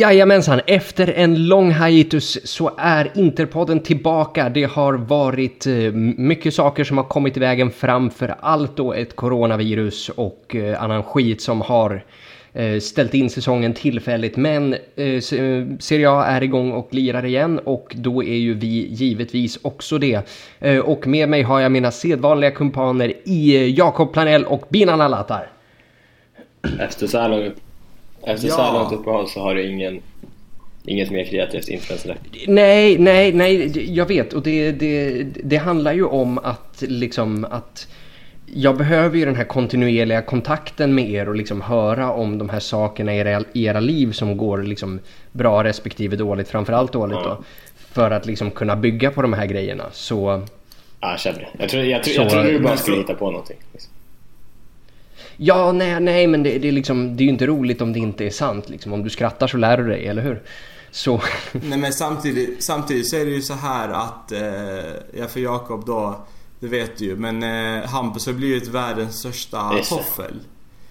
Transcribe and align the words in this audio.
Jajamensan, 0.00 0.60
efter 0.66 1.12
en 1.16 1.48
lång 1.48 1.72
hiatus 1.72 2.38
så 2.44 2.70
är 2.78 3.10
Interpodden 3.14 3.80
tillbaka. 3.80 4.48
Det 4.48 4.64
har 4.64 4.94
varit 4.94 5.66
eh, 5.66 5.74
mycket 6.16 6.54
saker 6.54 6.84
som 6.84 6.96
har 6.96 7.04
kommit 7.04 7.36
i 7.36 7.40
vägen 7.40 7.70
framför 7.70 8.34
allt 8.40 8.76
då 8.76 8.92
ett 8.92 9.16
coronavirus 9.16 10.08
och 10.08 10.56
eh, 10.56 10.82
annan 10.82 11.02
skit 11.02 11.42
som 11.42 11.60
har 11.60 12.04
eh, 12.52 12.78
ställt 12.78 13.14
in 13.14 13.30
säsongen 13.30 13.74
tillfälligt. 13.74 14.36
Men 14.36 14.76
Serie 15.80 16.10
A 16.10 16.24
är 16.24 16.42
igång 16.42 16.72
och 16.72 16.88
lirar 16.90 17.24
igen 17.24 17.58
och 17.64 17.92
då 17.96 18.22
är 18.22 18.36
ju 18.36 18.54
vi 18.54 18.86
givetvis 18.90 19.58
också 19.62 19.98
det. 19.98 20.22
Och 20.84 21.06
med 21.06 21.28
mig 21.28 21.42
har 21.42 21.60
jag 21.60 21.72
mina 21.72 21.90
sedvanliga 21.90 22.50
kumpaner 22.50 23.12
i 23.24 23.74
Jakob 23.76 24.12
Planell 24.12 24.44
och 24.44 24.66
Binan 24.68 25.00
Alatar. 25.00 25.50
Efter 26.80 27.06
så 27.06 27.18
här 27.18 27.28
långt 27.28 27.54
efter 28.22 28.48
ja. 28.48 28.54
så 28.54 28.62
här 28.62 28.72
långt 28.72 28.92
uppehåll 28.92 29.28
så 29.28 29.40
har 29.40 29.54
du 29.54 29.66
ingen, 29.66 30.00
inget 30.84 31.10
mer 31.10 31.24
kreativt 31.24 31.68
influencer 31.68 32.16
Nej, 32.46 32.98
nej, 32.98 33.32
nej, 33.32 33.94
jag 33.94 34.06
vet. 34.06 34.32
Och 34.32 34.42
det, 34.42 34.72
det, 34.72 35.22
det 35.44 35.56
handlar 35.56 35.92
ju 35.92 36.04
om 36.04 36.38
att 36.38 36.82
liksom 36.88 37.44
att 37.50 37.88
jag 38.54 38.76
behöver 38.76 39.18
ju 39.18 39.24
den 39.24 39.36
här 39.36 39.44
kontinuerliga 39.44 40.22
kontakten 40.22 40.94
med 40.94 41.10
er 41.10 41.28
och 41.28 41.36
liksom 41.36 41.60
höra 41.60 42.12
om 42.12 42.38
de 42.38 42.48
här 42.48 42.60
sakerna 42.60 43.14
i 43.14 43.18
era, 43.18 43.44
i 43.52 43.64
era 43.64 43.80
liv 43.80 44.12
som 44.12 44.36
går 44.36 44.62
liksom 44.62 45.00
bra 45.32 45.64
respektive 45.64 46.16
dåligt, 46.16 46.48
framförallt 46.48 46.92
dåligt 46.92 47.18
ja. 47.22 47.28
då. 47.28 47.44
För 47.76 48.10
att 48.10 48.26
liksom 48.26 48.50
kunna 48.50 48.76
bygga 48.76 49.10
på 49.10 49.22
de 49.22 49.32
här 49.32 49.46
grejerna. 49.46 49.84
Så... 49.92 50.46
Ja, 51.00 51.10
jag 51.10 51.20
känner 51.20 51.38
det. 51.38 51.48
Jag 51.58 51.68
tror, 51.68 51.84
jag, 51.84 52.04
tror, 52.04 52.14
så, 52.14 52.20
jag 52.20 52.30
tror 52.30 52.42
du 52.42 52.58
bara 52.58 52.76
skulle 52.76 52.96
hitta 52.96 53.14
på 53.14 53.30
någonting. 53.30 53.56
Liksom. 53.72 53.89
Ja, 55.42 55.72
nej, 55.72 56.00
nej, 56.00 56.26
men 56.26 56.42
det, 56.42 56.58
det, 56.58 56.68
är 56.68 56.72
liksom, 56.72 57.16
det 57.16 57.22
är 57.22 57.24
ju 57.24 57.30
inte 57.30 57.46
roligt 57.46 57.80
om 57.80 57.92
det 57.92 57.98
inte 57.98 58.26
är 58.26 58.30
sant. 58.30 58.68
Liksom. 58.68 58.92
Om 58.92 59.02
du 59.02 59.10
skrattar 59.10 59.46
så 59.46 59.56
lär 59.56 59.76
du 59.76 59.88
dig, 59.88 60.06
eller 60.06 60.22
hur? 60.22 60.42
Så... 60.90 61.22
nej, 61.52 61.78
men 61.78 61.92
samtidigt, 61.92 62.62
samtidigt 62.62 63.10
så 63.10 63.16
är 63.16 63.24
det 63.24 63.30
ju 63.30 63.42
så 63.42 63.54
här 63.54 63.88
att, 63.88 64.32
eh, 64.32 64.40
ja 65.20 65.26
för 65.28 65.40
Jakob 65.40 65.86
då, 65.86 66.26
det 66.60 66.66
vet 66.66 66.98
du 66.98 67.04
ju, 67.04 67.16
men 67.16 67.42
eh, 67.42 67.88
Hampus 67.88 68.26
har 68.26 68.32
blivit 68.32 68.68
världens 68.68 69.18
största 69.18 69.70
toffel. 69.88 70.34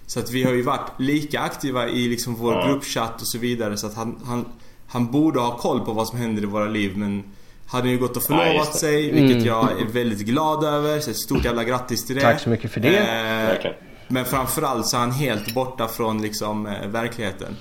Så 0.06 0.20
att 0.20 0.32
vi 0.32 0.44
har 0.44 0.54
ju 0.54 0.62
varit 0.62 1.00
lika 1.00 1.40
aktiva 1.40 1.88
i 1.88 2.08
liksom 2.08 2.36
vår 2.36 2.54
ja. 2.54 2.68
gruppchatt 2.68 3.22
och 3.22 3.28
så 3.28 3.38
vidare 3.38 3.78
så 3.78 3.88
att 3.88 3.96
han, 3.96 4.20
han, 4.26 4.46
han 4.88 5.12
borde 5.12 5.40
ha 5.40 5.58
koll 5.58 5.86
på 5.86 5.94
vad 5.94 6.08
som 6.08 6.20
händer 6.20 6.44
i 6.44 6.46
våra 6.46 6.68
liv 6.68 6.98
men 6.98 7.24
hade 7.68 7.90
ju 7.90 7.98
gått 7.98 8.18
och 8.18 8.24
förlovat 8.24 8.70
ja, 8.74 8.80
sig, 8.80 9.12
vilket 9.12 9.38
mm. 9.38 9.46
jag 9.46 9.82
är 9.82 9.86
väldigt 9.86 10.20
glad 10.20 10.64
över. 10.64 11.00
Så 11.00 11.12
ett 11.12 11.18
stort 11.18 11.46
jävla 11.46 11.64
grattis 11.64 12.06
till 12.06 12.16
det. 12.16 12.22
Tack 12.22 12.40
så 12.40 12.50
mycket 12.50 12.72
för 12.72 12.80
det. 12.80 12.98
Eh, 12.98 13.72
men 14.10 14.26
framförallt 14.26 14.88
så 14.88 14.98
är 14.98 15.02
han 15.02 15.12
helt 15.12 15.54
borta 15.54 15.88
från 15.88 16.22
liksom 16.22 16.66
eh, 16.68 16.88
verkligheten. 16.88 17.56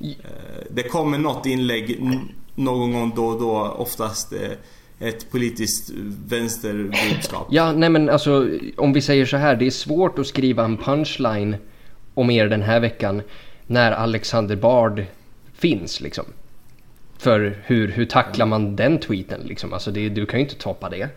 Eh, 0.00 0.06
det 0.70 0.82
kommer 0.82 1.18
något 1.18 1.46
inlägg 1.46 2.00
någon 2.54 2.92
gång 2.92 3.12
då 3.16 3.26
och 3.26 3.40
då, 3.40 3.74
oftast 3.78 4.32
eh, 4.32 5.08
ett 5.08 5.30
politiskt 5.30 5.90
vänsterbudskap. 6.28 7.46
Ja, 7.50 7.72
nej 7.72 7.88
men 7.88 8.10
alltså 8.10 8.48
om 8.76 8.92
vi 8.92 9.00
säger 9.00 9.26
så 9.26 9.36
här, 9.36 9.56
det 9.56 9.66
är 9.66 9.70
svårt 9.70 10.18
att 10.18 10.26
skriva 10.26 10.64
en 10.64 10.76
punchline 10.76 11.56
om 12.14 12.30
er 12.30 12.46
den 12.46 12.62
här 12.62 12.80
veckan 12.80 13.22
när 13.66 13.92
Alexander 13.92 14.56
Bard 14.56 15.04
finns 15.54 16.00
liksom. 16.00 16.24
För 17.18 17.62
hur, 17.64 17.88
hur 17.88 18.06
tacklar 18.06 18.46
man 18.46 18.76
den 18.76 18.98
tweeten 18.98 19.40
liksom? 19.40 19.72
Alltså 19.72 19.90
det, 19.90 20.08
du 20.08 20.26
kan 20.26 20.40
ju 20.40 20.44
inte 20.44 20.58
toppa 20.58 20.88
det. 20.88 21.08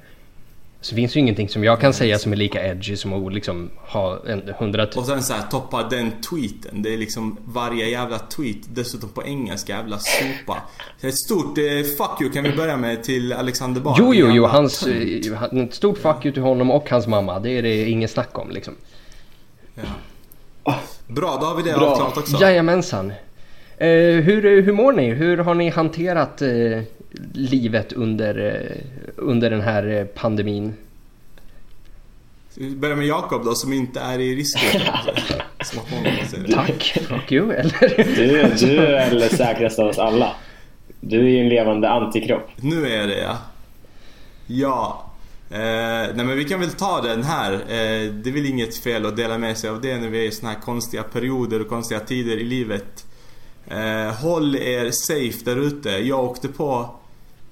Så 0.81 0.95
finns 0.95 1.15
ju 1.15 1.19
ingenting 1.19 1.49
som 1.49 1.63
jag 1.63 1.81
kan 1.81 1.93
säga 1.93 2.19
som 2.19 2.31
är 2.31 2.35
lika 2.35 2.67
edgy 2.67 2.95
som 2.95 3.13
att 3.13 3.33
liksom 3.33 3.69
ha 3.77 4.19
en 4.27 4.53
hundratusen... 4.59 5.01
Och 5.01 5.07
sen 5.07 5.23
så 5.23 5.33
här, 5.33 5.41
toppa 5.41 5.83
den 5.83 6.11
tweeten. 6.11 6.81
Det 6.81 6.93
är 6.93 6.97
liksom 6.97 7.37
varje 7.45 7.89
jävla 7.89 8.19
tweet, 8.19 8.57
dessutom 8.73 9.09
på 9.09 9.23
engelska, 9.23 9.73
jävla 9.77 9.99
sopa. 9.99 10.61
Ett 11.01 11.17
stort 11.17 11.57
eh, 11.57 11.63
fuck 11.97 12.21
you 12.21 12.31
kan 12.31 12.43
vi 12.43 12.51
börja 12.51 12.77
med 12.77 13.03
till 13.03 13.33
Alexander 13.33 13.81
Bard. 13.81 13.95
Jo, 13.99 14.13
jo, 14.13 14.27
jo. 14.31 14.45
Hans, 14.45 14.87
eh, 14.87 15.43
ett 15.43 15.73
stort 15.73 15.97
fuck 15.97 16.25
you 16.25 16.33
till 16.33 16.43
honom 16.43 16.71
och 16.71 16.89
hans 16.89 17.07
mamma. 17.07 17.39
Det 17.39 17.49
är 17.49 17.61
det 17.61 17.89
inget 17.89 18.11
snack 18.11 18.39
om 18.39 18.49
liksom. 18.49 18.73
Ja. 19.75 20.79
Bra, 21.07 21.37
då 21.41 21.45
har 21.45 21.55
vi 21.55 21.63
det 21.63 21.75
avklarat 21.75 22.17
också. 22.17 22.41
Jajamensan. 22.41 23.13
Eh, 23.77 24.23
hur, 24.23 24.61
hur 24.61 24.73
mår 24.73 24.93
ni? 24.93 25.09
Hur 25.09 25.37
har 25.37 25.55
ni 25.55 25.69
hanterat 25.69 26.41
eh, 26.41 26.81
livet 27.33 27.93
under, 27.93 28.45
eh, 28.45 29.13
under 29.15 29.49
den 29.49 29.61
här 29.61 30.07
pandemin? 30.15 30.73
Vi 32.55 32.75
börjar 32.75 32.95
med 32.95 33.07
Jakob 33.07 33.45
då 33.45 33.55
som 33.55 33.73
inte 33.73 33.99
är 33.99 34.19
i 34.19 34.35
riskgruppen. 34.35 35.15
Tack, 36.53 36.97
fuck 37.07 37.31
you 37.31 37.51
eller? 37.51 38.15
Du, 38.15 38.65
du 38.67 38.77
är 38.77 39.09
väl 39.09 39.29
säkrast 39.29 39.79
av 39.79 39.87
oss 39.87 39.99
alla. 39.99 40.35
Du 41.01 41.19
är 41.19 41.29
ju 41.29 41.39
en 41.39 41.49
levande 41.49 41.89
antikropp. 41.89 42.49
Nu 42.55 42.85
är 42.85 42.97
jag 42.97 43.09
det 43.09 43.19
ja. 43.19 43.37
Ja. 44.47 45.11
Eh, 45.49 46.15
nej 46.15 46.25
men 46.25 46.37
vi 46.37 46.45
kan 46.45 46.59
väl 46.59 46.69
ta 46.69 47.01
den 47.01 47.23
här. 47.23 47.53
Eh, 47.53 48.11
det 48.11 48.29
är 48.29 48.33
väl 48.33 48.45
inget 48.45 48.77
fel 48.77 49.05
att 49.05 49.17
dela 49.17 49.37
med 49.37 49.57
sig 49.57 49.69
av 49.69 49.81
det 49.81 49.97
när 49.97 50.07
vi 50.09 50.19
är 50.19 50.27
i 50.27 50.31
såna 50.31 50.51
här 50.51 50.59
konstiga 50.59 51.03
perioder 51.03 51.61
och 51.61 51.67
konstiga 51.67 51.99
tider 51.99 52.37
i 52.37 52.43
livet. 52.43 53.06
Eh, 53.69 54.13
håll 54.15 54.55
er 54.55 54.91
safe 54.91 55.45
där 55.45 55.55
ute. 55.55 55.89
Jag 55.89 56.23
åkte 56.23 56.47
på 56.47 56.95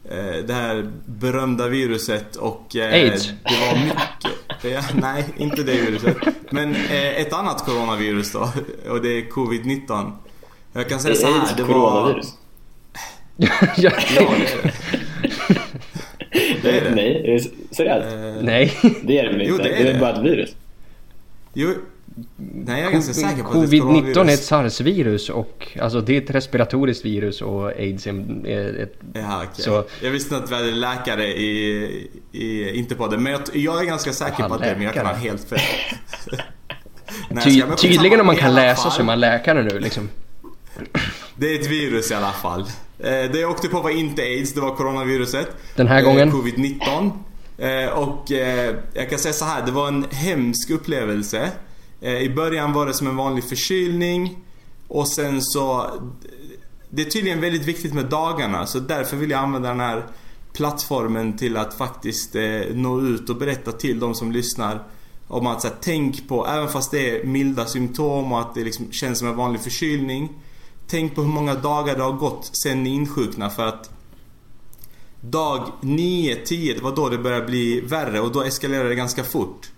eh, 0.10 0.46
det 0.48 0.54
här 0.54 0.92
berömda 1.06 1.68
viruset 1.68 2.36
och... 2.36 2.76
Eh, 2.76 2.94
Aids? 2.94 3.26
Det 3.26 3.60
var 3.60 3.86
mycket... 3.86 4.32
Ja, 4.64 4.82
nej, 5.02 5.26
inte 5.38 5.64
det 5.64 5.82
viruset. 5.82 6.18
Men 6.50 6.76
eh, 6.76 7.22
ett 7.22 7.34
annat 7.34 7.66
coronavirus 7.66 8.32
då. 8.32 8.50
Och 8.90 9.02
det 9.02 9.10
är 9.10 9.22
covid-19. 9.22 10.12
Jag 10.74 10.90
kan 10.90 11.00
säga 11.00 11.16
så 11.16 11.28
här, 11.28 11.56
det 11.58 11.64
var... 11.64 11.74
coronavirus? 11.74 12.34
ja, 13.78 13.92
det 14.10 14.18
är 14.18 14.40
det. 14.40 14.74
Det 16.62 16.80
är 16.80 16.84
det. 16.84 16.96
Nej, 16.96 17.52
seriöst? 17.72 18.16
Uh, 18.16 18.44
nej. 18.44 18.74
Det 19.04 19.20
är 19.20 19.24
det 19.24 19.30
väl 19.30 19.42
inte? 19.42 19.52
Jo, 19.52 19.58
det 19.58 19.70
är, 19.70 19.84
det 19.84 19.92
är 19.92 20.00
bara 20.00 20.14
ett 20.14 20.26
virus. 20.26 20.56
Jo, 21.54 21.74
Nej, 22.38 22.82
jag 22.82 22.88
är 22.88 22.92
ganska 22.92 23.14
säker 23.14 23.44
på 23.44 23.50
Covid-19 23.50 24.30
är 24.30 24.34
ett 24.34 24.44
sars-virus 24.44 25.30
och 25.30 25.78
alltså 25.82 26.02
det 26.02 26.18
är 26.18 26.22
ett 26.22 26.30
respiratoriskt 26.30 27.06
virus 27.06 27.42
och 27.42 27.68
aids 27.68 28.08
är 28.08 28.80
ett... 28.84 29.00
Ja, 29.14 29.38
okay. 29.38 29.64
så... 29.64 29.84
Jag 30.02 30.12
visste 30.12 30.36
inte 30.36 30.46
att 30.46 30.52
vi 30.52 30.56
hade 30.56 30.72
läkare 30.72 31.28
i, 31.28 32.10
i 32.32 32.76
inte 32.78 32.96
på 32.96 33.08
det. 33.08 33.18
Men 33.18 33.32
jag, 33.32 33.42
jag 33.54 33.82
är 33.82 33.86
ganska 33.86 34.14
säker 34.14 34.40
Aha, 34.40 34.50
på 34.50 34.56
att 34.56 34.62
det 34.62 34.68
är, 34.68 34.76
men 34.76 34.84
jag 34.84 34.94
kan 34.94 35.06
ha 35.06 35.14
helt 35.14 35.50
fel. 35.50 35.60
Ty, 37.44 37.62
tydligen 37.78 38.20
om 38.20 38.26
man 38.26 38.36
kan 38.36 38.54
läsa 38.54 38.92
så 38.92 39.02
är 39.02 39.06
man 39.06 39.20
läkare 39.20 39.64
nu 39.64 39.80
liksom. 39.80 40.10
Det 41.36 41.56
är 41.56 41.60
ett 41.60 41.68
virus 41.68 42.12
i 42.12 42.14
alla 42.14 42.32
fall. 42.32 42.62
Eh, 43.00 43.32
det 43.32 43.40
jag 43.40 43.52
åkte 43.52 43.68
på 43.68 43.82
var 43.82 43.90
inte 43.90 44.22
aids, 44.22 44.54
det 44.54 44.62
var 44.62 44.76
coronaviruset. 44.76 45.48
Den 45.76 45.88
här 45.88 46.02
gången? 46.02 46.30
Eh, 46.30 46.36
Covid-19. 46.36 47.12
Eh, 47.58 47.90
och 47.90 48.32
jag 48.94 49.10
kan 49.10 49.20
säga 49.20 49.34
så 49.34 49.46
här, 49.46 49.66
det 49.66 49.72
var 49.72 49.88
en 49.88 50.06
hemsk 50.12 50.70
upplevelse. 50.70 51.52
Eh, 52.06 52.22
I 52.22 52.30
början 52.30 52.74
var 52.74 52.86
det 52.86 52.94
som 52.94 53.08
en 53.08 53.16
vanlig 53.16 53.44
förkylning 53.44 54.38
och 54.88 55.08
sen 55.08 55.42
så 55.42 55.90
Det 56.90 57.02
är 57.02 57.10
tydligen 57.10 57.42
väldigt 57.42 57.66
viktigt 57.66 57.94
med 57.94 58.06
dagarna 58.06 58.66
så 58.66 58.80
därför 58.80 59.18
vill 59.18 59.30
jag 59.30 59.40
använda 59.40 59.70
den 59.70 59.80
här 59.80 60.06
plattformen 60.54 61.38
till 61.38 61.58
att 61.58 61.74
faktiskt 61.74 62.36
eh, 62.36 62.62
nå 62.74 63.02
ut 63.02 63.30
och 63.30 63.36
berätta 63.36 63.72
till 63.72 64.00
de 64.00 64.16
som 64.16 64.32
lyssnar 64.32 64.84
om 65.28 65.48
att 65.48 65.62
så 65.62 65.68
här, 65.68 65.76
tänk 65.82 66.28
på, 66.28 66.48
även 66.48 66.70
fast 66.70 66.92
det 66.92 67.10
är 67.10 67.26
milda 67.26 67.66
symptom 67.66 68.32
och 68.32 68.40
att 68.40 68.56
det 68.56 68.64
liksom 68.64 68.92
känns 68.92 69.20
som 69.20 69.28
en 69.28 69.36
vanlig 69.36 69.62
förkylning 69.62 70.30
Tänk 70.88 71.16
på 71.16 71.22
hur 71.22 71.30
många 71.30 71.56
dagar 71.56 71.96
det 71.96 72.04
har 72.04 72.12
gått 72.12 72.50
sen 72.52 72.84
ni 72.84 72.90
insjuknade 72.90 73.52
för 73.52 73.66
att 73.66 73.90
Dag 75.22 75.72
9-10, 75.82 76.76
det 76.76 76.82
var 76.82 76.96
då 76.96 77.10
det 77.10 77.18
började 77.18 77.46
bli 77.46 77.82
värre 77.82 78.20
och 78.20 78.32
då 78.32 78.44
eskalerade 78.44 78.90
det 78.90 78.96
ganska 78.96 79.24
fort. 79.24 79.72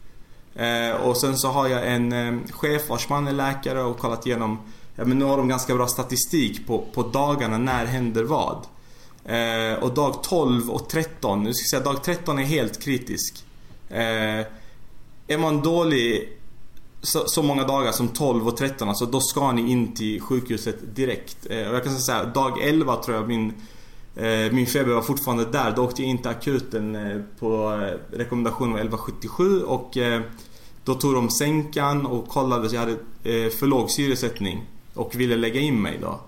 Eh, 0.58 0.92
och 0.92 1.18
sen 1.18 1.38
så 1.38 1.48
har 1.48 1.68
jag 1.68 1.88
en 1.88 2.12
eh, 2.12 2.52
chef 2.52 2.90
vars 2.90 3.10
man 3.10 3.28
är 3.28 3.34
läkare 3.34 3.84
och 3.84 4.00
kollat 4.00 4.26
igenom 4.26 4.60
Ja 5.00 5.06
men 5.06 5.20
nu 5.20 5.26
har 5.26 5.38
de 5.38 5.48
ganska 5.48 5.76
bra 5.76 5.88
statistik 5.88 6.68
på, 6.68 6.86
på 6.94 7.04
dagarna 7.04 7.58
när 7.58 7.86
händer 7.86 8.24
vad. 8.24 8.66
Eh, 9.26 9.84
och 9.84 9.94
dag 9.94 10.24
12 10.24 10.70
och 10.70 10.90
13, 10.90 11.44
nu 11.44 11.54
ska 11.54 11.64
jag 11.64 11.84
säga 11.84 11.94
dag 11.94 12.04
13 12.04 12.40
är 12.40 12.44
helt 12.44 12.82
kritisk. 12.84 13.46
Eh, 13.90 14.46
är 15.28 15.38
man 15.38 15.62
dålig 15.62 16.38
så, 17.02 17.28
så, 17.28 17.44
många 17.44 17.64
dagar 17.64 17.92
som 17.92 18.08
12 18.08 18.48
och 18.48 18.58
13, 18.58 18.90
alltså 18.90 19.06
då 19.06 19.20
ska 19.22 19.52
ni 19.52 19.72
in 19.72 19.96
till 19.96 20.22
sjukhuset 20.22 20.96
direkt. 20.96 21.38
Eh, 21.50 21.68
och 21.68 21.76
jag 21.76 21.84
kan 21.84 22.00
säga 22.00 22.26
dag 22.26 22.62
11 22.62 22.96
tror 22.96 23.18
jag 23.18 23.28
min 23.28 23.54
Eh, 24.18 24.52
min 24.52 24.68
feber 24.68 24.94
var 24.94 25.02
fortfarande 25.02 25.46
där. 25.46 25.74
Då 25.76 25.84
åkte 25.84 26.02
jag 26.02 26.10
in 26.10 26.18
till 26.18 26.28
akuten 26.28 26.96
eh, 26.96 27.22
på 27.40 27.74
eh, 27.74 28.18
rekommendation 28.18 28.70
1177 28.70 29.62
och 29.62 29.98
då 30.84 30.94
tog 30.94 31.14
de 31.14 31.30
sänkan 31.30 32.06
och 32.06 32.28
kollade 32.28 32.70
så 32.70 32.76
jag 32.76 32.80
hade 32.80 32.98
för 33.52 33.68
låg 33.68 33.92
syresättning 33.92 34.66
och 34.94 35.16
ville 35.16 35.36
lägga 35.36 35.60
in 35.60 35.82
mig 35.82 35.98
då. 36.02 36.20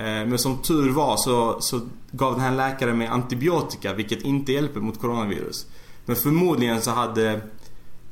Men 0.00 0.38
som 0.38 0.58
tur 0.62 0.90
var 0.90 1.16
så, 1.16 1.60
så 1.60 1.80
gav 2.10 2.32
den 2.32 2.40
här 2.40 2.56
läkaren 2.56 2.98
mig 2.98 3.06
antibiotika 3.06 3.92
vilket 3.92 4.22
inte 4.22 4.52
hjälper 4.52 4.80
mot 4.80 5.00
coronavirus. 5.00 5.66
Men 6.08 6.16
förmodligen 6.16 6.80
så 6.80 6.90
hade 6.90 7.40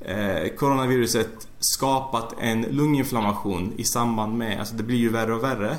eh, 0.00 0.48
coronaviruset 0.56 1.48
skapat 1.58 2.34
en 2.40 2.62
lunginflammation 2.62 3.72
i 3.76 3.84
samband 3.84 4.38
med, 4.38 4.58
alltså 4.58 4.74
det 4.74 4.82
blir 4.82 4.98
ju 4.98 5.08
värre 5.08 5.34
och 5.34 5.44
värre. 5.44 5.76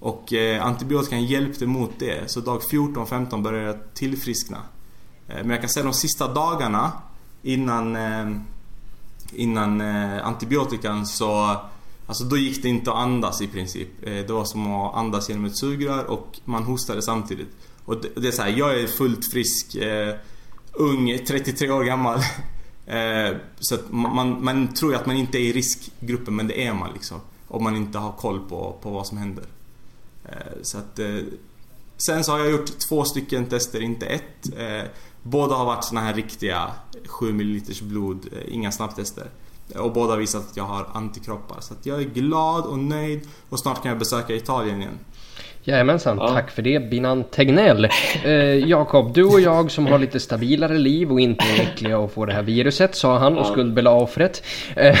Och 0.00 0.32
eh, 0.32 0.66
antibiotikan 0.66 1.24
hjälpte 1.24 1.66
mot 1.66 1.90
det. 1.98 2.30
Så 2.30 2.40
dag 2.40 2.60
14-15 2.60 3.42
började 3.42 3.66
jag 3.66 3.94
tillfriskna. 3.94 4.58
Eh, 5.28 5.36
men 5.36 5.50
jag 5.50 5.60
kan 5.60 5.68
säga 5.68 5.84
de 5.84 5.94
sista 5.94 6.34
dagarna 6.34 6.92
innan, 7.42 7.96
eh, 7.96 8.30
innan 9.32 9.80
eh, 9.80 10.26
antibiotikan 10.26 11.06
så 11.06 11.56
Alltså 12.06 12.24
då 12.24 12.36
gick 12.36 12.62
det 12.62 12.68
inte 12.68 12.90
att 12.90 12.96
andas 12.96 13.40
i 13.40 13.46
princip. 13.46 13.88
Eh, 14.02 14.12
det 14.12 14.32
var 14.32 14.44
som 14.44 14.72
att 14.72 14.94
andas 14.94 15.28
genom 15.28 15.44
ett 15.44 15.58
sugrör 15.58 16.04
och 16.04 16.38
man 16.44 16.62
hostade 16.62 17.02
samtidigt. 17.02 17.48
Och 17.84 18.00
det, 18.00 18.20
det 18.20 18.28
är 18.28 18.32
så 18.32 18.42
här, 18.42 18.48
jag 18.48 18.80
är 18.80 18.86
fullt 18.86 19.32
frisk, 19.32 19.74
eh, 19.74 20.14
ung, 20.72 21.18
33 21.26 21.70
år 21.70 21.84
gammal. 21.84 22.20
Så 23.60 23.74
att 23.74 23.92
man, 23.92 24.44
man 24.44 24.74
tror 24.74 24.92
ju 24.92 24.98
att 24.98 25.06
man 25.06 25.16
inte 25.16 25.38
är 25.38 25.40
i 25.40 25.52
riskgruppen 25.52 26.36
men 26.36 26.48
det 26.48 26.66
är 26.66 26.74
man 26.74 26.90
liksom. 26.92 27.20
Om 27.48 27.64
man 27.64 27.76
inte 27.76 27.98
har 27.98 28.12
koll 28.12 28.40
på, 28.48 28.78
på 28.82 28.90
vad 28.90 29.06
som 29.06 29.18
händer. 29.18 29.44
Eh, 30.30 30.36
så 30.62 30.78
att, 30.78 30.98
eh, 30.98 31.06
sen 31.96 32.24
så 32.24 32.32
har 32.32 32.38
jag 32.38 32.50
gjort 32.50 32.78
två 32.88 33.04
stycken 33.04 33.46
tester, 33.46 33.82
inte 33.82 34.06
ett. 34.06 34.58
Eh, 34.58 34.88
båda 35.22 35.54
har 35.54 35.64
varit 35.64 35.84
såna 35.84 36.00
här 36.00 36.14
riktiga 36.14 36.70
7 37.06 37.32
ml 37.32 37.60
blod, 37.82 38.26
inga 38.48 38.72
snabbtester. 38.72 39.26
Och 39.78 39.92
båda 39.92 40.12
har 40.12 40.18
visat 40.18 40.50
att 40.50 40.56
jag 40.56 40.64
har 40.64 40.86
antikroppar. 40.92 41.60
Så 41.60 41.74
att 41.74 41.86
jag 41.86 42.00
är 42.00 42.04
glad 42.04 42.64
och 42.64 42.78
nöjd 42.78 43.28
och 43.48 43.58
snart 43.58 43.82
kan 43.82 43.88
jag 43.88 43.98
besöka 43.98 44.34
Italien 44.34 44.80
igen. 44.80 44.98
Jajamensan, 45.64 46.18
ja. 46.18 46.28
tack 46.28 46.50
för 46.50 46.62
det 46.62 46.90
Binan 46.90 47.24
Tegnell. 47.24 47.88
Eh, 48.24 48.32
Jakob, 48.68 49.14
du 49.14 49.24
och 49.24 49.40
jag 49.40 49.70
som 49.70 49.86
har 49.86 49.98
lite 49.98 50.20
stabilare 50.20 50.78
liv 50.78 51.12
och 51.12 51.20
inte 51.20 51.44
är 51.44 51.60
äckliga 51.60 51.98
och 51.98 52.12
får 52.12 52.26
det 52.26 52.32
här 52.32 52.42
viruset, 52.42 52.94
sa 52.94 53.18
han 53.18 53.38
och 53.38 53.46
skuldbelade 53.46 54.02
offret. 54.02 54.44
Eh, 54.76 54.98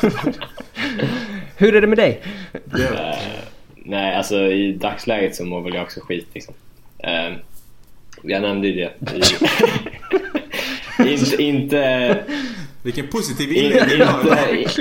Hur 1.60 1.76
är 1.76 1.80
det 1.80 1.86
med 1.86 1.98
dig? 1.98 2.20
Uh, 2.54 3.18
nej, 3.74 4.14
alltså 4.14 4.36
i 4.36 4.72
dagsläget 4.72 5.36
så 5.36 5.44
mår 5.44 5.60
väl 5.60 5.74
jag 5.74 5.82
också 5.82 6.00
skit 6.00 6.26
liksom. 6.34 6.54
Uh, 7.04 7.36
jag 8.22 8.42
nämnde 8.42 8.68
ju 8.68 8.74
det. 8.74 8.92
inte, 11.12 11.42
inte... 11.42 12.24
Vilken 12.82 13.08
positiv 13.08 13.52
inledning 13.52 13.98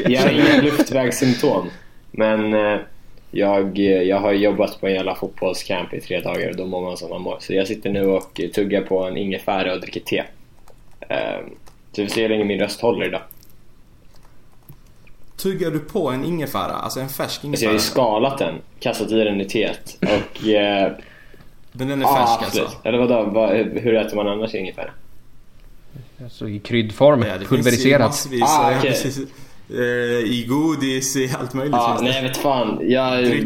Jag 0.06 0.22
har 0.22 0.30
inga 0.30 0.62
luftvägssymptom. 0.62 1.70
Men 2.12 2.54
uh, 2.54 2.80
jag, 3.32 3.78
jag 3.80 4.20
har 4.20 4.34
jobbat 4.34 4.82
på 4.82 4.88
en 4.88 4.94
jävla 4.94 5.16
fotbollscamp 5.16 5.94
i 5.94 6.02
tre 6.02 6.20
dagar 6.20 6.50
och 6.50 6.56
då 6.56 6.66
mår 6.66 6.82
man 6.82 6.98
som 6.98 7.10
man 7.10 7.22
mår. 7.22 7.38
Så 7.40 7.54
jag 7.54 7.68
sitter 7.68 7.90
nu 7.90 8.06
och 8.06 8.42
tuggar 8.56 8.82
på 8.82 9.04
en 9.04 9.18
ingefära 9.18 9.74
och 9.74 9.82
dricker 9.82 10.00
te. 10.00 10.24
Så 11.92 12.02
vi 12.02 12.08
får 12.08 12.14
se 12.14 12.22
hur 12.22 12.30
länge 12.30 12.44
min 12.44 12.60
röst 12.60 12.82
håller 12.82 13.06
idag. 13.06 13.22
Tuggar 15.38 15.72
du 15.72 15.80
på 15.80 16.10
en 16.10 16.25
ingefära? 16.25 16.74
Alltså 16.74 17.00
en 17.00 17.10
färsk 17.10 17.44
ingefära? 17.44 17.51
Alltså 17.51 17.66
jag 17.66 17.69
har 17.69 17.74
ju 17.74 17.80
skalat 17.80 18.38
den, 18.38 18.56
kastat 18.80 19.12
i 19.12 19.16
den 19.16 19.42
i 19.42 19.45
teet 19.45 19.98
och... 20.01 20.48
Eh, 20.48 20.92
Men 21.72 21.88
den 21.88 22.01
är 22.01 22.06
färsk 22.06 22.42
ah, 22.42 22.44
alltså? 22.44 22.72
Eller 22.84 22.98
vadå, 22.98 23.24
vad, 23.24 23.50
hur 23.56 23.95
äter 23.95 24.16
man 24.16 24.28
annars 24.28 24.56
ingefära? 24.56 24.92
Alltså 26.24 26.50
i 26.50 26.60
kryddform, 26.60 27.22
ja, 27.22 27.38
pulveriserat. 27.50 28.07
Massvis, 28.07 28.44
ah, 28.44 28.78
okay. 28.78 28.92
precis, 28.92 29.18
eh, 29.69 29.78
I 30.25 30.45
godis, 30.50 31.16
i 31.16 31.36
allt 31.40 31.54
möjligt 31.54 31.75
ah, 31.75 32.00
Nej 32.01 32.16
jag 32.16 32.24
vet 32.24 32.38
fan. 32.38 32.80
Jag, 32.81 33.44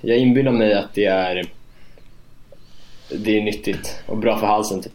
jag 0.00 0.18
inbillar 0.18 0.52
mig 0.52 0.74
att 0.74 0.94
det 0.94 1.04
är... 1.04 1.44
Det 3.08 3.38
är 3.38 3.42
nyttigt 3.42 4.02
och 4.06 4.18
bra 4.18 4.38
för 4.38 4.46
halsen 4.46 4.82
typ. 4.82 4.92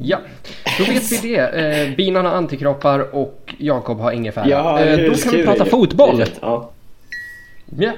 Ja, 0.00 0.20
då 0.78 0.84
vet 0.84 1.12
vi 1.12 1.28
det. 1.28 1.38
Eh, 1.38 1.96
Binan 1.96 2.24
har 2.24 2.32
antikroppar 2.32 3.14
och 3.14 3.54
Jakob 3.58 3.98
har 3.98 4.12
ingefära. 4.12 4.48
Ja, 4.48 4.80
eh, 4.80 5.10
då 5.10 5.14
kan 5.14 5.32
vi 5.32 5.44
prata 5.44 5.64
fotboll. 5.64 6.24
Ja. 6.40 6.70
Ja. 7.78 7.92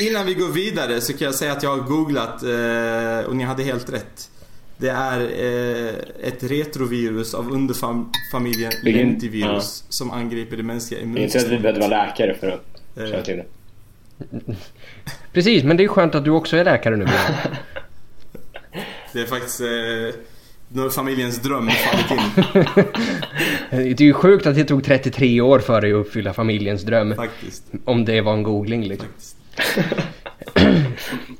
Innan 0.00 0.26
vi 0.26 0.34
går 0.34 0.52
vidare 0.52 1.00
så 1.00 1.12
kan 1.12 1.24
jag 1.24 1.34
säga 1.34 1.52
att 1.52 1.62
jag 1.62 1.70
har 1.70 1.82
googlat 1.82 2.42
eh, 2.42 3.28
och 3.28 3.36
ni 3.36 3.44
hade 3.44 3.62
helt 3.62 3.92
rätt. 3.92 4.30
Det 4.76 4.88
är 4.88 5.20
eh, 5.20 5.94
ett 6.28 6.42
retrovirus 6.42 7.34
av 7.34 7.52
underfamiljen 7.52 8.72
lentivirus 8.82 9.84
ja. 9.86 9.88
som 9.88 10.10
angriper 10.10 10.56
det 10.56 10.62
mänskliga 10.62 11.00
immunsystemet. 11.00 11.34
Inte 11.34 11.46
att 11.46 11.52
vi 11.58 11.62
behövde 11.62 11.88
vara 11.88 12.04
läkare 12.04 12.34
för 12.34 12.48
att 12.48 12.64
känna 12.96 13.16
eh. 13.16 13.22
till 13.22 13.36
det. 13.36 13.44
Precis, 15.32 15.64
men 15.64 15.76
det 15.76 15.84
är 15.84 15.88
skönt 15.88 16.14
att 16.14 16.24
du 16.24 16.30
också 16.30 16.56
är 16.56 16.64
läkare 16.64 16.96
nu. 16.96 17.04
det 19.12 19.20
är 19.20 19.26
faktiskt 19.26 19.60
nu 20.68 20.82
har 20.82 20.90
familjens 20.90 21.38
dröm 21.42 21.70
fallit 21.70 22.10
in. 22.10 22.44
det 23.70 24.00
är 24.00 24.06
ju 24.06 24.12
sjukt 24.12 24.46
att 24.46 24.54
det 24.54 24.64
tog 24.64 24.84
33 24.84 25.40
år 25.40 25.58
för 25.58 25.80
dig 25.80 25.92
att 25.92 25.96
uppfylla 25.96 26.32
familjens 26.32 26.82
dröm. 26.82 27.14
Faktiskt. 27.14 27.64
Om 27.84 28.04
det 28.04 28.20
var 28.20 28.32
en 28.32 28.42
googling 28.42 28.84
liksom. 28.84 29.08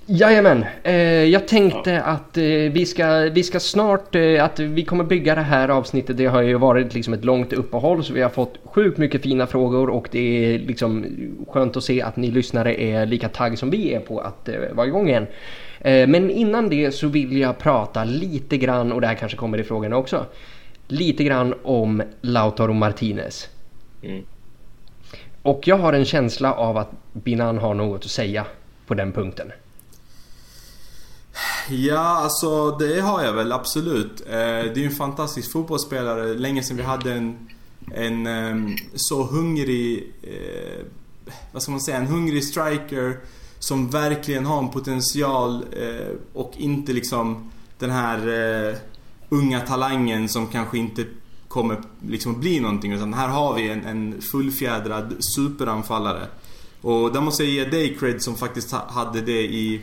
Jajamän, 0.07 0.65
eh, 0.83 0.95
jag 1.25 1.49
tänkte 1.49 1.91
ja. 1.91 2.03
att 2.03 2.37
eh, 2.37 2.45
vi, 2.45 2.87
ska, 2.87 3.19
vi 3.19 3.43
ska 3.43 3.61
snart, 3.61 4.15
eh, 4.15 4.45
att 4.45 4.61
vi 4.61 4.85
kommer 4.85 5.05
bygga 5.05 5.35
det 5.35 5.41
här 5.41 5.69
avsnittet. 5.69 6.17
Det 6.17 6.27
har 6.27 6.43
ju 6.43 6.55
varit 6.55 6.95
liksom 6.95 7.15
ett 7.15 7.25
långt 7.25 7.53
uppehåll 7.53 8.05
så 8.05 8.13
vi 8.13 8.23
har 8.23 8.31
fått 8.31 8.59
sjukt 8.65 8.99
mycket 8.99 9.23
fina 9.23 9.47
frågor 9.47 9.91
och 9.91 10.09
det 10.11 10.55
är 10.55 10.59
liksom 10.59 11.05
skönt 11.49 11.77
att 11.77 11.85
se 11.85 12.03
att 12.03 12.17
ni 12.17 12.31
lyssnare 12.31 12.83
är 12.83 13.07
lika 13.07 13.29
tagg 13.29 13.59
som 13.59 13.71
vi 13.71 13.95
är 13.95 14.01
på 14.01 14.21
att 14.21 14.49
eh, 14.49 14.55
vara 14.73 14.87
igång 14.87 15.09
igen. 15.09 15.27
Eh, 15.81 16.09
men 16.09 16.31
innan 16.31 16.69
det 16.69 16.93
så 16.93 17.09
vill 17.09 17.37
jag 17.37 17.59
prata 17.59 18.05
lite 18.05 18.57
grann, 18.57 18.93
och 18.93 19.01
det 19.01 19.07
här 19.07 19.15
kanske 19.15 19.39
kommer 19.39 19.59
i 19.59 19.65
frågorna 19.65 19.97
också, 19.97 20.27
lite 20.89 21.25
grann 21.25 21.55
om 21.63 22.03
Lautaro 22.21 22.73
Martinez. 22.73 23.49
Mm. 24.03 24.25
Och 25.43 25.69
jag 25.69 25.79
har 25.79 25.93
en 25.93 26.05
känsla 26.05 26.55
av 26.55 26.77
att 26.77 26.91
Binan 27.13 27.59
har 27.59 27.75
något 27.75 28.05
att 28.05 28.11
säga 28.11 28.47
på 28.87 28.95
den 28.95 29.13
punkten. 29.13 29.53
Ja, 31.69 31.99
alltså 31.99 32.71
det 32.71 33.01
har 33.01 33.25
jag 33.25 33.33
väl 33.33 33.53
absolut. 33.53 34.21
Eh, 34.21 34.35
det 34.35 34.77
är 34.77 34.79
ju 34.79 34.85
en 34.85 34.91
fantastisk 34.91 35.53
fotbollsspelare. 35.53 36.35
Länge 36.35 36.63
sedan 36.63 36.77
vi 36.77 36.83
hade 36.83 37.13
en, 37.13 37.49
en 37.95 38.27
ehm, 38.27 38.77
så 38.95 39.23
hungrig, 39.23 40.13
eh, 40.23 40.85
vad 41.53 41.63
ska 41.63 41.71
man 41.71 41.81
säga, 41.81 41.97
en 41.97 42.07
hungrig 42.07 42.45
striker 42.45 43.19
som 43.59 43.91
verkligen 43.91 44.47
har 44.47 44.59
en 44.59 44.71
potential 44.71 45.65
eh, 45.73 46.15
och 46.33 46.53
inte 46.57 46.93
liksom 46.93 47.51
den 47.79 47.91
här 47.91 48.19
eh, 48.69 48.77
unga 49.29 49.61
talangen 49.61 50.29
som 50.29 50.47
kanske 50.47 50.79
inte 50.79 51.05
kommer 51.49 51.81
liksom 52.07 52.41
bli 52.41 52.61
någonting. 52.61 52.93
Utan 52.93 53.15
här 53.15 53.29
har 53.29 53.55
vi 53.55 53.69
en, 53.69 53.85
en 53.85 54.23
fullfjädrad 54.23 55.15
superanfallare. 55.19 56.27
Och 56.81 57.13
där 57.13 57.21
måste 57.21 57.45
jag 57.45 57.53
ge 57.53 57.65
dig 57.65 57.97
cred 57.97 58.23
som 58.23 58.37
faktiskt 58.37 58.73
hade 58.73 59.21
det 59.21 59.43
i... 59.43 59.81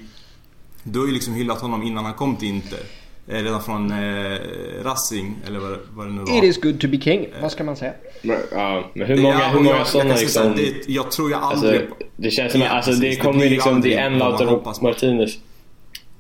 Du 0.84 1.00
har 1.00 1.05
ju 1.05 1.13
liksom 1.13 1.34
hyllat 1.34 1.62
honom 1.62 1.84
innan 1.84 2.05
han 2.05 2.13
kom 2.13 2.36
till 2.36 2.48
Inter. 2.48 2.79
Eh, 3.27 3.44
redan 3.44 3.62
från 3.62 3.91
eh, 3.91 4.39
Racing 4.84 5.36
eller 5.48 5.60
vad, 5.60 5.77
vad 5.94 6.08
det 6.08 6.12
nu 6.12 6.22
var. 6.22 6.38
It 6.38 6.44
is 6.44 6.62
good 6.62 6.79
to 6.79 6.88
be 6.88 6.98
king, 6.98 7.27
vad 7.41 7.51
ska 7.51 7.63
man 7.63 7.75
säga? 7.75 7.94
Men, 8.22 8.36
uh, 8.36 8.86
men 8.94 9.08
hur 9.08 9.17
många, 9.17 9.39
ja, 9.39 9.48
hur 9.48 9.60
många 9.60 9.86
sådana 9.86 10.15
liksom... 10.15 10.55
Det, 10.55 10.74
jag 10.88 11.12
tror 11.12 11.32
jag 11.32 11.44
aldrig... 11.44 11.82
Alltså, 11.82 11.96
det 12.15 12.32
känns 12.32 12.51
som 12.51 12.62
att 12.62 12.72
alltså, 12.72 12.91
det 12.91 13.15
kommer 13.15 13.44
det 13.44 13.50
liksom, 13.50 13.82
det 13.82 13.94
är 13.94 14.05
en 14.05 14.17
Lautaro 14.17 14.74
Martinez 14.82 15.38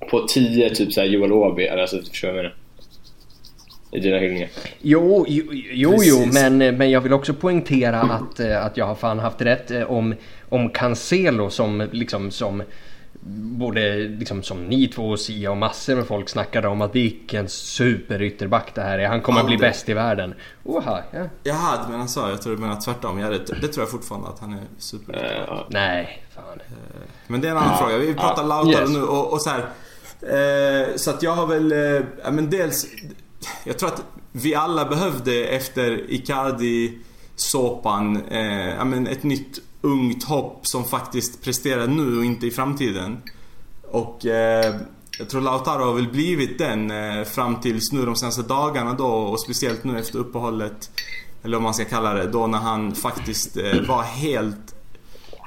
på 0.09 0.27
10 0.27 0.69
typ 0.69 0.93
såhär 0.93 1.07
Joel 1.07 1.31
Åby, 1.31 1.67
alltså 1.67 1.97
förstår 1.97 2.27
jag 2.27 2.35
vad 2.35 2.45
jag 2.45 2.51
menar? 2.51 2.55
I 3.91 3.99
dina 3.99 4.17
hyllningar. 4.17 4.49
Jo, 4.81 5.25
jo, 5.27 5.43
jo, 5.53 5.95
jo 6.03 6.25
men, 6.33 6.57
men 6.57 6.91
jag 6.91 7.01
vill 7.01 7.13
också 7.13 7.33
poängtera 7.33 8.01
att, 8.01 8.39
eh, 8.39 8.65
att 8.65 8.77
jag 8.77 8.85
har 8.85 8.95
fan 8.95 9.19
haft 9.19 9.41
rätt 9.41 9.71
eh, 9.71 9.91
om, 9.91 10.15
om 10.49 10.69
Cancelo 10.69 11.49
som 11.49 11.87
liksom 11.91 12.31
som 12.31 12.63
både 13.33 13.97
liksom 13.97 14.43
som 14.43 14.65
ni 14.65 14.87
två 14.87 15.09
och 15.09 15.19
Sia 15.19 15.51
och 15.51 15.57
massor 15.57 15.95
med 15.95 16.07
folk 16.07 16.29
snackade 16.29 16.67
om 16.67 16.81
att 16.81 16.95
vilken 16.95 17.49
superytterback 17.49 18.71
det 18.75 18.81
här 18.81 18.99
är. 18.99 19.07
Han 19.07 19.21
kommer 19.21 19.39
att 19.39 19.45
bli 19.45 19.57
bäst 19.57 19.89
i 19.89 19.93
världen. 19.93 20.33
Oha, 20.63 21.03
ja. 21.11 21.27
Jaha, 21.43 21.85
du 21.85 21.91
menar 21.91 22.07
så. 22.07 22.19
Jag 22.19 22.41
tror 22.41 22.55
du 22.55 22.61
menar 22.61 22.81
tvärtom. 22.81 23.19
Ja, 23.19 23.29
det, 23.29 23.37
det 23.37 23.67
tror 23.67 23.83
jag 23.83 23.91
fortfarande 23.91 24.27
att 24.27 24.39
han 24.39 24.53
är 24.53 24.63
superytterback. 24.77 25.49
Uh, 25.49 25.65
nej, 25.69 26.25
fan. 26.35 26.43
Uh, 26.43 26.51
men 27.27 27.41
det 27.41 27.47
är 27.47 27.51
en 27.51 27.57
annan 27.57 27.71
uh, 27.71 27.77
fråga. 27.77 27.97
Vi 27.97 28.13
pratar 28.13 28.41
uh, 28.41 28.47
Lautaro 28.47 28.81
yes. 28.81 28.89
nu 28.89 29.03
och, 29.03 29.33
och 29.33 29.41
så 29.41 29.49
här. 29.49 29.61
Uh, 29.61 29.67
så 30.95 31.09
att 31.09 31.23
jag 31.23 31.31
har 31.31 31.47
väl, 31.47 31.73
ja 32.23 32.31
men 32.31 32.49
dels. 32.49 32.87
Jag 33.63 33.79
tror 33.79 33.89
att 33.89 34.03
vi 34.31 34.55
alla 34.55 34.85
behövde 34.85 35.45
efter 35.45 36.11
Icardi-såpan, 36.11 38.23
ja 38.77 38.85
men 38.85 39.07
ett 39.07 39.23
nytt 39.23 39.59
ungt 39.85 40.23
hopp 40.23 40.67
som 40.67 40.83
faktiskt 40.83 41.43
presterar 41.43 41.87
nu 41.87 42.17
och 42.17 42.25
inte 42.25 42.47
i 42.47 42.51
framtiden. 42.51 43.17
Och 43.91 44.25
eh, 44.25 44.75
jag 45.19 45.29
tror 45.29 45.41
Lautaro 45.41 45.83
har 45.83 45.93
väl 45.93 46.07
blivit 46.07 46.57
den 46.57 46.91
eh, 46.91 47.23
fram 47.23 47.61
tills 47.61 47.91
nu 47.91 48.05
de 48.05 48.15
senaste 48.15 48.41
dagarna 48.41 48.93
då 48.93 49.07
och 49.07 49.39
speciellt 49.39 49.83
nu 49.83 49.99
efter 49.99 50.19
uppehållet. 50.19 50.89
Eller 51.43 51.57
vad 51.57 51.63
man 51.63 51.73
ska 51.73 51.85
kalla 51.85 52.13
det. 52.13 52.27
Då 52.27 52.47
när 52.47 52.57
han 52.57 52.95
faktiskt 52.95 53.57
eh, 53.57 53.81
var 53.87 54.03
helt 54.03 54.75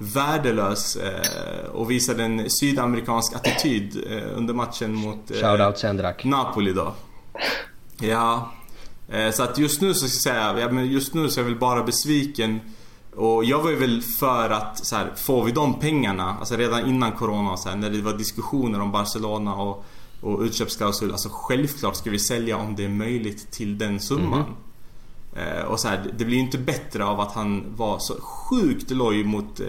värdelös 0.00 0.96
eh, 0.96 1.64
och 1.72 1.90
visade 1.90 2.24
en 2.24 2.50
sydamerikansk 2.50 3.34
attityd 3.34 4.04
eh, 4.10 4.36
under 4.36 4.54
matchen 4.54 4.94
mot 4.94 5.28
Shoutout 5.28 6.24
Napoli 6.24 6.72
då. 6.72 6.94
Ja. 8.00 8.52
Så 9.32 9.42
att 9.42 9.58
just 9.58 9.80
nu 9.80 9.94
så 9.94 10.08
ska 10.08 10.30
jag 10.30 10.56
säga, 10.56 10.82
just 10.82 11.14
nu 11.14 11.28
så 11.28 11.40
är 11.40 11.44
jag 11.44 11.50
väl 11.50 11.58
bara 11.58 11.82
besviken 11.82 12.60
Och 13.18 13.44
jag 13.44 13.62
var 13.62 13.70
ju 13.70 13.76
väl 13.76 14.02
för 14.02 14.50
att 14.50 14.86
så 14.86 14.96
här, 14.96 15.12
får 15.16 15.44
vi 15.44 15.52
de 15.52 15.80
pengarna, 15.80 16.36
alltså 16.38 16.56
redan 16.56 16.86
innan 16.86 17.12
Corona 17.12 17.56
så 17.56 17.68
här, 17.68 17.76
när 17.76 17.90
det 17.90 18.02
var 18.02 18.12
diskussioner 18.12 18.80
om 18.80 18.92
Barcelona 18.92 19.54
och, 19.54 19.84
och 20.20 20.40
utköpsklausul. 20.40 21.12
Alltså 21.12 21.28
självklart 21.32 21.96
ska 21.96 22.10
vi 22.10 22.18
sälja 22.18 22.56
om 22.56 22.76
det 22.76 22.84
är 22.84 22.88
möjligt 22.88 23.50
till 23.50 23.78
den 23.78 24.00
summan. 24.00 24.44
Eh, 25.36 25.64
och 25.64 25.80
så 25.80 25.88
här, 25.88 26.12
det 26.18 26.24
blir 26.24 26.36
ju 26.36 26.42
inte 26.42 26.58
bättre 26.58 27.04
av 27.04 27.20
att 27.20 27.32
han 27.32 27.64
var 27.76 27.98
så 27.98 28.14
sjukt 28.20 28.90
loj 28.90 29.24
mot 29.24 29.60
eh, 29.60 29.66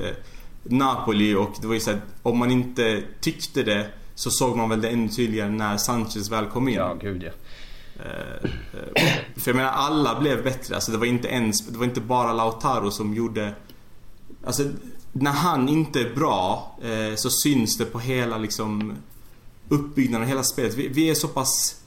Napoli 0.63 1.35
och 1.35 1.51
det 1.61 1.67
var 1.67 1.73
ju 1.73 1.79
så 1.79 1.91
här, 1.91 2.01
om 2.21 2.37
man 2.37 2.51
inte 2.51 3.03
tyckte 3.21 3.63
det 3.63 3.89
så 4.15 4.29
såg 4.31 4.57
man 4.57 4.69
väl 4.69 4.81
det 4.81 4.89
ännu 4.89 5.07
tydligare 5.07 5.49
när 5.49 5.77
Sanchez 5.77 6.31
väl 6.31 6.45
kom 6.45 6.67
in. 6.67 6.75
Ja, 6.75 6.97
gud 7.01 7.23
ja. 7.23 7.31
Eh, 8.05 8.49
eh, 8.73 9.03
för 9.35 9.51
jag 9.51 9.55
menar 9.55 9.71
alla 9.71 10.19
blev 10.19 10.43
bättre. 10.43 10.75
Alltså 10.75 10.91
det 10.91 10.97
var 10.97 11.05
inte 11.05 11.27
ens, 11.27 11.67
det 11.67 11.77
var 11.77 11.85
inte 11.85 12.01
bara 12.01 12.33
Lautaro 12.33 12.91
som 12.91 13.13
gjorde... 13.13 13.53
Alltså 14.45 14.63
när 15.11 15.31
han 15.31 15.69
inte 15.69 15.99
är 15.99 16.15
bra 16.15 16.75
eh, 16.81 17.15
så 17.15 17.29
syns 17.29 17.77
det 17.77 17.85
på 17.85 17.99
hela 17.99 18.37
liksom 18.37 18.93
uppbyggnaden, 19.69 20.27
hela 20.27 20.43
spelet. 20.43 20.73
Vi, 20.73 20.87
vi 20.87 21.09
är 21.09 21.15
så 21.15 21.27
pass 21.27 21.81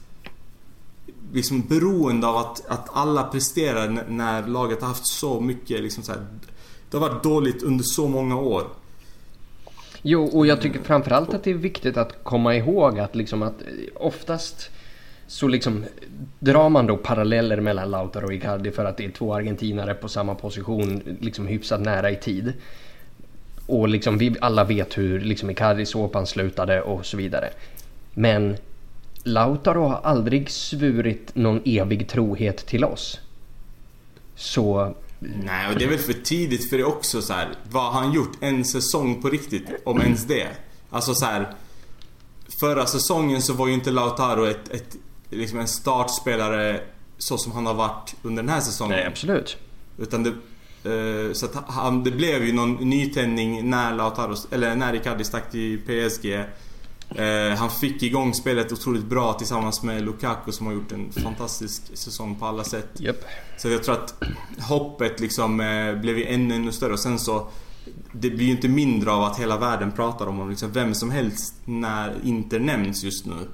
liksom 1.33 1.61
beroende 1.61 2.26
av 2.26 2.37
att, 2.37 2.66
att 2.66 2.88
alla 2.92 3.23
presterar 3.25 4.04
när 4.09 4.47
laget 4.47 4.81
har 4.81 4.88
haft 4.88 5.07
så 5.07 5.40
mycket 5.40 5.83
liksom 5.83 6.02
så 6.02 6.12
här, 6.12 6.26
Det 6.90 6.97
har 6.97 7.09
varit 7.09 7.23
dåligt 7.23 7.62
under 7.62 7.85
så 7.85 8.09
många 8.09 8.37
år. 8.37 8.66
Jo, 10.02 10.25
och 10.25 10.47
jag 10.47 10.61
tycker 10.61 10.83
framförallt 10.83 11.35
att 11.35 11.45
det 11.45 11.50
är 11.50 11.54
viktigt 11.54 11.97
att 11.97 12.25
komma 12.25 12.54
ihåg 12.54 12.99
att 12.99 13.14
liksom 13.14 13.42
att 13.42 13.62
oftast 13.95 14.71
så 15.32 15.48
liksom 15.48 15.84
drar 16.38 16.68
man 16.68 16.86
då 16.86 16.96
paralleller 16.96 17.60
mellan 17.60 17.90
Lautaro 17.90 18.26
och 18.26 18.32
Icardi 18.32 18.70
för 18.70 18.84
att 18.84 18.96
det 18.96 19.04
är 19.04 19.10
två 19.10 19.34
argentinare 19.34 19.94
på 19.94 20.08
samma 20.08 20.34
position 20.34 21.02
liksom 21.20 21.46
hyfsat 21.46 21.80
nära 21.80 22.10
i 22.10 22.16
tid. 22.16 22.52
Och 23.66 23.88
liksom 23.88 24.18
vi 24.18 24.36
alla 24.40 24.64
vet 24.64 24.98
hur 24.98 25.20
liksom 25.20 25.50
Icardi 25.50 25.86
såpan 25.86 26.26
slutade 26.26 26.82
och 26.82 27.06
så 27.06 27.16
vidare. 27.16 27.50
Men 28.14 28.56
Lautaro 29.22 29.88
har 29.88 30.00
aldrig 30.02 30.50
svurit 30.50 31.34
någon 31.34 31.62
evig 31.64 32.08
trohet 32.08 32.66
till 32.66 32.84
oss. 32.84 33.20
Så 34.34 34.94
Nej, 35.18 35.72
och 35.72 35.78
det 35.78 35.84
är 35.84 35.88
väl 35.88 35.98
för 35.98 36.12
tidigt 36.12 36.70
för 36.70 36.78
det 36.78 36.84
också 36.84 37.22
så 37.22 37.32
här. 37.32 37.48
Vad 37.70 37.92
har 37.92 38.00
han 38.00 38.12
gjort? 38.12 38.32
En 38.40 38.64
säsong 38.64 39.22
på 39.22 39.28
riktigt? 39.28 39.66
Om 39.84 40.00
ens 40.00 40.24
det. 40.24 40.48
Alltså 40.90 41.14
så 41.14 41.24
här. 41.24 41.54
Förra 42.60 42.86
säsongen 42.86 43.42
så 43.42 43.52
var 43.52 43.68
ju 43.68 43.74
inte 43.74 43.90
Lautaro 43.90 44.44
ett, 44.44 44.68
ett, 44.68 44.96
liksom 45.32 45.58
en 45.58 45.68
startspelare 45.68 46.80
så 47.18 47.38
som 47.38 47.52
han 47.52 47.66
har 47.66 47.74
varit 47.74 48.14
under 48.22 48.42
den 48.42 48.52
här 48.52 48.60
säsongen. 48.60 48.96
nej, 48.96 49.06
absolut. 49.06 49.56
Utan 49.98 50.22
det, 50.22 50.30
eh, 51.28 51.32
så 51.32 51.46
att 51.46 51.54
han, 51.66 52.04
det 52.04 52.10
blev 52.10 52.44
ju 52.44 52.52
någon 52.52 52.74
nytändning 52.74 53.70
när 53.70 53.94
Lautaro, 53.94 54.36
eller 54.50 54.76
när 54.76 54.94
Icardi 54.94 55.24
stack 55.24 55.50
till 55.50 55.78
PSG. 55.78 56.44
Eh, 57.14 57.56
han 57.58 57.70
fick 57.70 58.02
igång 58.02 58.34
spelet 58.34 58.72
otroligt 58.72 59.04
bra 59.04 59.32
tillsammans 59.32 59.82
med 59.82 60.02
Lukaku 60.02 60.52
som 60.52 60.66
har 60.66 60.72
gjort 60.72 60.92
en 60.92 61.12
fantastisk 61.12 61.82
säsong 61.94 62.36
på 62.36 62.46
alla 62.46 62.64
sätt. 62.64 62.88
Japp. 62.94 63.24
Så 63.58 63.68
jag 63.68 63.82
tror 63.82 63.94
att 63.94 64.14
hoppet 64.58 65.20
liksom 65.20 65.60
eh, 65.60 65.94
blev 65.94 66.18
ju 66.18 66.24
ännu, 66.24 66.54
ännu 66.54 66.72
större 66.72 66.92
och 66.92 67.00
sen 67.00 67.18
så 67.18 67.48
Det 68.12 68.30
blir 68.30 68.46
ju 68.46 68.52
inte 68.52 68.68
mindre 68.68 69.12
av 69.12 69.22
att 69.24 69.38
hela 69.38 69.58
världen 69.58 69.92
pratar 69.92 70.26
om 70.26 70.34
honom. 70.34 70.50
Liksom 70.50 70.72
vem 70.72 70.94
som 70.94 71.10
helst 71.10 71.54
när 71.64 72.14
Inter 72.24 72.60
nämns 72.60 73.04
just 73.04 73.26
nu 73.26 73.48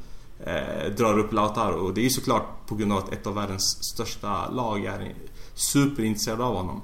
eh, 0.47 0.93
drar 0.97 1.19
upp 1.19 1.33
Lautaro 1.33 1.87
och 1.87 1.95
det 1.95 2.01
är 2.01 2.03
ju 2.03 2.11
såklart 2.11 2.67
på 2.67 2.75
grund 2.75 2.93
av 2.93 2.99
att 2.99 3.13
ett 3.13 3.27
av 3.27 3.35
världens 3.35 3.85
största 3.85 4.51
lag 4.51 4.85
är 4.85 5.15
superintresserade 5.55 6.45
av 6.45 6.55
honom. 6.55 6.83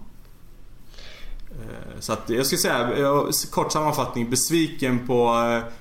Eh, 1.63 2.01
Så 2.01 2.13
att 2.13 2.31
jag 2.31 2.47
skulle 2.47 2.59
säga, 2.59 2.91
kort 3.51 3.73
sammanfattning, 3.73 4.31
besviken 4.31 5.07
på 5.07 5.27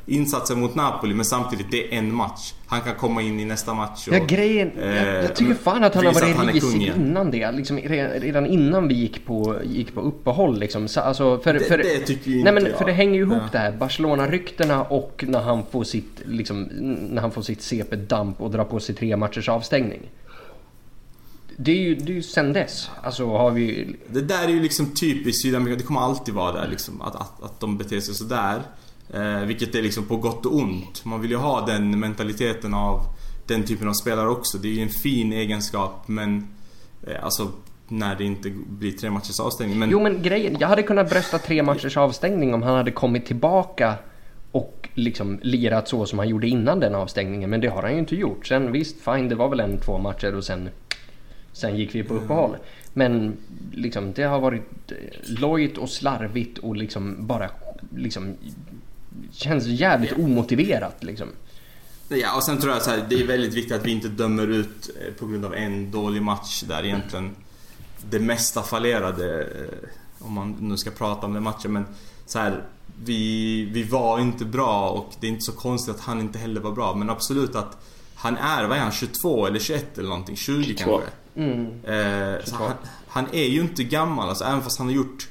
eh, 0.08 0.13
insatsen 0.13 0.60
mot 0.60 0.75
Napoli 0.75 1.13
men 1.13 1.25
samtidigt 1.25 1.72
det 1.72 1.94
är 1.94 1.98
en 1.98 2.13
match. 2.15 2.53
Han 2.68 2.82
kan 2.82 2.96
komma 2.96 3.22
in 3.22 3.39
i 3.39 3.46
nästa 3.46 3.74
match 3.74 4.08
och, 4.08 4.13
Ja, 4.15 4.24
grejen, 4.27 4.72
jag, 4.77 4.88
eh, 4.88 5.08
jag 5.08 5.36
tycker 5.36 5.53
fan 5.53 5.84
att 5.84 5.96
han 5.96 6.06
har 6.06 6.13
varit 6.13 6.53
risig 6.53 6.94
innan 6.98 7.32
det. 7.32 7.51
Liksom, 7.51 7.77
re- 7.80 8.20
redan 8.20 8.46
innan 8.46 8.88
vi 8.88 8.94
gick 8.96 9.25
på, 9.25 9.56
gick 9.63 9.94
på 9.96 10.01
uppehåll. 10.01 10.60
Liksom. 10.60 10.88
Så, 10.88 11.00
alltså, 11.01 11.38
för, 11.39 11.53
Det- 11.53 11.60
för, 11.60 11.77
det 11.77 12.00
tycker 12.00 12.30
nej, 12.30 12.39
inte 12.39 12.51
men, 12.51 12.65
jag. 12.65 12.77
För 12.77 12.86
det 12.86 12.92
hänger 12.92 13.13
ju 13.15 13.22
ihop 13.22 13.38
Ja. 13.42 13.50
det 13.51 13.58
här. 13.58 13.72
Barcelona-ryktena 13.72 14.84
och 14.84 15.24
när 15.27 15.42
han 15.42 15.63
får 15.72 15.84
sitt, 15.84 16.22
liksom, 16.25 16.63
när 17.10 17.22
han 17.22 17.32
får 17.32 17.42
sitt 17.42 17.62
CP-damp 17.62 18.42
och 18.42 18.51
drar 18.51 18.63
på 18.63 18.80
sig 18.80 18.96
tre 18.96 19.18
matchers 19.18 19.50
avstängning. 19.50 20.01
Det 21.57 21.72
är 21.72 21.75
ju, 21.75 21.95
det 21.95 22.12
är 22.12 22.15
ju 22.15 22.24
sen 22.24 22.53
dess. 22.53 22.89
Alltså 23.03 23.25
har 23.25 23.51
vi... 23.51 23.95
Det 24.07 24.22
där 24.22 24.43
är 24.43 24.50
ju 24.50 24.62
liksom 24.62 24.93
typiskt 24.93 25.41
Sydamerika, 25.41 25.77
det 25.77 25.83
kommer 25.83 26.01
alltid 26.01 26.33
vara 26.33 26.51
där 26.51 26.67
liksom 26.67 27.01
att, 27.01 27.15
att, 27.15 27.43
att 27.43 27.60
de 27.60 27.77
beter 27.77 28.00
sig 28.00 28.15
sådär. 28.15 28.62
Eh, 29.13 29.39
vilket 29.45 29.75
är 29.75 29.81
liksom 29.81 30.05
på 30.05 30.17
gott 30.17 30.45
och 30.45 30.55
ont. 30.55 31.05
Man 31.05 31.22
vill 31.22 31.31
ju 31.31 31.38
ha 31.38 31.65
den 31.65 32.00
mentaliteten 32.00 32.74
av 32.74 33.00
den 33.48 33.63
typen 33.63 33.88
av 33.88 33.93
spelare 33.93 34.29
också. 34.29 34.57
Det 34.57 34.67
är 34.67 34.74
ju 34.74 34.81
en 34.81 34.89
fin 34.89 35.33
egenskap 35.33 36.07
men 36.07 36.48
eh, 37.07 37.24
alltså 37.24 37.51
när 37.88 38.15
det 38.15 38.24
inte 38.24 38.50
blir 38.50 38.91
tre 38.91 39.10
matchers 39.10 39.39
avstängning. 39.39 39.79
Men 39.79 39.89
Jo 39.89 40.00
men 40.03 40.22
grejen, 40.22 40.57
jag 40.60 40.67
hade 40.67 40.83
kunnat 40.83 41.10
brösta 41.10 41.38
tre 41.38 41.63
matchers 41.63 41.98
avstängning 41.98 42.53
om 42.53 42.63
han 42.63 42.75
hade 42.75 42.91
kommit 42.91 43.25
tillbaka 43.25 43.95
och 44.51 44.89
liksom 44.93 45.39
lirat 45.41 45.88
så 45.88 46.05
som 46.05 46.19
han 46.19 46.29
gjorde 46.29 46.48
innan 46.48 46.79
den 46.79 46.95
avstängningen. 46.95 47.50
Men 47.50 47.62
det 47.62 47.67
har 47.67 47.81
han 47.81 47.91
ju 47.91 48.00
inte 48.00 48.15
gjort. 48.15 48.48
Sen 48.48 48.72
visst, 48.72 49.01
fine, 49.01 49.29
det 49.29 49.36
var 49.36 49.50
väl 49.50 49.60
en 49.60 49.77
två 49.77 49.98
matcher 49.98 50.36
och 50.36 50.43
sen, 50.43 50.69
sen 51.53 51.77
gick 51.77 51.95
vi 51.95 52.03
på 52.03 52.13
uppehåll. 52.13 52.57
Men 52.93 53.38
liksom, 53.74 54.13
det 54.13 54.24
har 54.24 54.39
varit 54.39 54.91
eh, 54.91 54.95
lojt 55.39 55.77
och 55.77 55.89
slarvigt 55.89 56.57
och 56.57 56.75
liksom 56.75 57.27
bara 57.27 57.50
liksom 57.95 58.33
känns 59.31 59.65
jävligt 59.65 60.13
omotiverat 60.13 61.03
liksom. 61.03 61.27
Ja, 62.10 62.36
och 62.36 62.43
sen 62.43 62.57
tror 62.57 62.74
jag 62.74 62.81
så 62.81 62.89
här, 62.89 63.05
det 63.10 63.15
är 63.15 63.27
väldigt 63.27 63.53
viktigt 63.53 63.75
att 63.75 63.86
vi 63.86 63.91
inte 63.91 64.07
dömer 64.07 64.48
ut 64.48 64.89
eh, 65.01 65.13
på 65.13 65.27
grund 65.27 65.45
av 65.45 65.53
en 65.53 65.91
dålig 65.91 66.22
match 66.22 66.63
där 66.67 66.86
egentligen 66.86 67.36
det 68.10 68.19
mesta 68.19 68.62
fallerade. 68.62 69.41
eh, 69.43 70.25
Om 70.25 70.33
man 70.33 70.55
nu 70.60 70.77
ska 70.77 70.91
prata 70.91 71.25
om 71.27 71.33
den 71.33 71.43
matchen. 71.43 71.74
Men 71.74 71.86
så 72.25 72.39
här, 72.39 72.63
vi, 73.03 73.63
vi 73.74 73.83
var 73.83 74.19
inte 74.19 74.45
bra 74.45 74.89
och 74.89 75.13
det 75.19 75.27
är 75.27 75.31
inte 75.31 75.41
så 75.41 75.51
konstigt 75.51 75.95
att 75.95 76.01
han 76.01 76.19
inte 76.19 76.39
heller 76.39 76.62
var 76.62 76.72
bra. 76.72 76.95
Men 76.95 77.10
absolut 77.10 77.55
att 77.55 77.77
han 78.15 78.38
är, 78.38 78.63
vad 78.67 78.77
är 78.77 78.81
han, 78.81 78.91
22 78.91 79.48
eller 79.48 79.60
21 79.60 79.98
eller 79.98 80.10
någonting? 80.10 80.36
20 80.36 80.63
22. 80.63 80.91
kanske? 80.98 81.12
Mm. 81.36 81.68
Eh, 81.84 82.40
han, 82.52 82.72
han 83.08 83.25
är 83.32 83.48
ju 83.48 83.62
inte 83.62 83.84
gammal 83.84 84.30
alltså, 84.30 84.44
även 84.44 84.62
fast 84.62 84.78
han 84.78 84.88
har 84.88 84.94
gjort 84.94 85.28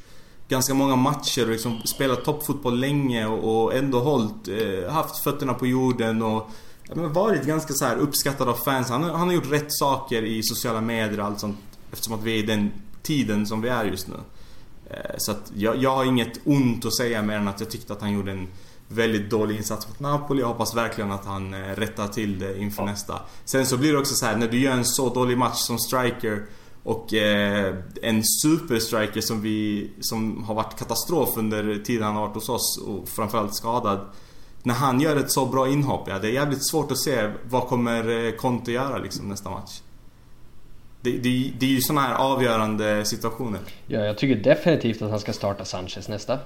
ganska 0.49 0.75
många 0.75 0.97
matcher 0.97 1.43
och 1.45 1.49
liksom 1.51 1.81
spelat 1.85 2.25
toppfotboll 2.25 2.79
länge 2.81 3.27
och, 3.27 3.63
och 3.65 3.75
ändå 3.75 4.01
hållit, 4.01 4.49
eh, 4.49 4.93
haft 4.93 5.17
fötterna 5.25 5.55
på 5.55 5.67
jorden 5.67 6.23
och 6.23 6.51
varit 6.95 7.45
ganska 7.47 7.73
så 7.73 7.85
här 7.85 7.97
uppskattad 7.97 8.49
av 8.49 8.55
fans. 8.55 8.89
Han, 8.91 9.03
har- 9.03 9.11
han 9.11 9.27
har 9.29 9.35
gjort 9.35 9.51
rätt 9.53 9.73
saker 9.73 10.23
i 10.23 10.43
sociala 10.43 10.81
medier 10.81 11.21
och 11.21 11.27
allt 11.27 11.41
sånt 11.41 11.59
eftersom 11.93 12.15
att 12.15 12.23
vi 12.23 12.33
är 12.35 12.39
i 12.39 12.47
den 12.47 12.71
tiden 13.03 13.47
som 13.47 13.61
vi 13.61 13.69
är 13.69 13.85
just 13.85 14.09
nu. 14.09 14.15
Eh, 14.91 15.15
så 15.19 15.33
att 15.33 15.53
jag, 15.57 15.77
jag 15.77 15.97
har 15.97 16.05
inget 16.05 16.41
ont 16.45 16.85
att 16.85 16.95
säga 16.97 17.23
mer 17.23 17.37
än 17.37 17.49
att 17.49 17.61
jag 17.61 17.71
tyckte 17.71 17.93
att 17.93 18.01
han 18.01 18.13
gjorde 18.13 18.33
en 18.33 18.49
väldigt 18.95 19.31
dålig 19.31 19.57
insats 19.57 19.89
mot 19.89 20.01
Napoli. 20.01 20.41
Jag 20.41 20.49
hoppas 20.49 20.77
verkligen 20.77 21.13
att 21.13 21.25
han 21.25 21.55
eh, 21.55 21.59
rättar 21.59 22.09
till 22.09 22.39
det 22.39 22.59
inför 22.59 22.85
nästa. 22.85 23.21
Sen 23.45 23.67
så 23.67 23.77
blir 23.77 23.93
det 23.93 23.99
också 23.99 24.15
så 24.15 24.27
här 24.27 24.37
när 24.37 24.49
du 24.49 24.61
gör 24.61 24.73
en 24.73 24.85
så 24.85 25.15
dålig 25.15 25.39
match 25.39 25.59
som 25.59 25.79
striker 25.79 26.47
och 26.83 27.15
eh, 27.15 27.75
en 28.03 28.23
superstriker 28.25 29.21
som 29.21 29.41
vi 29.41 29.91
som 30.01 30.45
har 30.45 30.55
varit 30.55 30.79
katastrof 30.79 31.37
under 31.37 31.85
tiden 31.85 32.03
han 32.03 32.15
har 32.15 32.23
varit 32.23 32.35
hos 32.35 32.49
oss 32.49 32.85
och 32.87 33.09
framförallt 33.09 33.55
skadad. 33.55 34.01
När 34.63 34.75
han 34.75 35.01
gör 35.01 35.17
ett 35.17 35.33
så 35.33 35.47
bra 35.47 35.69
inhopp, 35.69 36.09
ja 36.09 36.19
det 36.19 36.29
är 36.29 36.33
jävligt 36.33 36.69
svårt 36.71 36.93
att 36.93 36.99
se 36.99 37.31
vad 37.45 37.63
kommer 37.63 38.27
eh, 38.27 38.33
Conte 38.33 38.73
göra 38.73 38.99
liksom 38.99 39.29
nästa 39.29 39.51
match. 39.51 39.81
Det, 41.01 41.11
det, 41.11 41.53
det 41.59 41.67
är 41.67 41.71
ju 41.71 41.81
såna 41.81 42.01
här 42.01 42.15
avgörande 42.15 43.05
situationer. 43.05 43.61
Ja, 43.87 44.01
jag 44.01 44.19
tycker 44.19 44.43
definitivt 44.43 45.03
att 45.03 45.11
han 45.11 45.21
ska 45.21 45.33
starta 45.33 45.65
Sanchez 45.65 46.09
nästa. 46.09 46.39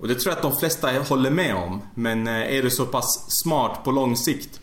Och 0.00 0.08
det 0.08 0.14
tror 0.14 0.30
jag 0.30 0.36
att 0.36 0.42
de 0.42 0.56
flesta 0.56 0.88
håller 1.08 1.30
med 1.30 1.54
om. 1.54 1.80
Men 1.94 2.26
eh, 2.26 2.56
är 2.56 2.62
du 2.62 2.70
så 2.70 2.86
pass 2.86 3.26
smart 3.42 3.84
på 3.84 3.90
lång 3.90 4.16
sikt 4.16 4.60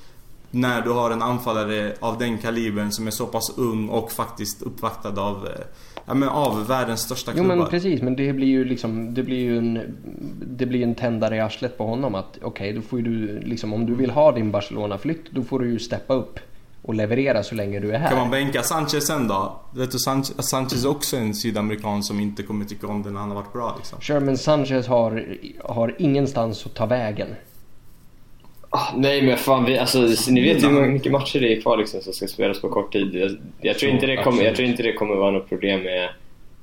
när 0.51 0.81
du 0.81 0.89
har 0.89 1.11
en 1.11 1.21
anfallare 1.21 1.93
av 1.99 2.17
den 2.17 2.37
kalibern 2.37 2.91
som 2.91 3.07
är 3.07 3.11
så 3.11 3.25
pass 3.25 3.57
ung 3.57 3.89
och 3.89 4.11
faktiskt 4.11 4.61
uppvaktad 4.61 5.21
av, 5.21 5.45
eh, 5.45 5.65
ja, 6.05 6.13
men 6.13 6.29
av 6.29 6.67
världens 6.67 7.01
största 7.01 7.31
Jo 7.31 7.37
klubbar. 7.43 7.55
men 7.55 7.67
precis, 7.67 8.01
men 8.01 8.15
det 8.15 8.33
blir 8.33 8.47
ju 8.47 8.65
liksom, 8.65 9.13
det 9.13 9.23
blir 9.23 9.37
ju 9.37 9.57
en, 9.57 9.97
det 10.47 10.65
blir 10.65 10.83
en 10.83 10.95
tändare 10.95 11.35
i 11.35 11.39
arslet 11.39 11.77
på 11.77 11.85
honom 11.85 12.15
att 12.15 12.37
okej, 12.41 12.73
då 12.73 12.81
får 12.81 12.99
ju 12.99 13.05
du 13.05 13.39
liksom, 13.39 13.73
om 13.73 13.85
du 13.85 13.95
vill 13.95 14.09
ha 14.09 14.31
din 14.31 14.51
Barcelona-flytt, 14.51 15.31
då 15.31 15.43
får 15.43 15.59
du 15.59 15.71
ju 15.71 15.79
steppa 15.79 16.13
upp 16.13 16.39
och 16.87 16.93
leverera 16.93 17.43
så 17.43 17.55
länge 17.55 17.79
du 17.79 17.91
är 17.91 17.99
här. 17.99 18.09
Kan 18.09 18.17
man 18.17 18.31
bänka 18.31 18.63
Sanchez 18.63 19.07
sen 19.07 19.27
då? 19.27 19.59
Vet 19.75 19.91
du, 19.91 19.99
Sanchez, 19.99 20.49
Sanchez 20.49 20.85
är 20.85 20.89
också 20.89 21.17
en 21.17 21.33
sydamerikan 21.33 22.03
som 22.03 22.19
inte 22.19 22.43
kommer 22.43 22.65
tycka 22.65 22.87
om 22.87 23.03
det 23.03 23.09
när 23.09 23.19
han 23.19 23.29
har 23.29 23.35
varit 23.35 23.53
bra 23.53 23.75
liksom. 23.77 24.01
Sherman 24.01 24.37
Sanchez 24.37 24.87
har, 24.87 25.37
har 25.63 25.95
ingenstans 25.97 26.65
att 26.65 26.75
ta 26.75 26.85
vägen. 26.85 27.27
Ah, 28.69 28.93
nej 28.95 29.21
men 29.21 29.37
fan, 29.37 29.65
vi, 29.65 29.77
alltså, 29.77 30.31
ni 30.31 30.41
vet 30.41 30.63
ju 30.63 30.67
hur 30.67 30.87
mycket 30.87 31.11
matcher 31.11 31.39
det 31.39 31.57
är 31.57 31.61
kvar 31.61 31.77
liksom, 31.77 32.01
som 32.01 32.13
ska 32.13 32.27
spelas 32.27 32.61
på 32.61 32.69
kort 32.69 32.93
tid. 32.93 33.15
Jag, 33.15 33.37
jag, 33.61 33.79
tror 33.79 33.91
inte 33.91 34.05
det 34.05 34.23
kommer, 34.23 34.43
jag 34.43 34.55
tror 34.55 34.67
inte 34.67 34.83
det 34.83 34.93
kommer 34.93 35.15
vara 35.15 35.31
något 35.31 35.49
problem 35.49 35.79
med 35.79 36.09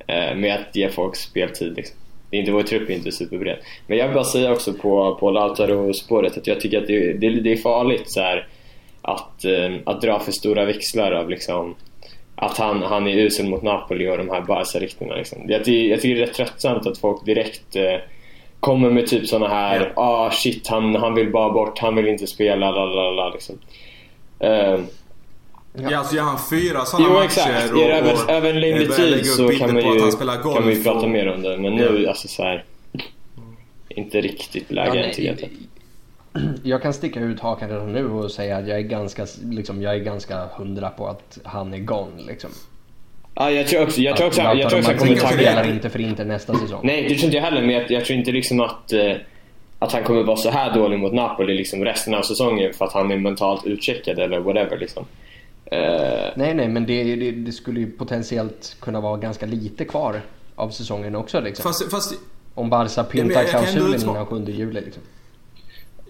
eh, 0.06 0.36
med 0.36 0.54
att 0.54 0.76
ge 0.76 0.88
folk 0.88 1.16
speltid. 1.16 1.76
Liksom. 1.76 1.96
Det 2.30 2.36
är 2.36 2.40
inte, 2.40 2.52
vår 2.52 2.62
trupp 2.62 2.90
är 2.90 2.94
inte 2.94 3.12
superbred. 3.12 3.58
Men 3.86 3.98
jag 3.98 4.06
vill 4.06 4.14
bara 4.14 4.24
säga 4.24 4.52
också 4.52 4.72
på, 4.72 5.16
på 5.20 5.30
Lautaro-spåret 5.30 6.36
att 6.36 6.46
jag 6.46 6.60
tycker 6.60 6.78
att 6.78 6.86
det, 6.86 7.12
det, 7.12 7.40
det 7.40 7.52
är 7.52 7.56
farligt 7.56 8.10
så 8.10 8.20
här, 8.20 8.48
att, 9.04 9.44
eh, 9.44 9.74
att 9.86 10.00
dra 10.00 10.20
för 10.20 10.32
stora 10.32 10.64
växlar 10.64 11.12
av 11.12 11.30
liksom, 11.30 11.74
att 12.36 12.58
han, 12.58 12.82
han 12.82 13.06
är 13.06 13.16
usel 13.16 13.48
mot 13.48 13.62
Napoli 13.62 14.10
och 14.10 14.18
de 14.18 14.28
här 14.30 14.40
Barca-ryktena. 14.40 15.14
Liksom. 15.14 15.38
Jag, 15.48 15.68
jag 15.68 16.00
tycker 16.00 16.14
det 16.14 16.22
är 16.22 16.26
rätt 16.26 16.34
tröttsamt 16.34 16.86
att 16.86 16.98
folk 16.98 17.24
direkt 17.24 17.76
eh, 17.76 17.96
kommer 18.60 18.90
med 18.90 19.06
typ 19.06 19.26
såna 19.26 19.48
här 19.48 19.92
ja. 19.96 20.02
ah 20.02 20.30
shit 20.30 20.68
han, 20.68 20.94
han 20.94 21.14
vill 21.14 21.30
bara 21.30 21.52
bort, 21.52 21.78
han 21.78 21.94
vill 21.94 22.08
inte 22.08 22.26
spela, 22.26 22.70
la 22.70 23.28
liksom. 23.28 23.58
Uh, 24.44 24.84
Ja, 25.76 25.98
alltså 25.98 26.16
gör 26.16 26.22
han 26.22 26.38
fyra 26.50 26.84
sådana 26.84 27.08
matcher 27.08 27.24
exakt. 27.24 27.72
och, 27.72 27.80
över, 27.80 28.12
och 28.12 28.30
över 28.30 28.50
en 28.50 28.60
längre 28.60 28.86
tid 28.86 29.26
så 29.26 29.48
kan 29.48 29.74
man 29.74 29.82
ju, 29.82 30.10
kan 30.42 30.64
man 30.64 30.70
ju 30.70 30.82
prata 30.82 30.98
och... 30.98 31.10
mer 31.10 31.28
om 31.28 31.42
det. 31.42 31.58
Men 31.58 31.74
nu, 31.74 32.02
ja. 32.02 32.08
alltså 32.08 32.28
så 32.28 32.42
här, 32.42 32.64
Inte 33.88 34.20
riktigt 34.20 34.72
läge 34.72 34.96
ja, 34.96 35.04
än 35.04 35.10
tycker 35.10 35.28
jag 35.28 35.32
inte. 35.32 35.48
Jag 36.62 36.82
kan 36.82 36.92
sticka 36.92 37.20
ut 37.20 37.40
hakan 37.40 37.68
redan 37.68 37.92
nu 37.92 38.06
och 38.06 38.30
säga 38.30 38.56
att 38.56 38.68
jag 38.68 38.78
är 38.78 38.82
ganska, 38.82 39.26
liksom, 39.42 39.82
jag 39.82 39.94
är 39.94 39.98
ganska 39.98 40.46
hundra 40.46 40.90
på 40.90 41.06
att 41.06 41.38
han 41.44 41.74
är 41.74 41.78
gone 41.78 42.22
liksom. 42.26 42.50
Ja, 43.34 43.50
jag 43.50 43.66
tror 43.66 43.82
också, 43.82 44.00
jag 44.00 44.16
tror 44.16 44.26
också, 44.26 44.40
jag 44.40 44.70
tror 44.70 44.78
också 44.78 44.90
han 44.90 44.98
kommer 44.98 45.16
tagga... 45.16 45.32
spelar 45.32 45.70
inte 45.70 45.90
för 45.90 46.00
inte 46.00 46.24
nästa 46.24 46.54
säsong. 46.54 46.80
Nej, 46.82 47.02
det 47.02 47.08
tror 47.08 47.24
inte 47.24 47.36
jag 47.36 47.44
heller, 47.44 47.60
men 47.60 47.70
jag, 47.70 47.90
jag 47.90 48.04
tror 48.04 48.18
inte 48.18 48.32
liksom 48.32 48.60
att, 48.60 48.92
eh, 48.92 49.12
att 49.78 49.92
han 49.92 50.04
kommer 50.04 50.22
vara 50.22 50.36
så 50.36 50.50
här 50.50 50.74
dålig 50.74 50.98
mot 50.98 51.12
Napoli 51.12 51.54
liksom 51.54 51.84
resten 51.84 52.14
av 52.14 52.22
säsongen 52.22 52.74
för 52.74 52.84
att 52.84 52.92
han 52.92 53.10
är 53.10 53.16
mentalt 53.16 53.66
utcheckad 53.66 54.18
eller 54.18 54.38
whatever 54.40 54.78
liksom. 54.78 55.06
Uh, 55.72 55.78
nej, 56.34 56.54
nej, 56.54 56.68
men 56.68 56.86
det, 56.86 57.16
det, 57.16 57.30
det, 57.30 57.52
skulle 57.52 57.80
ju 57.80 57.90
potentiellt 57.90 58.76
kunna 58.80 59.00
vara 59.00 59.16
ganska 59.16 59.46
lite 59.46 59.84
kvar 59.84 60.20
av 60.54 60.70
säsongen 60.70 61.16
också. 61.16 61.40
Liksom. 61.40 61.62
Fast, 61.62 61.90
fast, 61.90 62.14
Om 62.54 62.70
Barca 62.70 63.04
pyntar 63.04 63.42
ja, 63.42 63.48
klausulen 63.48 64.00
innan 64.00 64.26
7 64.26 64.44
juli. 64.46 64.80
Liksom. 64.80 65.02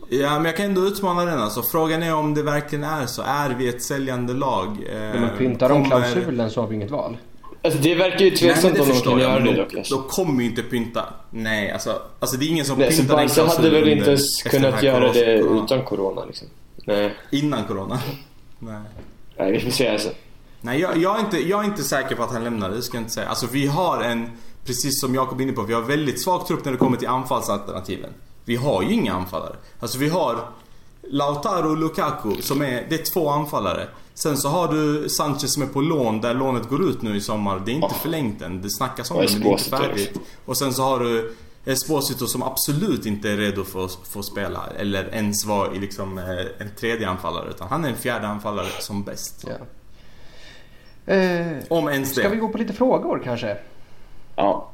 Ja, 0.08 0.34
men 0.34 0.44
jag 0.44 0.56
kan 0.56 0.66
ändå 0.66 0.80
utmana 0.80 1.24
den 1.24 1.38
alltså. 1.38 1.62
Frågan 1.62 2.02
är 2.02 2.14
om 2.14 2.34
det 2.34 2.42
verkligen 2.42 2.84
är 2.84 3.06
så. 3.06 3.22
Är 3.22 3.50
vi 3.50 3.68
ett 3.68 3.82
säljande 3.82 4.32
lag? 4.32 4.68
Eh, 4.92 5.20
men 5.20 5.38
pyntar 5.38 5.68
de 5.68 5.90
kommer... 5.90 6.12
klausulen 6.12 6.50
så 6.50 6.60
har 6.60 6.68
vi 6.68 6.74
inget 6.74 6.90
val. 6.90 7.16
Alltså 7.64 7.80
det 7.80 7.94
verkar 7.94 8.18
ju 8.18 8.30
tveksamt 8.30 8.80
om 8.80 8.88
de 8.88 9.00
kan 9.00 9.18
göra 9.18 9.40
det 9.40 9.52
dock. 9.56 9.88
De 9.90 10.02
kommer 10.08 10.42
ju 10.42 10.50
inte 10.50 10.62
pynta. 10.62 11.04
Nej, 11.30 11.70
alltså, 11.70 12.02
alltså 12.20 12.36
det 12.36 12.44
är 12.44 12.48
ingen 12.48 12.64
som 12.64 12.78
Nej, 12.78 12.96
pyntar 12.96 13.16
den 13.16 13.28
klausulen. 13.28 13.72
hade 13.72 13.80
väl 13.80 13.88
inte 13.88 14.10
ens 14.10 14.42
kunnat 14.42 14.82
göra 14.82 15.12
det 15.12 15.42
corona. 15.42 15.64
utan 15.64 15.84
corona 15.84 16.24
liksom. 16.24 16.48
Nej. 16.84 17.14
Innan 17.30 17.64
corona? 17.64 17.98
Nej. 18.58 18.80
Nej, 19.38 19.52
vi 19.52 19.60
får 19.60 19.70
se 19.70 19.88
alltså. 19.88 20.08
Nej, 20.60 20.80
jag, 20.80 20.96
jag, 20.96 21.16
är 21.16 21.20
inte, 21.20 21.48
jag 21.48 21.60
är 21.60 21.64
inte 21.64 21.82
säker 21.82 22.14
på 22.16 22.22
att 22.22 22.32
han 22.32 22.44
lämnar 22.44 22.70
det, 22.70 22.82
ska 22.82 22.96
jag 22.96 23.02
inte 23.02 23.14
säga. 23.14 23.28
Alltså 23.28 23.46
vi 23.52 23.66
har 23.66 24.02
en, 24.02 24.30
precis 24.64 25.00
som 25.00 25.14
Jakob 25.14 25.40
är 25.40 25.42
inne 25.44 25.52
på, 25.52 25.62
vi 25.62 25.74
har 25.74 25.82
väldigt 25.82 26.22
svag 26.22 26.46
trupp 26.46 26.64
när 26.64 26.72
det 26.72 26.78
kommer 26.78 26.96
till 26.96 27.08
anfallsalternativen. 27.08 28.10
Vi 28.44 28.56
har 28.56 28.82
ju 28.82 28.92
inga 28.92 29.14
anfallare. 29.14 29.56
Alltså 29.80 29.98
vi 29.98 30.08
har 30.08 30.48
Lautaro 31.02 31.70
och 31.70 31.76
Lukaku 31.76 32.42
som 32.42 32.62
är, 32.62 32.86
det 32.88 32.94
är 32.94 33.12
två 33.12 33.28
anfallare. 33.28 33.88
Sen 34.14 34.36
så 34.36 34.48
har 34.48 34.72
du 34.72 35.08
Sanchez 35.08 35.52
som 35.52 35.62
är 35.62 35.66
på 35.66 35.80
lån 35.80 36.20
där 36.20 36.34
lånet 36.34 36.68
går 36.68 36.88
ut 36.88 37.02
nu 37.02 37.16
i 37.16 37.20
sommar. 37.20 37.62
Det 37.64 37.70
är 37.70 37.74
inte 37.74 37.86
oh. 37.86 37.98
förlängt 37.98 38.42
än. 38.42 38.62
Det 38.62 38.70
snackas 38.70 39.10
om 39.10 39.16
det 39.16 39.32
men 39.32 39.40
det 39.40 39.48
är 39.48 39.50
inte 39.50 39.64
färdigt. 39.64 40.20
Och 40.44 40.56
sen 40.56 40.74
så 40.74 40.82
har 40.82 41.00
du 41.00 41.34
Esposito 41.66 42.26
som 42.26 42.42
absolut 42.42 43.06
inte 43.06 43.30
är 43.30 43.36
redo 43.36 43.64
för 43.64 43.84
att 43.84 43.98
få 44.08 44.22
spela. 44.22 44.66
Eller 44.78 45.14
ens 45.14 45.44
vara 45.44 45.74
i 45.74 45.78
liksom 45.78 46.18
eh, 46.18 46.24
en 46.58 46.70
tredje 46.78 47.08
anfallare. 47.08 47.50
Utan 47.50 47.68
han 47.68 47.84
är 47.84 47.88
en 47.88 47.96
fjärde 47.96 48.26
anfallare 48.26 48.68
som 48.80 49.02
bäst. 49.02 49.44
Ja. 49.46 51.14
Eh, 51.14 51.56
Om 51.68 51.88
ens 51.88 52.14
det. 52.14 52.20
Ska 52.20 52.28
vi 52.28 52.36
gå 52.36 52.48
på 52.48 52.58
lite 52.58 52.72
frågor 52.72 53.20
kanske? 53.24 53.56
Ja. 54.36 54.70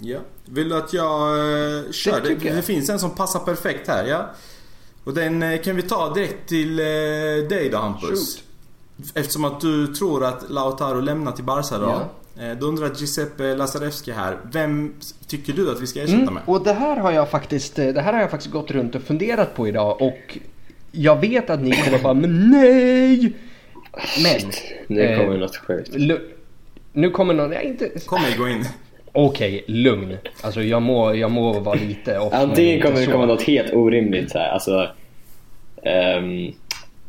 Ja. 0.00 0.18
Vill 0.44 0.68
du 0.68 0.76
att 0.76 0.92
jag 0.92 1.38
uh, 1.38 1.90
kör? 1.90 2.20
Det, 2.20 2.34
det, 2.34 2.50
det, 2.50 2.62
finns 2.62 2.90
en 2.90 2.98
som 2.98 3.10
passar 3.10 3.40
perfekt 3.40 3.88
här. 3.88 4.04
Ja. 4.04 4.30
Och 5.04 5.14
den 5.14 5.42
uh, 5.42 5.62
kan 5.62 5.76
vi 5.76 5.82
ta 5.82 6.14
direkt 6.14 6.48
till 6.48 6.80
uh, 6.80 7.48
dig 7.48 7.68
då 7.72 7.78
Hampus. 7.78 8.08
Shoot. 8.08 8.44
Eftersom 9.14 9.44
att 9.44 9.60
du 9.60 9.86
tror 9.86 10.24
att 10.24 10.50
Lautaro 10.50 11.00
lämnar 11.00 11.32
till 11.32 11.44
Barca 11.44 11.78
då. 11.78 11.86
Ja. 11.86 12.54
Då 12.54 12.66
undrar 12.66 12.90
Giuseppe 12.94 13.54
Lazarevski 13.54 14.12
här. 14.12 14.38
Vem 14.52 14.94
tycker 15.26 15.52
du 15.52 15.70
att 15.70 15.80
vi 15.80 15.86
ska 15.86 16.00
ersätta 16.00 16.22
mm, 16.22 16.34
med? 16.34 16.42
Och 16.46 16.64
det 16.64 16.72
här 16.72 16.96
har 16.96 17.12
jag 17.12 17.30
faktiskt, 17.30 17.76
det 17.76 18.00
här 18.00 18.12
har 18.12 18.20
jag 18.20 18.30
faktiskt 18.30 18.52
gått 18.52 18.70
runt 18.70 18.94
och 18.94 19.02
funderat 19.02 19.54
på 19.54 19.68
idag 19.68 20.02
och 20.02 20.38
jag 20.92 21.20
vet 21.20 21.50
att 21.50 21.60
ni 21.60 21.72
kommer 21.72 21.98
bara 21.98 22.14
men 22.14 22.50
nej! 22.50 23.32
Men... 24.22 24.52
Nu 24.86 25.16
kommer 25.16 25.34
eh, 25.34 25.40
något 25.40 25.56
sjukt. 25.56 25.90
Nu 26.92 27.10
kommer 27.10 27.34
något, 27.34 27.54
jag 27.54 27.62
inte... 27.62 27.90
Kom 28.06 28.20
gå 28.38 28.48
in. 28.48 28.64
Okej, 29.12 29.62
okay, 29.62 29.74
lugn. 29.76 30.16
Alltså 30.42 30.62
jag 30.62 30.82
må, 30.82 31.14
jag 31.14 31.30
må 31.30 31.60
vara 31.60 31.78
lite 31.88 32.18
off. 32.18 32.32
Antingen 32.32 32.82
kommer 32.82 33.00
det 33.00 33.06
komma 33.06 33.26
något 33.26 33.42
helt 33.42 33.72
orimligt 33.72 34.30
så 34.30 34.38
här. 34.38 34.48
Alltså, 34.48 34.88
um, 36.18 36.54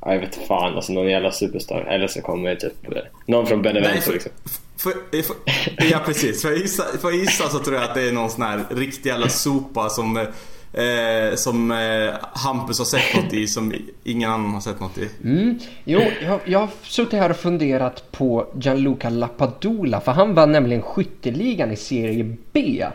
jag 0.05 0.19
vet 0.19 0.47
fan, 0.47 0.75
alltså 0.75 0.93
någon 0.93 1.09
jävla 1.09 1.31
superstar. 1.31 1.81
Eller 1.81 2.07
så 2.07 2.21
kommer 2.21 2.55
typ 2.55 2.95
eh, 2.95 3.01
någon 3.25 3.47
från 3.47 3.61
Benevento 3.61 4.11
liksom. 4.11 4.31
För, 4.77 4.93
för, 5.23 5.35
ja 5.91 5.99
precis, 6.05 6.41
för 6.41 6.49
jag, 6.49 6.57
gissa, 6.57 6.83
för 7.01 7.11
gissa 7.11 7.49
så 7.49 7.59
tror 7.59 7.75
jag 7.75 7.83
att 7.83 7.95
det 7.95 8.01
är 8.01 8.11
någon 8.11 8.29
sån 8.29 8.41
här 8.41 8.59
riktig 8.69 9.09
jävla 9.09 9.29
sopa 9.29 9.89
som 9.89 10.27
eh, 10.73 11.35
som 11.35 11.71
eh, 11.71 12.13
Hampus 12.33 12.79
har 12.79 12.85
sett 12.85 13.23
något 13.23 13.33
i 13.33 13.47
som 13.47 13.73
ingen 14.03 14.31
annan 14.31 14.53
har 14.53 14.61
sett 14.61 14.79
något 14.79 14.97
i. 14.97 15.09
Mm. 15.23 15.59
Jo, 15.83 16.01
jag, 16.25 16.39
jag 16.45 16.59
har 16.59 16.69
suttit 16.83 17.19
här 17.19 17.29
och 17.29 17.37
funderat 17.37 18.11
på 18.11 18.47
Gianluca 18.59 19.09
Lapadula 19.09 20.01
för 20.01 20.11
han 20.11 20.33
var 20.33 20.47
nämligen 20.47 20.81
skytteligan 20.81 21.71
i 21.71 21.75
Serie 21.75 22.35
B 22.51 22.85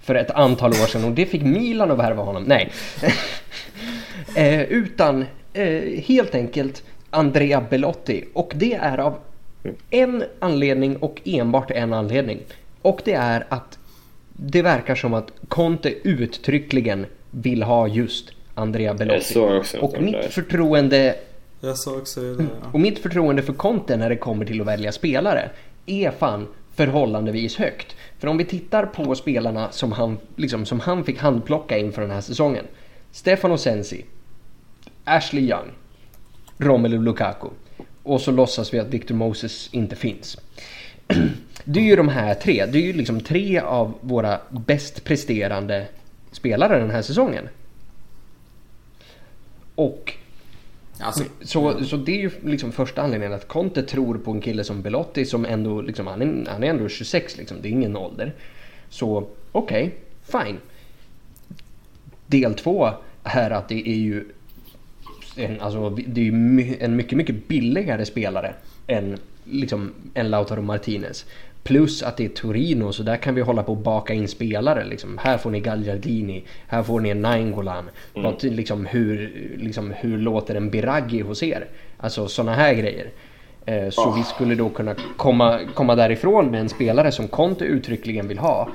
för 0.00 0.14
ett 0.14 0.30
antal 0.30 0.70
år 0.70 0.86
sedan 0.86 1.04
och 1.04 1.12
det 1.12 1.26
fick 1.26 1.42
Milan 1.42 1.90
att 1.90 1.98
värva 1.98 2.22
honom. 2.22 2.44
Nej. 2.46 2.72
eh, 4.34 4.62
utan 4.62 5.24
eh, 5.52 6.02
helt 6.04 6.34
enkelt 6.34 6.82
Andrea 7.10 7.60
Belotti 7.70 8.24
och 8.32 8.52
det 8.54 8.74
är 8.74 8.98
av 8.98 9.18
en 9.90 10.24
anledning 10.38 10.96
och 10.96 11.20
enbart 11.24 11.70
en 11.70 11.92
anledning. 11.92 12.38
Och 12.82 13.00
det 13.04 13.12
är 13.12 13.46
att 13.48 13.78
det 14.32 14.62
verkar 14.62 14.94
som 14.94 15.14
att 15.14 15.32
Conte 15.48 15.94
uttryckligen 16.08 17.06
vill 17.34 17.62
ha 17.62 17.88
just 17.88 18.32
Andrea 18.54 18.94
Belotti. 18.94 19.38
och 19.80 20.02
mitt 20.02 20.24
förtroende 20.24 21.16
jag 21.64 21.78
sa 21.78 21.96
också 21.96 22.20
det. 22.20 22.42
Ja. 22.42 22.68
Och 22.72 22.80
mitt 22.80 22.98
förtroende 22.98 23.42
för 23.42 23.52
Conte 23.52 23.96
när 23.96 24.08
det 24.08 24.16
kommer 24.16 24.44
till 24.44 24.60
att 24.60 24.66
välja 24.66 24.92
spelare 24.92 25.50
är 25.86 26.10
fan 26.10 26.46
förhållandevis 26.74 27.56
högt. 27.56 27.96
För 28.18 28.28
om 28.28 28.36
vi 28.36 28.44
tittar 28.44 28.86
på 28.86 29.14
spelarna 29.14 29.70
som 29.70 29.92
han, 29.92 30.18
liksom, 30.36 30.66
som 30.66 30.80
han 30.80 31.04
fick 31.04 31.18
handplocka 31.18 31.78
inför 31.78 32.02
den 32.02 32.10
här 32.10 32.20
säsongen. 32.20 32.64
Stefano 33.12 33.58
Sensi, 33.58 34.04
Ashley 35.04 35.44
Young, 35.44 35.70
Romelu 36.58 37.02
Lukaku 37.02 37.48
och 38.02 38.20
så 38.20 38.30
låtsas 38.30 38.74
vi 38.74 38.78
att 38.78 38.88
Victor 38.88 39.14
Moses 39.14 39.68
inte 39.72 39.96
finns. 39.96 40.38
Det 41.64 41.80
är 41.80 41.84
ju 41.84 41.96
de 41.96 42.08
här 42.08 42.34
tre, 42.34 42.66
det 42.66 42.78
är 42.78 42.82
ju 42.82 42.92
liksom 42.92 43.20
tre 43.20 43.58
av 43.58 43.94
våra 44.00 44.40
bäst 44.50 45.04
presterande 45.04 45.86
spelare 46.34 46.78
den 46.78 46.90
här 46.90 47.02
säsongen. 47.02 47.48
Och 49.74 50.14
Alltså, 50.98 51.24
så, 51.40 51.84
så 51.84 51.96
det 51.96 52.12
är 52.12 52.20
ju 52.20 52.30
liksom 52.44 52.72
första 52.72 53.02
anledningen 53.02 53.32
att 53.32 53.48
Conte 53.48 53.82
tror 53.82 54.18
på 54.18 54.30
en 54.30 54.40
kille 54.40 54.64
som 54.64 54.82
Belotti 54.82 55.24
som 55.24 55.44
ändå, 55.44 55.80
liksom, 55.80 56.06
han, 56.06 56.22
är, 56.22 56.50
han 56.50 56.64
är 56.64 56.70
ändå 56.70 56.88
26 56.88 57.36
liksom, 57.36 57.56
det 57.62 57.68
är 57.68 57.70
ingen 57.70 57.96
ålder. 57.96 58.34
Så 58.88 59.28
okej, 59.52 59.94
okay, 60.32 60.44
fine. 60.44 60.58
Del 62.26 62.54
två 62.54 62.90
är 63.22 63.50
att 63.50 63.68
det 63.68 63.88
är 63.88 63.96
ju 63.96 64.24
en, 65.36 65.60
alltså, 65.60 65.90
det 65.90 66.28
är 66.28 66.32
en 66.84 66.96
mycket, 66.96 67.18
mycket 67.18 67.48
billigare 67.48 68.04
spelare 68.04 68.54
än, 68.86 69.18
liksom, 69.44 69.92
än 70.14 70.30
Lautaro 70.30 70.62
Martinez. 70.62 71.26
Plus 71.64 72.02
att 72.02 72.16
det 72.16 72.24
är 72.24 72.28
Torino 72.28 72.92
så 72.92 73.02
där 73.02 73.16
kan 73.16 73.34
vi 73.34 73.40
hålla 73.40 73.62
på 73.62 73.72
och 73.72 73.78
baka 73.78 74.14
in 74.14 74.28
spelare. 74.28 74.84
Liksom. 74.84 75.18
Här 75.18 75.38
får 75.38 75.50
ni 75.50 75.60
Gagliardini, 75.60 76.44
här 76.66 76.82
får 76.82 77.00
ni 77.00 77.14
Nainggolan. 77.14 77.90
Mm. 78.14 78.34
Liksom, 78.42 78.86
hur, 78.86 79.32
liksom, 79.58 79.94
hur 79.96 80.18
låter 80.18 80.54
en 80.54 80.70
Biraghi 80.70 81.20
hos 81.20 81.42
er? 81.42 81.66
Alltså 81.96 82.28
sådana 82.28 82.54
här 82.54 82.74
grejer. 82.74 83.10
Eh, 83.66 83.90
så 83.90 84.08
oh. 84.08 84.16
vi 84.16 84.22
skulle 84.22 84.54
då 84.54 84.68
kunna 84.68 84.94
komma, 85.16 85.60
komma 85.74 85.94
därifrån 85.94 86.50
med 86.50 86.60
en 86.60 86.68
spelare 86.68 87.12
som 87.12 87.28
Conte 87.28 87.64
uttryckligen 87.64 88.28
vill 88.28 88.38
ha. 88.38 88.68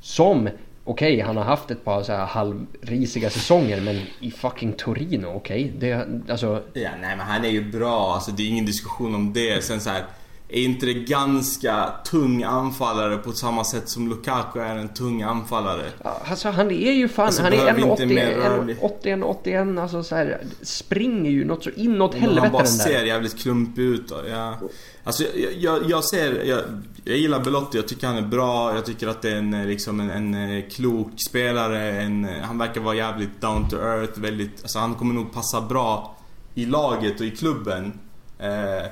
Som, 0.00 0.48
okej 0.84 1.14
okay, 1.14 1.20
han 1.20 1.36
har 1.36 1.44
haft 1.44 1.70
ett 1.70 1.84
par 1.84 2.02
så 2.02 2.12
här 2.12 2.26
halvrisiga 2.26 3.30
säsonger 3.30 3.80
men 3.80 4.00
i 4.20 4.30
fucking 4.30 4.72
Torino, 4.72 5.26
okej? 5.26 5.72
Okay? 5.76 5.90
Det, 5.90 6.06
alltså... 6.32 6.62
Ja, 6.72 6.90
nej 7.00 7.16
men 7.16 7.26
han 7.26 7.44
är 7.44 7.48
ju 7.48 7.70
bra, 7.70 8.12
alltså 8.14 8.30
det 8.30 8.42
är 8.42 8.48
ingen 8.48 8.66
diskussion 8.66 9.14
om 9.14 9.32
det. 9.32 9.64
Sen 9.64 9.80
så 9.80 9.90
här 9.90 10.04
är 10.52 10.62
inte 10.62 10.86
det 10.86 10.94
ganska 10.94 11.92
tung 12.04 12.42
anfallare 12.42 13.16
på 13.16 13.32
samma 13.32 13.64
sätt 13.64 13.88
som 13.88 14.08
Lukaku 14.08 14.60
är 14.60 14.76
en 14.76 14.88
tung 14.88 15.22
anfallare? 15.22 15.82
Ja, 16.04 16.20
alltså 16.26 16.48
han 16.48 16.70
är 16.70 16.92
ju 16.92 17.08
fan, 17.08 17.26
Alltså, 17.26 17.42
han 17.42 17.52
är 17.52 17.56
behöver 17.56 17.90
inte 17.90 18.02
1,80, 18.04 18.06
mer 18.14 18.30
rörlig. 18.30 18.76
81, 18.80 19.20
81, 19.24 19.78
alltså 19.78 20.02
så 20.02 20.14
här, 20.14 20.40
springer 20.62 21.30
ju 21.30 21.44
något 21.44 21.64
så 21.64 21.70
inåt 21.70 22.14
helvete 22.14 22.40
han 22.40 22.52
bara 22.52 22.62
den 22.62 22.76
där. 22.76 22.84
ser 22.84 23.04
jävligt 23.04 23.38
klumpig 23.38 23.82
ut. 23.82 24.08
då. 24.08 24.16
Ja. 24.30 24.58
Alltså, 25.04 25.24
jag, 25.34 25.52
jag, 25.52 25.90
jag 25.90 26.04
ser, 26.04 26.44
jag, 26.44 26.60
jag 27.04 27.16
gillar 27.16 27.40
Belotti, 27.44 27.78
jag 27.78 27.88
tycker 27.88 28.06
han 28.06 28.16
är 28.16 28.22
bra, 28.22 28.74
jag 28.74 28.84
tycker 28.86 29.08
att 29.08 29.22
det 29.22 29.30
är 29.30 29.36
en, 29.36 29.68
liksom 29.68 30.00
en, 30.00 30.10
en 30.10 30.56
eh, 30.58 30.64
klok 30.70 31.10
spelare, 31.28 31.90
en, 31.92 32.24
eh, 32.24 32.42
han 32.42 32.58
verkar 32.58 32.80
vara 32.80 32.94
jävligt 32.94 33.40
down 33.40 33.68
to 33.68 33.76
earth, 33.76 34.20
väldigt, 34.20 34.62
alltså 34.62 34.78
han 34.78 34.94
kommer 34.94 35.14
nog 35.14 35.32
passa 35.32 35.60
bra 35.60 36.16
i 36.54 36.66
laget 36.66 37.20
och 37.20 37.26
i 37.26 37.30
klubben. 37.30 37.92
Eh, 38.38 38.86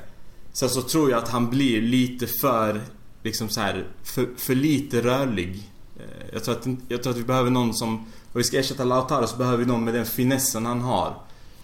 sen 0.59 0.69
så 0.69 0.83
tror 0.83 1.11
jag 1.11 1.19
att 1.19 1.29
han 1.29 1.51
blir 1.51 1.83
lite 1.83 2.27
för, 2.27 2.81
liksom 3.23 3.49
så 3.49 3.61
här, 3.61 3.87
för, 4.03 4.29
för 4.37 4.55
lite 4.55 5.01
rörlig. 5.01 5.63
Eh, 5.97 6.27
jag, 6.33 6.45
tror 6.45 6.55
att, 6.55 6.67
jag 6.89 7.03
tror 7.03 7.13
att 7.13 7.19
vi 7.19 7.25
behöver 7.25 7.51
någon 7.51 7.75
som, 7.75 8.07
och 8.33 8.41
vi 8.41 8.45
ska 8.45 8.59
ersätta 8.59 8.85
Lautaro 8.85 9.27
så 9.27 9.37
behöver 9.37 9.59
vi 9.59 9.67
någon 9.67 9.85
med 9.85 9.95
den 9.95 10.07
finessen 10.07 10.67
han 10.67 10.81
har. 10.81 11.15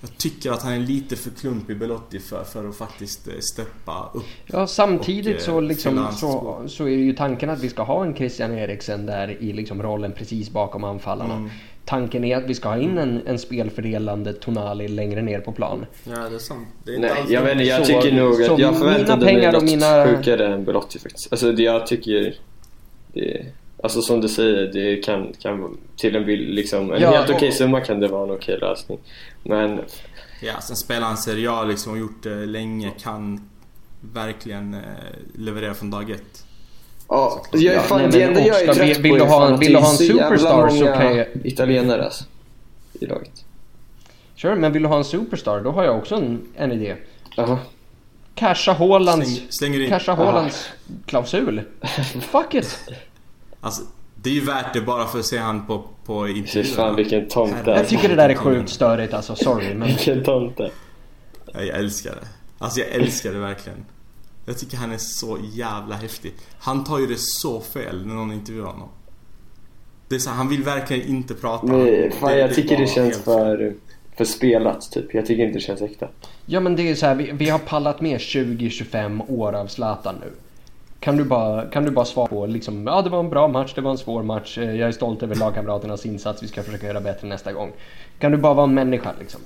Jag 0.00 0.16
tycker 0.16 0.52
att 0.52 0.62
han 0.62 0.72
är 0.72 0.78
lite 0.78 1.16
för 1.16 1.30
klumpig 1.30 1.78
Belotti 1.78 2.18
för, 2.18 2.44
för 2.44 2.68
att 2.68 2.76
faktiskt 2.76 3.28
eh, 3.28 3.34
steppa 3.52 4.10
upp. 4.14 4.24
Ja, 4.46 4.66
samtidigt 4.66 5.34
Och, 5.34 5.40
eh, 5.40 5.44
så, 5.44 5.60
liksom, 5.60 5.92
fylla 5.92 6.02
hans 6.02 6.20
så, 6.20 6.64
så 6.66 6.84
är 6.84 6.88
ju 6.88 7.12
tanken 7.12 7.50
att 7.50 7.60
vi 7.60 7.68
ska 7.68 7.82
ha 7.82 8.04
en 8.04 8.16
Christian 8.16 8.52
Eriksen 8.52 9.06
där 9.06 9.42
i 9.42 9.52
liksom 9.52 9.82
rollen 9.82 10.12
precis 10.12 10.50
bakom 10.50 10.84
anfallarna. 10.84 11.34
Mm. 11.34 11.50
Tanken 11.86 12.24
är 12.24 12.36
att 12.36 12.44
vi 12.46 12.54
ska 12.54 12.68
ha 12.68 12.78
in 12.78 12.98
en, 12.98 13.22
en 13.26 13.38
spelfördelande 13.38 14.32
Tonali 14.32 14.88
längre 14.88 15.22
ner 15.22 15.40
på 15.40 15.52
plan. 15.52 15.86
Ja, 16.04 16.28
det 16.28 16.34
är 16.34 16.38
sant. 16.38 16.68
Det 16.84 16.94
är 16.94 16.98
Nej, 16.98 17.10
jag 17.28 17.42
vet 17.42 17.52
inte, 17.52 17.64
jag 17.64 17.86
Så- 17.86 17.92
tycker 18.02 18.12
nog 18.16 18.34
så 18.34 18.52
att 18.52 18.58
jag 18.58 18.72
mina 18.72 18.72
förväntade 18.84 19.26
pengar 19.26 19.38
mig 19.40 19.46
och 19.48 19.52
något 19.54 19.62
mina- 19.64 20.06
sjukare 20.06 20.54
än 20.54 20.64
Belotti 20.64 20.98
faktiskt. 20.98 21.32
Alltså 21.32 21.52
det 21.52 21.62
jag 21.62 21.86
tycker... 21.86 22.34
Det, 23.12 23.46
alltså 23.82 24.00
som 24.02 24.20
du 24.20 24.28
säger, 24.28 24.72
det 24.72 24.96
kan, 24.96 25.32
kan 25.42 25.78
till 25.96 26.16
en 26.16 26.24
liksom... 26.24 26.92
En 26.92 27.02
Ja, 27.02 27.10
helt 27.10 27.30
okej 27.30 27.48
och- 27.48 27.54
summa 27.54 27.80
kan 27.80 28.00
det 28.00 28.08
vara 28.08 28.22
en 28.24 28.30
okej 28.30 28.58
lösning. 28.60 28.98
Men 29.42 29.80
Ja, 30.42 30.60
sen 30.60 30.76
spelar 30.76 31.06
han 31.06 31.16
Serie 31.16 31.50
A 31.50 31.64
liksom 31.64 31.92
och 31.92 31.98
gjort 31.98 32.22
det 32.22 32.46
länge, 32.46 32.90
kan 33.02 33.48
verkligen 34.14 34.74
eh, 34.74 34.80
leverera 35.38 35.74
från 35.74 35.90
dag 35.90 36.10
ett. 36.10 36.44
Ja, 37.08 37.42
jag 37.52 37.62
är 37.64 37.72
Ja, 37.76 37.82
fan, 37.82 38.00
nej, 38.00 38.10
det 38.10 38.22
enda 38.22 38.40
jag 38.40 38.62
är 38.62 38.74
trött 38.74 38.88
vill- 38.88 38.96
på 38.96 39.02
vill 39.02 39.12
är 39.14 39.18
du 39.18 39.24
ha 39.24 39.56
vill 39.56 39.72
du 39.72 39.78
ha 39.78 39.90
en 39.90 39.96
superstar 39.96 40.68
så 40.68 40.84
kan 40.84 41.16
jag- 41.16 41.26
italienare 41.44 42.04
alltså, 42.04 42.24
i 43.00 43.06
laget. 43.06 43.44
Sure, 44.36 44.54
men 44.54 44.72
vill 44.72 44.82
du 44.82 44.88
ha 44.88 44.96
en 44.96 45.04
superstar 45.04 45.60
då 45.60 45.70
har 45.70 45.84
jag 45.84 45.96
också 45.98 46.14
en, 46.14 46.40
en 46.56 46.72
idé. 46.72 46.96
Jaha. 47.36 47.58
Casha 48.34 48.72
Haalands, 48.72 49.40
casha 49.88 50.14
Haalands 50.14 50.68
klausul. 51.06 51.62
Fuck 52.20 52.54
it! 52.54 52.78
Alltså, 53.60 53.82
det 54.14 54.30
är 54.30 54.34
ju 54.34 54.40
värt 54.40 54.72
det 54.74 54.80
bara 54.80 55.06
för 55.06 55.18
att 55.18 55.24
se 55.24 55.38
han 55.38 55.66
på, 55.66 55.84
på 56.04 56.26
Fy 56.26 56.32
intervjun. 56.38 56.74
fan 56.74 56.96
vilken 56.96 57.28
tomte. 57.28 57.70
Jag 57.70 57.88
tycker 57.88 58.08
det 58.08 58.14
där 58.14 58.28
är 58.28 58.34
sjukt 58.34 58.70
störigt 58.70 59.14
alltså, 59.14 59.34
sorry 59.34 59.74
men... 59.74 59.88
Vilken 59.88 60.24
tomte. 60.24 60.70
Ja, 61.52 61.60
jag 61.60 61.78
älskar 61.78 62.10
det. 62.10 62.26
Alltså 62.58 62.80
jag 62.80 62.88
älskar 62.88 63.32
det 63.32 63.38
verkligen. 63.38 63.84
Jag 64.46 64.58
tycker 64.58 64.76
han 64.76 64.92
är 64.92 64.98
så 64.98 65.38
jävla 65.52 65.94
häftig. 65.94 66.32
Han 66.58 66.84
tar 66.84 66.98
ju 66.98 67.06
det 67.06 67.18
så 67.18 67.60
fel 67.60 68.06
när 68.06 68.14
någon 68.14 68.32
intervjuar 68.32 68.66
honom. 68.66 68.88
Det 70.08 70.14
är 70.14 70.18
så 70.18 70.30
här, 70.30 70.36
han 70.36 70.48
vill 70.48 70.62
verkligen 70.62 71.08
inte 71.08 71.34
prata. 71.34 71.66
Nej, 71.66 72.10
fan 72.20 72.30
Det- 72.30 72.38
jag 72.38 72.50
det 72.50 72.54
tycker 72.54 72.76
bara 72.76 72.80
det 72.80 72.86
känns 72.86 73.14
helt- 73.14 73.24
för, 73.24 73.74
för 74.16 74.24
spelat 74.24 74.90
typ. 74.92 75.14
Jag 75.14 75.26
tycker 75.26 75.42
inte 75.46 75.58
det 75.58 75.62
känns 75.62 75.82
äkta. 75.82 76.08
Ja 76.46 76.60
men 76.60 76.76
det 76.76 76.90
är 76.90 76.94
så 76.94 77.06
här, 77.06 77.14
vi, 77.14 77.30
vi 77.32 77.48
har 77.50 77.58
pallat 77.58 78.00
med 78.00 78.18
20-25 78.20 79.22
år 79.28 79.52
av 79.52 79.66
Zlatan 79.66 80.14
nu. 80.20 80.32
Kan 81.00 81.16
du, 81.16 81.24
bara, 81.24 81.64
kan 81.66 81.84
du 81.84 81.90
bara 81.90 82.04
svara 82.04 82.26
på 82.26 82.46
liksom, 82.46 82.86
ja 82.86 83.02
det 83.02 83.10
var 83.10 83.20
en 83.20 83.30
bra 83.30 83.48
match, 83.48 83.72
det 83.74 83.80
var 83.80 83.90
en 83.90 83.98
svår 83.98 84.22
match, 84.22 84.58
eh, 84.58 84.64
jag 84.76 84.88
är 84.88 84.92
stolt 84.92 85.22
över 85.22 85.34
lagkamraternas 85.34 86.06
insats, 86.06 86.42
vi 86.42 86.48
ska 86.48 86.62
försöka 86.62 86.86
göra 86.86 87.00
bättre 87.00 87.28
nästa 87.28 87.52
gång. 87.52 87.72
Kan 88.18 88.32
du 88.32 88.38
bara 88.38 88.54
vara 88.54 88.64
en 88.66 88.74
människa 88.74 89.12
liksom? 89.20 89.40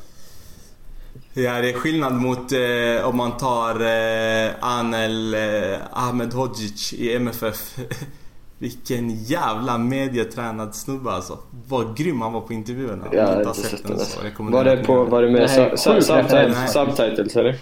Ja, 1.44 1.60
det 1.60 1.70
är 1.70 1.72
skillnad 1.72 2.12
mot 2.14 2.52
eh, 2.52 3.08
om 3.08 3.16
man 3.16 3.36
tar 3.36 3.80
eh, 3.80 4.50
Anel 4.60 5.34
eh, 5.34 5.78
Ahmed 5.92 6.32
Hodzic 6.32 6.92
i 6.92 7.14
MFF. 7.14 7.78
Vilken 8.58 9.10
jävla 9.24 9.78
medietränad 9.78 10.74
snubbe 10.74 11.10
alltså. 11.10 11.38
Vad 11.68 11.96
grym 11.96 12.20
han 12.20 12.32
var 12.32 12.40
på 12.40 12.52
intervjuerna. 12.52 13.04
Om 13.08 13.16
Jag 13.16 13.26
har 13.26 13.40
inte 13.40 13.54
sett 13.54 13.82
den 13.86 13.96
så 13.98 14.02
alltså. 14.02 14.42
Var 14.42 14.64
det, 14.64 14.76
på, 14.76 15.04
var 15.04 15.22
det 15.22 15.30
med 15.30 15.40
Det 15.42 15.48
här 15.48 15.60
är 15.60 15.76
su- 15.76 15.96
su- 15.96 16.00
subtitles, 16.00 16.72
subtitles 16.72 17.36
eller? 17.36 17.56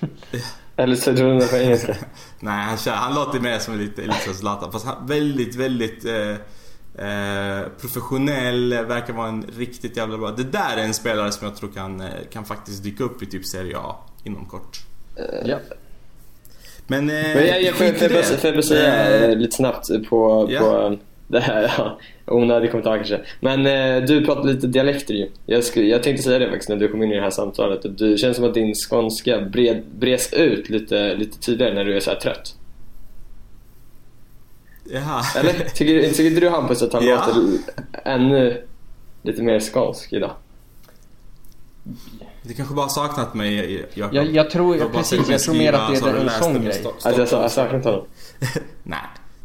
eller 0.76 0.96
så 0.96 1.16
tror 1.16 1.32
du 1.32 1.38
det 1.38 1.46
på 1.46 1.56
engelska? 1.64 1.94
Nej, 2.40 2.64
han, 2.64 2.76
kör, 2.78 2.92
han 2.92 3.14
låter 3.14 3.40
mer 3.40 3.58
som 3.58 3.78
lite, 3.78 4.02
lite 4.02 4.20
som 4.24 4.34
Zlatan. 4.34 4.72
Fast 4.72 4.86
han 4.86 5.06
väldigt, 5.06 5.56
väldigt 5.56 6.04
eh, 6.04 6.34
eh, 6.98 7.68
professionell. 7.80 8.68
Verkar 8.88 9.12
vara 9.12 9.28
en 9.28 9.44
riktigt 9.58 9.96
jävla 9.96 10.18
bra. 10.18 10.30
Det 10.30 10.44
där 10.52 10.76
är 10.76 10.82
en 10.82 10.94
spelare 10.94 11.32
som 11.32 11.46
jag 11.46 11.56
tror 11.56 11.70
kan, 11.70 12.00
eh, 12.00 12.06
kan 12.32 12.44
faktiskt 12.44 12.84
dyka 12.84 13.04
upp 13.04 13.22
i 13.22 13.26
typ 13.26 13.44
Serie 13.44 13.76
A 13.78 13.96
inom 14.24 14.44
kort. 14.44 14.78
Ja. 15.44 15.58
Men, 16.86 17.10
eh, 17.10 17.14
Men 17.34 17.46
jag, 17.46 17.62
jag 17.62 17.74
får 17.74 17.86
jag 17.86 17.94
bara- 18.42 18.52
det. 18.52 18.62
säga 18.62 19.28
lite 19.34 19.56
snabbt 19.56 19.86
på, 20.08 20.48
ja. 20.50 20.60
på 20.60 20.98
det 21.26 21.40
här, 21.40 21.72
ja, 21.78 21.98
onödig 22.26 22.70
kommentar 22.70 22.96
kanske. 22.96 23.20
Men 23.40 23.66
eh, 23.66 24.04
du 24.06 24.24
pratar 24.26 24.44
lite 24.44 24.66
dialekter 24.66 25.14
ju. 25.14 25.30
Jag, 25.46 25.64
sku, 25.64 25.82
jag 25.88 26.02
tänkte 26.02 26.22
säga 26.22 26.38
det 26.38 26.48
faktiskt 26.50 26.68
när 26.68 26.76
du 26.76 26.88
kom 26.88 27.02
in 27.02 27.12
i 27.12 27.14
det 27.14 27.20
här 27.22 27.30
samtalet. 27.30 27.98
Du 27.98 28.16
känns 28.18 28.36
som 28.36 28.46
att 28.46 28.54
din 28.54 28.74
skånska 28.74 29.40
bred, 29.40 29.82
bres 29.98 30.32
ut 30.32 30.70
lite, 30.70 31.14
lite 31.14 31.38
tydligare 31.38 31.74
när 31.74 31.84
du 31.84 31.96
är 31.96 32.00
så 32.00 32.10
trött. 32.22 32.54
Jaha. 34.90 35.22
Eller? 35.36 35.52
Tycker, 35.52 36.08
tycker 36.08 36.26
inte 36.26 36.40
du 36.40 36.48
Hampus 36.48 36.82
att 36.82 36.92
han 36.92 37.06
Ja. 37.06 37.26
låter 37.26 37.58
ännu 38.04 38.66
lite 39.22 39.42
mer 39.42 39.60
skånsk 39.60 40.12
idag? 40.12 40.30
Du 42.42 42.54
kanske 42.54 42.74
bara 42.74 42.88
saknat 42.88 43.34
mig 43.34 43.86
Jakob. 43.94 44.14
Jag, 44.14 44.26
jag 44.34 44.50
tror, 44.50 44.78
bara 44.78 44.88
precis, 44.88 45.28
jag 45.28 45.40
tror 45.40 45.54
mer 45.54 45.72
att 45.72 45.90
det 46.02 46.08
är 46.08 46.14
en 46.16 46.30
sån 46.30 46.64
grej. 46.64 46.82
Alltså 46.84 47.20
jag, 47.20 47.28
sa- 47.28 47.42
jag 47.42 47.52
saknar 47.52 47.76
inte 47.76 47.88
honom. 47.88 48.06
Nej. 48.82 48.98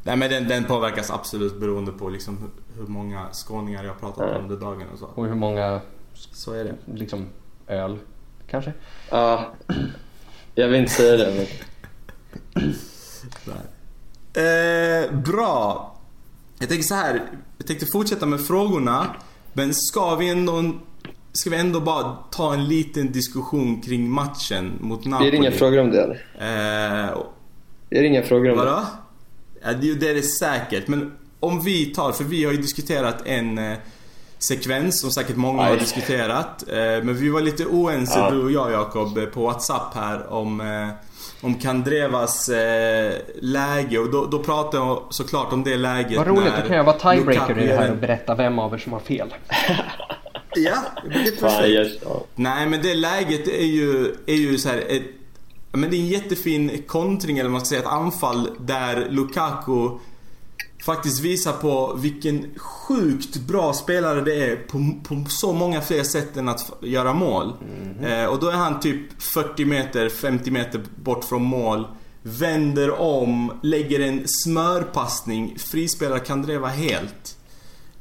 Nej 0.04 0.18
men 0.18 0.30
den, 0.30 0.48
den 0.48 0.64
påverkas 0.64 1.12
absolut 1.12 1.60
beroende 1.60 1.92
på 1.92 2.10
liksom 2.10 2.52
hur, 2.78 2.88
många 2.88 3.28
skåningar 3.32 3.84
jag 3.84 3.92
har 3.92 4.00
pratat 4.00 4.18
med 4.18 4.36
Ja. 4.36 4.40
under 4.40 4.56
dagen 4.56 4.84
och 4.94 5.00
så. 5.00 5.06
Och 5.06 5.26
hur 5.28 5.36
många, 5.36 5.82
Så 6.14 6.54
är 6.54 6.64
det. 6.64 6.76
liksom, 6.94 7.28
öl, 7.68 7.98
kanske? 8.50 8.74
Ja, 9.10 9.54
jag 10.56 10.68
vill 10.68 10.80
inte 10.80 10.92
säga 10.92 11.18
det 11.18 11.34
men... 11.36 11.46
Eh, 14.36 15.12
bra. 15.18 15.90
Jag 16.60 16.70
tänker 16.70 16.84
så 16.84 16.96
här. 16.96 17.22
Jag 17.58 17.68
tänkte 17.68 17.86
fortsätta 17.86 18.26
med 18.26 18.42
frågorna. 18.42 19.08
Men 19.54 19.74
ska 19.74 20.16
vi 20.16 20.30
ändå... 20.30 20.64
Ska 21.36 21.50
vi 21.50 21.56
ändå 21.58 21.80
bara 21.80 22.18
ta 22.32 22.54
en 22.54 22.66
liten 22.68 23.12
diskussion 23.12 23.82
kring 23.82 24.10
matchen 24.10 24.72
mot 24.82 25.06
Napoli? 25.06 25.28
Är 25.28 25.32
det 25.32 25.38
inga 25.38 25.52
frågor 25.52 25.80
om 25.80 25.92
det 25.92 26.02
eller? 26.04 26.26
Eh, 26.40 27.18
Är 27.90 28.02
det 28.02 28.08
inga 28.08 28.24
frågor 28.24 28.50
om 28.52 28.58
det? 28.58 28.64
Vadå? 28.66 28.82
Ja, 29.64 29.74
det, 29.74 30.10
är 30.10 30.14
det 30.14 30.22
säkert. 30.22 30.88
Men 30.88 31.12
om 31.40 31.62
vi 31.62 31.86
tar, 31.86 32.12
för 32.12 32.24
vi 32.24 32.44
har 32.44 32.52
ju 32.52 32.58
diskuterat 32.58 33.22
en 33.26 33.58
eh, 33.58 33.78
sekvens 34.38 35.02
som 35.02 35.12
säkert 35.12 35.36
många 35.36 35.62
har 35.64 35.72
Aj. 35.72 35.80
diskuterat. 35.80 36.64
Eh, 36.70 36.76
men 36.78 37.16
vi 37.16 37.30
var 37.30 37.42
lite 37.42 37.66
oense 37.66 38.20
Ja. 38.20 38.32
du 38.32 38.44
och 38.44 38.52
jag 38.52 38.72
Jakob 38.72 39.32
på 39.34 39.44
WhatsApp 39.44 39.96
här 39.96 40.28
om 40.34 40.62
eh, 40.62 40.90
om 41.44 41.56
Kandrevas 41.56 42.50
eh, 42.50 43.14
läge 43.42 44.00
och 44.00 44.12
då, 44.12 44.26
då 44.26 44.40
pratar 44.40 44.78
jag 44.78 45.04
såklart 45.10 45.54
om 45.54 45.64
det 45.64 45.78
läget 45.78 46.18
Vad 46.18 46.28
roligt, 46.28 46.44
när 46.44 46.62
då 46.62 46.68
kan 46.68 46.78
jag 46.78 46.84
vara 46.84 47.14
tiebreaker 47.16 47.60
i 47.60 47.68
det 47.68 47.76
här 47.76 47.92
och 47.92 47.98
berätta 47.98 48.36
vem 48.36 48.60
av 48.60 48.74
er 48.74 48.78
som 48.78 48.94
har 48.94 49.00
fel. 49.00 49.34
Ja, 50.56 50.78
det 51.14 51.20
är 51.20 51.40
perfekt. 51.40 52.06
Nej 52.36 52.66
men 52.68 52.82
det 52.82 52.96
läget 52.96 53.48
är 53.48 53.66
ju, 53.66 54.16
är 54.26 54.36
ju 54.36 54.58
så 54.58 54.70
här 54.70 54.84
ett, 54.88 55.04
men 55.72 55.90
det 55.90 55.96
är 55.96 56.00
en 56.00 56.08
jättefin 56.08 56.84
kontring 56.88 57.38
eller 57.38 57.50
man 57.50 57.62
ska 57.62 57.70
säga, 57.70 57.82
ett 57.82 57.88
anfall 57.88 58.50
där 58.60 59.08
Lukaku 59.10 59.90
faktiskt 60.86 61.22
visar 61.22 61.52
på 61.52 61.94
vilken 61.98 62.46
sjukt 62.58 63.38
bra 63.38 63.74
spelare 63.74 64.22
det 64.22 64.46
är 64.46 64.56
på, 64.56 65.00
på 65.04 65.26
så 65.30 65.54
många 65.54 65.82
fler 65.82 66.04
sätt 66.04 66.38
än 66.38 66.50
att 66.50 66.74
göra 66.82 67.14
mål. 67.14 67.54
Eh, 68.02 68.26
och 68.26 68.40
då 68.40 68.48
är 68.48 68.56
han 68.56 68.80
typ 68.80 69.22
40 69.22 69.66
meter, 69.66 70.10
50 70.10 70.52
meter 70.52 70.82
bort 70.96 71.24
från 71.24 71.44
mål. 71.44 71.88
Vänder 72.22 73.00
om, 73.02 73.60
lägger 73.62 74.00
en 74.00 74.24
smörpassning, 74.28 75.56
frispelar 75.60 76.20
Kandreva 76.20 76.68
helt. 76.68 77.38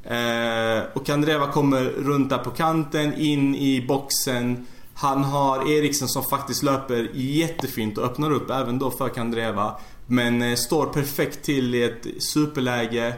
Eh, 0.03 0.83
och 0.93 1.05
Kandreva 1.05 1.47
kommer 1.47 1.83
runt 1.83 2.29
där 2.29 2.37
på 2.37 2.49
kanten, 2.49 3.13
in 3.13 3.55
i 3.55 3.85
boxen. 3.87 4.65
Han 4.93 5.23
har 5.23 5.71
Eriksen 5.71 6.07
som 6.07 6.23
faktiskt 6.23 6.63
löper 6.63 7.09
jättefint 7.13 7.97
och 7.97 8.05
öppnar 8.05 8.31
upp 8.31 8.49
även 8.49 8.79
då 8.79 8.91
för 8.91 9.09
Kandreva. 9.09 9.75
Men 10.13 10.41
eh, 10.41 10.55
står 10.55 10.85
perfekt 10.85 11.43
till 11.43 11.75
i 11.75 11.83
ett 11.83 12.07
superläge. 12.19 13.13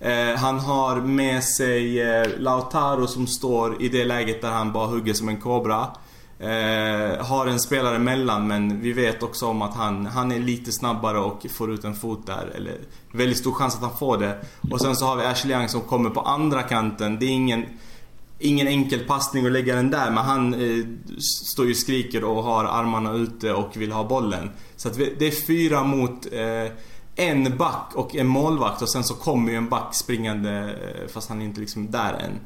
Eh, 0.00 0.36
han 0.36 0.58
har 0.58 0.96
med 0.96 1.44
sig 1.44 2.00
eh, 2.00 2.28
Lautaro 2.38 3.06
som 3.06 3.26
står 3.26 3.82
i 3.82 3.88
det 3.88 4.04
läget 4.04 4.42
där 4.42 4.50
han 4.50 4.72
bara 4.72 4.86
hugger 4.86 5.14
som 5.14 5.28
en 5.28 5.40
kobra. 5.40 5.86
Eh, 6.38 7.26
har 7.26 7.46
en 7.46 7.60
spelare 7.60 7.96
emellan 7.96 8.46
men 8.46 8.80
vi 8.80 8.92
vet 8.92 9.22
också 9.22 9.46
om 9.46 9.62
att 9.62 9.74
han, 9.74 10.06
han 10.06 10.32
är 10.32 10.38
lite 10.38 10.72
snabbare 10.72 11.18
och 11.18 11.46
får 11.50 11.72
ut 11.72 11.84
en 11.84 11.94
fot 11.94 12.26
där. 12.26 12.52
Eller 12.54 12.78
väldigt 13.12 13.38
stor 13.38 13.52
chans 13.52 13.74
att 13.74 13.82
han 13.82 13.98
får 13.98 14.18
det. 14.18 14.38
Och 14.70 14.80
sen 14.80 14.96
så 14.96 15.04
har 15.04 15.16
vi 15.16 15.24
Ashley 15.24 15.56
Young 15.56 15.68
som 15.68 15.80
kommer 15.80 16.10
på 16.10 16.20
andra 16.20 16.62
kanten. 16.62 17.18
Det 17.18 17.26
är 17.26 17.30
ingen, 17.30 17.64
ingen 18.40 18.68
enkel 18.68 19.00
passning 19.00 19.46
att 19.46 19.52
lägga 19.52 19.74
den 19.74 19.90
där 19.90 20.10
men 20.10 20.24
han 20.24 20.54
eh, 20.54 20.84
står 21.46 21.66
ju 21.66 21.70
och 21.70 21.76
skriker 21.76 22.24
och 22.24 22.42
har 22.42 22.64
armarna 22.64 23.12
ute 23.12 23.52
och 23.52 23.76
vill 23.76 23.92
ha 23.92 24.04
bollen. 24.04 24.50
Så 24.76 24.88
att 24.88 24.96
vi, 24.96 25.14
det 25.18 25.26
är 25.26 25.46
fyra 25.46 25.84
mot 25.84 26.26
eh, 26.32 26.72
en 27.14 27.56
back 27.56 27.92
och 27.94 28.16
en 28.16 28.26
målvakt 28.26 28.82
och 28.82 28.90
sen 28.90 29.04
så 29.04 29.14
kommer 29.14 29.50
ju 29.50 29.56
en 29.56 29.68
back 29.68 29.94
springande 29.94 30.50
eh, 30.50 31.08
fast 31.08 31.28
han 31.28 31.40
är 31.40 31.44
inte 31.44 31.60
liksom 31.60 31.90
där 31.90 32.12
än. 32.12 32.40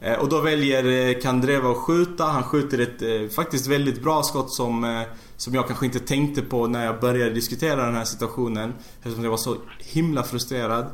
Eh, 0.00 0.18
och 0.18 0.28
då 0.28 0.40
väljer 0.40 0.84
eh, 0.84 1.20
Kandreva 1.20 1.70
att 1.70 1.76
skjuta. 1.76 2.24
Han 2.24 2.42
skjuter 2.42 2.78
ett 2.78 3.02
eh, 3.02 3.28
faktiskt 3.34 3.66
väldigt 3.66 4.02
bra 4.02 4.22
skott 4.22 4.54
som, 4.54 4.84
eh, 4.84 5.02
som 5.36 5.54
jag 5.54 5.66
kanske 5.66 5.86
inte 5.86 5.98
tänkte 5.98 6.42
på 6.42 6.66
när 6.66 6.84
jag 6.84 7.00
började 7.00 7.30
diskutera 7.30 7.86
den 7.86 7.94
här 7.94 8.04
situationen. 8.04 8.74
Eftersom 8.98 9.24
jag 9.24 9.30
var 9.30 9.38
så 9.38 9.56
himla 9.78 10.22
frustrerad. 10.22 10.86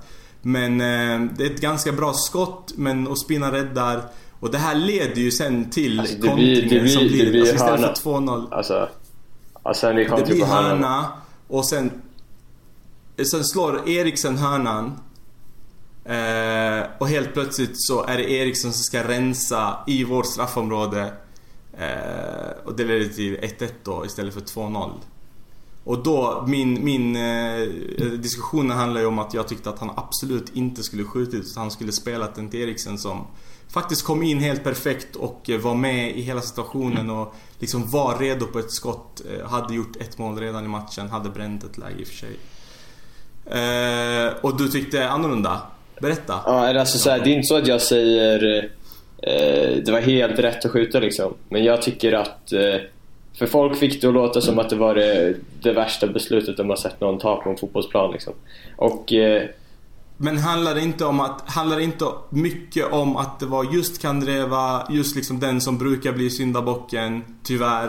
Men 0.42 0.80
eh, 0.80 1.30
det 1.36 1.46
är 1.46 1.50
ett 1.50 1.60
ganska 1.60 1.92
bra 1.92 2.12
skott, 2.12 2.72
men 2.76 3.08
Ospina 3.08 3.52
räddar. 3.52 4.02
Och 4.44 4.50
det 4.50 4.58
här 4.58 4.74
leder 4.74 5.20
ju 5.20 5.30
sen 5.30 5.70
till 5.70 6.00
alltså, 6.00 6.14
det 6.14 6.28
kontringen 6.28 6.68
blir, 6.68 6.78
det 6.78 6.80
blir, 6.80 6.92
som 6.92 7.06
blir, 7.06 7.24
det 7.24 7.30
blir 7.30 7.40
alltså 7.40 7.54
istället 7.54 7.98
för 7.98 8.10
2-0. 8.10 8.52
Alltså, 8.52 8.88
alltså 9.62 9.92
det 9.92 10.26
blir 10.26 10.44
hörna 10.44 11.12
och 11.48 11.66
sen, 11.66 12.02
sen 13.30 13.44
slår 13.44 13.88
Eriksen 13.88 14.38
hörnan. 14.38 15.00
Eh, 16.04 16.86
och 16.98 17.08
helt 17.08 17.32
plötsligt 17.32 17.70
så 17.74 18.04
är 18.04 18.16
det 18.16 18.30
Eriksson 18.30 18.72
som 18.72 18.82
ska 18.82 19.08
rensa 19.08 19.78
i 19.86 20.04
vårt 20.04 20.26
straffområde. 20.26 21.12
Eh, 21.78 22.50
och 22.64 22.76
det 22.76 22.84
leder 22.84 23.08
till 23.08 23.36
1-1 23.36 23.68
då 23.82 24.06
istället 24.06 24.34
för 24.34 24.40
2-0. 24.40 24.90
Och 25.84 26.02
då, 26.02 26.44
min, 26.46 26.84
min 26.84 27.16
eh, 27.16 27.62
diskussion 28.18 28.70
handlar 28.70 29.00
ju 29.00 29.06
om 29.06 29.18
att 29.18 29.34
jag 29.34 29.48
tyckte 29.48 29.70
att 29.70 29.78
han 29.78 29.90
absolut 29.96 30.56
inte 30.56 30.82
skulle 30.82 31.04
skjutit. 31.04 31.56
Han 31.56 31.70
skulle 31.70 31.92
spelat 31.92 32.34
den 32.34 32.48
till 32.48 32.60
Eriksen 32.60 32.98
som 32.98 33.26
faktiskt 33.68 34.04
kom 34.04 34.22
in 34.22 34.38
helt 34.38 34.64
perfekt 34.64 35.16
och 35.16 35.50
eh, 35.50 35.60
var 35.60 35.74
med 35.74 36.16
i 36.16 36.22
hela 36.22 36.40
situationen 36.40 37.10
och 37.10 37.34
liksom 37.58 37.90
var 37.90 38.18
redo 38.18 38.46
på 38.46 38.58
ett 38.58 38.70
skott. 38.70 39.22
Eh, 39.30 39.48
hade 39.48 39.74
gjort 39.74 39.96
ett 39.96 40.18
mål 40.18 40.38
redan 40.38 40.64
i 40.64 40.68
matchen, 40.68 41.08
hade 41.08 41.30
bränt 41.30 41.64
ett 41.64 41.78
läge 41.78 42.00
i 42.00 42.04
och 42.04 42.08
för 42.08 42.14
sig. 42.14 42.36
Eh, 43.46 44.32
och 44.40 44.58
du 44.58 44.68
tyckte 44.68 45.08
annorlunda? 45.08 45.60
Berätta. 46.00 46.40
Ja, 46.46 46.80
alltså 46.80 46.98
så 46.98 47.10
här, 47.10 47.18
det 47.18 47.30
är 47.30 47.34
inte 47.34 47.46
så 47.46 47.56
att 47.56 47.66
jag 47.66 47.82
säger 47.82 48.70
eh, 49.22 49.82
det 49.84 49.92
var 49.92 50.00
helt 50.00 50.38
rätt 50.38 50.64
att 50.64 50.70
skjuta 50.70 50.98
liksom. 50.98 51.34
Men 51.48 51.64
jag 51.64 51.82
tycker 51.82 52.12
att 52.12 52.52
eh, 52.52 52.76
för 53.38 53.46
folk 53.46 53.76
fick 53.76 54.00
det 54.00 54.08
att 54.08 54.14
låta 54.14 54.40
som 54.40 54.58
att 54.58 54.70
det 54.70 54.76
var 54.76 54.94
det, 54.94 55.36
det 55.62 55.72
värsta 55.72 56.06
beslutet 56.06 56.56
de 56.56 56.68
har 56.68 56.76
sett 56.76 57.00
någon 57.00 57.18
ta 57.18 57.36
på 57.36 57.50
en 57.50 57.56
fotbollsplan 57.56 58.12
liksom. 58.12 58.32
Och 58.76 59.12
eh, 59.12 59.48
men 60.16 60.38
handlar 60.38 60.74
det 60.74 60.80
inte 60.80 61.04
om 61.04 61.20
att, 61.20 61.50
handlar 61.50 61.76
det 61.76 61.82
inte 61.82 62.04
mycket 62.30 62.92
om 62.92 63.16
att 63.16 63.40
det 63.40 63.46
var 63.46 63.64
just 63.74 64.02
Kandreva, 64.02 64.86
just 64.90 65.16
liksom 65.16 65.40
den 65.40 65.60
som 65.60 65.78
brukar 65.78 66.12
bli 66.12 66.30
syndabocken, 66.30 67.24
tyvärr. 67.42 67.88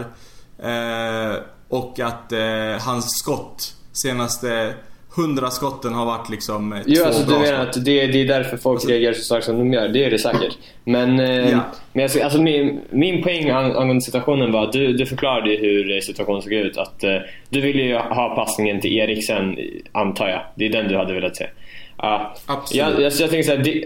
Eh, 0.60 1.36
och 1.69 1.99
att 1.99 2.31
eh, 2.31 2.79
hans 2.79 3.19
skott 3.19 3.75
senaste 3.91 4.73
hundra 5.15 5.51
skotten 5.51 5.93
har 5.93 6.06
varit 6.06 6.30
liksom 6.30 6.73
eh, 6.73 6.80
Jo, 6.86 7.04
alltså 7.06 7.23
du 7.23 7.39
menar 7.39 7.60
att 7.60 7.73
det, 7.73 8.08
det 8.08 8.21
är 8.21 8.28
därför 8.28 8.58
folk 8.58 8.75
alltså, 8.75 8.89
reagerar 8.89 9.13
så 9.13 9.21
starkt 9.21 9.45
som 9.45 9.58
de 9.58 9.73
gör. 9.73 9.88
Det 9.88 10.06
är 10.06 10.12
det 10.12 10.19
säkert. 10.19 10.58
Men, 10.84 11.19
eh, 11.19 11.51
ja. 11.51 11.60
men 11.93 12.04
alltså, 12.04 12.23
alltså, 12.23 12.41
min, 12.41 12.82
min 12.89 13.23
poäng 13.23 13.49
angående 13.49 14.01
situationen 14.01 14.51
var 14.51 14.63
att 14.63 14.73
du, 14.73 14.93
du 14.93 15.06
förklarade 15.06 15.49
hur 15.49 16.01
situationen 16.01 16.41
såg 16.41 16.54
ut. 16.54 16.78
Att 16.78 17.04
uh, 17.04 17.10
Du 17.49 17.62
ville 17.62 17.84
ju 17.84 17.95
ha 17.95 18.36
passningen 18.36 18.82
till 18.82 18.97
Eriksen, 18.97 19.58
antar 19.91 20.28
jag. 20.28 20.41
Det 20.56 20.65
är 20.65 20.69
den 20.69 20.88
du 20.88 20.97
hade 20.97 21.13
velat 21.13 21.36
se. 21.36 21.43
Uh, 21.43 21.49
Absolut. 22.45 22.71
Jag, 22.71 23.01
jag, 23.01 23.13
jag 23.13 23.30
tänker 23.30 23.43
så 23.43 23.51
här, 23.51 23.63
det, 23.63 23.86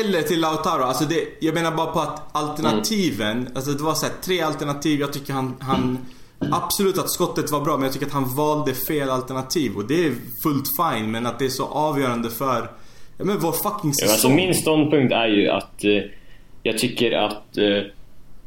eller 0.00 0.22
till 0.22 0.40
Lautaro. 0.40 0.82
Alltså 0.82 1.04
det, 1.04 1.20
jag 1.40 1.54
menar 1.54 1.70
bara 1.70 1.86
på 1.86 2.00
att 2.00 2.22
alternativen, 2.32 3.30
mm. 3.30 3.52
alltså 3.54 3.70
det 3.70 3.82
var 3.82 3.94
så 3.94 4.06
här, 4.06 4.14
tre 4.24 4.40
alternativ. 4.40 5.00
Jag 5.00 5.12
tycker 5.12 5.32
han, 5.32 5.56
han 5.60 5.82
mm 5.82 5.98
Absolut 6.52 6.98
att 6.98 7.10
skottet 7.10 7.50
var 7.50 7.60
bra 7.60 7.76
men 7.76 7.82
jag 7.82 7.92
tycker 7.92 8.06
att 8.06 8.12
han 8.12 8.36
valde 8.36 8.74
fel 8.74 9.10
alternativ 9.10 9.76
och 9.76 9.84
det 9.88 10.06
är 10.06 10.12
fullt 10.42 10.66
fine 10.80 11.10
men 11.10 11.26
att 11.26 11.38
det 11.38 11.44
är 11.44 11.48
så 11.48 11.64
avgörande 11.64 12.30
för 12.30 12.68
ja, 13.18 13.24
men 13.24 13.38
vår 13.38 13.52
fucking 13.52 13.94
säsong. 13.94 14.08
Ja, 14.08 14.12
alltså 14.12 14.28
min 14.28 14.54
ståndpunkt 14.54 15.12
är 15.12 15.26
ju 15.26 15.48
att 15.48 15.84
eh, 15.84 16.02
jag 16.62 16.78
tycker 16.78 17.12
att 17.12 17.56
eh, 17.56 17.82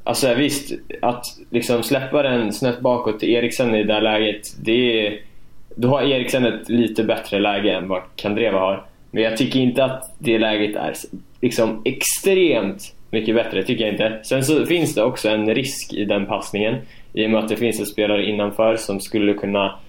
Alltså 0.07 0.33
visst, 0.33 0.73
att 1.01 1.25
liksom 1.49 1.83
släppa 1.83 2.23
den 2.23 2.53
snett 2.53 2.79
bakåt 2.79 3.19
till 3.19 3.29
Eriksen 3.29 3.75
i 3.75 3.83
det 3.83 3.93
där 3.93 4.01
läget 4.01 4.41
det 4.61 5.07
är, 5.07 5.19
Då 5.75 5.87
har 5.87 6.01
Eriksen 6.01 6.45
ett 6.45 6.69
lite 6.69 7.03
bättre 7.03 7.39
läge 7.39 7.71
än 7.71 7.87
vad 7.87 8.01
Kandreva 8.15 8.59
har 8.59 8.85
Men 9.11 9.23
jag 9.23 9.37
tycker 9.37 9.59
inte 9.59 9.83
att 9.83 10.15
det 10.19 10.39
läget 10.39 10.75
är 10.75 10.93
liksom 11.41 11.81
extremt 11.85 12.95
mycket 13.11 13.35
bättre, 13.35 13.63
tycker 13.63 13.83
jag 13.83 13.93
inte. 13.93 14.19
Sen 14.23 14.43
så 14.43 14.65
finns 14.65 14.95
det 14.95 15.03
också 15.03 15.29
en 15.29 15.55
risk 15.55 15.93
i 15.93 16.05
den 16.05 16.25
passningen 16.25 16.75
i 17.17 17.25
och 17.25 17.29
med 17.29 17.39
att 17.39 17.49
det 17.49 17.55
finns 17.55 17.79
en 17.79 17.85
spelare 17.85 18.25
innanför 18.25 18.75
som 18.75 18.99
skulle 18.99 19.33
kunna 19.33 19.79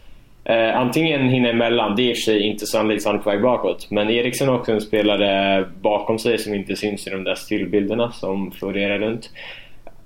eh, 0.45 0.77
antingen 0.77 1.29
hinna 1.29 1.49
emellan, 1.49 1.97
det 1.97 2.03
är 2.03 2.11
i 2.11 2.13
och 2.13 2.17
för 2.17 2.23
sig 2.23 2.43
inte 2.43 2.67
sannolikt 2.67 3.05
han 3.05 3.15
är 3.15 3.19
på 3.19 3.31
väg 3.31 3.43
bakåt, 3.43 3.91
men 3.91 4.11
Eriksson 4.11 4.49
har 4.49 4.59
också 4.59 4.73
en 4.73 4.81
spelare 4.81 5.65
bakom 5.81 6.19
sig 6.19 6.39
som 6.39 6.55
inte 6.55 6.77
syns 6.77 7.07
i 7.07 7.11
de 7.11 7.25
där 7.25 7.35
stillbilderna 7.35 8.13
som 8.13 8.51
florerar 8.51 8.99
runt. 8.99 9.31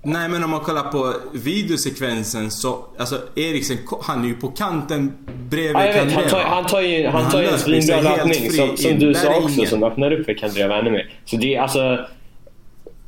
Nej 0.04 0.28
men 0.28 0.44
om 0.44 0.50
man 0.50 0.60
kollar 0.60 0.82
på 0.82 1.14
videosekvensen 1.32 2.50
så, 2.50 2.84
alltså 2.98 3.16
Eriksen, 3.36 3.76
han 4.02 4.24
är 4.24 4.28
ju 4.28 4.34
på 4.34 4.48
kanten 4.48 5.12
bredvid 5.50 5.76
jag 5.76 6.04
vet, 6.04 6.12
Han 6.12 6.28
tar, 6.28 6.40
han 6.40 6.66
tar 6.66 6.80
ju, 6.80 7.06
han 7.06 7.30
tar 7.30 7.42
ju 7.42 7.48
en 7.48 7.58
svinbra 7.58 8.00
löpning 8.00 8.50
som, 8.50 8.76
som 8.76 8.98
du 8.98 9.14
sa 9.14 9.28
också 9.36 9.56
ingen. 9.56 9.66
som 9.66 9.84
öppnar 9.84 10.12
upp 10.12 10.26
för 10.26 10.34
Kandreva 10.34 10.78
ännu 10.78 10.90
mer. 10.90 11.10
Så 11.24 11.36
det 11.36 11.54
är 11.54 11.60
alltså, 11.60 11.80
mm. 11.80 12.06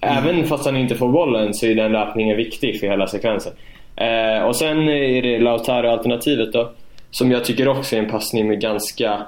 även 0.00 0.46
fast 0.46 0.64
han 0.64 0.77
inte 0.77 0.94
får 0.94 1.09
bollen 1.09 1.55
så 1.55 1.66
är 1.66 1.74
den 1.74 1.92
löpningen 1.92 2.37
viktig 2.37 2.81
för 2.81 2.87
hela 2.87 3.07
sekvensen. 3.07 3.53
Eh, 3.96 4.44
och 4.44 4.57
sen 4.57 4.88
är 4.88 5.22
det 5.22 5.38
Lautaro-alternativet 5.38 6.52
då. 6.52 6.70
Som 7.11 7.30
jag 7.30 7.44
tycker 7.44 7.68
också 7.68 7.96
är 7.96 8.00
en 8.00 8.11
passning 8.11 8.48
med 8.48 8.61
ganska... 8.61 9.22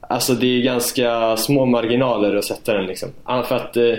Alltså 0.00 0.32
det 0.32 0.46
är 0.46 0.62
ganska 0.62 1.36
små 1.36 1.66
marginaler 1.66 2.36
att 2.36 2.44
sätta 2.44 2.74
den 2.74 2.86
liksom. 2.86 3.08
För 3.24 3.56
att 3.56 3.76
eh, 3.76 3.94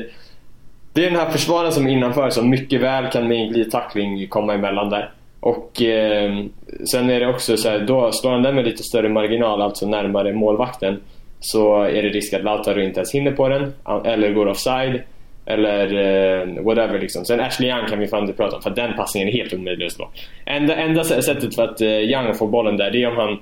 det 0.94 1.06
är 1.06 1.12
den 1.12 1.20
här 1.20 1.30
försvararen 1.30 1.72
som 1.72 1.88
är 1.88 1.92
innanför 1.92 2.30
som 2.30 2.50
mycket 2.50 2.82
väl 2.82 3.12
kan 3.12 3.28
med 3.28 3.38
en 3.38 3.54
glidtackling 3.54 4.28
komma 4.28 4.54
emellan 4.54 4.90
där. 4.90 5.12
Och 5.40 5.82
eh, 5.82 6.44
sen 6.86 7.10
är 7.10 7.20
det 7.20 7.28
också 7.28 7.58
så 7.58 7.70
här, 7.70 7.80
då 7.80 8.12
slår 8.12 8.32
han 8.32 8.44
den 8.44 8.56
med 8.56 8.66
lite 8.66 8.84
större 8.84 9.10
marginal, 9.10 9.62
alltså 9.62 9.88
närmare 9.88 10.34
målvakten. 10.34 11.00
Så 11.40 11.84
är 11.84 12.04
det 12.04 12.10
risk 12.10 12.34
att 12.34 12.44
Lautaro 12.44 12.82
inte 12.82 13.00
ens 13.00 13.14
hinner 13.14 13.32
på 13.32 13.50
den, 13.50 13.74
eller 14.06 14.34
går 14.34 14.48
offside. 14.48 15.02
Eller 15.46 15.94
uh, 15.94 16.64
whatever 16.64 17.00
liksom. 17.00 17.26
Sen 17.26 17.40
Ashley 17.40 17.70
Young 17.70 17.88
kan 17.88 18.00
vi 18.00 18.08
fan 18.08 18.22
inte 18.22 18.34
prata 18.34 18.56
om 18.56 18.62
för 18.62 18.70
den 18.70 18.94
passningen 18.96 19.30
är 19.30 19.34
helt 19.34 19.54
omöjlig 19.54 19.86
att 19.86 19.92
slå. 19.92 20.10
Enda, 20.46 20.76
enda 20.76 21.04
sättet 21.04 21.56
för 21.56 21.64
att 21.64 21.82
uh, 21.82 21.88
Young 21.88 22.34
får 22.34 22.48
bollen 22.48 22.78
där 22.78 22.92
det 22.92 23.04
är 23.04 23.08
om 23.08 23.18
han 23.18 23.40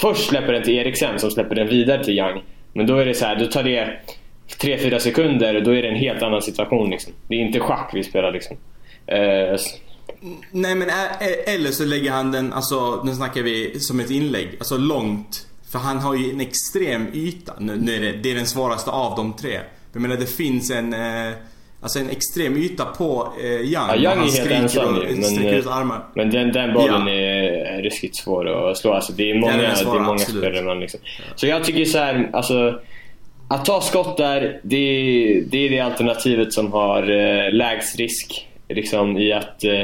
först 0.00 0.28
släpper 0.28 0.52
den 0.52 0.62
till 0.62 0.74
Eriksen 0.74 1.18
som 1.18 1.30
släpper 1.30 1.54
den 1.54 1.68
vidare 1.68 2.04
till 2.04 2.18
Young. 2.18 2.42
Men 2.72 2.86
då 2.86 2.96
är 2.96 3.06
det 3.06 3.14
så 3.14 3.24
här, 3.24 3.36
då 3.36 3.46
tar 3.46 3.62
det 3.62 3.98
3-4 4.60 4.98
sekunder 4.98 5.54
och 5.54 5.62
då 5.62 5.70
är 5.70 5.82
det 5.82 5.88
en 5.88 5.96
helt 5.96 6.22
annan 6.22 6.42
situation 6.42 6.90
liksom. 6.90 7.12
Det 7.28 7.34
är 7.34 7.38
inte 7.38 7.60
schack 7.60 7.90
vi 7.94 8.02
spelar 8.02 8.32
liksom. 8.32 8.56
Uh, 9.12 9.56
Nej 10.50 10.74
men 10.74 10.88
eller 11.46 11.70
så 11.70 11.84
lägger 11.84 12.10
han 12.10 12.32
den, 12.32 12.52
alltså 12.52 13.02
nu 13.04 13.14
snackar 13.14 13.42
vi 13.42 13.80
som 13.80 14.00
ett 14.00 14.10
inlägg, 14.10 14.48
alltså 14.58 14.76
långt. 14.76 15.46
För 15.72 15.78
han 15.78 15.98
har 15.98 16.14
ju 16.14 16.30
en 16.30 16.40
extrem 16.40 17.06
yta. 17.14 17.52
Nu, 17.58 17.76
nu 17.76 17.94
är 17.96 18.00
det, 18.00 18.12
det 18.12 18.30
är 18.30 18.34
den 18.34 18.46
svåraste 18.46 18.90
av 18.90 19.16
de 19.16 19.32
tre. 19.32 19.60
Jag 19.94 20.02
menar 20.02 20.16
det 20.16 20.26
finns 20.26 20.70
en 20.70 20.92
eh, 20.92 21.34
Alltså 21.84 21.98
en 21.98 22.10
extrem 22.10 22.56
yta 22.56 22.84
på 22.84 23.32
eh, 23.40 23.46
Young. 23.46 23.72
Ja, 23.72 23.96
Young 23.96 24.28
är 24.28 24.38
helt 24.38 24.50
ensam 24.50 24.94
ju. 24.94 25.16
Men, 25.16 25.46
ut 25.46 25.66
armar. 25.66 26.04
men 26.14 26.30
den, 26.30 26.52
den 26.52 26.74
bollen 26.74 27.06
ja. 27.06 27.12
är 27.12 27.82
ruskigt 27.82 28.16
svår 28.16 28.70
att 28.70 28.78
slå. 28.78 28.92
Alltså, 28.92 29.12
det 29.12 29.30
är 29.30 29.34
många, 29.34 29.52
är 29.52 29.74
svår, 29.74 29.92
det 29.92 29.98
är 29.98 30.02
många 30.02 30.18
spelare 30.18 30.62
man 30.62 30.80
liksom. 30.80 31.00
Ja. 31.04 31.24
Så 31.36 31.46
jag 31.46 31.64
tycker 31.64 31.84
så 31.84 31.98
här, 31.98 32.30
alltså 32.32 32.80
Att 33.48 33.64
ta 33.64 33.80
skott 33.80 34.16
där, 34.16 34.60
det, 34.62 35.44
det 35.46 35.58
är 35.66 35.70
det 35.70 35.80
alternativet 35.80 36.52
som 36.52 36.72
har 36.72 37.02
eh, 37.02 37.52
lägst 37.52 37.98
risk. 37.98 38.48
Liksom 38.68 39.18
i 39.18 39.32
att 39.32 39.64
eh, 39.64 39.80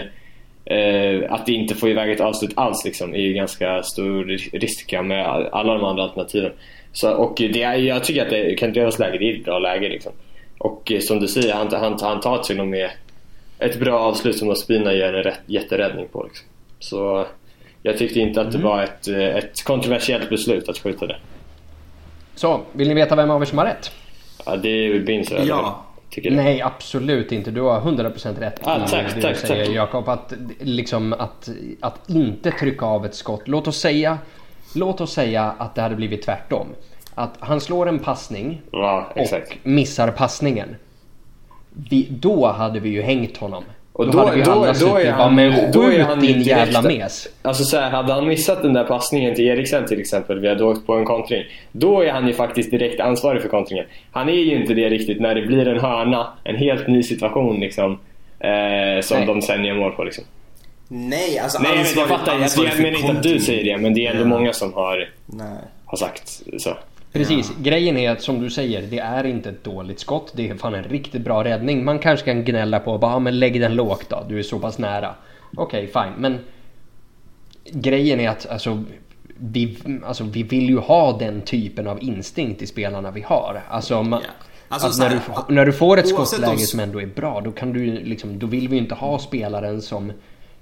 eh 0.77 1.33
att 1.33 1.47
det 1.47 1.53
inte 1.53 1.75
får 1.75 1.89
iväg 1.89 2.13
ett 2.13 2.21
avslut 2.21 2.53
alls 2.57 2.85
liksom, 2.85 3.15
är 3.15 3.33
ganska 3.33 3.83
stor 3.83 4.25
risk 4.59 4.93
med 4.93 5.27
alla 5.53 5.75
de 5.75 5.85
andra 5.85 6.03
alternativen. 6.03 6.53
Så, 6.93 7.13
och 7.13 7.35
det 7.37 7.63
är, 7.63 7.75
jag 7.75 8.05
tycker 8.05 8.23
att 8.23 8.31
det, 8.31 8.55
Kandrevas 8.55 8.99
läge 8.99 9.19
det 9.19 9.31
är 9.31 9.37
ett 9.37 9.45
bra 9.45 9.59
läge. 9.59 9.89
Liksom. 9.89 10.13
Och 10.59 10.93
eh, 10.93 11.01
som 11.01 11.21
du 11.21 11.29
säger, 11.29 11.55
han, 11.55 11.69
han, 11.73 11.99
han 12.01 12.21
tar 12.21 12.39
till 12.39 12.61
och 12.61 12.67
med 12.67 12.91
ett 13.59 13.81
bra 13.81 13.99
avslut 13.99 14.39
som 14.39 14.49
Ospina 14.49 14.93
gör 14.93 15.15
en 15.15 15.23
rätt, 15.23 15.41
jätteräddning 15.47 16.09
på. 16.13 16.23
Liksom. 16.23 16.47
Så 16.79 17.27
jag 17.83 17.99
tyckte 17.99 18.21
inte 18.21 18.41
att 18.41 18.53
det 18.53 18.59
mm. 18.59 18.71
var 18.71 18.83
ett, 18.83 19.09
eh, 19.09 19.19
ett 19.19 19.65
kontroversiellt 19.65 20.29
beslut 20.31 20.69
att 20.69 20.79
skjuta 20.79 21.07
det. 21.07 21.17
Så, 22.35 22.61
vill 22.73 22.89
ni 22.89 22.95
veta 22.95 23.17
vem 23.17 23.31
av 23.31 23.43
er 23.43 23.47
som 23.47 23.59
har 23.59 23.65
rätt? 23.65 23.91
Ja, 24.47 24.57
det 24.57 24.69
är 24.69 25.01
Binzer. 25.01 25.45
Ja. 25.47 25.85
du? 26.15 26.31
Nej, 26.31 26.63
absolut 26.63 27.33
inte. 27.33 27.51
Du 27.51 27.61
har 27.61 27.81
100% 27.81 28.41
rätt 28.41 28.61
Ah, 28.63 28.77
i 28.77 28.89
tack, 28.89 29.15
det 29.15 29.23
tack, 29.23 29.41
du 29.41 29.47
säger 29.47 29.65
tack. 29.65 29.75
Jakob. 29.75 30.09
Att, 30.09 30.33
liksom, 30.59 31.13
att, 31.13 31.49
att 31.81 32.11
inte 32.11 32.51
trycka 32.51 32.87
av 32.87 33.07
ett 33.07 33.15
skott. 33.15 33.43
Låt 33.45 33.69
oss, 33.69 33.81
säga, 33.81 34.19
låt 34.75 35.01
oss 35.01 35.13
säga 35.13 35.53
att 35.59 35.75
det 35.75 35.83
hade 35.83 35.95
blivit 35.97 36.23
tvärtom. 36.23 36.67
Att 37.15 37.35
han 37.41 37.61
slår 37.61 37.89
en 37.89 37.99
passning 37.99 38.61
Ja, 38.73 39.07
och 39.17 39.57
missar 39.63 40.11
passningen. 40.11 40.77
Vi, 41.91 42.07
då 42.11 42.47
hade 42.47 42.81
vi 42.81 42.89
ju 42.89 43.03
hängt 43.03 43.37
honom. 43.37 43.65
Och 43.93 44.07
då, 44.07 44.13
då- 44.13 44.19
hade 44.19 44.37
vi 44.37 44.43
då- 44.43 44.51
alla 44.53 44.75
suttit 44.75 44.95
är 44.95 44.99
och 44.99 45.17
bara, 45.17 45.23
han- 45.25 45.35
men 45.35 45.73
skjut 45.73 46.21
din 46.21 46.43
jävla 46.43 46.83
mes. 46.83 47.29
Alltså 47.43 47.65
så 47.65 47.77
här, 47.77 47.91
hade 47.91 48.13
han 48.13 48.27
missat 48.29 48.63
den 48.63 48.73
där 48.73 48.85
passningen 48.85 49.35
till 49.35 49.45
Eriksen 49.49 49.87
till 49.87 50.01
exempel, 50.01 50.39
vi 50.41 50.49
hade 50.49 50.65
åkt 50.65 50.87
på 50.87 50.95
en 50.95 51.05
kontring. 51.05 51.45
Då 51.73 52.01
är 52.01 52.13
han 52.13 52.27
ju 52.27 52.33
faktiskt 52.33 52.71
direkt 52.71 53.01
ansvarig 53.01 53.43
för 53.43 53.49
kontringen. 53.49 53.85
Han 54.13 54.29
är 54.29 54.33
ju 54.33 54.61
inte 54.61 54.75
det 54.75 54.89
riktigt 54.89 55.21
när 55.21 55.35
det 55.35 55.43
blir 55.43 55.69
en 55.69 55.81
hörna, 55.81 56.27
en 56.45 56.57
helt 56.57 56.87
ny 56.89 57.03
situation 57.03 57.61
liksom. 57.61 57.99
Eh, 58.41 59.01
som 59.03 59.17
Nej. 59.19 59.27
de 59.27 59.43
sen 59.43 59.65
gör 59.65 59.75
mål 59.75 59.93
på 59.93 60.05
liksom. 60.05 60.25
Nej, 60.93 61.39
alltså 61.39 61.59
Nej 61.63 61.71
jag, 61.71 61.79
vet, 61.79 61.97
jag 61.97 62.03
ansvarig- 62.03 62.19
fattar, 62.19 62.33
jag, 62.35 62.43
ansvarig 62.43 62.77
menar 62.83 62.99
inte 62.99 63.13
att 63.13 63.23
du 63.23 63.41
säger 63.41 63.65
det 63.65 63.83
men 63.83 63.95
det 63.95 64.07
är 64.07 64.11
ändå 64.11 64.23
Ja. 64.23 64.27
många 64.29 64.53
som 64.53 64.73
har, 64.75 65.09
Nej. 65.27 65.47
har 65.85 65.97
sagt 65.99 66.43
så. 66.59 66.77
Precis, 67.13 67.53
grejen 67.63 67.97
är 67.97 68.11
att 68.11 68.23
som 68.23 68.41
du 68.43 68.51
säger, 68.51 68.83
det 68.83 68.99
är 68.99 69.25
inte 69.25 69.49
ett 69.49 69.65
dåligt 69.65 70.01
skott. 70.01 70.33
Det 70.37 70.49
är 70.49 70.55
fan 70.55 70.75
en 70.75 70.85
riktigt 70.85 71.23
bra 71.23 71.45
räddning. 71.45 71.85
Man 71.85 71.99
kanske 71.99 72.25
kan 72.27 72.45
gnälla 72.45 72.79
på 72.81 72.99
bara, 72.99 73.13
"Ja, 73.13 73.19
men 73.19 73.39
lägg 73.39 73.61
den 73.61 73.75
lågt 73.75 74.09
då, 74.09 74.25
du 74.29 74.39
är 74.39 74.43
så 74.43 74.59
pass 74.59 74.79
nära. 74.79 75.15
Okej, 75.57 75.87
fine, 75.93 76.13
men 76.19 76.39
grejen 77.73 78.21
är 78.21 78.29
att 78.29 78.47
alltså, 78.51 78.85
vi, 79.39 79.77
alltså, 80.07 80.25
vi 80.25 80.43
vill 80.43 80.69
ju 80.69 80.79
ha 80.79 81.19
den 81.19 81.41
typen 81.41 81.87
av 81.87 82.03
instinkt 82.03 82.63
i 82.63 82.67
spelarna 82.67 83.11
vi 83.11 83.21
har. 83.23 83.63
Alltså, 83.69 84.03
man, 84.03 84.21
Ja. 84.23 84.29
Alltså, 84.69 84.89
att 84.89 84.95
så 84.95 85.03
när, 85.03 85.11
du, 85.11 85.55
när 85.55 85.67
du 85.67 85.73
får 85.73 85.99
ett 85.99 86.09
skottläge 86.09 86.51
om- 86.53 86.59
som 86.59 86.81
ändå 86.81 87.01
är 87.01 87.07
bra, 87.07 87.41
då, 87.41 87.53
kan 87.53 87.73
du, 87.73 87.87
liksom, 87.87 88.39
då 88.39 88.47
vill 88.47 88.69
vi 88.69 88.77
inte 88.77 88.95
ha 88.95 89.19
spelaren 89.19 89.83
som 89.83 90.13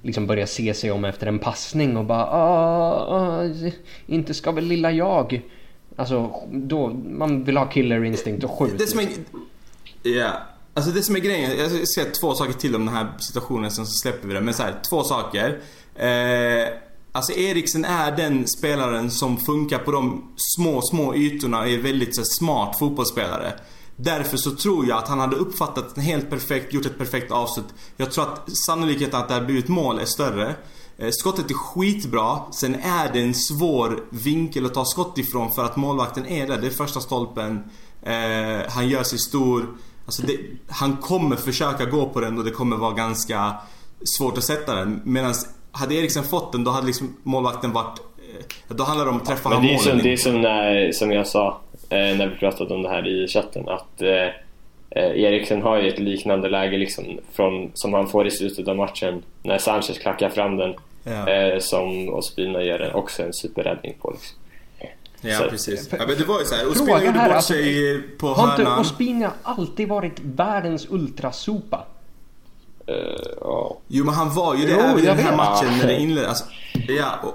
liksom 0.02 0.26
börjar 0.26 0.46
se 0.46 0.74
sig 0.74 0.90
om 0.90 1.04
efter 1.04 1.26
en 1.26 1.38
passning 1.38 1.96
och 1.96 2.04
bara 2.04 2.26
ah, 2.26 3.16
ah, 3.16 3.50
inte 4.06 4.34
ska 4.34 4.52
väl 4.52 4.64
lilla 4.64 4.92
jag. 4.92 5.42
Alltså, 5.96 6.42
då, 6.52 6.88
man 6.88 7.44
vill 7.44 7.56
ha 7.56 7.66
killer 7.66 8.04
instinct 8.04 8.44
och 8.44 8.50
skjut. 8.50 8.78
Det 8.78 8.86
som 8.86 8.98
är... 8.98 9.02
liksom. 9.02 9.24
Ja. 10.02 10.32
Alltså 10.74 10.92
det 10.92 11.02
som 11.02 11.16
är 11.16 11.20
grejen, 11.20 11.58
jag 11.58 11.70
ska 11.70 11.86
säga 11.94 12.12
två 12.20 12.34
saker 12.34 12.52
till 12.52 12.74
om 12.76 12.86
den 12.86 12.94
här 12.94 13.06
situationen, 13.18 13.70
sen 13.70 13.86
så 13.86 13.92
släpper 13.92 14.28
vi 14.28 14.34
det. 14.34 14.40
Men 14.40 14.54
så 14.54 14.62
här, 14.62 14.74
två 14.90 15.02
saker. 15.02 15.60
Eh, 15.94 16.68
alltså 17.12 17.32
Eriksen 17.32 17.84
är 17.84 18.16
den 18.16 18.48
spelaren 18.48 19.10
som 19.10 19.36
funkar 19.36 19.78
på 19.78 19.92
de 19.92 20.32
små, 20.36 20.82
små 20.82 21.14
ytorna 21.14 21.60
och 21.60 21.68
är 21.68 21.78
väldigt 21.78 22.14
så 22.14 22.20
här, 22.20 22.26
smart 22.38 22.78
fotbollsspelare. 22.78 23.52
Därför 24.00 24.36
så 24.36 24.50
tror 24.50 24.86
jag 24.86 24.98
att 24.98 25.08
han 25.08 25.18
hade 25.20 25.36
uppfattat 25.36 25.94
den 25.94 26.04
helt 26.04 26.30
perfekt, 26.30 26.72
gjort 26.72 26.86
ett 26.86 26.98
perfekt 26.98 27.32
avslut. 27.32 27.64
Jag 27.96 28.12
tror 28.12 28.24
att 28.24 28.56
sannolikheten 28.66 29.20
att 29.20 29.28
det 29.28 29.34
hade 29.34 29.46
blivit 29.46 29.68
mål 29.68 29.98
är 29.98 30.04
större. 30.04 30.54
Eh, 30.98 31.08
Skottet 31.10 31.50
är 31.50 31.54
skitbra, 31.54 32.38
sen 32.52 32.74
är 32.74 33.12
det 33.12 33.20
en 33.20 33.34
svår 33.34 34.00
vinkel 34.10 34.66
att 34.66 34.74
ta 34.74 34.84
skott 34.84 35.18
ifrån 35.18 35.52
för 35.52 35.64
att 35.64 35.76
målvakten 35.76 36.26
är 36.26 36.46
där. 36.46 36.58
Det 36.58 36.66
är 36.66 36.70
första 36.70 37.00
stolpen. 37.00 37.64
Eh, 38.02 38.70
han 38.70 38.88
gör 38.88 39.02
sig 39.02 39.18
stor. 39.18 39.66
Alltså 40.06 40.22
det, 40.22 40.38
han 40.68 40.96
kommer 40.96 41.36
försöka 41.36 41.84
gå 41.84 42.08
på 42.08 42.20
den 42.20 42.38
och 42.38 42.44
det 42.44 42.50
kommer 42.50 42.76
vara 42.76 42.92
ganska 42.94 43.54
svårt 44.18 44.38
att 44.38 44.44
sätta 44.44 44.74
den. 44.74 45.00
Medan 45.04 45.34
hade 45.72 45.94
Eriksen 45.94 46.24
fått 46.24 46.52
den 46.52 46.64
då 46.64 46.70
hade 46.70 46.86
liksom 46.86 47.16
målvakten 47.22 47.72
varit... 47.72 47.98
Eh, 48.68 48.74
då 48.76 48.84
handlar 48.84 49.04
det 49.04 49.10
om 49.10 49.20
träffar 49.20 49.50
Men 49.50 49.58
han 49.58 49.66
det 49.66 49.72
är, 49.72 49.76
målen. 49.76 49.90
som, 49.90 49.98
det 49.98 50.12
är 50.12 50.16
som, 50.16 50.40
när, 50.40 50.92
som 50.92 51.12
jag 51.12 51.26
sa 51.26 51.60
när 51.90 52.26
vi 52.26 52.36
pratade 52.36 52.74
om 52.74 52.82
det 52.82 52.88
här 52.88 53.08
i 53.08 53.28
chatten 53.28 53.68
att 53.68 54.02
eh, 54.02 54.10
eh, 54.90 55.22
Eriksen 55.22 55.62
har 55.62 55.76
ju 55.78 55.88
ett 55.88 55.98
liknande 55.98 56.48
läge 56.48 56.76
liksom 56.76 57.04
från, 57.32 57.70
som 57.74 57.94
han 57.94 58.08
får 58.08 58.26
i 58.26 58.30
slutet 58.30 58.68
av 58.68 58.76
matchen 58.76 59.22
när 59.42 59.58
Sanchez 59.58 59.98
klackar 59.98 60.28
fram 60.28 60.56
den 60.56 60.74
Ja. 61.04 61.28
eh, 61.28 61.58
som 61.58 62.08
Ospina 62.08 62.62
gör 62.62 62.80
en, 62.80 62.94
också 62.94 63.22
en 63.22 63.32
superräddning 63.32 63.94
på 64.00 64.10
liksom. 64.10 64.38
Ja 65.20 65.38
Så- 65.38 65.48
precis. 65.48 65.88
Ja, 65.92 65.98
men 66.08 66.18
det 66.18 66.24
var 66.24 66.38
ju 66.38 66.44
såhär. 66.44 66.68
Ospina 66.68 67.04
gjorde 67.04 67.18
bort 67.18 67.28
alltså, 67.28 67.52
sig 67.52 68.02
på 68.18 68.26
Har 68.26 68.50
inte 68.50 68.62
hörnan. 68.62 68.80
Ospina 68.80 69.32
alltid 69.42 69.88
varit 69.88 70.20
världens 70.22 70.86
ultrasopa? 70.90 71.84
Eh, 72.86 72.94
ja. 73.40 73.76
Jo 73.88 74.04
men 74.04 74.14
han 74.14 74.34
var 74.34 74.54
ju 74.54 74.66
det 74.66 74.72
Jo, 74.72 74.78
även 74.80 74.98
i 74.98 75.02
den 75.06 75.18
här 75.18 75.28
vet. 75.30 75.36
matchen 75.36 75.78
när 75.78 75.86
det 75.86 75.98
inleddes. 76.00 76.28
Alltså, 76.28 76.44
ja, 76.88 77.06
och, 77.22 77.34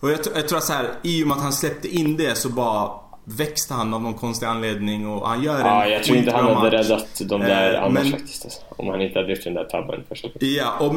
och 0.00 0.10
jag, 0.10 0.24
tror- 0.24 0.36
jag 0.36 0.48
tror 0.48 0.58
att 0.58 0.64
så 0.64 0.72
här, 0.72 0.88
i 1.02 1.22
och 1.22 1.26
med 1.28 1.36
att 1.36 1.42
han 1.42 1.52
släppte 1.52 1.88
in 1.88 2.16
det 2.16 2.34
så 2.38 2.48
bara 2.48 2.90
växte 3.28 3.74
han 3.74 3.94
av 3.94 4.02
någon 4.02 4.14
konstig 4.14 4.46
anledning 4.46 5.06
och 5.08 5.28
han 5.28 5.42
gör 5.42 5.60
en 5.60 5.66
ja, 5.66 5.86
jag 5.86 6.04
tror 6.04 6.16
inte 6.16 6.30
han 6.32 6.54
hade 6.54 6.70
räddat 6.70 7.06
de 7.24 7.40
där 7.40 7.74
Eh, 7.74 7.82
annars 7.82 8.02
men- 8.02 8.12
faktiskt. 8.12 8.44
Alltså, 8.44 8.60
om 8.68 8.88
han 8.88 9.00
inte 9.00 9.18
hade 9.18 9.30
gjort 9.32 9.44
den 9.44 9.54
där 9.54 9.64
tabben 9.64 10.04
först. 10.08 10.26
Ja, 10.40 10.72
och, 10.80 10.94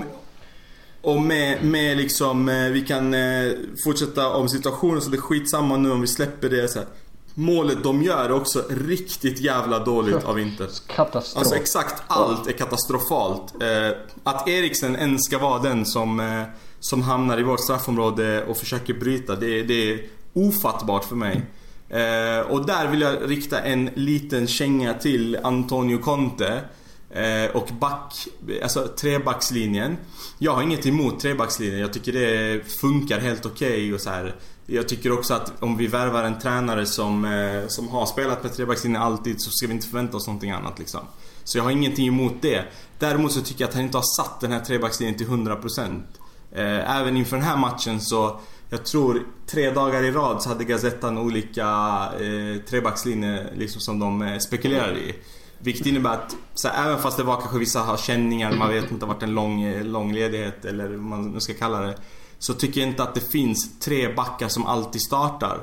och 1.01 1.21
med, 1.21 1.63
med 1.63 1.97
liksom, 1.97 2.49
eh, 2.49 2.69
vi 2.69 2.81
kan 2.81 3.13
eh, 3.13 3.51
fortsätta 3.83 4.29
om 4.33 4.49
situationen 4.49 5.01
så 5.01 5.09
det 5.09 5.17
är 5.17 5.21
skitsamma 5.21 5.77
nu 5.77 5.91
om 5.91 6.01
vi 6.01 6.07
släpper 6.07 6.49
det 6.49 6.67
så 6.67 6.79
här. 6.79 6.87
Målet 7.33 7.83
de 7.83 8.03
gör 8.03 8.25
är 8.25 8.31
också 8.31 8.63
riktigt 8.69 9.39
jävla 9.39 9.79
dåligt 9.79 10.23
av 10.23 10.39
Inter. 10.39 10.67
Katastrof. 10.95 11.39
Alltså 11.39 11.55
exakt 11.55 12.03
allt 12.07 12.47
är 12.47 12.51
katastrofalt. 12.51 13.53
Att 14.23 14.47
Eriksen 14.47 14.95
ens 14.95 15.25
ska 15.25 15.37
vara 15.37 15.59
den 15.59 15.85
som, 15.85 16.43
som 16.79 17.01
hamnar 17.01 17.39
i 17.39 17.43
vårt 17.43 17.59
straffområde 17.59 18.43
och 18.45 18.57
försöker 18.57 18.93
bryta, 18.93 19.35
det, 19.35 19.63
det 19.63 19.91
är 19.91 19.99
ofattbart 20.33 21.05
för 21.05 21.15
mig. 21.15 21.41
Eh, 21.89 22.39
och 22.39 22.65
där 22.65 22.87
vill 22.87 23.01
jag 23.01 23.31
rikta 23.31 23.61
en 23.61 23.89
liten 23.93 24.47
känga 24.47 24.93
till 24.93 25.37
Antonio 25.43 25.97
Conte. 25.97 26.61
Eh, 27.11 27.55
och 27.55 27.69
back, 27.79 28.27
alltså 28.63 28.87
trebackslinjen. 28.87 29.97
Jag 30.37 30.53
har 30.53 30.61
inget 30.61 30.85
emot 30.85 31.19
trebackslinjen. 31.19 31.79
Jag 31.79 31.93
tycker 31.93 32.13
det 32.13 32.61
funkar 32.81 33.19
helt 33.19 33.45
okej 33.45 33.93
och 33.93 34.01
så 34.01 34.09
här. 34.09 34.35
Jag 34.65 34.87
tycker 34.87 35.11
också 35.11 35.33
att 35.33 35.63
om 35.63 35.77
vi 35.77 35.87
värvar 35.87 36.23
en 36.23 36.39
tränare 36.39 36.85
som, 36.85 37.25
eh, 37.25 37.67
som 37.67 37.87
har 37.87 38.05
spelat 38.05 38.43
med 38.43 38.53
trebackslinjen 38.53 39.01
alltid 39.01 39.41
så 39.41 39.51
ska 39.51 39.67
vi 39.67 39.73
inte 39.73 39.87
förvänta 39.87 40.17
oss 40.17 40.27
någonting 40.27 40.51
annat 40.51 40.79
liksom. 40.79 41.01
Så 41.43 41.57
jag 41.57 41.63
har 41.63 41.71
ingenting 41.71 42.07
emot 42.07 42.33
det. 42.41 42.63
Däremot 42.99 43.31
så 43.31 43.41
tycker 43.41 43.61
jag 43.61 43.67
att 43.67 43.73
han 43.73 43.83
inte 43.83 43.97
har 43.97 44.23
satt 44.23 44.41
den 44.41 44.51
här 44.51 44.59
trebackslinjen 44.59 45.17
till 45.17 45.27
100%. 45.27 46.03
Eh, 46.51 46.97
även 46.99 47.17
inför 47.17 47.37
den 47.37 47.45
här 47.45 47.57
matchen 47.57 48.01
så 48.01 48.39
jag 48.69 48.85
tror 48.85 49.23
tre 49.47 49.71
dagar 49.71 50.03
i 50.03 50.11
rad 50.11 50.41
så 50.41 50.49
hade 50.49 50.63
Gazettan 50.63 51.17
olika 51.17 51.65
eh, 52.19 52.61
trebackslinjer 52.69 53.53
liksom 53.55 53.81
som 53.81 53.99
de 53.99 54.21
eh, 54.21 54.37
i. 54.97 55.15
Vilket 55.59 55.85
innebär 55.85 56.09
att 56.09 56.35
så 56.53 56.67
här, 56.67 56.87
även 56.87 57.01
fast 57.01 57.17
det 57.17 57.23
var 57.23 57.35
kanske 57.35 57.57
vissa 57.57 57.79
har 57.79 57.97
känningar, 57.97 58.55
man 58.55 58.69
vet 58.69 58.83
inte, 58.83 58.95
det 58.95 59.05
har 59.05 59.13
varit 59.13 59.23
en 59.23 59.33
lång, 59.33 59.61
eh, 59.61 59.83
lång 59.83 60.13
ledighet 60.13 60.65
eller 60.65 60.87
vad 60.87 60.99
man 60.99 61.31
nu 61.31 61.39
ska 61.39 61.53
kalla 61.53 61.81
det. 61.81 61.95
Så 62.39 62.53
tycker 62.53 62.81
jag 62.81 62.89
inte 62.89 63.03
att 63.03 63.15
det 63.15 63.31
finns 63.31 63.79
tre 63.79 64.13
backar 64.13 64.47
som 64.47 64.65
alltid 64.65 65.01
startar. 65.01 65.59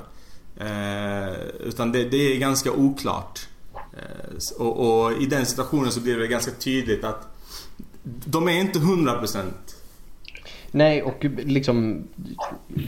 Eh, 0.56 1.34
utan 1.60 1.92
det, 1.92 2.04
det 2.04 2.16
är 2.16 2.38
ganska 2.38 2.72
oklart. 2.72 3.48
Eh, 3.74 4.58
och, 4.58 5.04
och 5.04 5.12
i 5.12 5.26
den 5.26 5.46
situationen 5.46 5.92
så 5.92 6.00
blir 6.00 6.16
det 6.16 6.26
ganska 6.26 6.50
tydligt 6.50 7.04
att 7.04 7.36
de 8.02 8.48
är 8.48 8.60
inte 8.60 8.78
100%. 8.78 9.42
Nej, 10.76 11.02
och 11.02 11.24
liksom 11.24 12.08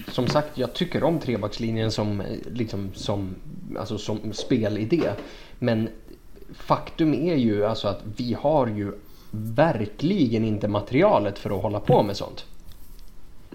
som 0.08 0.26
sagt, 0.26 0.58
jag 0.58 0.74
tycker 0.74 1.04
om 1.04 1.18
trebackslinjen 1.18 1.90
som, 1.90 2.22
liksom, 2.52 2.90
som, 2.94 3.34
alltså, 3.78 3.98
som 3.98 4.32
spelidé. 4.32 5.10
Men 5.58 5.88
faktum 6.54 7.14
är 7.14 7.34
ju 7.34 7.64
alltså 7.64 7.88
att 7.88 8.02
vi 8.16 8.34
har 8.34 8.66
ju 8.66 8.92
verkligen 9.30 10.44
inte 10.44 10.68
materialet 10.68 11.38
för 11.38 11.56
att 11.56 11.62
hålla 11.62 11.80
på 11.80 12.02
med 12.02 12.16
sånt. 12.16 12.44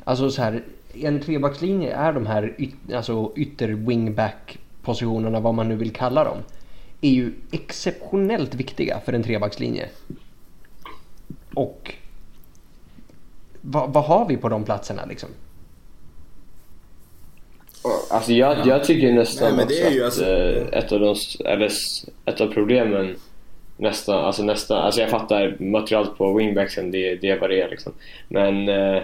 Alltså 0.04 0.32
så 0.32 0.42
här, 0.42 0.64
en 0.94 1.22
trebackslinje 1.22 1.96
är 1.96 2.14
de 2.14 2.26
här 2.26 2.56
yt, 2.58 2.94
alltså 2.94 3.34
ytter 3.36 3.68
wingback 3.70 4.58
positionerna, 4.84 5.40
vad 5.40 5.54
man 5.54 5.70
nu 5.70 5.76
vill 5.76 5.94
kalla 5.94 6.24
dem, 6.24 6.38
är 7.02 7.12
ju 7.12 7.34
exceptionellt 7.52 8.56
viktiga 8.56 9.00
för 9.06 9.14
en 9.14 9.24
trebackslinje. 9.24 9.90
Och 11.54 11.96
vad, 13.66 13.94
vad 13.94 14.04
har 14.04 14.28
vi 14.28 14.38
på 14.38 14.50
de 14.50 14.64
platserna 14.64 15.06
liksom? 15.06 15.30
Alltså 18.10 18.34
jag, 18.34 18.68
jag 18.68 18.84
tycker 18.84 19.12
nästan 19.12 19.48
Nej, 19.48 19.58
men 19.58 19.68
det 19.68 19.74
också 19.74 19.86
är 19.86 19.92
ju 19.92 20.00
att 20.00 20.06
alltså- 20.06 20.26
eh, 20.26 20.80
ett, 20.80 20.92
av 20.92 21.00
de, 21.00 21.16
eller 21.46 21.72
ett 22.26 22.42
av 22.42 22.48
problemen 22.48 23.16
nästan, 23.78 24.26
alltså 24.26 24.44
nästan, 24.44 24.78
alltså 24.78 25.02
jag 25.02 25.10
fattar 25.10 25.56
materialet 25.60 26.18
på 26.18 26.34
wingbacksen, 26.34 26.92
det, 26.92 27.16
det 27.16 27.30
är 27.30 27.40
vad 27.40 27.50
det 27.50 27.62
är 27.62 27.70
liksom. 27.70 27.94
Men 28.28 28.70
eh, 28.70 29.02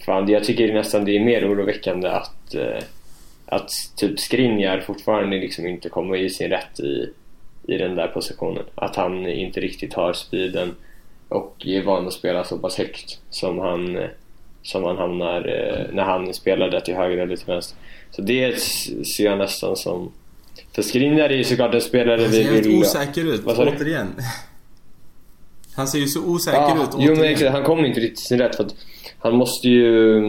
fan, 0.00 0.28
jag 0.28 0.44
tycker 0.44 0.74
nästan 0.74 1.04
det 1.04 1.16
är 1.16 1.24
mer 1.24 1.52
oroväckande 1.52 2.08
att, 2.08 2.54
eh, 2.54 2.82
att 3.46 3.70
typ 3.96 4.20
Skriniar 4.20 4.80
fortfarande 4.80 5.36
liksom 5.36 5.66
inte 5.66 5.88
kommer 5.88 6.16
i 6.16 6.30
sin 6.30 6.50
rätt 6.50 6.80
i, 6.80 7.10
i 7.66 7.78
den 7.78 7.94
där 7.94 8.08
positionen. 8.08 8.64
Att 8.74 8.96
han 8.96 9.26
inte 9.26 9.60
riktigt 9.60 9.94
har 9.94 10.12
speeden 10.12 10.74
och 11.32 11.66
är 11.66 11.82
van 11.82 12.06
att 12.06 12.12
spela 12.12 12.44
så 12.44 12.58
pass 12.58 12.78
högt 12.78 13.18
som 13.30 13.58
han, 13.58 13.96
eh, 13.96 14.08
som 14.62 14.84
han 14.84 14.96
hamnar 14.96 15.36
eh, 15.38 15.94
när 15.94 16.02
han 16.02 16.34
spelar 16.34 16.70
där 16.70 16.80
till 16.80 16.94
höger 16.94 17.18
eller 17.18 17.36
till 17.36 17.46
vänster. 17.46 17.76
Så 18.10 18.22
det 18.22 18.60
ser 19.16 19.24
jag 19.24 19.38
nästan 19.38 19.76
som... 19.76 20.12
För 20.74 20.82
Skriniar 20.82 21.28
är 21.30 21.36
ju 21.36 21.44
såklart 21.44 21.74
en 21.74 21.80
spelare 21.80 22.20
Han 22.22 22.30
vi 22.30 22.44
ser 22.44 22.52
vill... 22.62 22.78
osäker 22.80 23.24
ut, 23.34 23.40
Vad 23.44 23.56
sa 23.56 23.64
du? 23.64 23.70
återigen. 23.70 24.08
Han 25.76 25.88
ser 25.88 25.98
ju 25.98 26.06
så 26.06 26.24
osäker 26.24 26.58
Ja, 26.58 26.82
ut. 26.82 26.88
jo, 26.92 26.98
men 26.98 27.08
återigen. 27.18 27.32
exakt, 27.32 27.52
han 27.52 27.62
kommer 27.64 27.84
inte 27.84 28.00
riktigt 28.00 28.26
sin 28.26 28.38
rätt 28.38 28.56
för 28.56 28.64
att 28.64 28.74
han 29.18 29.34
måste 29.36 29.68
ju, 29.68 30.22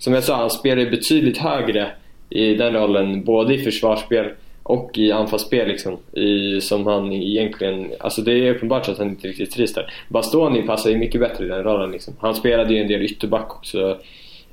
som 0.00 0.12
jag 0.12 0.24
sa, 0.24 0.36
han 0.36 0.50
spelar 0.50 0.82
ju 0.82 0.90
betydligt 0.90 1.38
högre 1.38 1.90
i 2.30 2.54
den 2.54 2.72
rollen, 2.72 3.24
både 3.24 3.54
i 3.54 3.58
försvarsspel 3.64 4.30
och 4.66 4.98
i 4.98 5.12
anfallsspel 5.12 5.68
liksom, 5.68 5.96
i, 6.12 6.60
som 6.60 6.86
han 6.86 7.12
egentligen, 7.12 7.92
alltså 8.00 8.22
det 8.22 8.32
är 8.32 8.54
uppenbart 8.54 8.86
så 8.86 8.92
att 8.92 8.98
han 8.98 9.08
inte 9.08 9.28
riktigt 9.28 9.50
trivs 9.50 9.74
där. 9.74 9.92
Bastoni 10.08 10.62
passar 10.62 10.90
ju 10.90 10.98
mycket 10.98 11.20
bättre 11.20 11.44
i 11.44 11.48
den 11.48 11.62
rollen 11.62 11.90
liksom. 11.90 12.14
Han 12.20 12.34
spelade 12.34 12.74
ju 12.74 12.80
en 12.80 12.88
del 12.88 13.02
ytterback 13.02 13.56
också 13.56 13.98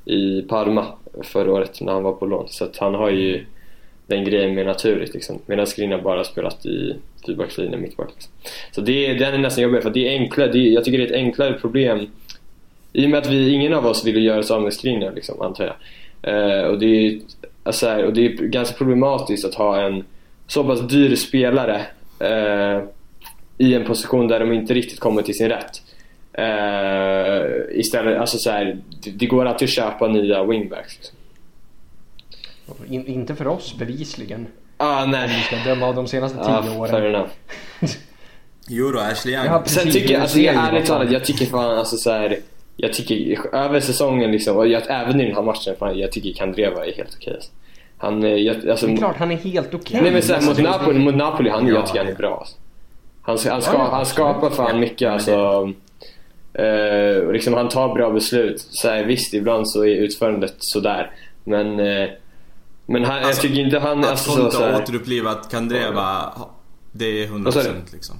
i 0.04 0.42
Parma 0.42 0.86
förra 1.22 1.52
året 1.52 1.80
när 1.80 1.92
han 1.92 2.02
var 2.02 2.12
på 2.12 2.26
lån, 2.26 2.48
så 2.48 2.64
att 2.64 2.76
han 2.76 2.94
har 2.94 3.10
ju 3.10 3.44
den 4.06 4.24
grejen 4.24 4.54
mer 4.54 4.64
naturligt 4.64 5.14
liksom. 5.14 5.38
Medan 5.46 5.66
Skriniar 5.66 6.00
bara 6.00 6.16
har 6.16 6.24
spelat 6.24 6.66
i 6.66 6.94
fyrbackslinjen, 7.26 7.82
mittback 7.82 8.08
liksom. 8.14 8.32
Så 8.72 8.80
det, 8.80 9.14
den 9.14 9.34
är 9.34 9.38
nästan 9.38 9.64
jobbigare 9.64 9.82
för 9.82 9.90
det 9.90 10.08
är 10.08 10.18
enklare, 10.18 10.52
det 10.52 10.58
är, 10.58 10.72
jag 10.72 10.84
tycker 10.84 10.98
det 10.98 11.04
är 11.04 11.08
ett 11.08 11.24
enklare 11.24 11.52
problem 11.52 12.06
i 12.92 13.06
och 13.06 13.10
med 13.10 13.18
att 13.18 13.30
vi, 13.30 13.50
ingen 13.50 13.74
av 13.74 13.86
oss 13.86 14.04
ville 14.04 14.20
göra 14.20 14.42
sig 14.42 14.56
av 14.56 14.62
med 14.62 14.72
Skriniar 14.72 15.12
liksom, 15.12 15.40
antar 15.40 15.64
jag. 15.64 15.76
Eh, 16.34 16.64
och, 16.64 16.78
det 16.78 16.86
är, 16.86 17.20
alltså, 17.64 17.86
här, 17.88 18.04
och 18.04 18.12
det 18.12 18.26
är 18.26 18.30
ganska 18.30 18.76
problematiskt 18.76 19.44
att 19.44 19.54
ha 19.54 19.80
en 19.80 20.04
så 20.46 20.64
pass 20.64 20.80
dyr 20.80 21.16
spelare 21.16 21.86
eh, 22.18 22.82
i 23.58 23.74
en 23.74 23.84
position 23.84 24.28
där 24.28 24.40
de 24.40 24.52
inte 24.52 24.74
riktigt 24.74 25.00
kommer 25.00 25.22
till 25.22 25.36
sin 25.36 25.48
rätt. 25.48 25.82
Eh, 26.32 27.78
istället, 27.78 28.20
alltså 28.20 28.38
så 28.38 28.50
här, 28.50 28.78
det, 29.02 29.10
det 29.10 29.26
går 29.26 29.44
alltid 29.44 29.66
att 29.66 29.72
köpa 29.72 30.08
nya 30.08 30.44
wingbacks. 30.44 30.94
Liksom. 30.96 31.16
In, 32.94 33.06
inte 33.06 33.34
för 33.34 33.46
oss 33.46 33.74
bevisligen. 33.78 34.46
Ah, 34.76 35.04
Om 35.04 35.10
vi 35.10 35.16
nej. 35.16 35.42
ska 35.46 35.70
döma 35.70 35.86
av 35.86 35.94
de 35.94 36.06
senaste 36.06 36.38
Ah, 36.40 36.62
tio 36.62 36.70
fair 36.70 36.80
åren. 36.80 37.14
enough. 37.14 37.30
Jo 38.68 38.90
då, 38.90 38.98
Ashley 39.00 39.34
Young. 39.34 39.46
Ja. 39.46 39.62
Sen 39.66 39.90
tycker 39.92 40.12
jag, 40.14 40.22
alltså, 40.22 40.38
Det 40.38 40.44
jag, 40.44 40.54
ärligt 40.54 40.86
talat, 40.86 41.12
jag 41.12 41.24
tycker 41.24 41.46
fan 41.46 41.78
alltså 41.78 41.96
så 41.96 42.10
här, 42.10 42.38
Jag 42.76 42.92
tycker 42.92 43.54
över 43.54 43.80
säsongen 43.80 44.32
liksom, 44.32 44.56
och 44.56 44.68
jag, 44.68 44.82
även 44.88 45.20
i 45.20 45.24
den 45.26 45.34
här 45.34 45.42
matchen, 45.42 45.74
fan, 45.78 45.98
jag 45.98 46.12
tycker 46.12 46.32
Kandreva 46.32 46.86
är 46.86 46.92
helt 46.92 47.14
okej. 47.20 47.34
Alltså. 47.34 47.50
Han, 47.98 48.22
eh, 48.24 48.30
jag, 48.34 48.68
alltså, 48.68 48.86
Det 48.86 48.92
är 48.92 48.96
klart 48.96 49.16
han 49.16 49.30
är 49.32 49.36
helt 49.36 49.74
okej. 49.74 50.00
Nej 50.02 50.12
men 50.12 50.22
såhär, 50.22 50.34
Alltså, 50.34 50.50
mot, 50.50 50.56
det- 50.56 50.62
Napoli, 50.78 50.98
mot 50.98 51.14
Napoli, 51.14 51.50
han, 51.50 51.66
Ja, 51.66 51.74
jag 51.74 51.86
tycker 51.86 51.98
han 51.98 52.08
är 52.08 52.14
bra. 52.14 52.36
Alltså. 52.38 52.56
Han, 53.48 53.52
han, 53.52 53.62
ska, 53.62 53.72
Ja, 53.72 53.88
han 53.90 54.06
skapar 54.06 54.50
fan 54.50 54.70
Ja, 54.74 54.76
mycket 54.80 55.10
alltså. 55.10 55.72
Eh, 56.54 57.32
liksom, 57.32 57.54
han 57.54 57.68
tar 57.68 57.94
bra 57.94 58.10
beslut. 58.10 58.66
Så 58.70 58.88
här, 58.88 59.04
visst, 59.04 59.34
ibland 59.34 59.68
så 59.70 59.84
är 59.84 59.94
utförandet 59.96 60.54
sådär. 60.58 61.10
Men, 61.44 61.80
eh, 61.80 62.08
men 62.86 63.04
han, 63.04 63.16
jag 63.16 63.24
Alltså, 63.26 63.42
tycker 63.42 63.60
inte 63.60 63.78
han... 63.78 63.98
Att 64.04 64.10
Alltså, 64.10 64.60
här, 64.60 64.82
återupplivat 64.82 65.50
Kandreva, 65.50 66.32
det 66.92 67.04
är 67.04 67.26
100% 67.26 67.44
Vad 67.44 67.54
sa 67.54 67.62
du? 67.62 67.68
liksom. 67.92 68.16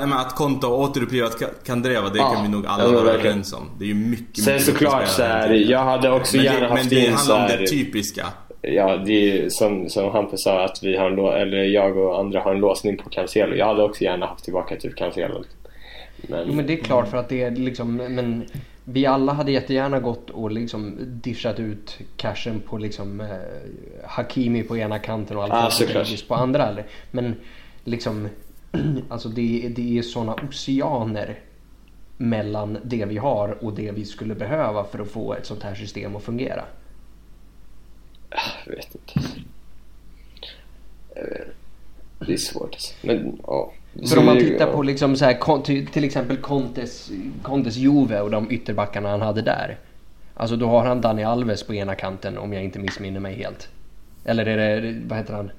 Ja, 0.00 0.06
men 0.06 0.18
att 0.18 0.34
Konta 0.36 0.66
återupplivat 0.68 1.40
Ka- 1.40 1.64
Kandreva, 1.66 2.08
det 2.08 2.18
Ja, 2.18 2.32
kan 2.34 2.42
vi 2.42 2.48
nog 2.48 2.66
alla 2.66 2.84
men 2.84 2.94
vara 2.94 3.04
verkligen. 3.04 3.26
överens 3.26 3.52
om. 3.52 3.70
Det 3.78 3.84
är 3.84 3.88
ju 3.88 3.94
mycket, 3.94 4.44
Sen 4.44 4.52
mycket 4.54 4.66
såklart 4.66 5.08
så 5.08 5.22
här, 5.22 5.50
jag 5.54 5.78
hade 5.84 6.10
också 6.10 6.36
men 6.36 6.44
gärna 6.44 6.60
det, 6.60 6.68
men 6.68 6.70
haft 6.76 6.90
det 6.90 7.06
in 7.06 7.16
så 7.18 7.32
handlar 7.32 7.34
om 7.36 7.50
här, 7.50 7.58
det 7.58 7.66
typiska. 7.66 8.26
Ja, 8.62 8.96
det 8.96 9.12
är 9.12 9.34
ju 9.42 9.50
som, 9.50 9.88
som 9.88 10.10
Hampus 10.10 10.42
sa 10.42 10.64
att 10.64 10.78
vi 10.82 10.96
har 10.96 11.10
en 11.10 11.18
eller 11.42 11.58
jag 11.64 11.96
och 11.96 12.18
andra 12.20 12.40
har 12.40 12.54
en 12.54 12.60
låsning 12.60 12.96
på 12.96 13.08
Cancelo. 13.10 13.54
Jag 13.56 13.66
hade 13.66 13.82
också 13.82 14.04
gärna 14.04 14.26
haft 14.26 14.44
tillbaka 14.44 14.76
typ 14.76 14.96
Cancelo. 14.96 15.38
liksom. 15.38 15.58
Men, 16.28 16.44
Jo 16.48 16.54
men 16.54 16.66
det 16.66 16.72
är 16.72 16.76
klart 16.84 17.10
för 17.10 17.16
att 17.16 17.28
det 17.28 17.42
är 17.42 17.50
liksom, 17.50 17.96
men 17.96 18.44
vi 18.84 19.06
alla 19.06 19.32
hade 19.32 19.52
jättegärna 19.52 20.00
gått 20.00 20.30
och 20.30 20.50
liksom 20.50 20.96
dishat 21.00 21.60
ut 21.60 21.98
cashen 22.16 22.60
på 22.68 22.78
liksom 22.78 23.20
eh, 23.20 23.26
Hakimi 24.04 24.62
på 24.62 24.76
ena 24.76 24.98
kanten 24.98 25.36
och 25.36 25.42
Ah, 25.42 25.46
Alfonso. 25.46 25.94
Davies 25.94 26.22
på 26.22 26.34
andra. 26.34 26.68
eller- 26.68 26.84
Men 27.10 27.34
liksom, 27.84 28.28
alltså 29.08 29.28
det, 29.28 29.72
det 29.76 29.98
är 29.98 30.02
såna 30.02 30.34
oceaner 30.34 31.38
mellan 32.16 32.78
det 32.84 33.04
vi 33.04 33.18
har 33.18 33.64
och 33.64 33.72
det 33.72 33.90
vi 33.90 34.04
skulle 34.04 34.34
behöva 34.34 34.84
för 34.84 34.98
att 34.98 35.10
få 35.10 35.34
ett 35.34 35.46
sånt 35.46 35.62
här 35.62 35.74
system 35.74 36.16
att 36.16 36.22
fungera. 36.22 36.64
Jag 38.66 38.76
vet 38.76 38.94
inte. 38.94 39.30
Det 42.26 42.32
är 42.32 42.36
svårt 42.36 42.72
alltså. 42.72 42.94
Men 43.02 43.40
ja. 43.46 43.72
För 44.08 44.18
om 44.18 44.26
man 44.26 44.38
tittar 44.38 44.72
på 44.72 44.82
liksom 44.82 45.16
så 45.16 45.24
här, 45.24 45.84
till, 45.84 46.04
exempel 46.04 46.36
Contes, 46.36 47.10
Contes 47.42 47.76
Juve 47.76 48.20
och 48.20 48.30
de 48.30 48.50
ytterbackarna 48.50 49.10
han 49.10 49.22
hade 49.22 49.42
där. 49.42 49.78
Alltså 50.34 50.56
då 50.56 50.66
har 50.66 50.84
han 50.86 51.00
Dani 51.00 51.24
Alves 51.24 51.62
på 51.62 51.74
ena 51.74 51.94
kanten 51.94 52.38
om 52.38 52.52
jag 52.52 52.64
inte 52.64 52.78
missminner 52.78 53.20
mig 53.20 53.34
helt. 53.34 53.68
Eller 54.24 54.46
är 54.46 54.80
det, 54.80 55.00
vad 55.06 55.18
heter 55.18 55.34
han? 55.34 55.50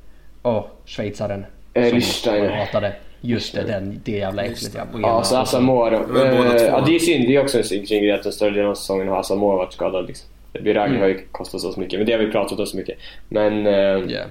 Åh, 0.43 0.65
schweizaren. 0.85 1.45
Eh, 1.73 1.93
man 2.41 2.49
hatade. 2.57 2.93
Just 3.21 3.53
det, 3.53 3.63
den, 3.63 4.01
det 4.03 4.11
jävla 4.11 4.43
äcklet 4.43 4.71
ja. 4.75 4.85
Ja, 5.01 5.23
så 5.23 5.37
Asamoah 5.37 5.91
då. 5.91 5.97
Eh. 6.19 6.63
Ja, 6.63 6.83
det 6.85 6.95
är 6.95 6.99
synd. 6.99 7.27
Det 7.27 7.35
är 7.35 7.41
också 7.43 7.57
en 7.57 7.63
synd 7.63 7.87
grej 7.87 8.11
att 8.11 8.23
den 8.23 8.33
större 8.33 8.49
delen 8.49 8.69
av 8.69 8.75
säsongen 8.75 9.07
har 9.07 9.19
Asamoah 9.19 9.57
varit 9.57 9.73
skadad. 9.73 10.07
Liksom. 10.07 10.29
Biragi 10.53 10.89
Mm. 10.89 11.01
har 11.01 11.07
ju 11.07 11.25
kostat 11.31 11.63
oss 11.63 11.77
mycket, 11.77 11.99
men 11.99 12.05
det 12.05 12.11
har 12.11 12.19
vi 12.19 12.31
pratat 12.31 12.59
om 12.59 12.65
så 12.65 12.77
mycket. 12.77 12.97
Men, 13.29 13.67
eh, 13.67 13.73
Yeah. 13.73 14.27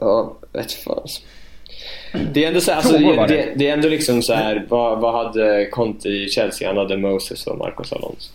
ja, 0.00 0.36
vet 0.52 0.72
fan. 0.72 0.98
alltså. 1.02 1.22
Det 2.32 2.44
är 2.44 2.48
ändå 2.48 2.60
så 2.60 2.70
här, 2.70 2.78
alltså, 2.78 2.98
det. 2.98 3.26
det, 3.26 3.52
det 3.56 3.68
är 3.68 3.72
ändå 3.72 3.88
liksom 3.88 4.22
så 4.22 4.32
här, 4.34 4.66
vad, 4.68 5.00
vad 5.00 5.14
hade 5.14 5.66
Conte 5.66 6.08
i 6.08 6.28
Chelsea? 6.28 6.68
Han 6.68 6.76
hade 6.76 6.96
Moses 6.96 7.46
och 7.46 7.58
Marcos 7.58 7.92
Alonso. 7.92 8.32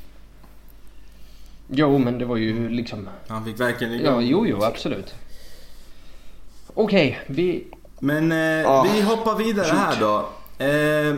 Jo, 1.71 1.97
men 1.97 2.19
det 2.19 2.25
var 2.25 2.37
ju 2.37 2.69
liksom... 2.69 3.09
Han 3.27 3.45
fick 3.45 3.59
verkligen 3.59 4.05
Ja, 4.05 4.21
jo, 4.21 4.47
jo, 4.47 4.63
absolut. 4.63 5.15
Okej, 6.73 7.19
vi... 7.27 7.63
Men 7.99 8.31
eh, 8.31 8.69
Ah. 8.71 8.83
vi 8.93 9.01
hoppar 9.01 9.35
vidare 9.35 9.65
här 9.67 9.95
då. 9.99 10.25
Eh, 10.65 11.15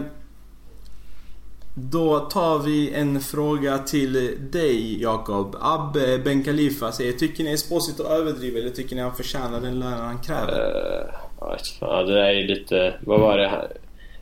då 1.73 2.19
tar 2.19 2.59
vi 2.59 2.93
en 2.93 3.19
fråga 3.19 3.77
till 3.77 4.37
dig 4.51 5.01
Jakob. 5.01 5.55
Abbe 5.61 6.17
Ben 6.17 6.43
Khalifa 6.43 6.91
säger 6.91 7.13
Tycker 7.13 7.43
ni 7.43 7.53
Esposito 7.53 8.03
överdriver 8.03 8.59
eller 8.61 8.69
tycker 8.69 8.95
ni 8.95 9.01
han 9.01 9.15
förtjänar 9.15 9.61
den 9.61 9.79
lönen 9.79 9.99
han 9.99 10.19
kräver? 10.19 10.53
Uh, 10.53 11.55
ja, 11.81 12.03
det 12.03 12.13
där 12.13 12.23
är 12.29 12.47
lite... 12.47 12.93
Vad 13.05 13.19
var 13.19 13.37
det? 13.37 13.47
här? 13.47 13.71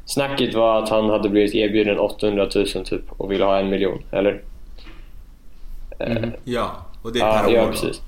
Snacket 0.05 0.55
var 0.55 0.84
att 0.84 0.89
han 0.89 1.10
hade 1.10 1.30
blivit 1.30 1.55
erbjuden 1.55 1.99
800 1.99 2.49
000 2.55 2.66
typ 2.86 3.12
och 3.12 3.32
ville 3.32 3.45
ha 3.45 3.60
en 3.60 3.70
miljon, 3.70 4.03
eller? 4.12 4.43
Eh, 5.99 6.30
Ja, 6.43 6.72
och 7.01 7.14
det 7.14 7.20
är 7.20 7.24
Ja, 7.28 7.41
per 7.45 7.47
år 7.47 7.53
ja 7.53 7.68
precis. 7.72 8.01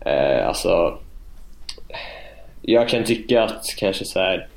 Eh, 0.00 0.48
alltså, 0.48 0.98
jag 2.66 2.88
kan 2.88 3.04
tycka 3.04 3.42
att 3.42 3.64
kanske 3.78 4.04
så 4.04 4.18
här. 4.18 4.48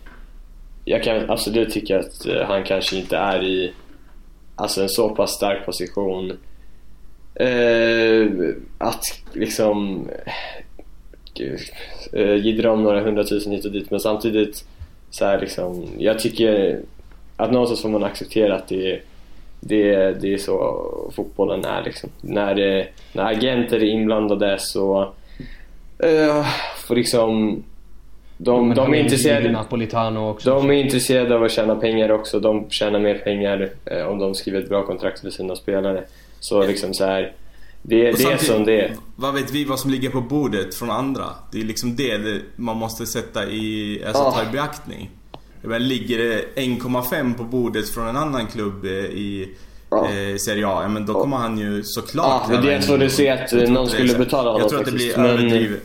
Jag 0.86 1.04
kan 1.04 1.30
absolut 1.30 1.74
tycka 1.74 2.00
att 2.00 2.26
eh, 2.26 2.42
han 2.48 2.64
kanske 2.64 2.98
inte 2.98 3.18
är 3.18 3.44
i 3.44 3.74
alltså 4.56 4.82
en 4.82 4.90
så 4.90 5.10
pass 5.10 5.32
stark 5.32 5.66
position 5.66 6.32
eh, 7.36 8.28
att 8.78 9.04
liksom 9.34 10.08
gud, 11.34 11.60
eh, 12.14 12.22
eh 12.22 12.36
jiddra 12.36 12.72
om 12.72 12.84
några 12.84 13.02
hundratusen 13.02 13.52
hit 13.52 13.66
och 13.66 13.72
dit 13.72 13.92
men 13.92 14.00
samtidigt 14.00 14.66
så 15.10 15.26
här 15.26 15.40
liksom, 15.40 15.88
jag 15.98 16.20
tycker 16.20 16.80
att 17.38 17.52
någonstans 17.52 17.82
får 17.82 17.90
man 17.90 18.04
acceptera 18.04 18.56
att 18.56 18.68
det 18.68 18.92
är 18.92 19.02
det, 19.60 20.12
det 20.22 20.34
är 20.34 20.38
så 20.38 21.12
fotbollen 21.16 21.66
är 21.66 21.84
liksom. 21.84 22.10
När, 22.22 22.56
det, 22.56 22.88
när 23.14 23.24
agenter 23.24 23.78
är 23.78 23.86
inblandade 23.86 24.60
så 24.60 25.14
eh, 26.00 26.46
får 26.88 26.96
liksom 26.96 27.64
de, 28.38 28.74
de 28.76 28.94
är 28.94 28.98
intresserade 28.98 29.52
Napolitano 29.52 30.30
också. 30.30 30.50
de 30.50 30.70
är 30.70 30.74
intresserade 30.74 31.36
av 31.36 31.44
att 31.44 31.52
tjäna 31.52 31.76
pengar 31.76 32.10
också. 32.12 32.40
De 32.40 32.70
tjänar 32.70 33.00
mer 33.00 33.16
pengar 33.16 33.70
eh, 33.86 34.06
om 34.08 34.20
de 34.20 34.36
skriver 34.36 34.62
ett 34.62 34.70
bra 34.70 34.86
kontrakt 34.86 35.20
för 35.20 35.30
sina 35.30 35.56
spelare. 35.56 36.04
Så 36.40 36.68
liksom 36.68 36.94
så 36.94 37.06
här. 37.06 37.34
Det, 37.82 38.12
det 38.12 38.24
är 38.24 38.38
som 38.38 38.66
det 38.66 38.82
är. 38.82 38.94
Vad 39.16 39.34
vet 39.34 39.52
vi 39.52 39.66
vad 39.66 39.80
som 39.80 39.92
ligger 39.92 40.10
på 40.10 40.22
bordet 40.22 40.76
från 40.76 40.90
andra? 40.92 41.24
Det 41.52 41.60
är 41.60 41.64
liksom 41.64 41.96
det, 41.96 42.42
man 42.56 42.78
måste 42.78 43.06
sätta 43.06 43.46
i, 43.46 44.02
alltså 44.08 44.24
Ja. 44.24 44.32
ta 44.32 44.50
i 44.50 44.52
beaktning. 44.52 45.10
Jag 45.62 45.70
menar, 45.70 45.80
ligger 45.86 46.18
det 46.18 46.42
1,5 46.56 47.34
på 47.38 47.44
bordet 47.44 47.90
från 47.90 48.08
en 48.08 48.16
annan 48.18 48.48
klubb 48.48 48.86
eh, 48.86 48.92
i 48.92 49.50
Ja. 49.90 49.98
eh, 50.06 50.36
Serie 50.38 50.68
A, 50.68 50.80
ja, 50.82 50.88
men 50.88 51.06
då 51.06 51.14
kommer 51.14 51.38
han 51.38 51.58
ju 51.58 51.84
såklart 51.84 52.42
Ja, 52.48 52.54
men 52.56 52.66
det 52.66 52.74
är 52.74 52.82
svårt 52.82 53.02
att 53.02 53.12
se 53.12 53.30
att 53.30 53.40
Jag 53.40 53.50
tror 53.50 53.68
någon 53.68 53.88
skulle 53.90 54.10
så. 54.10 54.18
betala 54.20 54.44
honom 54.52 54.62
Jag 54.62 54.70
tror 54.70 54.80
att 54.80 54.86
det 54.86 54.92
blir 54.92 55.18
men- 55.18 55.26
överdrivet. 55.26 55.82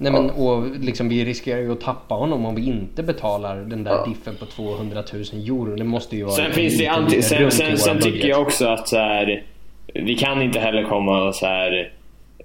Nej 0.00 0.12
men 0.12 0.30
och 0.30 0.78
liksom 0.80 1.08
vi 1.08 1.24
riskerar 1.24 1.60
ju 1.60 1.72
att 1.72 1.80
tappa 1.80 2.14
honom 2.14 2.46
om 2.46 2.54
vi 2.54 2.66
inte 2.66 3.02
betalar 3.02 3.56
den 3.56 3.84
där 3.84 3.90
Ja. 3.92 4.06
diffen 4.08 4.34
på 4.36 4.46
200 4.46 5.02
000 5.12 5.22
euro. 5.22 5.76
Det 5.76 5.84
måste 5.84 6.16
ju 6.16 6.24
vara 6.24 6.34
Sen 6.34 6.46
en 6.46 6.52
finns 6.52 6.78
det 6.78 6.86
anti, 6.86 7.22
sen, 7.22 7.50
sen, 7.50 7.78
sen 7.78 8.00
tycker 8.00 8.28
jag 8.28 8.42
också 8.42 8.66
att 8.66 8.88
så 8.88 8.96
här, 8.96 9.42
vi 9.94 10.14
kan 10.14 10.42
inte 10.42 10.60
heller 10.60 10.82
komma 10.84 11.22
och 11.22 11.34
så 11.34 11.46
här, 11.46 11.92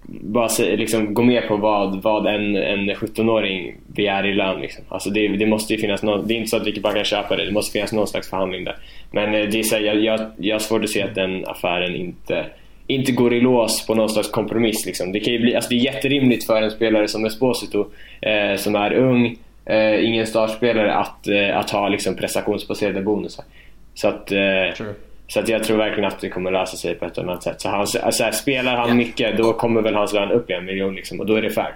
bara 0.07 0.49
se, 0.49 0.77
liksom, 0.77 1.13
gå 1.13 1.23
med 1.23 1.47
på 1.47 1.57
vad, 1.57 2.01
vad 2.01 2.27
en, 2.27 2.55
en 2.55 2.89
17-åring 2.89 3.75
begär 3.87 4.25
i 4.25 4.33
lön. 4.33 4.61
Liksom. 4.61 4.83
Alltså 4.89 5.09
det, 5.09 5.27
det 5.27 5.45
måste 5.45 5.73
ju 5.73 5.79
finnas 5.79 6.03
någon, 6.03 6.27
det 6.27 6.33
är 6.33 6.35
inte 6.37 6.49
så 6.49 6.57
att 6.57 6.67
vi 6.67 6.81
bara 6.81 6.93
kan 6.93 7.03
köpa 7.05 7.35
det, 7.35 7.45
det 7.45 7.51
måste 7.51 7.71
finnas 7.71 7.93
någon 7.93 8.07
slags 8.07 8.29
förhandling 8.29 8.63
där. 8.63 8.77
Men 9.11 9.31
det 9.31 9.59
är 9.59 9.63
så 9.63 9.75
här, 9.75 9.81
jag, 9.83 10.03
jag, 10.03 10.19
jag 10.37 10.55
har 10.55 10.59
svårt 10.59 10.83
att 10.83 10.89
se 10.89 11.01
att 11.01 11.15
den 11.15 11.45
affären 11.45 11.95
inte, 11.95 12.45
inte 12.87 13.11
går 13.11 13.33
i 13.33 13.41
lås 13.41 13.87
på 13.87 13.95
någon 13.95 14.09
slags 14.09 14.29
kompromiss. 14.29 14.85
Liksom. 14.85 15.11
Det, 15.11 15.19
kan 15.19 15.33
ju 15.33 15.39
bli, 15.39 15.55
alltså 15.55 15.69
det 15.69 15.75
är 15.75 15.93
jätterimligt 15.93 16.45
för 16.45 16.61
en 16.61 16.71
spelare 16.71 17.07
som 17.07 17.25
Esposito, 17.25 17.85
eh, 18.21 18.57
som 18.57 18.75
är 18.75 18.93
ung, 18.93 19.37
eh, 19.65 20.05
ingen 20.05 20.27
startspelare 20.27 20.93
att, 20.93 21.27
eh, 21.27 21.57
att 21.57 21.69
ha 21.69 21.89
liksom 21.89 22.15
prestationsbaserade 22.15 23.01
bonusar. 23.01 23.45
Så 23.93 24.07
att, 24.07 24.31
eh, 24.31 24.85
så 25.27 25.39
att 25.39 25.49
jag 25.49 25.63
tror 25.63 25.77
verkligen 25.77 26.07
att 26.07 26.21
det 26.21 26.29
kommer 26.29 26.51
lösa 26.51 26.77
sig 26.77 26.95
på 26.95 27.05
ett 27.05 27.17
eller 27.17 27.29
annat 27.29 27.43
sätt. 27.43 27.61
Så 27.61 27.69
han, 27.69 27.87
alltså, 28.03 28.31
spelar 28.33 28.75
han 28.75 28.97
mycket 28.97 29.37
då 29.37 29.53
kommer 29.53 29.81
väl 29.81 29.95
hans 29.95 30.13
lön 30.13 30.31
upp 30.31 30.49
i 30.49 30.53
en 30.53 30.65
miljon 30.65 30.95
liksom, 30.95 31.19
och 31.19 31.25
då 31.25 31.35
är 31.35 31.41
det 31.41 31.49
fair. 31.49 31.75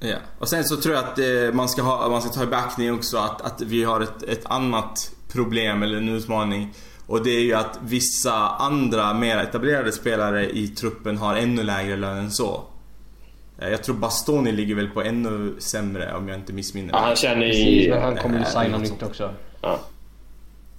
Ja, 0.00 0.16
och 0.38 0.48
sen 0.48 0.64
så 0.64 0.76
tror 0.76 0.94
jag 0.94 1.04
att 1.04 1.18
eh, 1.18 1.52
man, 1.52 1.68
ska 1.68 1.82
ha, 1.82 2.08
man 2.08 2.22
ska 2.22 2.30
ta 2.30 2.42
i 2.42 2.46
beaktning 2.46 2.94
också 2.94 3.16
att, 3.16 3.42
att 3.42 3.60
vi 3.60 3.84
har 3.84 4.00
ett, 4.00 4.22
ett 4.22 4.42
annat 4.44 5.10
problem 5.32 5.82
eller 5.82 5.96
en 5.96 6.08
utmaning. 6.08 6.74
Och 7.06 7.24
det 7.24 7.30
är 7.30 7.40
ju 7.40 7.54
att 7.54 7.78
vissa 7.82 8.34
andra 8.48 9.14
mer 9.14 9.38
etablerade 9.38 9.92
spelare 9.92 10.50
i 10.50 10.68
truppen 10.68 11.18
har 11.18 11.36
ännu 11.36 11.62
lägre 11.62 11.96
lön 11.96 12.18
än 12.18 12.30
så. 12.30 12.64
Eh, 13.58 13.68
jag 13.68 13.84
tror 13.84 13.96
Bastoni 13.96 14.52
ligger 14.52 14.74
väl 14.74 14.88
på 14.88 15.02
ännu 15.02 15.54
sämre 15.58 16.14
om 16.14 16.28
jag 16.28 16.38
inte 16.38 16.52
missminner 16.52 16.92
mig. 16.92 17.00
Ja, 17.00 17.06
han 17.06 17.16
känner 17.16 17.46
i... 17.46 17.90
men 17.90 18.02
han 18.02 18.16
kommer 18.16 18.38
ju 18.38 18.44
signa 18.44 18.78
nytt 18.78 19.02
också. 19.02 19.34
Ja. 19.60 19.80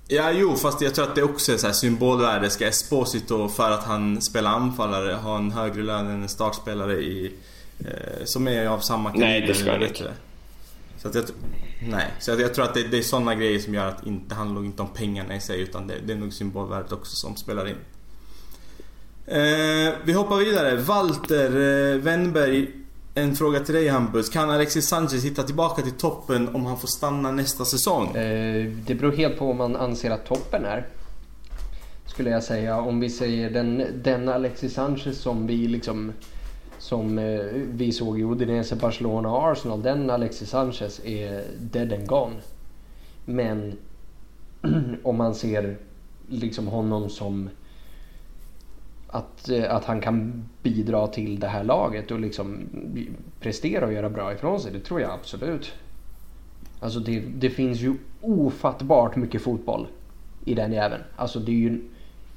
Ja, 0.09 0.31
jo, 0.31 0.55
fast 0.55 0.81
jag 0.81 0.95
tror 0.95 1.05
att 1.05 1.15
det 1.15 1.23
också 1.23 1.53
är 1.53 1.57
så 1.57 1.67
här 1.67 1.73
symbolvärde. 1.73 2.49
Ska 2.49 2.67
Esposito, 2.67 3.49
för 3.49 3.71
att 3.71 3.83
han 3.83 4.21
spelar 4.21 4.51
anfallare, 4.51 5.13
ha 5.13 5.37
en 5.37 5.51
högre 5.51 5.83
lön 5.83 6.07
än 6.07 6.21
en 6.21 6.29
startspelare 6.29 6.93
i... 6.93 7.33
Eh, 7.79 8.25
som 8.25 8.47
är 8.47 8.67
av 8.67 8.79
samma 8.79 9.11
kaliber? 9.11 9.27
Nej, 9.27 9.47
det 9.47 9.53
ska 9.53 9.71
han 9.71 9.83
inte. 9.83 10.11
Så 10.97 11.07
att 11.07 11.15
jag, 11.15 11.23
nej, 11.79 12.13
så 12.19 12.31
jag 12.31 12.53
tror 12.53 12.65
att 12.65 12.73
det, 12.73 12.83
det 12.83 12.97
är 12.97 13.01
sådana 13.01 13.35
grejer 13.35 13.59
som 13.59 13.73
gör 13.73 13.87
att 13.87 14.03
det 14.03 14.09
inte 14.09 14.35
handlar 14.35 14.65
inte 14.65 14.81
om 14.81 14.89
pengarna 14.93 15.35
i 15.35 15.39
sig 15.39 15.61
utan 15.61 15.87
det, 15.87 15.95
det 16.05 16.13
är 16.13 16.17
nog 16.17 16.33
symbolvärdet 16.33 16.91
också 16.91 17.15
som 17.15 17.35
spelar 17.35 17.67
in. 17.67 17.75
Eh, 19.27 19.93
vi 20.03 20.13
hoppar 20.13 20.37
vidare. 20.37 20.75
Walter 20.75 21.45
eh, 21.45 21.97
Wennberg. 21.97 22.67
En 23.13 23.35
fråga 23.35 23.59
till 23.59 23.75
dig 23.75 23.87
Hampus. 23.87 24.29
Kan 24.29 24.49
Alexis 24.49 24.87
Sanchez 24.87 25.25
hitta 25.25 25.43
tillbaka 25.43 25.81
till 25.81 25.91
toppen 25.91 26.55
om 26.55 26.65
han 26.65 26.79
får 26.79 26.87
stanna 26.87 27.31
nästa 27.31 27.65
säsong? 27.65 28.15
Eh, 28.15 28.71
det 28.85 28.95
beror 28.95 29.11
helt 29.11 29.39
på 29.39 29.45
vad 29.45 29.55
man 29.55 29.75
anser 29.75 30.11
att 30.11 30.25
toppen 30.25 30.65
är. 30.65 30.87
Skulle 32.05 32.29
jag 32.29 32.43
säga. 32.43 32.77
Om 32.77 32.99
vi 32.99 33.09
säger 33.09 33.49
den, 33.49 33.83
den 34.03 34.29
Alexis 34.29 34.73
Sanchez 34.73 35.17
som 35.17 35.47
vi 35.47 35.67
liksom 35.67 36.11
som 36.87 37.17
eh, 37.17 37.39
vi 37.53 37.91
såg 37.91 38.19
i 38.19 38.23
Udinese, 38.23 38.75
Barcelona 38.75 39.29
och 39.29 39.51
Arsenal. 39.51 39.81
Den 39.81 40.09
Alexis 40.09 40.49
Sanchez 40.49 41.01
är 41.05 41.43
dead 41.59 41.93
and 41.93 42.07
gone. 42.07 42.35
Men 43.25 43.77
om 45.03 45.17
man 45.17 45.35
ser 45.35 45.77
liksom 46.27 46.67
honom 46.67 47.09
som 47.09 47.49
att, 49.07 49.49
eh, 49.49 49.75
att 49.75 49.85
han 49.85 50.01
kan 50.01 50.45
bidra 50.63 51.07
till 51.07 51.39
det 51.39 51.47
här 51.47 51.63
laget 51.63 52.11
och 52.11 52.19
liksom 52.19 52.69
prestera 53.39 53.85
och 53.85 53.93
göra 53.93 54.09
bra 54.09 54.33
ifrån 54.33 54.59
sig. 54.59 54.71
Det 54.71 54.79
tror 54.79 55.01
jag 55.01 55.11
absolut. 55.11 55.73
Alltså 56.79 56.99
det, 56.99 57.19
det 57.19 57.49
finns 57.49 57.79
ju 57.79 57.95
ofattbart 58.21 59.15
mycket 59.15 59.41
fotboll 59.41 59.87
i 60.45 60.53
den 60.53 60.73
jäveln. 60.73 61.03
Alltså 61.15 61.39
det 61.39 61.51
är 61.51 61.55
ju 61.55 61.67
en 61.67 61.89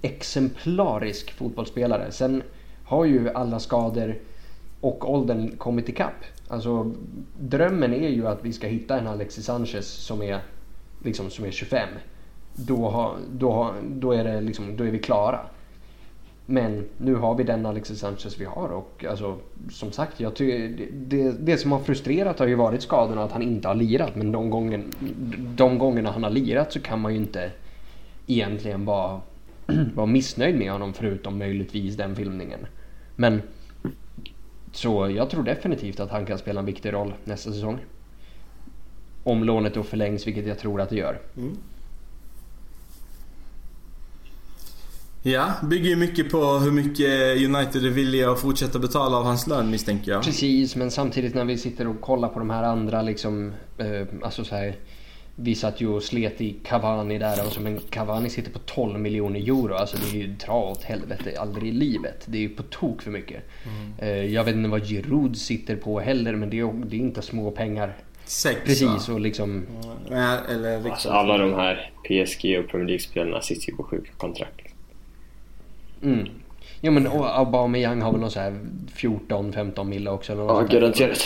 exemplarisk 0.03 1.33
fotbollsspelare. 1.33 2.13
Sen 2.13 2.43
har 2.85 3.05
ju 3.05 3.31
alla 3.31 3.59
skador 3.59 4.17
och 4.81 5.12
åldern 5.12 5.57
kommit 5.57 5.89
ikapp. 5.89 6.24
Alltså 6.49 6.93
drömmen 7.41 7.95
är 7.95 8.09
ju 8.09 8.26
att 8.26 8.45
vi 8.45 8.53
ska 8.53 8.66
hitta 8.66 8.99
en 8.99 9.07
Alexis 9.07 9.45
Sanchez 9.45 9.87
som 9.87 10.22
är, 10.22 10.41
liksom, 11.05 11.31
som 11.31 11.45
är 11.45 11.51
25. 11.51 11.89
Då, 12.55 12.89
har, 12.89 13.16
då, 13.33 13.53
har, 13.53 13.74
då, 13.89 14.12
är 14.12 14.24
det 14.24 14.41
liksom, 14.41 14.76
då 14.76 14.85
är 14.85 14.91
vi 14.91 14.99
klara. 14.99 15.41
Men 16.47 16.89
nu 16.99 17.14
har 17.14 17.35
vi 17.35 17.45
den 17.45 17.66
Alexis 17.66 17.99
Sanchez 17.99 18.41
vi 18.41 18.45
har 18.45 18.68
och 18.68 19.05
alltså, 19.09 19.37
som 19.70 19.93
sagt, 19.93 20.20
jag 20.20 20.37
ty- 20.37 20.89
det, 20.93 21.33
det 21.33 21.57
som 21.57 21.72
har 21.72 21.78
frustrerat 21.78 22.39
har 22.39 22.47
ju 22.47 22.55
varit 22.55 22.83
skadorna 22.83 23.24
att 23.24 23.33
han 23.33 23.43
inte 23.43 23.68
har 23.68 23.74
lirat. 23.74 24.16
Men 24.16 24.33
de, 24.33 24.51
gången, 24.51 24.85
de 25.57 25.78
gångerna 25.78 26.11
han 26.11 26.22
har 26.22 26.31
lirat 26.31 26.72
så 26.72 26.81
kan 26.81 27.01
man 27.01 27.12
ju 27.12 27.18
inte 27.18 27.51
egentligen 28.26 28.85
vara, 28.85 29.20
vara 29.95 30.07
missnöjd 30.07 30.59
med 30.59 30.72
honom 30.72 30.93
förutom 30.93 31.39
möjligtvis 31.39 31.97
den 31.97 32.16
filmningen. 32.16 32.66
Men 33.16 33.43
så 34.73 35.11
jag 35.16 35.31
tror 35.31 35.43
definitivt 35.43 36.01
att 36.01 36.11
han 36.11 36.27
kan 36.27 36.39
spela 36.39 36.61
en 36.61 36.66
viktig 36.66 36.93
roll 36.93 37.14
nästa 37.25 37.53
säsong. 37.53 37.79
Om 39.25 39.45
lånet 39.45 39.75
då 39.75 39.83
förlängs, 39.83 40.27
vilket 40.27 40.47
jag 40.47 40.59
tror 40.59 40.81
att 40.81 40.91
det 40.91 40.97
gör. 40.97 41.21
Mm. 41.37 41.57
Ja, 45.23 45.53
bygger 45.62 45.91
ju 45.91 45.97
mycket 45.97 46.31
på 46.31 46.45
hur 46.45 46.71
mycket 46.71 47.37
United 47.37 47.87
är 47.87 47.91
villiga 47.91 48.31
att 48.31 48.41
fortsätta 48.41 48.79
betala 48.79 49.16
av 49.16 49.25
hans 49.25 49.47
lön 49.47 49.71
misstänker 49.71 50.12
jag. 50.12 50.23
Precis, 50.23 50.77
men 50.77 50.91
samtidigt 50.91 51.35
när 51.35 51.45
vi 51.45 51.59
sitter 51.59 51.87
och 51.87 52.01
kollar 52.01 52.29
på 52.29 52.39
de 52.39 52.51
här 52.51 52.62
andra 52.62 53.03
liksom, 53.03 53.53
eh, 53.79 54.07
alltså 54.23 54.45
så 54.45 54.55
här, 54.55 54.77
vi 55.43 55.55
satt 55.55 55.80
ju 55.80 55.88
och 55.88 56.03
slet 56.03 56.41
i 56.41 56.57
Cavani 56.64 57.18
där 57.18 57.47
och 57.47 57.53
så, 57.53 57.61
men 57.61 57.80
Cavani 57.91 58.30
sitter 58.30 58.51
på 58.51 58.59
12 58.59 59.01
miljoner 59.01 59.41
euro. 59.41 59.74
Alltså 59.74 59.97
det 59.97 60.18
är 60.18 60.22
ju 60.22 60.26
dra 60.26 60.62
åt 60.62 60.82
helvete, 60.82 61.34
aldrig 61.38 61.68
i 61.68 61.72
livet. 61.72 62.24
Det 62.26 62.38
är 62.38 62.43
ju 62.43 62.49
på 62.49 62.62
tok 62.62 63.03
för 63.03 63.11
mycket. 63.11 63.43
Mm. 63.64 63.93
Eh, 63.99 64.34
jag 64.34 64.45
vet 64.45 64.55
inte 64.55 64.68
vad 64.68 64.86
Giroud 64.86 65.36
sitter 65.36 65.76
på 65.76 66.01
heller 66.01 66.34
men 66.34 66.51
det 66.51 66.61
är, 66.61 66.72
det 66.86 66.97
är 66.97 67.01
inte 67.01 67.22
små 67.22 67.51
pengar. 67.51 67.97
Sex 68.24 68.61
Precis 68.64 69.09
och 69.09 69.20
liksom... 69.20 69.66
Ja, 70.11 70.38
eller 70.49 70.91
alltså, 70.91 71.11
alla 71.11 71.38
de 71.38 71.55
här 71.55 71.91
PSG 72.05 72.59
och 72.59 72.70
Premier 72.70 72.88
League-spelarna 72.88 73.41
sitter 73.41 73.70
ju 73.70 73.76
på 73.76 73.82
sjuka 73.82 74.11
kontrakt. 74.16 74.66
Mm. 76.03 76.28
Jo 76.80 76.93
men 76.93 77.07
Aubameyang 77.07 78.03
har 78.03 78.12
väl 78.12 78.20
någon 78.20 78.30
så 78.30 78.41
här 78.41 78.59
14-15 78.97 79.84
mille 79.84 80.11
också? 80.11 80.32
Eller 80.32 80.43
ja, 80.43 80.61
garanterat. 80.61 81.22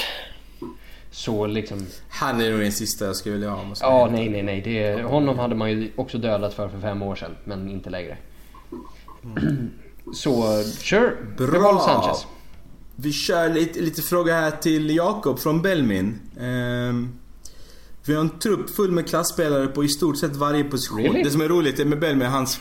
Så 1.15 1.47
liksom... 1.47 1.87
Han 2.09 2.41
är 2.41 2.51
nog 2.51 2.61
den 2.61 2.73
sista 2.73 3.05
jag 3.05 3.17
skulle 3.17 3.35
vilja 3.35 3.51
ha. 3.51 3.75
Ja, 3.81 4.09
nej, 4.13 4.29
nej, 4.29 4.43
nej. 4.43 4.61
Det, 4.61 5.03
honom 5.03 5.39
hade 5.39 5.55
man 5.55 5.71
ju 5.71 5.93
också 5.97 6.19
dödat 6.19 6.55
för 6.55 6.69
för 6.69 6.81
fem 6.81 7.03
år 7.03 7.15
sedan, 7.15 7.31
men 7.45 7.69
inte 7.69 7.91
längre. 7.91 8.17
Mm. 9.25 9.71
Så, 10.15 10.63
sure. 10.63 11.13
Bra! 11.37 11.81
Sanchez. 11.81 12.27
Vi 12.97 13.13
kör 13.13 13.49
lite, 13.49 13.81
lite 13.81 14.03
fråga 14.03 14.35
här 14.35 14.51
till 14.51 14.97
Jakob 14.97 15.39
från 15.39 15.63
Belmin. 15.63 16.21
Um, 16.41 17.19
vi 18.05 18.15
har 18.15 18.21
en 18.21 18.39
trupp 18.39 18.71
full 18.71 18.91
med 18.91 19.09
klassspelare 19.09 19.67
på 19.67 19.85
i 19.85 19.89
stort 19.89 20.19
sett 20.19 20.37
varje 20.37 20.65
position. 20.65 21.03
Really? 21.03 21.23
Det 21.23 21.31
som 21.31 21.41
är 21.41 21.49
roligt 21.49 21.87
med 21.87 22.01
Belmin, 22.01 22.29
hans 22.29 22.61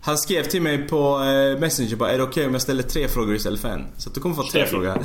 han 0.00 0.18
skrev 0.18 0.42
till 0.42 0.62
mig 0.62 0.88
på 0.88 1.22
eh, 1.22 1.60
Messenger 1.60 1.96
bara, 1.96 2.10
är 2.10 2.18
det 2.18 2.22
okej 2.22 2.30
okay 2.30 2.46
om 2.46 2.52
jag 2.52 2.62
ställer 2.62 2.82
tre 2.82 3.08
frågor 3.08 3.34
istället 3.34 3.60
för 3.60 3.68
en? 3.68 3.86
Så 3.96 4.08
att 4.08 4.14
du 4.14 4.20
kommer 4.20 4.34
få 4.34 4.42
tre 4.42 4.66
frågor 4.66 4.88
här. 4.88 5.04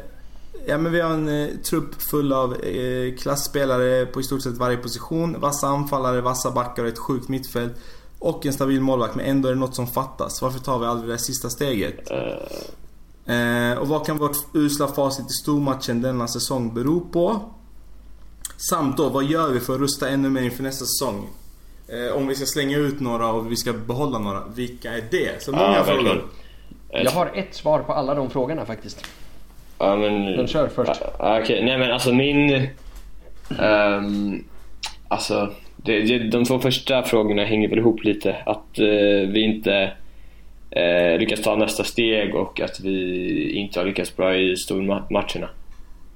Eh, 0.54 0.60
ja 0.66 0.78
men 0.78 0.92
vi 0.92 1.00
har 1.00 1.10
en 1.10 1.28
eh, 1.28 1.48
trupp 1.56 2.02
full 2.02 2.32
av 2.32 2.54
eh, 2.54 3.14
klassspelare 3.14 4.06
på 4.06 4.20
i 4.20 4.24
stort 4.24 4.42
sett 4.42 4.56
varje 4.56 4.76
position. 4.76 5.40
Vassa 5.40 5.66
anfallare, 5.66 6.20
vassa 6.20 6.50
backar 6.50 6.82
och 6.82 6.88
ett 6.88 6.98
sjukt 6.98 7.28
mittfält. 7.28 7.72
Och 8.18 8.46
en 8.46 8.52
stabil 8.52 8.80
målvakt 8.80 9.14
men 9.14 9.24
ändå 9.24 9.48
är 9.48 9.52
det 9.52 9.58
något 9.58 9.74
som 9.74 9.86
fattas. 9.86 10.42
Varför 10.42 10.58
tar 10.58 10.78
vi 10.78 10.86
aldrig 10.86 11.10
det 11.10 11.18
sista 11.18 11.50
steget? 11.50 12.10
Eh, 13.28 13.78
och 13.78 13.88
vad 13.88 14.06
kan 14.06 14.18
vårt 14.18 14.36
usla 14.54 14.88
facit 14.88 15.30
i 15.30 15.32
stormatchen 15.32 16.02
denna 16.02 16.28
säsong 16.28 16.74
bero 16.74 17.00
på? 17.00 17.40
Samt 18.70 18.96
då, 18.96 19.08
vad 19.08 19.24
gör 19.24 19.48
vi 19.50 19.60
för 19.60 19.74
att 19.74 19.80
rusta 19.80 20.08
ännu 20.08 20.30
mer 20.30 20.42
inför 20.42 20.62
nästa 20.62 20.84
säsong? 20.84 21.28
Eh, 21.88 22.16
om 22.16 22.26
vi 22.26 22.34
ska 22.34 22.46
slänga 22.46 22.78
ut 22.78 23.00
några 23.00 23.32
och 23.32 23.52
vi 23.52 23.56
ska 23.56 23.72
behålla 23.72 24.18
några, 24.18 24.44
vilka 24.54 24.92
är 24.92 25.04
det? 25.10 25.42
Så 25.42 25.52
många 25.52 25.74
ja, 25.74 25.84
frågor. 25.84 26.24
Jag 26.90 27.10
har 27.10 27.26
ett 27.26 27.54
svar 27.54 27.82
på 27.82 27.92
alla 27.92 28.14
de 28.14 28.30
frågorna 28.30 28.66
faktiskt. 28.66 29.04
Ja, 29.78 29.96
men... 29.96 30.24
Den 30.36 30.46
kör 30.46 30.68
först. 30.68 31.02
Okej, 31.18 31.42
okay. 31.42 31.64
nej 31.64 31.78
men 31.78 31.92
alltså 31.92 32.12
min... 32.12 32.68
Um, 33.58 34.44
alltså, 35.08 35.52
det, 35.76 36.00
det, 36.00 36.18
de 36.18 36.44
två 36.44 36.58
första 36.58 37.02
frågorna 37.02 37.44
hänger 37.44 37.68
väl 37.68 37.78
ihop 37.78 38.04
lite. 38.04 38.36
Att 38.46 38.78
uh, 38.78 39.28
vi 39.28 39.40
inte 39.40 39.92
uh, 40.76 41.18
lyckas 41.18 41.42
ta 41.42 41.56
nästa 41.56 41.84
steg 41.84 42.34
och 42.34 42.60
att 42.60 42.80
vi 42.80 43.50
inte 43.52 43.80
har 43.80 43.86
lyckats 43.86 44.16
bra 44.16 44.36
i 44.36 44.56
stormatcherna. 44.56 45.48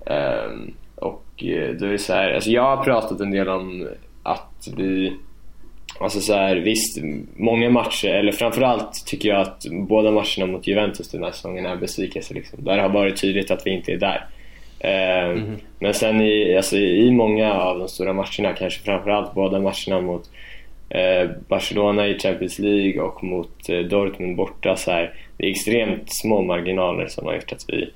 Um, 0.06 0.74
och 0.94 1.44
uh, 1.44 1.70
då 1.70 1.86
är 1.86 1.92
det 1.92 1.98
så 1.98 2.12
här, 2.12 2.32
alltså 2.32 2.50
jag 2.50 2.76
har 2.76 2.84
pratat 2.84 3.20
en 3.20 3.30
del 3.30 3.48
om 3.48 3.88
att 4.22 4.68
vi 4.76 5.16
Alltså 6.02 6.20
så 6.20 6.34
här, 6.34 6.56
visst, 6.56 6.98
många 7.36 7.70
matcher, 7.70 8.08
eller 8.08 8.32
framförallt 8.32 9.06
tycker 9.06 9.28
jag 9.28 9.40
att 9.40 9.66
båda 9.70 10.10
matcherna 10.10 10.46
mot 10.46 10.66
Juventus 10.66 11.10
den 11.10 11.22
här 11.22 11.30
säsongen 11.30 11.66
är 11.66 11.76
besvikelse. 11.76 12.34
Liksom. 12.34 12.64
Där 12.64 12.78
har 12.78 12.88
varit 12.88 13.20
tydligt 13.20 13.50
att 13.50 13.66
vi 13.66 13.70
inte 13.70 13.92
är 13.92 13.96
där. 13.96 14.26
Mm. 14.80 15.56
Men 15.78 15.94
sen 15.94 16.20
i, 16.20 16.56
alltså, 16.56 16.76
i 16.76 17.10
många 17.10 17.54
av 17.54 17.78
de 17.78 17.88
stora 17.88 18.12
matcherna, 18.12 18.52
kanske 18.58 18.82
framförallt 18.84 19.34
båda 19.34 19.60
matcherna 19.60 20.00
mot 20.00 20.30
eh, 20.88 21.30
Barcelona 21.48 22.08
i 22.08 22.18
Champions 22.18 22.58
League 22.58 23.02
och 23.02 23.24
mot 23.24 23.68
eh, 23.68 23.78
Dortmund 23.78 24.36
borta, 24.36 24.76
så 24.76 24.90
här, 24.90 25.14
det 25.36 25.46
är 25.46 25.50
extremt 25.50 26.12
små 26.12 26.42
marginaler 26.42 27.06
som 27.06 27.26
har 27.26 27.34
gjort 27.34 27.52
att 27.52 27.64
vi, 27.68 27.90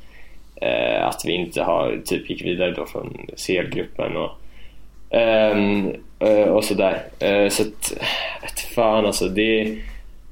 att 1.00 1.22
vi 1.24 1.32
inte 1.32 1.62
har, 1.62 2.00
typ 2.04 2.30
gick 2.30 2.44
vidare 2.44 2.70
då 2.70 2.86
från 2.86 3.26
CL-gruppen. 3.46 4.16
Och, 4.16 4.30
Um, 5.10 5.92
uh, 6.28 6.48
och 6.48 6.64
sådär. 6.64 7.02
Uh, 7.24 7.48
så 7.48 7.62
att, 7.62 7.92
ett 8.44 8.60
fan 8.74 9.06
alltså. 9.06 9.28
Det, 9.28 9.78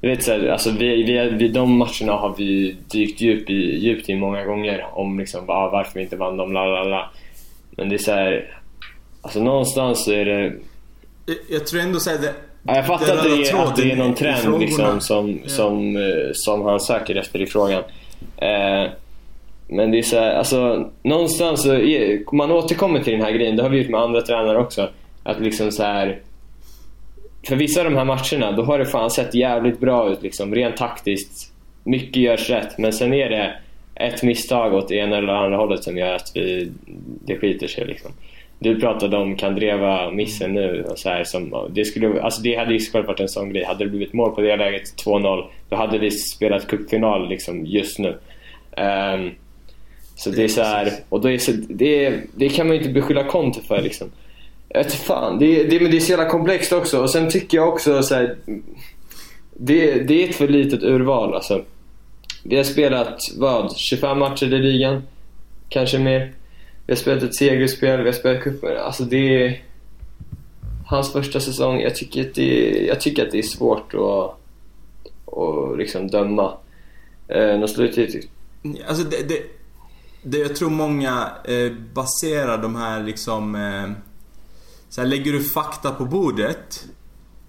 vet, 0.01 0.23
så 0.23 0.31
här, 0.31 0.47
alltså, 0.47 0.71
vi, 0.71 1.03
vi, 1.03 1.29
vi, 1.29 1.47
de 1.47 1.77
matcherna 1.77 2.13
har 2.13 2.35
vi 2.37 2.75
dykt 2.87 3.21
djup 3.21 3.49
i, 3.49 3.77
djupt 3.77 4.09
i 4.09 4.15
många 4.15 4.45
gånger 4.45 4.85
om 4.93 5.19
liksom, 5.19 5.49
ah, 5.49 5.69
varför 5.69 5.93
vi 5.93 6.01
inte 6.01 6.15
vann 6.15 6.37
dem, 6.37 6.53
la 6.53 6.65
la 6.65 6.83
la. 6.83 7.11
Men 7.71 7.89
det 7.89 7.95
är 7.95 7.97
så 7.97 8.11
här, 8.11 8.57
alltså 9.21 9.43
någonstans 9.43 10.05
så 10.05 10.11
är 10.11 10.25
det... 10.25 10.53
Jag, 11.25 11.37
jag 11.49 11.67
tror 11.67 11.81
ändå 11.81 11.99
såhär 11.99 12.17
det... 12.17 12.33
Ja, 12.63 12.75
jag 12.75 12.87
fattar 12.87 13.17
att 13.17 13.23
det, 13.23 13.49
är, 13.49 13.55
att 13.55 13.75
det 13.75 13.91
är 13.91 13.95
någon 13.95 14.15
trend 14.15 14.59
liksom, 14.59 15.01
som, 15.01 15.39
ja. 15.43 15.49
som, 15.49 15.97
eh, 15.97 16.31
som 16.33 16.61
han 16.61 16.79
söker 16.79 17.15
efter 17.15 17.41
i 17.41 17.45
frågan. 17.45 17.83
Eh, 18.37 18.91
men 19.67 19.91
det 19.91 19.97
är 19.97 20.01
så 20.01 20.19
här, 20.19 20.35
alltså 20.35 20.89
någonstans 21.03 21.63
så, 21.63 21.73
är, 21.73 22.35
man 22.35 22.51
återkommer 22.51 23.03
till 23.03 23.13
den 23.13 23.21
här 23.21 23.31
grejen, 23.31 23.55
det 23.55 23.63
har 23.63 23.69
vi 23.69 23.77
gjort 23.77 23.89
med 23.89 24.01
andra 24.01 24.21
tränare 24.21 24.57
också. 24.57 24.89
Att 25.23 25.39
liksom 25.39 25.71
så 25.71 25.83
här, 25.83 26.19
för 27.47 27.55
vissa 27.55 27.79
av 27.79 27.85
de 27.85 27.95
här 27.95 28.05
matcherna, 28.05 28.51
då 28.51 28.63
har 28.63 28.79
det 28.79 28.85
fan 28.85 29.09
sett 29.09 29.35
jävligt 29.35 29.79
bra 29.79 30.09
ut 30.09 30.23
liksom, 30.23 30.55
rent 30.55 30.77
taktiskt. 30.77 31.53
Mycket 31.83 32.15
görs 32.15 32.49
rätt, 32.49 32.77
men 32.77 32.93
sen 32.93 33.13
är 33.13 33.29
det 33.29 33.53
ett 33.95 34.23
misstag 34.23 34.73
åt 34.73 34.91
ena 34.91 35.17
eller 35.17 35.33
andra 35.33 35.57
hållet 35.57 35.83
som 35.83 35.97
gör 35.97 36.13
att 36.13 36.31
vi, 36.35 36.71
det 37.25 37.37
skiter 37.37 37.67
sig 37.67 37.85
liksom. 37.85 38.11
Du 38.59 38.79
pratade 38.79 39.17
om 39.17 39.35
Kandreva 39.35 40.11
missen 40.11 40.53
nu 40.53 40.83
och 40.83 40.99
så 40.99 41.09
här 41.09 41.23
som, 41.23 41.69
det, 41.69 41.85
skulle, 41.85 42.21
alltså 42.21 42.41
det 42.41 42.55
hade 42.55 42.73
ju 42.73 42.79
såklart 42.79 43.07
varit 43.07 43.19
en 43.19 43.29
sån 43.29 43.49
grej. 43.49 43.63
Hade 43.63 43.83
det 43.83 43.89
blivit 43.89 44.13
mål 44.13 44.31
på 44.31 44.41
det 44.41 44.55
läget, 44.55 45.05
2-0, 45.05 45.43
då 45.69 45.75
hade 45.75 45.97
vi 45.97 46.11
spelat 46.11 46.67
cupfinal 46.67 47.29
liksom 47.29 47.65
just 47.65 47.99
nu. 47.99 48.17
Um, 48.77 49.31
så 50.15 50.29
det 50.29 50.43
är 50.43 50.47
så 50.47 50.61
här, 50.61 50.93
och 51.09 51.21
då 51.21 51.29
är 51.29 51.37
så, 51.37 51.51
det, 51.69 52.21
det 52.35 52.49
kan 52.49 52.67
man 52.67 52.75
ju 52.75 52.81
inte 52.81 52.93
beskylla 52.93 53.23
Conte 53.23 53.61
för 53.61 53.81
liksom. 53.81 54.11
Jag 54.69 54.91
fan, 54.91 55.39
det, 55.39 55.63
det, 55.63 55.79
men 55.79 55.91
det 55.91 55.97
är 55.97 56.01
så 56.01 56.11
jävla 56.11 56.29
komplext 56.29 56.73
också. 56.73 57.01
Och 57.01 57.09
sen 57.09 57.29
tycker 57.29 57.57
jag 57.57 57.69
också 57.69 58.03
så 58.03 58.15
här, 58.15 58.37
det, 59.53 59.93
det 59.93 60.23
är 60.23 60.29
ett 60.29 60.35
för 60.35 60.47
litet 60.47 60.83
urval 60.83 61.33
alltså. 61.33 61.63
Vi 62.43 62.57
har 62.57 62.63
spelat, 62.63 63.19
vad, 63.37 63.77
25 63.77 64.19
matcher 64.19 64.53
i 64.53 64.59
ligan? 64.59 65.03
Kanske 65.69 65.99
mer. 65.99 66.33
Vi 66.85 66.93
har 66.93 66.97
spelat 66.97 67.23
ett 67.23 67.35
segerspel, 67.35 67.99
vi 67.99 68.05
har 68.05 68.13
spelat 68.13 68.43
cupen. 68.43 68.77
Alltså 68.77 69.03
det 69.03 69.45
är 69.45 69.63
hans 70.87 71.11
första 71.11 71.39
säsong. 71.39 71.79
Jag 71.79 71.95
tycker 71.95 72.21
att 72.21 72.35
det, 72.35 72.85
jag 72.87 73.01
tycker 73.01 73.25
att 73.25 73.31
det 73.31 73.39
är 73.39 73.43
svårt 73.43 73.93
att, 73.93 74.37
att 75.37 75.77
liksom 75.77 76.07
döma. 76.07 76.53
Eh, 77.27 77.59
något 77.59 77.69
slutgiltigt. 77.69 78.27
Alltså 78.87 79.03
det, 79.03 79.29
det, 79.29 79.41
det, 80.25 80.37
jag 80.37 80.55
tror 80.55 80.69
många 80.69 81.29
eh, 81.45 81.71
baserar 81.93 82.57
de 82.57 82.75
här 82.75 83.03
liksom... 83.03 83.55
Eh, 83.55 83.91
så 84.89 85.01
här, 85.01 85.07
lägger 85.07 85.33
du 85.33 85.43
fakta 85.43 85.91
på 85.91 86.05
bordet 86.05 86.85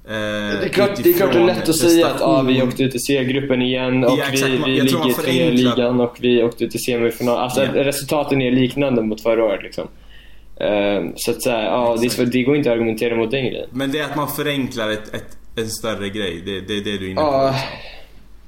Eh, 0.08 0.12
det, 0.12 0.64
är 0.64 0.68
klart, 0.68 0.90
det 1.02 1.10
är 1.10 1.12
klart 1.12 1.32
det 1.32 1.38
är 1.38 1.44
lätt 1.44 1.68
att 1.68 1.76
säga 1.76 2.06
att 2.06 2.22
ah, 2.22 2.42
vi 2.42 2.62
åkte 2.62 2.82
ut 2.82 2.94
i 2.94 2.98
C-gruppen 2.98 3.62
igen 3.62 4.04
och 4.04 4.18
ja, 4.18 4.24
vi, 4.32 4.42
vi 4.64 4.80
ligger 4.80 5.28
i 5.28 5.52
ligan 5.52 6.00
och 6.00 6.16
vi 6.20 6.42
åkte 6.42 6.64
ut 6.64 6.74
i 6.74 6.78
semifinal. 6.78 7.38
Alltså 7.38 7.62
yeah. 7.62 7.74
resultaten 7.74 8.42
är 8.42 8.50
liknande 8.50 9.02
mot 9.02 9.22
förra 9.22 9.44
året 9.44 9.62
liksom. 9.62 9.88
Uh, 10.60 11.12
så 11.16 11.30
att 11.30 11.42
säga, 11.42 11.64
ja, 11.64 11.96
det, 12.00 12.24
det, 12.24 12.42
går 12.42 12.56
inte 12.56 12.70
att 12.70 12.74
argumentera 12.76 13.16
mot 13.16 13.30
den 13.30 13.44
grejen. 13.44 13.68
Men 13.72 13.92
det 13.92 13.98
är 13.98 14.04
att 14.04 14.16
man 14.16 14.28
förenklar 14.28 14.90
ett, 14.90 15.14
ett, 15.14 15.38
en 15.56 15.70
större 15.70 16.08
grej. 16.08 16.42
Det, 16.44 16.60
det 16.60 16.76
är 16.76 16.84
det 16.84 16.98
du 16.98 17.06
är 17.06 17.10
inne 17.10 17.20
på. 17.20 17.50
Liksom. 17.52 17.68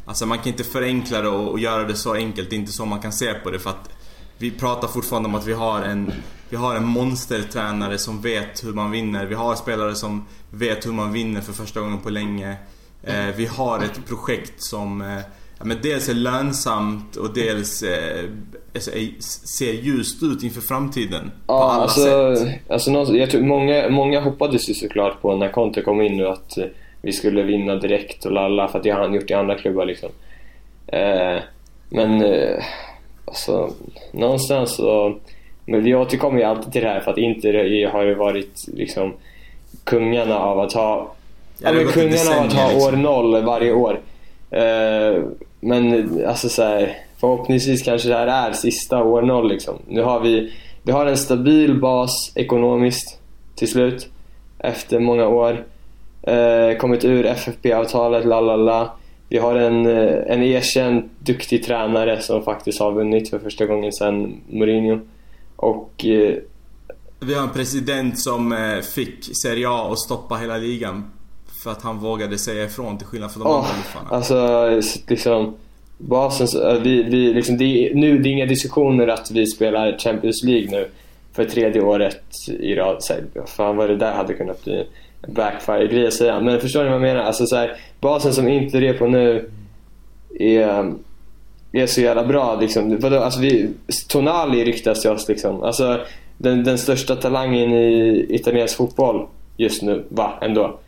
Alltså 0.05 0.26
man 0.26 0.39
kan 0.39 0.49
inte 0.49 0.64
förenkla 0.64 1.22
det 1.22 1.29
och, 1.29 1.49
och 1.49 1.59
göra 1.59 1.85
det 1.85 1.95
så 1.95 2.14
enkelt. 2.14 2.51
Det 2.51 2.57
är 2.57 2.59
inte 2.59 2.72
så 2.72 2.85
man 2.85 3.01
kan 3.01 3.12
se 3.12 3.35
på 3.35 3.51
det 3.51 3.59
för 3.59 3.70
att 3.70 3.91
vi 4.39 4.51
pratar 4.51 4.89
fortfarande 4.89 5.28
om 5.28 5.34
att 5.34 5.47
vi 5.47 5.53
har 5.53 5.82
en 5.82 6.12
vi 6.51 6.57
har 6.57 6.74
en 6.74 6.84
monstertränare 6.84 7.99
som 7.99 8.20
vet 8.20 8.64
hur 8.64 8.72
man 8.72 8.91
vinner. 8.91 9.26
Vi 9.26 9.34
har 9.34 9.55
spelare 9.55 9.95
som 9.95 10.26
vet 10.51 10.86
hur 10.86 10.93
man 10.93 11.12
vinner 11.12 11.41
för 11.41 11.53
första 11.53 11.80
gången 11.80 11.99
på 11.99 12.11
länge. 12.11 12.57
Eh, 13.03 13.36
vi 13.36 13.47
har 13.47 13.78
ett 13.78 14.07
projekt 14.09 14.62
som 14.62 15.01
eh, 15.01 15.18
ja, 15.59 15.64
men 15.64 15.76
dels 15.82 16.09
är 16.09 16.14
lönsamt 16.14 17.16
och 17.16 17.34
dels 17.34 17.82
eh, 17.82 18.24
ser 19.28 19.72
ljust 19.72 20.22
ut 20.22 20.43
inför 20.43 20.61
framtiden. 20.61 21.30
Ja, 21.47 21.59
på 21.59 21.64
alla 21.64 21.82
alltså, 21.82 22.36
sätt. 22.36 22.70
Alltså, 22.70 23.16
jag 23.16 23.30
tror, 23.30 23.43
många, 23.43 23.89
många 23.89 24.20
hoppades 24.20 24.68
ju 24.68 24.74
såklart 24.74 25.22
på 25.22 25.36
när 25.36 25.49
Conte 25.49 25.82
kom 25.82 26.01
in 26.01 26.16
nu 26.16 26.28
att 26.28 26.59
vi 27.03 27.12
skulle 27.12 27.43
vinna 27.43 27.76
direkt 27.76 28.24
och 28.24 28.32
lalla 28.32 28.68
för 28.68 28.78
att 28.78 28.84
det 28.84 28.91
har 28.91 29.01
han 29.01 29.14
gjort 29.14 29.30
i 29.30 29.34
andra 29.34 29.55
klubbar 29.55 29.84
liksom. 29.84 30.11
men 31.89 32.22
alltså, 33.29 33.70
någonstans 34.12 34.76
så 34.76 35.18
men 35.70 35.85
vi 35.85 35.95
återkommer 35.95 36.39
ju 36.39 36.45
alltid 36.45 36.72
till 36.72 36.83
det 36.83 36.89
här 36.89 37.01
för 37.01 37.11
att 37.11 37.18
Inter 37.18 37.87
har 37.87 38.05
ju 38.05 38.14
varit 38.14 38.68
liksom 38.74 39.14
kungarna 39.85 40.39
av 40.39 40.61
att 40.61 40.72
ha 40.72 41.14
ja, 41.59 41.72
men 41.72 41.87
kungarna 41.87 42.39
av 42.39 42.47
att 42.47 42.53
ha 42.53 42.68
liksom. 42.70 42.89
år 42.89 42.93
noll 42.93 43.45
varje 43.45 43.72
år. 43.72 44.01
Uh, 44.53 45.24
men 45.61 46.11
alltså 46.26 46.49
så 46.49 46.62
här, 46.62 46.97
förhoppningsvis 47.20 47.83
kanske 47.83 48.09
det 48.09 48.14
här 48.14 48.49
är 48.49 48.53
sista 48.53 49.03
år 49.03 49.22
noll 49.22 49.49
liksom. 49.49 49.74
Nu 49.89 50.03
har 50.03 50.20
vi, 50.20 50.53
vi 50.83 50.93
har 50.93 51.07
en 51.07 51.16
stabil 51.16 51.81
bas 51.81 52.33
ekonomiskt 52.35 53.18
till 53.55 53.68
slut 53.68 54.09
efter 54.59 54.99
många 54.99 55.29
år. 55.29 55.64
Uh, 56.29 56.79
kommit 56.79 57.05
ur 57.05 57.26
FFP-avtalet, 57.26 58.24
la 58.24 58.41
la 58.41 58.57
la. 58.57 58.93
Vi 59.29 59.39
har 59.39 59.57
en, 59.57 59.87
eh, 59.87 60.14
en 60.26 60.43
erkänd 60.43 61.09
duktig 61.18 61.64
tränare 61.64 62.20
som 62.20 62.43
faktiskt 62.43 62.81
har 62.81 62.93
vunnit 62.93 63.31
för 63.31 63.39
första 63.39 63.66
gången 63.66 63.93
sedan 63.93 64.41
Mourinho. 64.49 65.01
Och... 65.57 66.05
Eh, 66.05 66.35
vi 67.20 67.35
har 67.35 67.43
en 67.43 67.53
president 67.53 68.18
som 68.18 68.53
eh, 68.53 68.81
fick 68.81 69.37
Serie 69.43 69.68
A 69.68 69.93
att 69.93 69.99
stoppa 69.99 70.35
hela 70.35 70.57
ligan. 70.57 71.11
För 71.62 71.70
att 71.70 71.83
han 71.83 71.99
vågade 71.99 72.39
säga 72.39 72.64
ifrån 72.64 72.99
till 72.99 73.07
skillnad 73.07 73.33
från 73.33 73.43
de 73.43 73.49
oh, 73.49 73.57
andra 73.57 73.68
luffarna. 73.68 74.09
Alltså, 74.11 74.81
liksom... 75.09 75.55
Basen, 76.01 76.83
vi, 76.83 77.03
vi, 77.03 77.35
liksom, 77.35 77.57
det, 77.57 77.93
nu, 77.95 78.18
det 78.18 78.29
är 78.29 78.33
inga 78.33 78.47
diskussioner 78.47 79.09
att 79.09 79.31
vi 79.31 79.47
spelar 79.47 79.99
Champions 79.99 80.45
League 80.45 80.70
nu 80.70 80.89
för 81.33 81.45
tredje 81.45 81.83
året 81.83 82.24
i 82.61 82.74
rad. 82.74 83.03
Fan 83.47 83.76
vad 83.76 83.89
det 83.89 83.97
där 83.97 84.12
hade 84.12 84.35
kunnat 84.35 84.64
bli 84.64 84.87
backfire-grej 85.27 86.07
att 86.07 86.14
säga. 86.14 86.41
Men 86.41 86.61
förstår 86.61 86.83
ni 86.83 86.87
vad 86.87 86.95
jag 86.95 87.03
menar? 87.03 87.23
Alltså, 87.23 87.47
så 87.47 87.57
här, 87.57 87.77
basen 88.01 88.35
som 88.35 88.49
inte 88.49 88.79
är 88.79 88.93
på 88.93 89.07
nu 89.07 89.51
är 90.39 90.95
är 91.73 91.87
så 91.87 92.01
jävla 92.01 92.25
bra. 92.25 92.61
Liksom. 92.61 92.99
Alltså, 93.03 93.41
vi, 93.41 93.71
Tonali 94.09 94.64
ryktas 94.64 95.01
till 95.01 95.11
oss. 95.11 95.29
Liksom. 95.29 95.62
Alltså, 95.62 96.01
den, 96.39 96.64
den 96.64 96.79
största 96.79 97.16
talangen 97.16 97.73
i 97.73 98.27
italiensk 98.29 98.77
fotboll 98.77 99.27
just 99.57 99.83
nu, 99.83 100.05
va? 100.09 100.39
Ändå. 100.41 100.79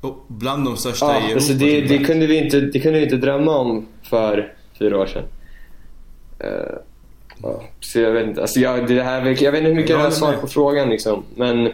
Och 0.00 0.24
bland 0.26 0.64
de 0.64 0.76
största 0.76 1.06
ja, 1.06 1.12
i 1.12 1.16
Europa. 1.16 1.34
Alltså 1.34 1.52
det, 1.52 1.80
det, 1.80 1.98
kunde 1.98 2.26
vi 2.26 2.44
inte, 2.44 2.60
det 2.60 2.80
kunde 2.80 2.98
vi 2.98 3.04
inte 3.04 3.16
drömma 3.16 3.58
om 3.58 3.86
för 4.02 4.52
fyra 4.78 4.98
år 4.98 5.06
sedan. 5.06 5.24
Uh, 6.44 6.78
ja, 7.42 7.62
så 7.80 8.00
jag 8.00 8.12
vet 8.12 8.26
inte. 8.26 8.40
Alltså 8.40 8.60
jag, 8.60 8.88
det 8.88 9.02
här, 9.02 9.36
jag 9.42 9.52
vet 9.52 9.58
inte 9.58 9.68
hur 9.68 9.76
mycket 9.76 9.90
jag 9.90 9.98
har 9.98 10.10
svar 10.10 10.32
på 10.32 10.46
frågan 10.46 10.90
liksom. 10.90 11.24
Men 11.36 11.72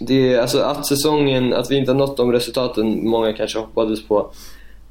det, 0.00 0.38
alltså 0.38 0.60
att 0.60 0.86
säsongen, 0.86 1.52
att 1.52 1.70
vi 1.70 1.76
inte 1.76 1.92
har 1.92 1.98
nått 1.98 2.16
de 2.16 2.32
resultaten 2.32 3.08
många 3.08 3.32
kanske 3.32 3.58
hoppades 3.58 4.08
på. 4.08 4.30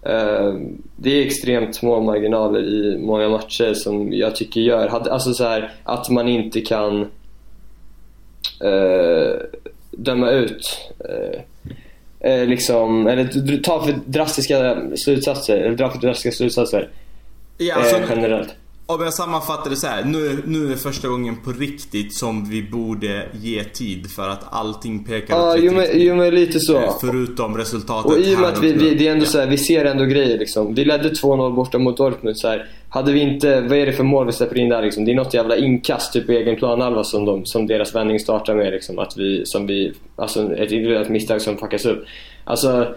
Eh, 0.05 0.53
det 0.95 1.09
är 1.21 1.25
extremt 1.25 1.75
små 1.75 2.01
marginaler 2.01 2.63
i 2.63 2.97
många 2.97 3.29
matcher 3.29 3.73
som 3.73 4.13
jag 4.13 4.35
tycker 4.35 4.61
gör, 4.61 4.87
alltså 4.87 5.33
så 5.33 5.43
här, 5.43 5.73
att 5.83 6.09
man 6.09 6.27
inte 6.27 6.61
kan 6.61 7.01
uh, 8.63 9.35
döma 9.91 10.29
ut 10.31 10.79
uh, 12.25 12.45
liksom, 12.45 13.07
eller 13.07 13.61
ta 13.61 13.83
för 13.83 13.93
drastiska 14.05 14.77
slutsatser, 14.95 15.57
eller 15.57 15.75
dra 15.75 15.89
för 15.89 15.99
drastiska 15.99 16.31
slutsatser 16.31 16.89
ja, 17.57 17.75
alltså, 17.75 17.99
generellt. 18.09 18.55
Om 18.85 19.01
jag 19.01 19.13
sammanfattar 19.13 19.69
det 19.69 19.75
så 19.75 19.87
här, 19.87 20.03
nu, 20.03 20.43
nu 20.45 20.65
är 20.65 20.69
det 20.69 20.77
första 20.77 21.07
gången 21.07 21.35
på 21.43 21.51
riktigt 21.51 22.13
som 22.13 22.45
vi 22.49 22.63
borde 22.63 23.27
ge 23.41 23.63
tid 23.63 24.11
för 24.11 24.29
att 24.29 24.53
allting 24.53 25.03
pekar 25.03 25.39
åt 25.39 25.55
rätt 25.55 25.63
riktning. 25.63 26.07
Jo 26.07 26.15
men 26.15 26.35
lite 26.35 26.59
så. 26.59 26.77
Eh, 26.77 26.93
förutom 27.01 27.57
resultatet 27.57 28.11
Och 28.11 28.19
i 28.19 28.35
och 28.35 28.39
med 28.39 28.49
att 28.49 28.63
vi, 28.63 28.73
vi, 28.73 28.95
det 28.95 29.07
är 29.07 29.11
ändå 29.11 29.25
ja. 29.25 29.29
så 29.29 29.39
här, 29.39 29.47
vi 29.47 29.57
ser 29.57 29.85
ändå 29.85 30.05
grejer 30.05 30.37
liksom. 30.37 30.75
Vi 30.75 30.85
ledde 30.85 31.09
2-0 31.09 31.55
borta 31.55 31.77
mot 31.77 31.97
Dortmund 31.97 32.37
så 32.37 32.47
här. 32.47 32.69
Hade 32.89 33.11
vi 33.11 33.19
inte, 33.19 33.61
vad 33.61 33.77
är 33.77 33.85
det 33.85 33.93
för 33.93 34.03
mål 34.03 34.25
vi 34.25 34.31
släpper 34.31 34.57
in 34.57 34.69
där 34.69 34.81
liksom? 34.81 35.05
Det 35.05 35.11
är 35.11 35.15
något 35.15 35.33
jävla 35.33 35.57
inkast 35.57 36.13
typ 36.13 36.29
i 36.29 36.35
egen 36.35 36.55
planhalva 36.55 37.03
som, 37.03 37.25
de, 37.25 37.45
som 37.45 37.67
deras 37.67 37.95
vändning 37.95 38.19
startar 38.19 38.55
med 38.55 38.71
liksom. 38.71 38.99
Att 38.99 39.17
vi, 39.17 39.45
som 39.45 39.67
vi, 39.67 39.93
alltså 40.15 40.53
ett 40.53 40.71
individuellt 40.71 41.09
misstag 41.09 41.41
som 41.41 41.57
fuckas 41.57 41.85
upp. 41.85 42.05
Alltså 42.43 42.95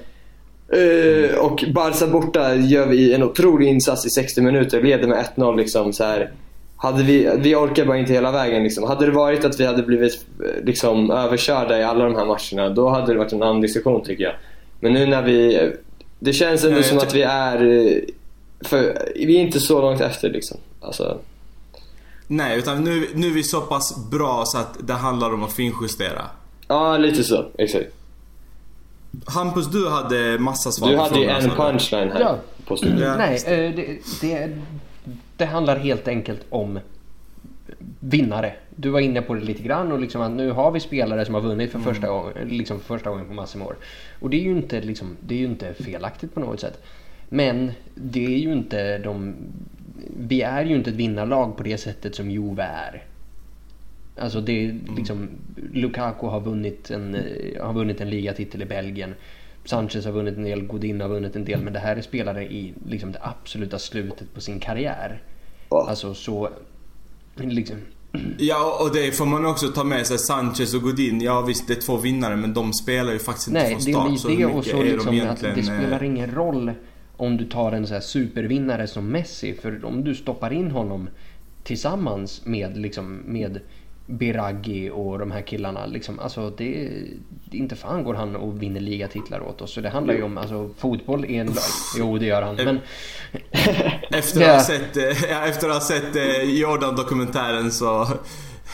Uh, 0.75 1.39
och 1.39 1.65
Barca 1.75 2.07
borta 2.07 2.55
gör 2.55 2.87
vi 2.87 3.15
en 3.15 3.23
otrolig 3.23 3.69
insats 3.69 4.07
i 4.07 4.11
60 4.11 4.41
minuter, 4.41 4.83
leder 4.83 5.09
med 5.09 5.27
1-0 5.37 5.57
liksom 5.57 5.93
så 5.93 6.05
här. 6.05 6.33
Hade 6.77 7.03
vi, 7.03 7.31
vi 7.39 7.55
orkar 7.55 7.85
bara 7.87 7.99
inte 7.99 8.13
hela 8.13 8.33
vägen 8.33 8.63
liksom. 8.63 8.85
Hade 8.85 9.07
det 9.07 9.13
varit 9.13 9.45
att 9.45 9.61
vi 9.61 9.67
hade 9.67 9.83
blivit 9.83 10.27
liksom, 10.65 11.11
överkörda 11.11 11.79
i 11.79 11.85
alla 11.85 12.05
de 12.05 12.15
här 12.15 12.27
matcherna, 12.27 12.75
då 12.75 12.89
hade 12.89 13.13
det 13.13 13.19
varit 13.19 13.33
en 13.33 13.43
annan 13.43 13.61
diskussion 13.61 14.05
tycker 14.05 14.25
jag. 14.25 14.35
Men 14.81 14.93
nu 14.93 15.07
när 15.07 15.23
vi... 15.23 15.71
Det 16.19 16.33
känns 16.33 16.65
ändå 16.65 16.83
som 16.83 16.99
att 16.99 17.15
vi 17.15 17.23
är... 17.23 17.59
För, 18.61 18.99
vi 19.15 19.37
är 19.37 19.41
inte 19.41 19.61
så 19.61 19.81
långt 19.81 20.01
efter 20.01 20.31
liksom. 20.31 20.59
Alltså... 20.81 21.19
Nej, 22.27 22.59
utan 22.59 22.85
nu, 22.85 23.09
nu 23.15 23.27
är 23.27 23.35
vi 23.35 23.43
så 23.43 23.61
pass 23.61 24.11
bra 24.11 24.43
så 24.47 24.59
att 24.59 24.87
det 24.87 24.93
handlar 24.93 25.35
om 25.35 25.43
att 25.43 25.53
finjustera. 25.53 26.23
Ja, 26.69 26.97
lite 26.97 27.25
så. 27.25 27.45
Exakt. 27.59 27.87
Hampus, 29.25 29.67
du 29.71 29.89
hade 29.89 30.39
massa 30.39 30.71
svar 30.73 30.89
Du 30.89 30.97
hade 30.97 31.19
ju 31.19 31.29
en 31.29 31.51
punchline 31.51 32.11
här 32.11 32.21
Ja. 32.21 32.39
på. 32.67 32.77
Ja. 32.83 33.17
Nej, 33.17 33.43
eh, 33.47 33.75
det, 33.75 33.99
det, 34.21 34.51
det 35.37 35.45
handlar 35.45 35.77
helt 35.77 36.09
enkelt 36.09 36.41
om 36.51 36.79
vinnare. 38.01 38.53
Du 38.77 38.89
var 38.89 39.01
inne 39.01 39.23
på 39.23 39.35
det 39.35 39.41
lite 39.41 39.63
grann 39.63 39.93
och 39.93 40.01
liksom 40.01 40.21
att 40.23 40.31
nu 40.31 40.51
har 40.51 40.71
vi 40.71 40.81
spelare 40.81 41.25
som 41.25 41.35
har 41.35 41.43
vunnit 41.43 41.73
för 41.73 41.79
första, 41.79 42.09
gången, 42.09 42.33
liksom 42.49 42.81
för 42.81 42.87
första 42.87 43.11
gången 43.11 43.27
på 43.27 43.33
massor 43.33 43.59
med 43.59 43.69
år. 43.69 43.77
Och 44.21 44.31
det 44.31 44.37
är 44.37 44.43
ju 44.43 44.51
inte, 44.51 44.81
liksom, 44.81 45.17
det 45.21 45.35
är 45.35 45.39
ju 45.39 45.45
inte 45.45 45.75
felaktigt 45.75 46.35
på 46.35 46.41
något 46.41 46.61
sätt. 46.61 46.83
Men 47.29 47.73
det 47.95 48.25
är 48.25 48.39
ju 48.39 48.53
inte 48.53 48.99
de... 48.99 49.35
Vi 50.19 50.43
är 50.43 50.65
ju 50.65 50.77
inte 50.77 50.91
ett 50.91 50.97
vinnarlag 50.97 51.57
på 51.57 51.63
det 51.63 51.79
sättet 51.79 52.15
som 52.15 52.31
Juve 52.31 52.63
är. 52.63 53.03
Alltså 54.19 54.41
det 54.41 54.65
är 54.65 54.79
liksom... 54.97 55.29
Lukaku 55.73 56.27
har 56.27 56.41
vunnit 56.41 56.91
en, 56.91 57.15
eh, 57.15 57.67
har 57.67 57.73
vunnit 57.73 58.01
en 58.01 58.11
ligatitel 58.11 58.63
i 58.63 58.65
Belgien. 58.65 59.15
Sanchez 59.65 60.05
har 60.05 60.13
vunnit 60.13 60.37
en 60.37 60.45
del, 60.45 60.63
Godin 60.63 61.01
har 61.01 61.09
vunnit 61.09 61.37
en 61.37 61.45
del. 61.45 61.61
Men 61.61 61.73
det 61.73 61.79
här 61.79 61.97
är 61.97 62.03
spelare 62.03 62.45
i 62.45 62.75
liksom 62.89 63.13
det 63.13 63.19
absoluta 63.23 63.79
slutet 63.79 64.35
på 64.35 64.41
sin 64.41 64.61
karriär. 64.61 65.23
Alltså 65.69 66.15
så... 66.15 66.49
Liksom, 67.35 67.77
Ja, 68.39 68.79
och 68.81 68.95
det 68.95 69.13
får 69.13 69.27
man 69.27 69.47
också 69.47 69.69
ta 69.69 69.85
med 69.85 70.07
sig. 70.07 70.19
Sanchez 70.19 70.75
och 70.75 70.83
Godin, 70.83 71.21
ja 71.21 71.41
visst 71.41 71.69
det 71.69 71.75
är 71.75 71.81
två 71.81 71.97
vinnare 71.97 72.37
men 72.37 72.55
de 72.55 72.73
spelar 72.73 73.13
ju 73.13 73.19
faktiskt 73.19 73.49
inte 73.49 73.61
nej, 73.61 73.71
från 73.71 73.85
det 73.85 73.93
start. 73.93 74.13
är 74.13 74.17
så 74.17 74.29
det 74.29 74.35
hur 74.35 74.49
och 74.49 74.57
mycket 74.57 74.71
så 74.71 74.77
är 74.77 74.97
de 74.97 75.15
liksom 75.15 75.31
att 75.31 75.41
det 75.41 75.63
spelar 75.63 76.03
eh, 76.03 76.07
ingen 76.07 76.31
roll 76.31 76.73
om 77.17 77.37
du 77.37 77.45
tar 77.45 77.73
en 77.73 77.87
så 77.87 77.95
här 77.95 78.01
supervinnare 78.01 78.87
som 78.87 79.09
Messi. 79.09 79.55
För 79.55 79.85
om 79.85 80.05
du 80.05 80.15
stoppar 80.15 80.53
in 80.53 80.71
honom 80.71 81.09
tillsammans 81.63 82.43
med, 82.45 82.77
liksom, 82.77 83.21
med 83.27 83.61
Biraghi 84.07 84.91
och 84.91 85.19
de 85.19 85.31
här 85.31 85.43
killarna. 85.43 85.87
Liksom, 85.87 86.19
alltså 86.19 86.51
det, 86.51 86.91
inte 87.51 87.77
fan 87.77 88.05
går 88.05 88.15
han 88.15 88.37
och 88.37 88.63
vinner 88.63 88.81
ligatitlar 88.81 89.41
åt 89.41 89.63
oss. 89.63 89.73
Så 89.73 89.81
det 89.81 89.89
handlar 89.89 90.15
ju 90.15 90.23
om, 90.23 90.39
alltså 90.39 90.71
fotboll 90.79 91.25
är 91.25 91.41
en... 91.41 91.55
Jo, 91.99 92.19
det 92.19 92.27
gör 92.27 92.43
han. 92.43 92.55
Men 92.55 92.81
Efter 94.11 94.41
att 94.41 94.57
ha 94.57 94.61
sett, 94.61 94.97
eh, 94.97 95.45
efter 95.49 95.69
att 95.69 95.75
ha 95.75 95.81
sett 95.81 96.17
eh, 96.17 96.43
Jordan-dokumentären 96.43 97.73
så 97.73 98.09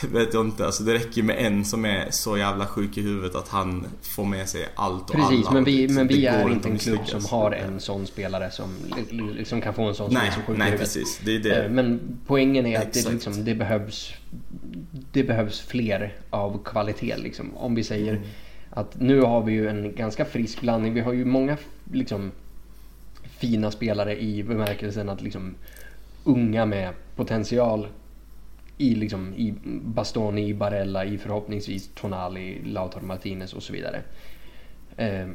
vet 0.11 0.33
jag 0.33 0.45
inte. 0.45 0.65
Alltså 0.65 0.83
det 0.83 0.93
räcker 0.93 1.23
med 1.23 1.37
en 1.45 1.65
som 1.65 1.85
är 1.85 2.07
så 2.11 2.37
jävla 2.37 2.65
sjuk 2.67 2.97
i 2.97 3.01
huvudet 3.01 3.35
att 3.35 3.47
han 3.47 3.85
får 4.01 4.25
med 4.25 4.49
sig 4.49 4.67
allt 4.75 5.09
och 5.09 5.15
Precis, 5.15 5.47
alla. 5.47 5.51
men 5.53 5.63
vi, 5.63 5.71
Liksom, 5.77 5.95
men 5.95 6.07
vi 6.07 6.25
är 6.25 6.49
inte 6.49 6.69
en 6.69 6.77
klubb 6.77 6.99
som 7.07 7.25
har 7.25 7.51
en 7.51 7.79
sån 7.79 8.07
spelare 8.07 8.51
som 8.51 8.69
li- 9.09 9.33
liksom 9.33 9.61
kan 9.61 9.73
få 9.73 9.83
en 9.83 9.95
sån 9.95 10.07
som 10.07 10.13
Nej, 10.13 10.27
är 10.27 10.31
så 10.31 10.39
sjuk 10.39 10.55
i 10.55 10.59
nej 10.59 10.67
huvudet. 10.71 10.79
precis. 10.79 11.19
Det 11.25 11.31
är 11.31 11.37
Eh, 11.37 11.41
det. 11.63 11.69
Men 11.69 11.99
poängen 12.27 12.65
är 12.65 12.79
att 12.79 12.93
det, 12.93 13.09
liksom, 13.11 13.43
det, 13.45 13.55
behövs, 13.55 14.13
det 15.11 15.23
behövs 15.23 15.61
fler 15.61 16.13
av 16.29 16.63
kvalitet. 16.65 17.17
Liksom. 17.17 17.57
Om 17.57 17.75
vi 17.75 17.83
säger 17.83 18.11
Mm. 18.13 18.23
att 18.69 18.99
nu 18.99 19.21
har 19.21 19.43
vi 19.43 19.51
ju 19.53 19.67
en 19.67 19.95
ganska 19.95 20.25
frisk 20.25 20.61
blandning. 20.61 20.93
Vi 20.93 20.99
har 21.01 21.13
ju 21.13 21.25
många 21.25 21.57
liksom, 21.91 22.31
fina 23.37 23.71
spelare 23.71 24.21
i 24.21 24.43
bemärkelsen 24.43 25.09
att 25.09 25.21
liksom, 25.21 25.55
unga 26.23 26.65
med 26.65 26.89
potential 27.15 27.87
i, 28.77 28.95
liksom, 28.95 29.33
i 29.33 29.53
Bastoni, 29.65 30.47
i 30.47 30.53
Barella, 30.53 31.05
i 31.05 31.17
förhoppningsvis 31.17 31.89
Tonali, 31.95 32.61
Lautaro 32.65 33.05
Martinez 33.05 33.53
och 33.53 33.63
så 33.63 33.73
vidare. 33.73 34.01
Eh, 34.97 35.27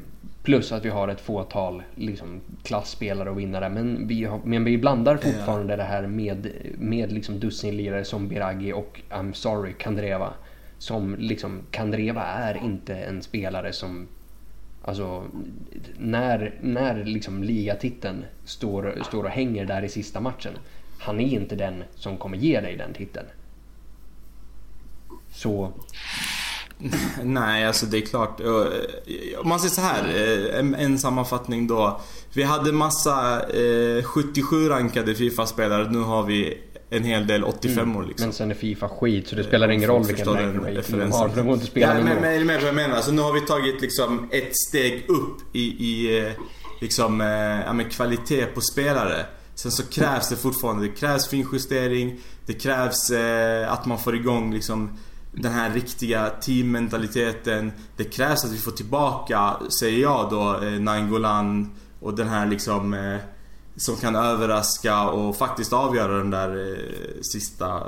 plus 0.42 0.72
att 0.72 0.84
vi 0.84 0.88
har 0.88 1.08
ett 1.08 1.20
fåtal 1.20 1.82
liksom, 1.94 2.40
klassspelare 2.62 3.30
och 3.30 3.38
vinnare. 3.38 3.68
Men 3.68 4.08
vi, 4.08 4.24
har, 4.24 4.40
men 4.44 4.64
vi 4.64 4.78
blandar 4.78 5.16
fortfarande 5.16 5.76
det 5.76 5.82
här 5.82 6.06
med, 6.06 6.52
med 6.78 7.12
liksom 7.12 7.40
dussinlirare 7.40 8.04
som 8.04 8.28
Biraghi 8.28 8.72
och 8.72 9.00
I'm 9.10 9.32
sorry, 9.32 9.72
Kandreva. 9.78 10.32
Som 10.78 11.16
liksom, 11.18 11.60
Kandreva 11.70 12.22
är 12.22 12.64
inte 12.64 12.96
en 12.96 13.22
spelare 13.22 13.72
som 13.72 14.08
Alltså 14.82 15.24
när, 15.98 16.54
när 16.60 17.04
liksom 17.04 17.42
ligatiteln 17.42 18.24
står, 18.44 19.02
står 19.04 19.24
och 19.24 19.30
hänger 19.30 19.64
där 19.64 19.84
i 19.84 19.88
sista 19.88 20.20
matchen. 20.20 20.52
Han 20.98 21.20
är 21.20 21.28
inte 21.28 21.56
den 21.56 21.84
som 21.94 22.16
kommer 22.16 22.36
ge 22.36 22.60
dig 22.60 22.76
den 22.76 22.94
titeln. 22.94 23.26
Så 25.30 25.72
Nej, 27.22 27.64
alltså 27.64 27.86
det 27.86 27.98
är 27.98 28.06
klart. 28.06 28.40
Eh, 28.40 29.40
Om 29.40 29.48
man 29.48 29.60
säger 29.60 29.74
så 29.74 29.80
här, 29.80 30.04
eh, 30.04 30.58
en, 30.58 30.74
en 30.74 30.98
sammanfattning 30.98 31.66
då. 31.66 32.00
Vi 32.32 32.42
hade 32.42 32.72
massa 32.72 33.46
eh, 33.48 34.02
77 34.02 34.68
rankade 34.68 35.14
Fifa-spelare. 35.14 35.90
Nu 35.90 35.98
har 35.98 36.22
vi 36.22 36.58
en 36.90 37.04
hel 37.04 37.26
del 37.26 37.44
85 37.44 37.96
år 37.96 38.02
liksom. 38.02 38.26
Men 38.26 38.32
sen 38.32 38.50
är 38.50 38.54
Fifa 38.54 38.88
skit 38.88 39.28
så 39.28 39.36
det 39.36 39.44
spelar 39.44 39.68
ingen 39.68 39.88
roll 39.88 40.04
vilken 40.06 40.26
de 40.26 40.36
referensen. 40.36 41.12
har 41.12 41.28
för 41.28 41.36
de 41.36 41.46
går 41.46 41.54
inte 41.54 41.66
spela 41.66 41.98
ja, 41.98 42.04
men, 42.04 42.20
men, 42.20 42.46
men 42.46 42.64
jag 42.64 42.74
menar, 42.74 42.96
alltså, 42.96 43.12
nu 43.12 43.22
har 43.22 43.32
vi 43.32 43.40
tagit 43.40 43.80
liksom 43.80 44.28
ett 44.32 44.56
steg 44.68 45.04
upp 45.08 45.56
i, 45.56 45.60
i 45.60 46.18
eh, 46.18 46.32
liksom, 46.80 47.20
eh, 47.20 47.26
ja, 47.26 47.74
kvalitet 47.90 48.46
på 48.46 48.60
spelare. 48.60 49.26
Sen 49.62 49.70
så 49.70 49.86
krävs 49.86 50.28
det 50.28 50.36
fortfarande, 50.36 50.82
det 50.86 50.94
krävs 51.00 51.28
finjustering, 51.28 52.16
det 52.46 52.52
krävs 52.52 53.10
eh, 53.10 53.72
att 53.72 53.86
man 53.86 53.98
får 53.98 54.16
igång 54.16 54.54
liksom 54.54 54.90
den 55.32 55.52
här 55.52 55.74
riktiga 55.74 56.30
teammentaliteten. 56.40 57.72
Det 57.96 58.04
krävs 58.04 58.44
att 58.44 58.52
vi 58.52 58.58
får 58.58 58.70
tillbaka, 58.72 59.56
säger 59.80 60.02
jag 60.02 60.30
då, 60.30 60.60
eh, 60.66 60.80
Nainggolan 60.80 61.70
och 62.00 62.14
den 62.16 62.28
här 62.28 62.46
liksom 62.46 62.94
eh, 62.94 63.16
som 63.76 63.96
kan 63.96 64.16
överraska 64.16 65.08
och 65.08 65.36
faktiskt 65.36 65.72
avgöra 65.72 66.16
den 66.18 66.30
där 66.30 66.72
eh, 66.72 67.20
sista 67.32 67.82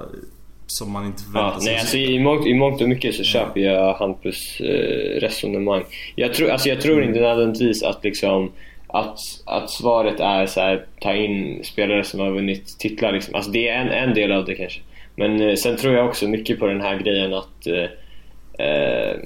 som 0.66 0.90
man 0.92 1.06
inte 1.06 1.22
förväntar 1.22 1.52
Ja, 1.54 1.60
sig. 1.60 1.72
nej, 1.72 1.80
alltså 1.80 1.96
i, 1.96 2.18
mångt, 2.18 2.46
I 2.46 2.54
mångt 2.54 2.80
och 2.82 2.88
mycket 2.88 3.14
så 3.14 3.22
köper 3.24 3.60
jag 3.60 3.94
Hampus 3.94 4.60
eh, 4.60 5.20
resonemang. 5.20 5.84
Jag 6.14 6.34
tror, 6.34 6.50
alltså, 6.50 6.68
jag 6.68 6.80
tror 6.80 7.02
inte 7.04 7.20
nödvändigtvis 7.20 7.82
att, 7.82 8.04
liksom, 8.04 8.50
att, 8.92 9.18
att 9.46 9.70
svaret 9.70 10.20
är 10.20 10.46
så 10.46 10.60
här, 10.60 10.84
ta 11.00 11.14
in 11.14 11.64
spelare 11.64 12.04
som 12.04 12.20
har 12.20 12.30
vunnit 12.30 12.78
titlar. 12.78 13.12
Liksom. 13.12 13.34
Alltså, 13.34 13.50
det 13.50 13.68
är 13.68 13.80
en, 13.80 13.88
en 13.88 14.14
del 14.14 14.32
av 14.32 14.44
det 14.44 14.54
kanske. 14.54 14.80
Men 15.16 15.40
eh, 15.40 15.54
sen 15.54 15.76
tror 15.76 15.94
jag 15.94 16.06
också 16.06 16.28
mycket 16.28 16.58
på 16.58 16.66
den 16.66 16.80
här 16.80 16.98
grejen 16.98 17.34
att 17.34 17.66
eh, 17.66 18.66
eh, 18.66 19.16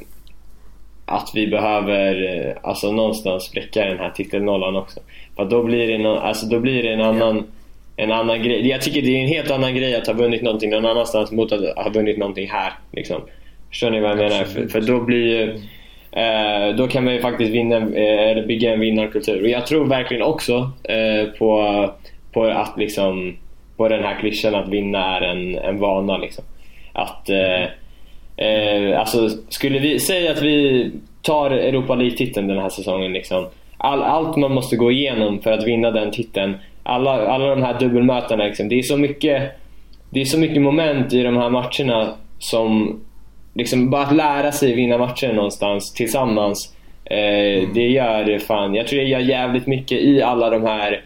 att 1.07 1.31
vi 1.35 1.47
behöver 1.47 2.37
eh, 2.37 2.57
alltså 2.63 2.93
någonstans 2.93 3.45
spräcka 3.45 3.85
den 3.85 3.99
här 3.99 4.11
titelnollan 4.11 4.77
också. 4.77 5.01
För 5.37 5.45
då 5.45 5.63
blir 5.63 5.89
det, 5.89 5.99
nå- 5.99 6.19
alltså, 6.19 6.47
då 6.47 6.61
blir 6.61 6.83
det 6.83 6.93
en 6.93 7.01
annan 7.01 7.47
en 7.97 8.13
annan 8.13 8.43
grej. 8.43 8.69
Jag 8.69 8.83
tycker 8.83 9.03
det 9.03 9.17
är 9.17 9.23
en 9.23 9.29
helt 9.29 9.51
annan 9.51 9.75
grej 9.75 9.95
att 9.95 10.07
ha 10.07 10.15
vunnit 10.15 10.43
någonting 10.43 10.71
någon 10.71 10.87
annanstans 10.87 11.33
mot 11.33 11.53
att 11.53 11.85
ha 11.85 11.91
vunnit 11.91 12.19
någonting 12.19 12.49
här. 12.51 12.73
Liksom. 12.93 13.23
Förstår 13.69 13.91
ni 13.91 14.01
vad 14.01 14.11
jag 14.11 14.17
menar? 14.17 14.45
För, 14.45 14.67
för 14.67 14.81
då 14.81 15.01
blir 15.01 15.27
ju, 15.27 15.61
Eh, 16.17 16.77
då 16.77 16.89
kan 16.89 17.05
man 17.05 17.15
ju 17.15 17.21
faktiskt 17.21 17.53
vinna, 17.53 17.77
eh, 17.77 18.31
eller 18.31 18.47
bygga 18.47 18.73
en 18.73 18.81
vinnarkultur. 18.81 19.43
Och 19.43 19.49
jag 19.49 19.67
tror 19.67 19.87
verkligen 19.87 20.23
också 20.23 20.71
eh, 20.83 21.29
på, 21.39 21.91
på 22.33 22.45
att 22.45 22.79
liksom 22.79 23.37
på 23.77 23.89
den 23.89 24.05
här 24.05 24.21
klyschan 24.21 24.55
att 24.55 24.69
vinna 24.69 25.17
är 25.17 25.21
en, 25.21 25.59
en 25.59 25.79
vana. 25.79 26.19
Liksom. 26.19 26.45
Att 26.93 27.29
eh, 27.29 27.65
Eh, 28.37 29.01
alltså, 29.01 29.29
skulle 29.49 29.79
vi 29.79 30.01
säga 30.01 30.33
att 30.33 30.43
vi 30.43 30.91
tar 31.23 31.51
Europa 31.51 31.95
League-titeln 31.95 32.49
den 32.49 32.59
här 32.59 32.69
säsongen. 32.69 33.13
Liksom. 33.13 33.47
All, 33.77 34.03
allt 34.03 34.37
man 34.37 34.55
måste 34.55 34.77
gå 34.77 34.91
igenom 34.91 35.41
för 35.41 35.53
att 35.53 35.67
vinna 35.67 35.91
den 35.91 36.11
titeln. 36.11 36.55
Alla, 36.83 37.27
alla 37.27 37.47
de 37.47 37.63
här 37.63 37.81
dubbelmötena. 37.81 38.45
Liksom. 38.45 38.69
Det, 38.69 38.79
är 38.79 38.83
så 38.83 38.97
mycket, 38.97 39.53
det 40.11 40.21
är 40.21 40.25
så 40.25 40.39
mycket 40.39 40.63
moment 40.63 41.13
i 41.13 41.23
de 41.23 41.37
här 41.37 41.51
matcherna 41.51 42.15
som... 42.39 43.01
Liksom, 43.55 43.91
bara 43.91 44.03
att 44.07 44.17
lära 44.17 44.53
sig 44.53 44.75
vinna 44.75 44.99
matcher 44.99 45.33
någonstans 45.33 45.93
tillsammans. 45.93 46.75
Eh, 47.05 47.69
Det 47.75 47.89
gör 47.89 48.39
fan... 48.39 48.75
Jag 48.75 48.87
tror 48.87 49.01
det 49.01 49.07
gör 49.07 49.21
jävligt 49.21 49.67
mycket 49.67 49.99
i 50.01 50.23
alla 50.23 50.51
de 50.51 50.63
här 50.63 51.05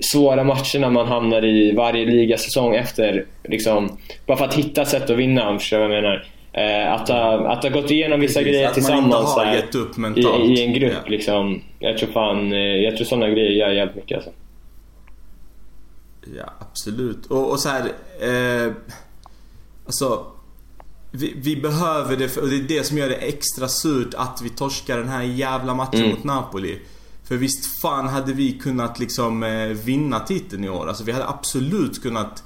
svåra 0.00 0.44
matcherna 0.44 0.90
man 0.90 1.06
hamnar 1.06 1.44
i 1.44 1.72
varje 1.72 2.04
ligasäsong 2.04 2.74
efter. 2.74 3.24
Liksom, 3.44 3.98
bara 4.26 4.36
för 4.36 4.44
att 4.44 4.54
hitta 4.54 4.84
sätt 4.84 5.10
att 5.10 5.16
vinna, 5.16 5.58
förstår 5.58 5.78
vad 5.78 5.96
jag 5.96 6.02
menar. 6.02 6.26
Eh, 6.52 6.92
att, 6.92 7.08
ha, 7.08 7.52
att 7.52 7.62
ha 7.62 7.70
gått 7.70 7.90
igenom 7.90 8.20
vissa 8.20 8.40
Precis, 8.40 8.52
grejer 8.54 8.70
tillsammans 8.70 9.36
här, 9.36 9.62
i, 10.16 10.54
i 10.54 10.64
en 10.64 10.72
grupp. 10.72 10.92
Ja. 11.04 11.10
Liksom. 11.10 11.62
Jag 11.78 11.98
tror 11.98 12.08
fan, 12.10 12.52
eh, 12.52 12.58
jag 12.58 12.96
tror 12.96 13.04
sådana 13.04 13.28
grejer 13.28 13.50
gör 13.50 13.70
jävligt 13.70 13.96
mycket 13.96 14.16
alltså. 14.16 14.30
Ja, 16.38 16.52
absolut. 16.58 17.26
Och, 17.26 17.50
och 17.50 17.60
så 17.60 17.68
här, 17.68 17.82
eh, 18.20 18.72
Alltså... 19.86 20.26
Vi, 21.16 21.32
vi 21.36 21.56
behöver 21.56 22.16
det, 22.16 22.28
för, 22.28 22.42
och 22.42 22.48
det 22.48 22.56
är 22.56 22.60
det 22.60 22.84
som 22.84 22.98
gör 22.98 23.08
det 23.08 23.14
extra 23.14 23.68
surt 23.68 24.14
att 24.16 24.40
vi 24.42 24.48
torskar 24.48 24.98
den 24.98 25.08
här 25.08 25.22
jävla 25.22 25.74
matchen 25.74 26.00
Mm. 26.00 26.10
mot 26.10 26.24
Napoli. 26.24 26.78
För 27.24 27.36
visst 27.36 27.80
fan 27.80 28.08
hade 28.08 28.32
vi 28.32 28.52
kunnat 28.52 28.98
liksom 28.98 29.42
eh, 29.42 29.66
vinna 29.68 30.20
titeln 30.20 30.64
i 30.64 30.68
år. 30.68 30.88
Alltså 30.88 31.04
vi 31.04 31.12
hade 31.12 31.28
absolut 31.28 32.02
kunnat 32.02 32.42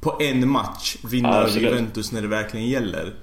på 0.00 0.16
en 0.20 0.48
match 0.48 0.96
vinna 1.04 1.28
Ja, 1.28 1.34
över. 1.34 1.60
Juventus 1.60 2.12
när 2.12 2.22
det 2.22 2.28
verkligen 2.28 2.66
gäller. 2.68 3.14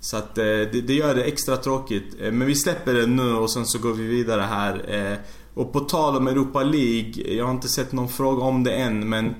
Så 0.00 0.16
att 0.16 0.38
eh, 0.38 0.44
det, 0.44 0.66
det 0.86 0.94
gör 0.94 1.14
det 1.14 1.22
extra 1.24 1.56
tråkigt. 1.56 2.16
Eh, 2.20 2.32
Men 2.32 2.46
vi 2.46 2.54
släpper 2.54 2.94
det 2.94 3.06
nu 3.06 3.32
och 3.34 3.50
sen 3.50 3.66
så 3.66 3.78
går 3.78 3.92
vi 3.92 4.06
vidare 4.06 4.42
här. 4.42 5.18
Och 5.54 5.72
på 5.72 5.80
tal 5.80 6.16
om 6.16 6.28
Europa 6.28 6.62
League, 6.62 7.34
jag 7.34 7.44
har 7.44 7.52
inte 7.52 7.68
sett 7.68 7.92
någon 7.92 8.08
fråga 8.08 8.42
om 8.44 8.64
det 8.64 8.72
än 8.72 9.08
men 9.08 9.34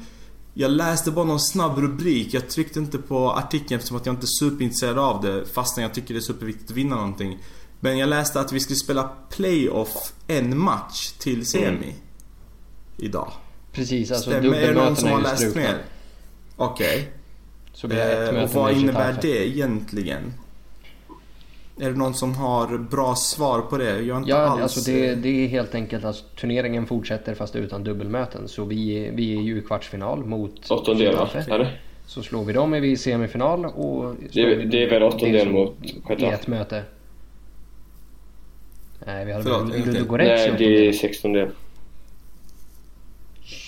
jag 0.61 0.71
läste 0.71 1.11
bara 1.11 1.25
någon 1.25 1.41
snabb 1.41 1.79
rubrik. 1.79 2.35
Jag 2.35 2.49
tryckte 2.49 2.79
inte 2.79 2.99
på 2.99 3.33
artikeln 3.33 3.75
eftersom 3.79 3.97
att 3.97 4.07
jag 4.07 4.13
inte 4.13 4.25
är 4.25 4.51
superintresserad 4.51 4.99
av 4.99 5.23
det 5.23 5.45
fastän 5.47 5.83
jag 5.83 5.95
tycker 5.95 6.15
det 6.15 6.21
är 6.21 6.23
superviktigt 6.23 6.71
att 6.71 6.77
vinna 6.77 6.97
någonting. 6.97 7.39
Men 7.81 7.99
jag 7.99 8.09
läste 8.09 8.41
att 8.41 8.53
vi 8.53 8.61
skulle 8.61 8.77
spela 8.77 9.11
playoff 9.31 10.13
en 10.27 10.59
match 10.59 11.11
till 11.19 11.47
semi. 11.47 11.67
Mm. 11.67 11.95
Idag. 12.97 13.33
Precis, 13.73 14.11
alltså 14.11 14.31
Stämmer? 14.31 14.55
Är 14.55 14.75
det 14.75 14.85
någon 14.85 14.97
som 14.97 15.09
har 15.09 15.21
läst 15.21 15.57
mer? 15.57 15.85
Okej. 16.57 17.13
Ett 17.85 17.93
Eh, 17.93 18.43
och 18.43 18.51
vad 18.51 18.73
innebär 18.73 19.19
det 19.23 19.49
egentligen? 19.49 20.33
Är 21.81 21.91
det 21.91 21.97
någon 21.97 22.14
som 22.14 22.35
har 22.35 22.79
bra 22.79 23.14
svar 23.16 23.61
på 23.61 23.76
det? 23.76 24.01
Jag 24.01 24.18
inte 24.18 24.31
Ja, 24.31 24.37
alls... 24.37 24.62
alltså 24.62 24.91
det, 24.91 25.14
det 25.14 25.29
är 25.45 25.49
helt 25.49 25.74
enkelt 25.74 26.05
att 26.05 26.37
turneringen 26.37 26.87
fortsätter 26.87 27.35
fast 27.35 27.57
utan 27.57 27.85
dubbelmöten. 27.85 28.49
Så 28.49 28.64
vi, 28.64 29.11
vi 29.14 29.37
är 29.37 29.41
ju 29.43 29.59
i 29.59 29.62
kvartsfinal 29.62 30.24
mot 30.24 30.70
Åttondel 30.70 31.16
va? 31.16 31.29
Getafe. 31.35 31.55
Eller? 31.55 31.81
Så 32.07 32.22
slår 32.22 32.45
vi 32.45 32.53
dem 32.53 32.74
är 32.74 32.81
vi 32.81 32.91
i 32.91 32.97
semifinal 32.97 33.64
och... 33.66 34.14
Det 34.18 34.26
är- 34.26 34.31
slår 34.51 34.57
vi 34.57 34.64
det 34.64 34.85
är 34.85 34.91
väl 34.91 35.03
åttondel 35.03 35.51
mot 35.53 35.74
I 35.83 36.03
Getafe? 36.09 36.26
ett 36.26 36.47
möte. 36.47 36.83
Nej, 39.07 39.24
vi 39.24 39.33
hade 39.33 39.45
Förlåt, 39.45 39.87
Ludogorets 39.87 40.47
i 40.47 40.49
Nej, 40.49 40.55
det 40.59 40.89
är 40.89 40.93
sextondel. 40.93 41.49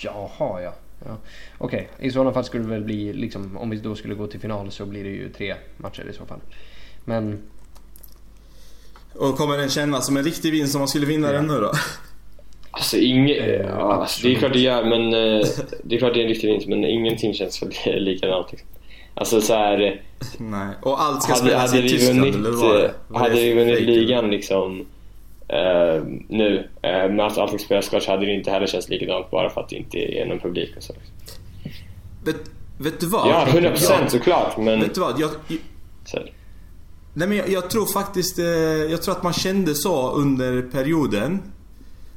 Jaha, 0.03 0.61
ja. 0.61 0.73
ja. 1.05 1.17
Okej, 1.57 1.89
i 1.99 2.11
sådana 2.11 2.33
fall 2.33 2.43
skulle 2.43 2.63
det 2.63 2.69
väl 2.69 2.83
bli 2.83 3.13
liksom, 3.13 3.57
om 3.57 3.69
vi 3.69 3.77
då 3.77 3.95
skulle 3.95 4.15
gå 4.15 4.27
till 4.27 4.39
final 4.39 4.71
så 4.71 4.85
blir 4.85 5.03
det 5.03 5.09
ju 5.09 5.29
tre 5.29 5.55
matcher 5.77 6.07
i 6.09 6.13
så 6.13 6.25
fall. 6.25 6.39
Men 7.05 7.39
Och 9.15 9.37
kommer 9.37 9.57
den 9.57 9.69
kännas 9.69 10.05
som 10.05 10.17
en 10.17 10.23
riktig 10.23 10.51
vinst 10.51 10.75
om 10.75 10.79
man 10.79 10.87
skulle 10.87 11.05
vinna 11.05 11.31
den 11.31 11.47
nu 11.47 11.53
då? 11.59 11.71
Alltså 12.71 12.97
inget... 12.97 13.37
Eh, 13.37 13.49
ja, 13.55 13.93
alltså, 13.93 14.27
det 14.27 14.35
är 14.35 14.39
klart 14.39 14.53
det 14.53 14.59
gör, 14.59 14.83
men... 14.85 15.13
eh, 15.13 15.47
det 15.83 15.95
är 15.95 15.99
klart 15.99 16.13
det 16.13 16.19
är 16.19 16.23
en 16.23 16.29
riktig 16.29 16.47
vinst, 16.47 16.67
men 16.67 16.85
ingenting 16.85 17.33
känns 17.33 17.61
väl 17.63 17.69
likadant 18.03 18.51
liksom. 18.51 18.67
Alltså 19.13 19.41
så 19.41 19.53
här... 19.53 20.01
Nej. 20.37 20.67
Och 20.81 21.01
allt 21.01 21.23
ska 21.23 21.33
Hade, 21.33 21.45
spelas 21.45 21.71
hade 21.71 21.83
i 21.85 21.89
Tyskland 21.89 22.19
vunnit, 22.19 22.35
eller 22.35 22.49
vad 22.51 22.59
var 22.59 22.73
det? 22.77 22.85
eh, 23.13 23.17
hade 23.21 23.35
det 23.35 23.41
vi 23.41 23.53
vunnit 23.53 23.81
ligan 23.81 24.29
liksom 24.31 24.85
eh, 25.47 26.03
nu, 26.29 26.67
eh, 26.81 27.09
med 27.09 27.19
att 27.25 27.37
allting 27.37 27.59
spelas 27.59 27.89
klart 27.89 28.03
så 28.03 28.11
hade 28.11 28.25
det 28.25 28.33
inte 28.33 28.51
heller 28.51 28.67
känts 28.67 28.89
likadant 28.89 29.31
bara 29.31 29.49
för 29.49 29.61
att 29.61 29.69
det 29.69 29.75
inte 29.75 29.97
är 29.97 30.25
någon 30.25 30.39
publik 30.39 30.73
och 30.77 30.83
så. 30.83 30.93
Vet, 32.25 32.35
vet 32.77 32.99
du 32.99 33.05
vad? 33.07 33.27
Ja, 33.29 33.45
100% 33.47 33.91
Jag- 34.01 34.11
såklart, 34.11 34.57
men... 34.57 34.79
Vet 34.79 34.95
du 34.95 35.01
vad? 35.01 35.19
Jag, 35.19 35.29
Så, 36.05 36.17
här, 36.17 36.31
nej 37.13 37.27
men 37.27 37.37
jag, 37.37 37.49
jag 37.49 37.69
tror 37.69 37.85
faktiskt... 37.85 38.39
Eh, 38.39 38.45
jag 38.91 39.01
tror 39.01 39.15
att 39.15 39.23
man 39.23 39.33
kände 39.33 39.75
så 39.75 40.11
under 40.11 40.61
perioden. 40.61 41.39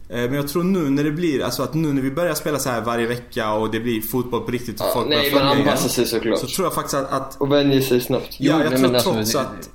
Eh, 0.08 0.16
men 0.16 0.34
jag 0.34 0.48
tror 0.48 0.64
nu 0.64 0.90
när 0.90 1.04
det 1.04 1.10
blir, 1.10 1.42
alltså 1.44 1.62
att 1.62 1.74
nu 1.74 1.92
när 1.92 2.02
vi 2.02 2.10
börjar 2.10 2.34
spela 2.34 2.58
så 2.58 2.68
här 2.68 2.80
varje 2.80 3.06
vecka 3.06 3.52
och 3.52 3.70
det 3.70 3.80
blir 3.80 4.00
fotboll 4.00 4.40
på 4.40 4.50
riktigt 4.50 4.80
och 4.80 4.86
ja, 4.86 4.90
folk 4.94 5.08
nej, 5.08 5.30
börjar 5.30 5.44
man 5.44 5.56
följa 5.56 5.70
anpassar 5.72 5.86
igen. 5.86 5.90
sig 5.90 6.06
såklart. 6.06 6.38
Så 6.38 6.46
tror 6.46 6.66
jag 6.66 6.74
faktiskt 6.74 6.94
att, 6.94 7.12
att 7.12 7.36
Och 7.40 7.52
vänjer 7.52 7.80
sig 7.80 8.00
snabbt. 8.00 8.36
Ja, 8.40 8.50
jag 8.52 8.58
nej, 8.58 8.68
tror 8.68 8.78
men 8.80 8.94
alltså, 8.94 9.12
trots 9.12 9.32
det- 9.32 9.40
att... 9.40 9.70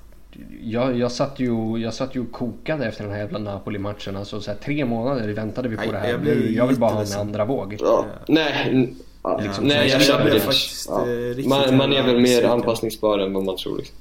Jag, 0.64 0.98
jag, 0.98 1.12
satt 1.12 1.40
ju, 1.40 1.78
jag 1.78 1.94
satt 1.94 2.16
ju 2.16 2.22
och 2.22 2.32
kokade 2.32 2.86
efter 2.86 3.04
den 3.04 3.14
här 3.14 3.20
jävla 3.20 3.40
Napoli-matchen. 3.40 4.16
Alltså 4.16 4.42
så 4.42 4.52
här, 4.52 4.58
tre 4.58 4.86
månader 4.86 5.28
väntade 5.34 5.70
vi 5.70 5.76
på 5.76 5.82
Nej, 5.82 5.92
det 5.92 5.98
här. 5.98 6.10
jag 6.10 6.22
Nu, 6.24 6.54
jag 6.56 6.68
vill 6.68 6.80
bara 6.80 6.92
ha 6.92 7.02
en 7.02 7.20
andra 7.20 7.46
våg. 7.46 7.78
Ja, 7.80 8.06
nej, 8.28 8.96
ja, 9.24 9.40
liksom, 9.44 9.64
nej, 9.66 9.90
jag 9.90 10.02
jag 10.02 10.22
blev 10.22 10.34
det. 10.34 10.40
faktiskt, 10.40 10.86
Ja. 10.90 11.02
eh, 11.10 11.48
Man, 11.48 11.78
man 11.78 11.94
är 11.94 12.04
väl 12.04 12.20
mer 12.20 12.44
anpassningsbar 12.44 13.20
än 13.20 13.34
vad 13.34 13.44
man 13.46 13.58
tror. 13.58 13.78
Liksom. 13.78 13.96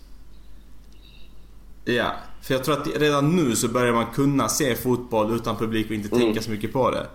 Ja, 1.94 2.12
för 2.42 2.54
jag 2.54 2.64
tror 2.64 2.80
att 2.80 2.86
redan 2.96 3.36
nu 3.36 3.56
så 3.56 3.68
börjar 3.68 3.92
man 3.92 4.06
kunna 4.14 4.48
se 4.48 4.74
fotboll 4.74 5.34
utan 5.36 5.56
publik 5.56 5.86
och 5.86 5.92
inte 5.94 6.08
Mm. 6.08 6.20
tänka 6.20 6.42
så 6.42 6.50
mycket 6.50 6.72
på 6.72 6.90
det. 6.90 7.06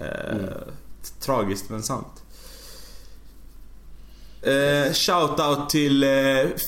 Eh, 0.00 0.48
Tragiskt 1.20 1.70
men 1.70 1.82
sant. 1.82 2.06
Eh, 4.42 4.92
Shoutout 4.92 5.70
till 5.70 6.02
eh, 6.04 6.10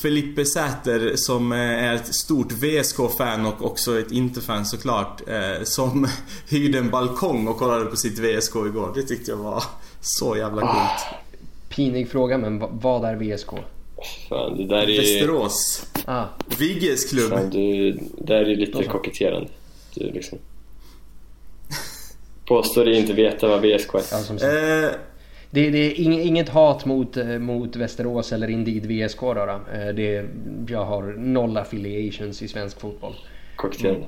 Felipe 0.02 0.44
Säter 0.44 1.12
som 1.16 1.52
eh, 1.52 1.58
är 1.58 1.94
ett 1.94 2.14
stort 2.14 2.52
VSK-fan 2.52 3.46
och 3.46 3.64
också 3.64 3.98
ett 3.98 4.10
inte-fan 4.12 4.66
såklart. 4.66 5.22
Eh, 5.28 5.62
som 5.64 6.08
hyrde 6.48 6.78
en 6.78 6.90
balkong 6.90 7.48
och 7.48 7.58
kollade 7.58 7.84
på 7.84 7.96
sitt 7.96 8.18
VSK 8.18 8.54
igår. 8.56 8.92
Det 8.94 9.02
tyckte 9.02 9.30
jag 9.30 9.38
var 9.38 9.64
så 10.00 10.36
jävla 10.36 10.60
coolt. 10.60 11.20
Pinig 11.68 12.10
fråga 12.10 12.38
men 12.38 12.58
va- 12.58 12.68
vad 12.72 13.04
är 13.04 13.16
VSK? 13.16 13.48
Fan, 14.28 14.56
det 14.56 14.64
där 14.66 14.90
är... 14.90 14.96
Västerås. 14.98 15.86
Ah, 16.04 16.24
Vigges 16.58 17.10
klubb. 17.10 17.30
Fan, 17.30 17.50
du, 17.50 17.92
det 17.92 18.00
där 18.18 18.40
är 18.40 18.56
lite 18.56 18.84
koketterande. 18.84 19.48
Du 19.94 20.10
liksom... 20.10 20.38
Påstår 22.46 22.84
dig 22.84 22.94
inte 22.98 23.12
veta 23.12 23.48
vad 23.48 23.60
VSK 23.60 23.94
är. 23.94 24.02
ja. 24.10 24.86
Eh, 24.86 24.90
Det, 25.50 25.70
det 25.70 25.78
är 25.78 25.94
ing- 25.94 26.20
inget 26.20 26.48
hat 26.48 26.84
mot, 26.84 27.16
eh, 27.16 27.26
mot 27.26 27.76
Västerås 27.76 28.32
eller 28.32 28.50
Indeed 28.50 28.86
VSK 28.86 29.20
då. 29.20 29.34
då. 29.34 29.60
Eh, 29.72 29.94
Det, 29.94 30.24
jag 30.68 30.84
har 30.84 31.02
noll 31.02 31.56
affiliations 31.56 32.42
i 32.42 32.48
svensk 32.48 32.80
fotboll. 32.80 33.14
Koketterande. 33.56 34.06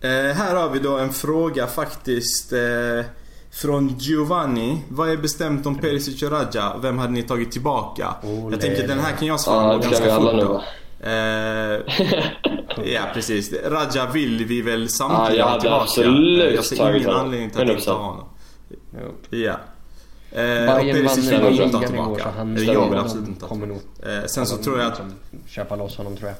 Eh, 0.00 0.34
här 0.36 0.54
har 0.54 0.70
vi 0.70 0.78
då 0.78 0.98
en 0.98 1.12
fråga 1.12 1.66
faktiskt 1.66 2.52
eh, 2.52 3.04
från 3.54 3.88
Giovanni. 3.98 4.78
Vad 4.88 5.08
är 5.10 5.16
bestämt 5.16 5.66
om 5.66 5.78
Perisic 5.78 6.22
och 6.22 6.30
Raja? 6.30 6.72
Vem 6.82 6.98
hade 6.98 7.12
ni 7.12 7.22
tagit 7.22 7.52
tillbaka? 7.52 8.14
Oh, 8.22 8.50
jag 8.50 8.60
tänker 8.60 8.88
den 8.88 8.98
här 9.00 9.16
kan 9.16 9.28
jag 9.28 9.40
svara 9.40 9.72
Ja, 9.72 9.78
på 9.78 9.88
ganska 9.88 10.16
fort 10.20 10.34
nu 10.34 10.42
då. 10.44 10.62
Eh, 11.06 11.80
ja 12.94 13.00
precis. 13.14 13.52
Raja 13.64 14.06
vill 14.14 14.44
vi 14.44 14.62
väl 14.62 14.88
samtliga 14.88 15.38
jag 15.38 15.44
ha 15.44 15.50
hade 15.50 15.60
tillbaka. 15.60 15.82
absolut 15.82 16.54
jag 16.54 16.64
ser 16.64 16.96
ingen 16.96 17.10
anledning 17.10 17.50
till 17.50 17.60
att 17.62 17.68
inte 17.70 17.90
100%. 17.90 17.92
ha 17.92 18.02
honom. 18.06 18.24
Ja. 19.30 19.56
Eh, 20.32 20.74
och 20.76 20.80
Perisic 20.80 21.32
vill 21.32 21.40
vi 21.58 21.62
inte 21.62 21.76
ha 21.76 21.86
tillbaka. 21.86 22.32
Eller 22.40 22.72
jag 22.72 22.90
vill 22.90 22.98
absolut 22.98 23.28
inte 23.28 23.46
ha 23.46 23.56
nog 23.56 23.80
Eh, 24.06 24.24
Sen 24.26 24.46
så 24.46 24.56
tror 24.56 24.78
jag 24.78 24.86
att... 24.92 25.00
köpa 25.48 25.76
loss 25.76 25.96
honom 25.96 26.16
tror 26.16 26.28
jag. 26.28 26.36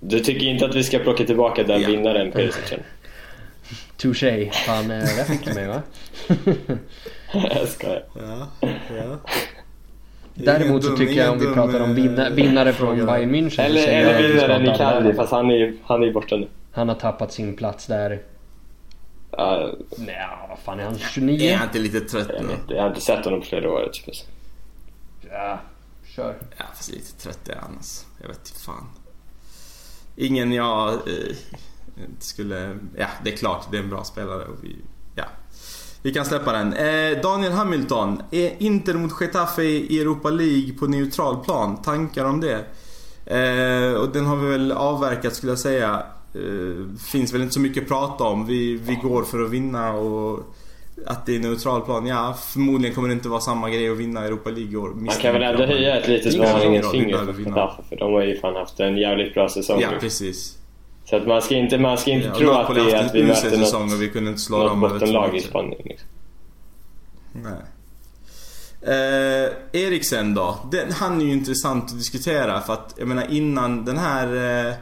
Du 0.00 0.20
tycker 0.20 0.46
inte 0.46 0.64
att 0.66 0.74
vi 0.74 0.84
ska 0.84 0.98
plocka 0.98 1.24
tillbaka 1.24 1.62
den 1.62 1.80
Ja. 1.82 1.88
vinnaren 1.88 2.32
Perisic? 2.32 2.72
Touché. 4.02 4.50
Fan, 4.52 4.90
eh, 4.90 4.98
där 4.98 5.24
fick 5.24 5.44
du 5.44 5.54
mig 5.54 5.68
va? 5.68 5.82
Jag 7.32 7.68
skojar. 7.68 8.04
Ja, 8.14 8.48
ja. 8.96 9.18
Däremot 10.34 10.84
så 10.84 10.96
tycker 10.96 11.14
jag 11.14 11.32
om 11.32 11.38
vi 11.38 11.46
pratar 11.46 11.80
om 11.80 11.90
eh, 11.90 11.96
vinna, 11.96 12.30
vinnare 12.30 12.72
från. 12.72 13.06
Bayern 13.06 13.34
München. 13.34 13.60
Eller, 13.62 13.92
jag 13.92 14.00
eller 14.00 14.28
vinnaren 14.28 14.66
i 14.66 14.70
Alaba. 14.70 15.14
fast 15.14 15.32
han 15.32 15.50
är 15.50 15.74
han 15.84 16.02
är 16.02 16.12
borta 16.12 16.36
nu. 16.36 16.48
Han 16.72 16.88
har 16.88 16.94
tappat 16.94 17.32
sin 17.32 17.56
plats 17.56 17.86
där. 17.86 18.22
Ja, 19.30 19.70
Nej, 19.96 20.26
vad 20.48 20.58
fan 20.58 20.80
är 20.80 20.84
han? 20.84 20.94
Är 20.94 20.98
29? 20.98 21.54
han 21.54 21.66
inte 21.66 21.78
lite 21.78 22.00
trött 22.00 22.30
jag, 22.34 22.44
nu? 22.44 22.52
inte, 22.52 22.74
jag 22.74 22.82
har 22.82 22.88
inte 22.88 23.00
sett 23.00 23.24
honom 23.24 23.40
på 23.40 23.46
flera 23.46 23.70
år. 23.70 23.90
Typ. 23.92 24.14
Ja, 25.30 25.60
kör. 26.16 26.36
Ja, 26.58 26.64
fast 26.74 26.92
lite 26.92 27.12
trött 27.22 27.48
är 27.48 27.56
han 27.56 27.74
alltså. 27.76 28.06
Jag 28.20 28.28
vet 28.28 28.38
inte 28.38 28.60
fan. 28.60 28.86
Ingen 30.16 30.52
jag 30.52 30.92
eh, 30.92 31.36
skulle... 32.18 32.78
Ja, 32.96 33.06
det 33.24 33.32
är 33.32 33.36
klart. 33.36 33.66
Det 33.70 33.76
är 33.76 33.82
en 33.82 33.90
bra 33.90 34.04
spelare 34.04 34.44
och 34.44 34.56
vi... 34.62 34.76
Ja. 35.14 35.24
Vi 36.02 36.12
kan 36.12 36.24
släppa 36.24 36.52
den. 36.52 36.72
Eh, 36.72 37.20
Daniel 37.22 37.52
Hamilton. 37.52 38.22
Är 38.30 38.52
Inter 38.58 38.94
mot 38.94 39.20
Getafe 39.20 39.62
i 39.62 40.00
Europa 40.00 40.30
League 40.30 40.72
på 40.78 40.86
neutral 40.86 41.44
plan? 41.44 41.82
Tankar 41.82 42.24
om 42.24 42.40
det? 42.40 42.64
Eh, 43.26 43.94
och 43.94 44.08
den 44.08 44.26
har 44.26 44.36
vi 44.36 44.50
väl 44.50 44.72
avverkat 44.72 45.34
skulle 45.34 45.52
jag 45.52 45.58
säga. 45.58 46.02
Eh, 46.34 46.96
finns 47.12 47.34
väl 47.34 47.42
inte 47.42 47.54
så 47.54 47.60
mycket 47.60 47.82
att 47.82 47.88
prata 47.88 48.24
om. 48.24 48.46
Vi, 48.46 48.74
vi 48.74 48.94
går 48.94 49.22
för 49.22 49.44
att 49.44 49.50
vinna 49.50 49.92
och 49.92 50.40
att 51.06 51.26
det 51.26 51.36
är 51.36 51.40
neutral 51.40 51.80
plan. 51.80 52.06
Ja, 52.06 52.36
förmodligen 52.52 52.94
kommer 52.94 53.08
det 53.08 53.14
inte 53.14 53.28
vara 53.28 53.40
samma 53.40 53.70
grej 53.70 53.90
att 53.90 53.96
vinna 53.96 54.24
Europa 54.24 54.50
League 54.50 54.76
år. 54.76 54.88
Man 54.88 55.08
kan 55.08 55.32
väl 55.32 55.42
ändå 55.42 55.64
höja 55.64 55.98
ett 55.98 56.08
litet 56.08 56.34
Ingen 56.34 56.52
varningens 56.52 56.90
finger 56.90 57.18
för. 57.18 57.40
Getafe 57.40 57.82
för 57.88 57.96
de 57.96 58.12
har 58.12 58.22
ju 58.22 58.40
fan 58.40 58.54
haft 58.54 58.80
en 58.80 58.96
jävligt 58.96 59.34
bra 59.34 59.48
säsong 59.48 59.80
Ja, 59.80 59.88
precis. 60.00 60.58
Så 61.04 61.16
att 61.16 61.26
man 61.26 61.42
ska 61.42 61.54
inte, 61.54 61.78
man 61.78 61.98
ska 61.98 62.10
inte 62.10 62.26
Ja, 62.26 62.34
tro 62.34 62.50
att 62.50 62.74
det 62.74 62.92
är 62.92 63.04
att 63.06 63.14
vi 63.14 63.24
möter 63.24 63.58
något, 63.58 63.92
och 63.94 64.02
vi 64.02 64.08
kunde 64.08 64.30
inte 64.30 64.42
slå 64.42 64.58
något 64.58 64.68
dem 64.68 64.80
bottenlag 64.80 65.36
i. 65.36 65.40
Spanien. 65.40 65.80
Liksom. 65.84 66.08
Nej. 67.32 67.52
Eh, 68.82 69.50
Eriksen 69.72 70.34
då? 70.34 70.58
Den, 70.72 70.92
han 70.92 71.20
är 71.20 71.24
ju 71.24 71.32
intressant 71.32 71.84
att 71.84 71.98
diskutera 71.98 72.60
för 72.60 72.72
att 72.72 72.94
jag 72.98 73.08
menar 73.08 73.26
innan 73.30 73.84
den 73.84 73.98
här 73.98 74.26
eh, 74.36 74.74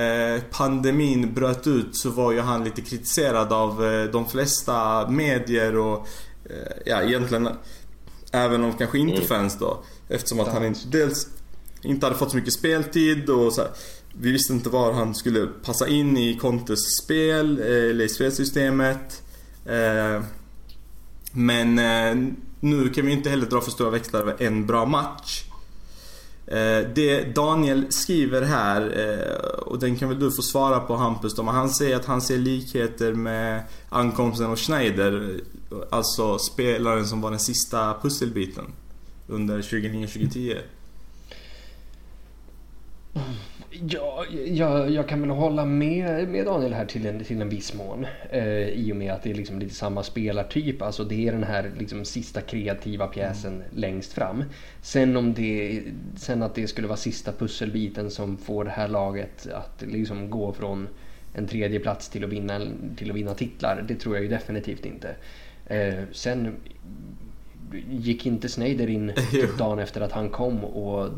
eh, 0.00 0.40
pandemin 0.50 1.34
bröt 1.34 1.66
ut 1.66 1.96
så 1.96 2.10
var 2.10 2.32
ju 2.32 2.40
han 2.40 2.64
lite 2.64 2.80
kritiserad 2.82 3.52
av 3.52 3.84
eh, 3.86 4.04
de 4.04 4.26
flesta 4.28 5.08
medier 5.08 5.76
och 5.76 6.06
eh, 6.50 6.76
ja 6.86 7.02
egentligen 7.02 7.48
även 8.32 8.64
om 8.64 8.72
kanske 8.72 8.98
inte 8.98 9.14
Mm. 9.16 9.26
fans 9.28 9.58
då. 9.58 9.82
Eftersom 10.08 10.40
att 10.40 10.48
han 10.48 10.64
inte, 10.64 10.80
dels 10.88 11.26
inte 11.82 12.06
hade 12.06 12.18
fått 12.18 12.30
så 12.30 12.36
mycket 12.36 12.52
speltid 12.52 13.30
och 13.30 13.52
så 13.52 13.60
här, 13.60 13.70
vi 14.20 14.32
visste 14.32 14.52
inte 14.52 14.68
var 14.68 14.92
han 14.92 15.14
skulle 15.14 15.46
passa 15.46 15.88
in 15.88 16.16
i 16.16 16.36
Contes 16.36 16.78
spel, 17.04 17.60
eh, 17.60 17.66
eller 17.66 18.04
i 18.04 18.08
spelsystemet. 18.08 19.22
Eh, 19.64 20.22
men 21.32 21.78
eh, 21.78 22.32
nu 22.60 22.88
kan 22.88 23.06
vi 23.06 23.12
inte 23.12 23.30
heller 23.30 23.46
dra 23.46 23.60
för 23.60 23.70
stora 23.70 23.90
växlar 23.90 24.20
över 24.20 24.36
en 24.38 24.66
bra 24.66 24.86
match. 24.86 25.42
Det 26.94 27.34
Daniel 27.34 27.86
skriver 27.92 28.42
här, 28.42 28.82
och 29.66 29.78
den 29.78 29.96
kan 29.96 30.08
väl 30.08 30.18
du 30.18 30.30
få 30.30 30.42
svara 30.42 30.80
på 30.80 30.96
Hampus 30.96 31.34
då, 31.34 31.42
men 31.42 31.54
han 31.54 31.70
säger 31.70 31.96
att 31.96 32.04
han 32.04 32.20
ser 32.20 32.38
likheter 32.38 33.12
med 33.12 33.62
ankomsten 33.88 34.46
av 34.46 34.56
Schneider. 34.56 35.40
Alltså 35.90 36.38
spelaren 36.38 37.06
som 37.06 37.20
var 37.20 37.30
den 37.30 37.40
sista 37.40 37.94
pusselbiten 38.02 38.64
under 39.26 39.62
2009-2010. 39.62 40.58
Ja, 43.70 44.24
jag, 44.46 44.90
jag 44.90 45.08
kan 45.08 45.20
väl 45.20 45.30
hålla 45.30 45.64
med, 45.64 46.28
med 46.28 46.46
Daniel 46.46 46.72
här 46.72 46.86
till 46.86 47.06
en, 47.06 47.24
till 47.24 47.40
en 47.40 47.48
viss 47.48 47.74
mån. 47.74 48.06
Eh, 48.30 48.68
I 48.68 48.92
och 48.92 48.96
med 48.96 49.12
att 49.12 49.22
det 49.22 49.30
är 49.30 49.34
liksom 49.34 49.58
lite 49.58 49.74
samma 49.74 50.02
spelartyp. 50.02 50.82
Alltså 50.82 51.04
det 51.04 51.28
är 51.28 51.32
den 51.32 51.44
här 51.44 51.72
liksom 51.78 52.04
sista 52.04 52.40
kreativa 52.40 53.06
pjäsen 53.06 53.54
mm. 53.54 53.66
längst 53.74 54.12
fram. 54.12 54.44
Sen, 54.80 55.16
om 55.16 55.34
det, 55.34 55.82
sen 56.16 56.42
att 56.42 56.54
det 56.54 56.66
skulle 56.66 56.88
vara 56.88 56.96
sista 56.96 57.32
pusselbiten 57.32 58.10
som 58.10 58.36
får 58.36 58.64
det 58.64 58.70
här 58.70 58.88
laget 58.88 59.48
att 59.52 59.82
liksom 59.86 60.30
gå 60.30 60.52
från 60.52 60.88
en 61.34 61.46
tredje 61.46 61.80
plats 61.80 62.08
till 62.08 62.24
att 62.24 62.30
vinna, 62.30 62.60
till 62.96 63.10
att 63.10 63.16
vinna 63.16 63.34
titlar. 63.34 63.84
Det 63.88 63.94
tror 63.94 64.16
jag 64.16 64.22
ju 64.22 64.28
definitivt 64.28 64.86
inte. 64.86 65.14
Eh, 65.66 66.04
sen 66.12 66.56
gick 67.90 68.26
inte 68.26 68.48
Sneijder 68.48 68.90
in 68.90 69.12
typ 69.30 69.58
dagen 69.58 69.78
efter 69.78 70.00
att 70.00 70.12
han 70.12 70.28
kom 70.28 70.64
och 70.64 71.08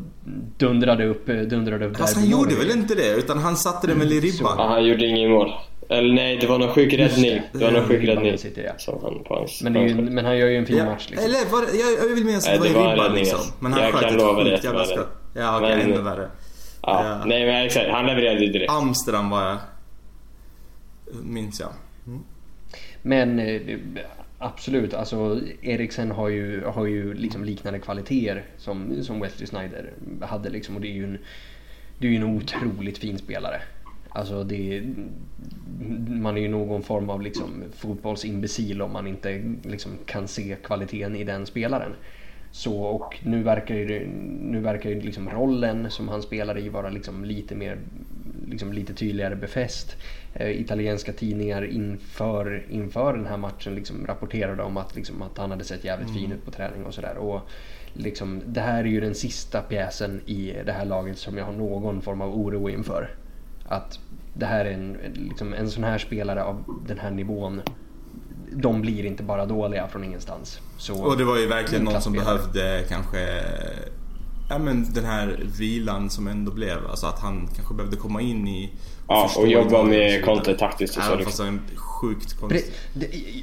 dundrade 0.57 1.05
upp, 1.05 1.25
dundrade 1.25 1.85
upp 1.85 1.97
Fast 1.97 2.15
han 2.15 2.29
gjorde 2.29 2.55
väl 2.55 2.71
inte 2.71 2.95
det? 2.95 3.15
Utan 3.15 3.37
han 3.37 3.57
satte 3.57 3.87
det 3.87 3.93
väl 3.93 4.11
i 4.11 4.19
ribban? 4.19 4.55
Ja, 4.57 4.67
han 4.67 4.85
gjorde 4.85 5.05
ingen 5.05 5.31
mål. 5.31 5.51
Eller 5.89 6.13
nej, 6.13 6.37
det 6.37 6.47
var 6.47 6.59
någon 6.59 6.69
sjuk 6.69 6.93
räddning. 6.93 7.41
Det 7.51 7.65
var 7.65 7.71
någon 7.71 7.87
sjuk 7.87 8.03
räddning. 8.03 8.37
Sitter, 8.37 8.63
ja. 8.63 8.71
Som 8.77 8.99
han 9.03 9.23
på 9.23 9.35
hans, 9.35 9.63
men, 9.63 9.87
ju, 9.87 9.95
men 9.95 10.25
han 10.25 10.37
gör 10.37 10.47
ju 10.47 10.57
en 10.57 10.65
fin 10.65 10.77
ja, 10.77 10.85
match 10.85 11.07
liksom. 11.09 11.25
Eller 11.25 11.51
var, 11.51 11.61
jag, 11.61 12.09
jag 12.09 12.15
vill 12.15 12.25
minnas 12.25 12.47
att 12.47 12.53
det 12.53 12.59
var 12.59 12.65
i 12.65 12.93
ribban 12.93 13.15
liksom. 13.15 13.39
Men 13.59 13.73
han 13.73 13.81
jag 13.81 13.93
sköt 13.93 14.11
ett 14.11 14.21
sjukt 14.21 14.61
det. 14.61 14.67
jävla 14.67 14.85
skott. 14.85 15.07
Ja, 15.33 15.57
okej, 15.57 15.73
okay, 15.73 15.91
ännu 15.91 16.01
värre. 16.01 16.29
Ja, 16.81 17.05
ja. 17.05 17.25
Nej 17.25 17.45
men 17.45 17.65
exakt, 17.65 17.89
han 17.89 18.05
levererade 18.05 18.45
ju 18.45 18.51
direkt. 18.51 18.71
Amsterdam 18.71 19.29
var 19.29 19.43
jag. 19.43 19.57
Minns 21.23 21.59
jag. 21.59 21.69
Mm. 22.07 22.23
Men 23.01 23.39
eh, 23.39 23.61
Absolut, 24.41 24.93
alltså 24.93 25.41
Eriksen 25.61 26.11
har 26.11 26.29
ju, 26.29 26.63
har 26.63 26.85
ju 26.85 27.13
liksom 27.13 27.43
liknande 27.43 27.79
kvaliteter 27.79 28.45
som, 28.57 29.03
som 29.03 29.19
Wesley 29.19 29.47
Snyder 29.47 29.93
hade 30.21 30.49
liksom 30.49 30.75
och 30.75 30.81
det 30.81 30.87
är 30.87 30.93
ju 30.93 31.03
en, 31.03 31.17
det 31.97 32.07
är 32.07 32.11
ju 32.11 32.17
en 32.17 32.23
otroligt 32.23 32.97
fin 32.97 33.17
spelare. 33.17 33.61
Alltså 34.09 34.43
det, 34.43 34.83
man 36.07 36.37
är 36.37 36.41
ju 36.41 36.47
någon 36.47 36.83
form 36.83 37.09
av 37.09 37.21
liksom 37.21 37.63
fotbollsimbecil 37.75 38.81
om 38.81 38.93
man 38.93 39.07
inte 39.07 39.55
liksom 39.63 39.97
kan 40.05 40.27
se 40.27 40.55
kvaliteten 40.63 41.15
i 41.15 41.23
den 41.23 41.45
spelaren. 41.45 41.91
Så, 42.51 42.81
och 42.81 43.19
nu 43.23 43.43
verkar 43.43 43.75
ju, 43.75 44.07
nu 44.41 44.59
verkar 44.59 44.89
ju 44.89 45.01
liksom 45.01 45.29
rollen 45.29 45.91
som 45.91 46.07
han 46.07 46.21
spelar 46.21 46.57
i 46.57 46.69
vara 46.69 46.89
liksom 46.89 47.25
lite 47.25 47.55
mer 47.55 47.77
liksom 48.47 48.73
lite 48.73 48.93
tydligare 48.93 49.35
befäst. 49.35 49.97
Eh, 50.33 50.61
italienska 50.61 51.13
tidningar 51.13 51.65
inför, 51.65 52.65
inför 52.69 53.13
den 53.13 53.25
här 53.25 53.37
matchen 53.37 53.75
liksom 53.75 54.07
rapporterade 54.07 54.63
om 54.63 54.77
att, 54.77 54.95
liksom, 54.95 55.21
att 55.21 55.37
han 55.37 55.51
hade 55.51 55.63
sett 55.63 55.83
jävligt 55.83 56.09
mm. 56.09 56.21
fin 56.21 56.31
ut 56.31 56.45
på 56.45 56.51
träning 56.51 56.85
och 56.85 56.93
sådär. 56.93 57.41
Liksom, 57.93 58.41
det 58.45 58.61
här 58.61 58.79
är 58.79 58.87
ju 58.87 58.99
den 58.99 59.15
sista 59.15 59.61
pjäsen 59.61 60.21
i 60.25 60.55
det 60.65 60.71
här 60.71 60.85
laget 60.85 61.17
som 61.17 61.37
jag 61.37 61.45
har 61.45 61.53
någon 61.53 62.01
form 62.01 62.21
av 62.21 62.35
oro 62.35 62.69
inför. 62.69 63.09
Att 63.67 63.99
det 64.33 64.45
här 64.45 64.65
är 64.65 64.71
en, 64.71 64.97
liksom, 65.13 65.53
en 65.53 65.69
sån 65.69 65.83
här 65.83 65.97
spelare 65.97 66.43
av 66.43 66.63
den 66.87 66.99
här 66.99 67.11
nivån 67.11 67.61
de 68.51 68.81
blir 68.81 69.05
inte 69.05 69.23
bara 69.23 69.45
dåliga 69.45 69.87
från 69.87 70.03
ingenstans. 70.03 70.61
Så, 70.77 71.03
och 71.03 71.17
det 71.17 71.23
var 71.23 71.37
ju 71.37 71.47
verkligen 71.47 71.83
någon 71.83 72.01
som 72.01 72.13
behövde 72.13 72.83
kanske 72.89 73.43
ja, 74.49 74.57
men 74.57 74.93
den 74.93 75.05
här 75.05 75.39
vilan 75.59 76.09
som 76.09 76.27
ändå 76.27 76.51
blev. 76.51 76.77
Alltså 76.89 77.07
att 77.07 77.19
han 77.19 77.49
kanske 77.55 77.73
behövde 77.73 77.97
komma 77.97 78.21
in 78.21 78.47
i 78.47 78.69
och 79.09 79.15
Ja, 79.15 79.31
och 79.37 79.47
jobba 79.47 79.83
med 79.83 80.25
kontrataktiskt 80.25 80.97
och 80.97 81.03
så. 81.03 81.13
Även 81.13 81.25
fast 81.25 81.39
han 81.39 81.61
sjukt 81.75 82.39
konstigt. 82.39 82.73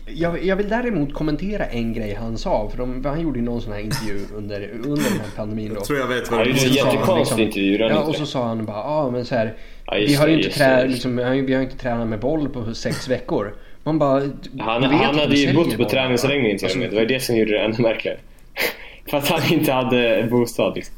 Jag, 0.06 0.44
jag 0.44 0.56
vill 0.56 0.68
däremot 0.68 1.14
kommentera 1.14 1.64
en 1.64 1.92
grej 1.92 2.14
han 2.14 2.38
sa. 2.38 2.68
För 2.70 2.78
de, 2.78 3.04
han 3.04 3.20
gjorde 3.20 3.38
ju 3.38 3.44
någon 3.44 3.62
sån 3.62 3.72
här 3.72 3.80
intervju 3.80 4.20
under, 4.36 4.70
under 4.72 4.88
den 4.88 5.20
här 5.20 5.30
pandemin 5.36 5.68
då. 5.68 5.74
Jag 5.74 5.84
tror 5.84 5.98
jag 5.98 6.06
vet 6.06 6.30
vad 6.30 6.40
det 6.40 6.50
är. 6.50 6.54
Det 6.54 6.60
är 6.60 6.66
en 6.66 6.72
jättekonstig 6.72 7.18
liksom, 7.18 7.40
intervju. 7.40 7.76
Ja, 7.76 8.02
och 8.02 8.14
så 8.14 8.26
sa 8.26 8.46
han 8.46 8.64
bara, 8.64 8.76
ja 8.76 9.10
men 9.10 9.24
så 9.24 9.34
här, 9.34 9.54
ja, 9.86 9.94
vi, 9.94 10.14
har 10.14 10.26
det, 10.26 10.32
inte 10.32 10.50
trä, 10.50 10.86
liksom, 10.86 11.16
vi 11.16 11.54
har 11.54 11.62
inte 11.62 11.78
tränat 11.78 12.08
med 12.08 12.20
boll 12.20 12.48
på 12.48 12.74
sex 12.74 13.08
veckor. 13.08 13.54
Man 13.82 13.98
bara, 13.98 14.20
han, 14.58 14.82
han 14.84 15.18
hade 15.18 15.36
ju 15.36 15.54
bott 15.54 15.76
på 15.76 15.84
träningsanläggningen 15.84 16.58
till 16.58 16.70
och 16.70 16.76
med. 16.76 16.90
Det 16.90 16.96
var 16.96 17.04
det 17.04 17.20
som 17.20 17.36
gjorde 17.36 17.52
det 17.52 17.64
ännu 17.64 17.78
märkligare. 17.78 18.18
För 19.10 19.16
att 19.16 19.28
han 19.28 19.52
inte 19.52 19.72
hade 19.72 20.28
bostad 20.30 20.74
liksom. 20.74 20.95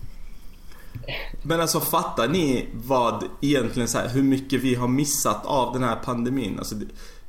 Men 1.48 1.60
alltså 1.60 1.80
fattar 1.80 2.28
ni 2.28 2.68
vad 2.72 3.24
egentligen 3.40 3.88
så 3.88 3.98
här, 3.98 4.08
hur 4.08 4.22
mycket 4.22 4.60
vi 4.60 4.74
har 4.74 4.88
missat 4.88 5.46
av 5.46 5.72
den 5.72 5.82
här 5.82 5.96
pandemin? 5.96 6.58
Alltså, 6.58 6.74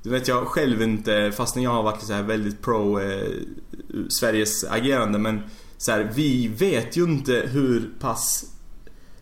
du 0.03 0.09
vet 0.09 0.27
jag 0.27 0.47
själv 0.47 0.81
inte, 0.81 1.31
fastän 1.31 1.63
jag 1.63 1.71
har 1.71 1.83
varit 1.83 2.01
så 2.01 2.13
här 2.13 2.23
väldigt 2.23 2.61
pro 2.61 2.99
eh, 2.99 3.29
Sveriges 4.09 4.63
agerande 4.63 5.19
men 5.19 5.41
så 5.77 5.91
här, 5.91 6.11
vi 6.15 6.47
vet 6.47 6.97
ju 6.97 7.03
inte 7.03 7.33
hur 7.33 7.89
pass 7.99 8.45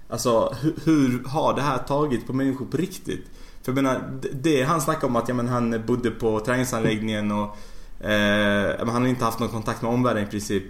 Alltså 0.09 0.55
hur, 0.61 0.73
hur, 0.85 1.23
har 1.23 1.55
det 1.55 1.61
här 1.61 1.77
tagit 1.77 2.27
på 2.27 2.33
människor 2.33 2.65
på 2.65 2.77
riktigt? 2.77 3.25
För 3.61 3.71
jag 3.71 3.75
menar, 3.75 4.19
det 4.33 4.63
han 4.63 4.81
snackar 4.81 5.07
om 5.07 5.15
att 5.15 5.27
ja, 5.27 5.33
men 5.33 5.47
han 5.47 5.83
bodde 5.87 6.11
på 6.11 6.39
träningsanläggningen 6.39 7.31
och 7.31 7.57
eh, 8.05 8.87
han 8.87 9.01
har 9.01 9.07
inte 9.07 9.25
haft 9.25 9.39
någon 9.39 9.49
kontakt 9.49 9.81
med 9.81 9.91
omvärlden 9.91 10.23
i 10.23 10.27
princip. 10.27 10.63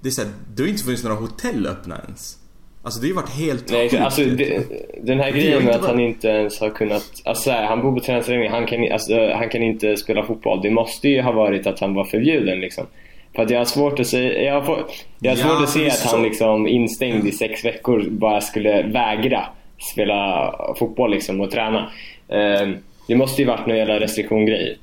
Det 0.00 0.08
är 0.08 0.12
såhär, 0.12 0.30
det 0.54 0.62
har 0.62 0.68
inte 0.68 0.84
funnits 0.84 1.02
några 1.02 1.16
hotell 1.16 1.66
öppna 1.66 1.98
ens. 1.98 2.38
Alltså 2.86 3.00
det 3.00 3.06
har 3.06 3.08
ju 3.08 3.14
varit 3.14 3.30
helt 3.30 3.70
Nej, 3.70 3.88
sjukt. 3.90 4.02
Alltså, 4.02 4.24
det, 4.24 4.62
den 5.02 5.20
här 5.20 5.30
grejen 5.30 5.64
med 5.64 5.74
att 5.74 5.80
varit... 5.80 5.90
han 5.90 6.00
inte 6.00 6.28
ens 6.28 6.60
har 6.60 6.70
kunnat... 6.70 7.22
Alltså 7.24 7.50
här, 7.50 7.64
han 7.64 7.82
bor 7.82 7.94
på 7.94 8.00
träningsanläggning, 8.00 8.50
han, 8.50 8.66
kan, 8.66 8.92
alltså, 8.92 9.32
han 9.34 9.48
kan 9.48 9.62
inte 9.62 9.96
spela 9.96 10.22
fotboll. 10.22 10.62
Det 10.62 10.70
måste 10.70 11.08
ju 11.08 11.22
ha 11.22 11.32
varit 11.32 11.66
att 11.66 11.80
han 11.80 11.94
var 11.94 12.04
förbjuden 12.04 12.60
liksom. 12.60 12.86
För 13.34 13.42
att 13.42 13.50
jag 13.50 13.58
har 13.58 13.64
svårt 13.64 14.00
att 14.00 14.06
se, 14.06 14.44
jag 14.44 14.60
har, 14.60 14.84
jag 15.18 15.30
har 15.30 15.36
svårt 15.36 15.62
att 15.62 15.70
se 15.70 15.86
att 15.86 16.12
han 16.12 16.22
liksom 16.22 16.66
instängd 16.66 17.26
i 17.26 17.32
sex 17.32 17.64
veckor 17.64 18.04
bara 18.10 18.40
skulle 18.40 18.82
vägra 18.82 19.46
spela 19.92 20.52
fotboll 20.78 21.10
liksom 21.10 21.40
och 21.40 21.50
träna. 21.50 21.90
Eh, 22.28 22.68
det 23.08 23.16
måste 23.16 23.42
ju 23.42 23.48
varit 23.48 23.66
någon 23.66 23.76
jävla 23.76 24.00
restriktion-grej. 24.00 24.78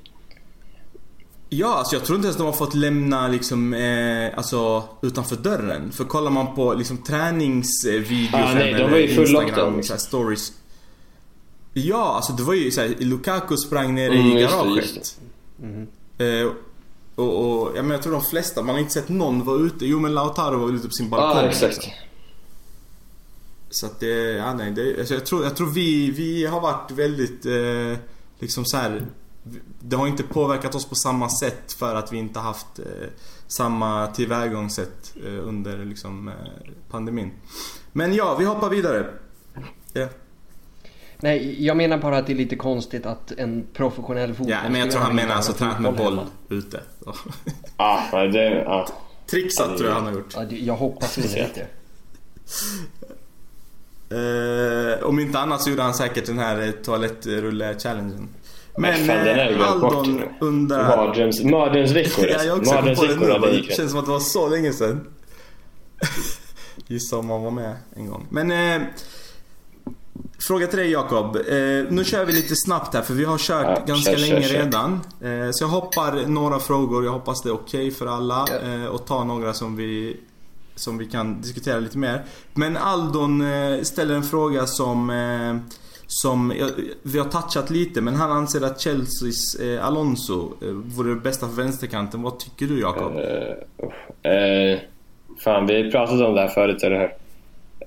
Ja, 1.54 1.74
alltså 1.74 1.96
jag 1.96 2.06
tror 2.06 2.16
inte 2.16 2.28
ens 2.28 2.38
de 2.38 2.46
har 2.46 2.54
fått 2.54 2.74
lämna 2.74 3.28
liksom, 3.28 3.74
eh, 3.74 4.38
alltså 4.38 4.84
utanför 5.02 5.36
dörren. 5.36 5.92
För 5.92 6.04
kollar 6.04 6.32
man 6.32 6.56
på 6.56 6.74
liksom 6.74 6.98
träningsvideos 6.98 8.34
ah, 8.34 8.54
nej, 8.54 8.74
de 8.74 8.92
var 8.92 8.98
ju 8.98 9.08
full 9.08 9.36
Instagram, 9.36 9.84
så 9.84 9.98
stories. 9.98 10.54
Ja, 11.74 12.16
alltså 12.16 12.34
det 12.34 12.44
var 12.44 12.54
ju 12.54 12.72
såhär, 12.72 12.96
Lukaku 13.00 13.58
sprang 13.58 13.96
ner 13.96 14.12
mm, 14.12 14.38
i 14.38 14.42
garaget. 14.42 15.20
Mm. 15.62 15.88
Eh, 16.18 16.52
och, 17.16 17.62
och 17.62 17.72
ja, 17.76 17.82
men 17.82 17.92
jag 17.92 18.02
tror 18.02 18.14
de 18.14 18.22
flesta, 18.22 18.62
man 18.62 18.76
har 18.76 18.80
inte 18.80 18.94
sett 18.94 19.10
någon 19.10 19.44
vara 19.44 19.58
ute. 19.58 19.86
Jo 19.86 20.00
men 20.00 20.14
Lautaro 20.14 20.58
var 20.58 20.70
ute 20.70 20.88
på 20.88 20.94
sin 20.94 21.10
balkong. 21.10 21.44
Ah, 21.44 21.50
exakt. 21.50 21.76
Liksom. 21.76 21.92
Så 23.70 23.86
att 23.86 24.00
det, 24.00 24.32
ja 24.32 24.54
nej, 24.54 24.72
det, 24.72 25.00
alltså 25.00 25.14
jag 25.14 25.26
tror, 25.26 25.44
jag 25.44 25.56
tror 25.56 25.68
vi, 25.68 26.12
vi 26.12 26.46
har 26.46 26.62
varit 26.62 26.92
väldigt, 26.92 27.46
eh, 27.46 28.00
liksom 28.40 28.66
så 28.66 28.78
här 28.78 29.08
det 29.80 29.96
har 29.96 30.08
inte 30.08 30.24
påverkat 30.24 30.76
oss 30.76 30.90
på 30.90 30.96
samma 30.96 31.30
sätt 31.30 31.74
för 31.74 31.96
att 31.96 32.14
vi 32.14 32.18
inte 32.18 32.40
haft 32.40 32.80
eh, 32.80 32.86
samma 33.48 34.08
tillvägagångssätt 34.08 35.16
eh, 35.26 35.48
under 35.48 35.86
liksom, 35.86 36.28
eh, 36.28 36.34
pandemin. 36.90 37.32
Men 37.92 38.14
ja, 38.14 38.36
vi 38.40 38.46
hoppar 38.46 38.70
vidare. 38.70 39.06
Yeah. 39.94 40.10
Nej, 41.18 41.66
jag 41.66 41.78
menar 41.78 41.98
bara 41.98 42.18
att 42.18 42.28
det 42.28 42.34
är 42.34 42.38
lite 42.38 42.56
konstigt 42.56 43.06
att 43.06 43.32
en 43.32 43.68
professionell 43.74 44.30
fotbollsspelare... 44.30 44.64
Ja, 44.66 44.72
men 44.72 44.80
jag 44.80 44.92
tror 44.92 45.02
han 45.02 45.16
menar 45.16 45.36
alltså 45.36 45.54
tränat 45.54 45.82
med 45.82 45.96
boll 45.96 46.20
ute. 46.50 46.82
ah, 47.78 48.24
det... 48.24 48.66
Ah. 48.68 48.88
Trixat 49.26 49.78
tror 49.78 49.90
jag 49.90 49.96
han 49.96 50.06
har 50.06 50.12
gjort. 50.12 50.34
Ja, 50.36 50.44
jag 50.50 50.76
hoppas 50.76 51.16
det. 51.16 51.68
Uh, 54.12 55.04
om 55.04 55.20
inte 55.20 55.40
annat 55.40 55.62
så 55.62 55.70
gjorde 55.70 55.82
han 55.82 55.94
säkert 55.94 56.26
den 56.26 56.40
här 56.40 56.74
toalettrulle-challengen. 56.84 58.28
Men, 58.78 59.10
eh, 59.10 59.72
Aldon 59.72 60.22
undrar... 60.40 60.98
Mardröms, 60.98 61.44
mardrömsveckor 61.44 62.28
ja, 62.28 62.44
jag 62.46 62.58
också 62.58 62.74
på 62.74 63.06
det 63.06 63.40
nu. 63.40 63.62
Det 63.68 63.74
känns 63.76 63.92
som 63.92 64.00
att 64.00 64.06
det 64.06 64.12
var 64.12 64.20
så 64.20 64.50
länge 64.50 64.74
sedan. 64.74 65.08
Gissa 66.88 67.18
om 67.18 67.28
man 67.28 67.44
var 67.44 67.52
med 67.52 67.76
en 67.96 68.08
gång. 68.08 68.28
Men 68.30 68.52
eh, 68.52 68.88
Fråga 70.40 70.68
till 70.68 70.80
dig 70.80 70.92
Jakob. 70.92 71.36
Eh, 71.36 71.44
nu 71.90 72.04
kör 72.04 72.26
vi 72.26 72.34
lite 72.34 72.56
snabbt 72.56 72.94
här 72.94 73.02
för 73.02 73.14
vi 73.14 73.26
har 73.26 73.38
kört 73.38 73.66
ja, 73.66 73.84
ganska 73.86 74.12
kör, 74.12 74.18
länge 74.18 74.48
kör, 74.48 74.58
redan. 74.58 74.94
Eh, 75.22 75.50
så 75.52 75.64
jag 75.64 75.70
hoppar 75.70 76.28
några 76.28 76.60
frågor, 76.60 77.06
jag 77.06 77.12
hoppas 77.12 77.42
det 77.42 77.50
är 77.50 77.54
okej 77.54 77.88
okay 77.88 77.92
för 77.92 78.08
alla. 78.08 78.46
Ja. 78.50 78.70
Eh, 78.70 78.86
och 78.86 79.06
ta 79.06 79.24
några 79.24 79.54
som 79.54 79.76
vi, 79.76 80.18
som 80.76 80.98
vi 80.98 81.06
kan 81.06 81.42
diskutera 81.42 81.80
lite 81.80 81.98
mer. 81.98 82.24
Men 82.54 82.78
Aldon 82.78 83.42
eh, 83.42 83.82
ställer 83.82 84.16
en 84.16 84.24
fråga 84.24 84.68
som 84.68 85.10
eh, 85.10 85.56
som, 86.22 86.54
vi 87.04 87.20
har 87.20 87.26
touchat 87.26 87.70
lite 87.70 88.02
men 88.02 88.16
han 88.16 88.32
anser 88.32 88.62
att 88.62 88.82
Chelseas 88.82 89.56
eh, 89.56 89.86
Alonso 89.86 90.54
eh, 90.62 90.68
vore 90.70 91.10
det 91.10 91.22
bästa 91.22 91.48
för 91.48 91.56
vänsterkanten. 91.56 92.22
Vad 92.22 92.40
tycker 92.40 92.66
du 92.66 92.82
Jakob? 92.82 93.16
Uh, 93.16 93.22
uh, 94.32 94.80
fan, 95.44 95.68
vi 95.68 95.84
har 95.84 95.92
pratat 95.92 96.22
om 96.22 96.36
det 96.36 96.42
här 96.42 96.48
förut, 96.48 96.84
eller 96.84 97.00
hur? 97.00 97.12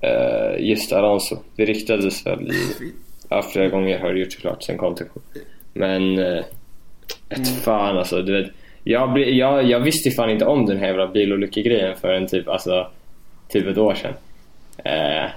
Uh, 0.09 0.69
just 0.69 0.93
Alonso. 0.93 1.37
Det 1.55 1.65
ryktades 1.65 2.25
väl 2.25 2.51
i... 2.51 2.93
Ja, 3.29 3.41
flera 3.41 3.67
gånger 3.67 3.99
har 3.99 4.13
det 4.13 4.19
gjort 4.19 4.33
såklart 4.33 4.63
sen 4.63 4.77
Conte 4.77 5.03
kom. 5.03 5.21
Men... 5.73 6.19
Uh, 6.19 6.43
ett 7.29 7.37
mm. 7.37 7.59
fan 7.61 7.97
alltså, 7.97 8.21
du 8.21 8.41
vet. 8.41 8.51
Jag, 8.83 9.19
jag, 9.19 9.63
jag 9.63 9.79
visste 9.79 10.11
fan 10.11 10.29
inte 10.29 10.45
om 10.45 10.65
den 10.65 10.77
här 10.77 10.87
jävla 10.87 11.07
bilolyckegrejen 11.07 11.97
förrän 11.97 12.27
typ, 12.27 12.47
alltså, 12.47 12.87
typ 13.49 13.67
ett 13.67 13.77
år 13.77 13.95
sedan. 13.95 14.13
Uh, 14.85 15.31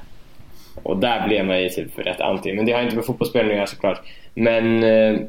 och 0.83 0.97
där 0.97 1.29
blev 1.29 1.45
man 1.45 1.63
ju 1.63 1.69
typ 1.69 1.99
rätt 1.99 2.21
anti. 2.21 2.53
Men 2.53 2.67
det 2.67 2.73
har 2.73 2.83
inte 2.83 2.97
med 2.97 3.05
fotbollsspelning 3.05 3.53
att 3.53 3.57
göra 3.57 3.67
såklart. 3.67 4.03
Men... 4.35 4.85
Eh, 4.85 5.21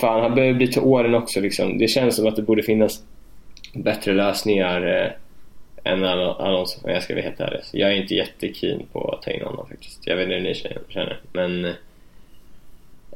fan, 0.00 0.22
han 0.22 0.34
börjar 0.34 0.54
bli 0.54 0.68
till 0.68 0.82
åren 0.82 1.14
också 1.14 1.40
liksom. 1.40 1.78
Det 1.78 1.88
känns 1.88 2.16
som 2.16 2.26
att 2.26 2.36
det 2.36 2.42
borde 2.42 2.62
finnas 2.62 3.02
bättre 3.74 4.12
lösningar 4.12 4.86
eh, 5.84 5.92
än 5.92 6.04
Alonso 6.04 6.80
om 6.84 6.90
jag 6.90 7.02
ska 7.02 7.14
vara 7.14 7.24
helt 7.24 7.40
ärlig. 7.40 7.60
Jag 7.72 7.92
är 7.92 7.96
inte 7.96 8.14
jättekeen 8.14 8.82
på 8.92 9.10
att 9.10 9.22
ta 9.22 9.30
in 9.30 9.42
honom 9.42 9.68
faktiskt. 9.68 10.06
Jag 10.06 10.16
vet 10.16 10.24
inte 10.24 10.34
hur 10.34 10.42
ni 10.42 10.54
känner. 10.88 11.20
Men... 11.32 11.64
Eh, 11.64 11.70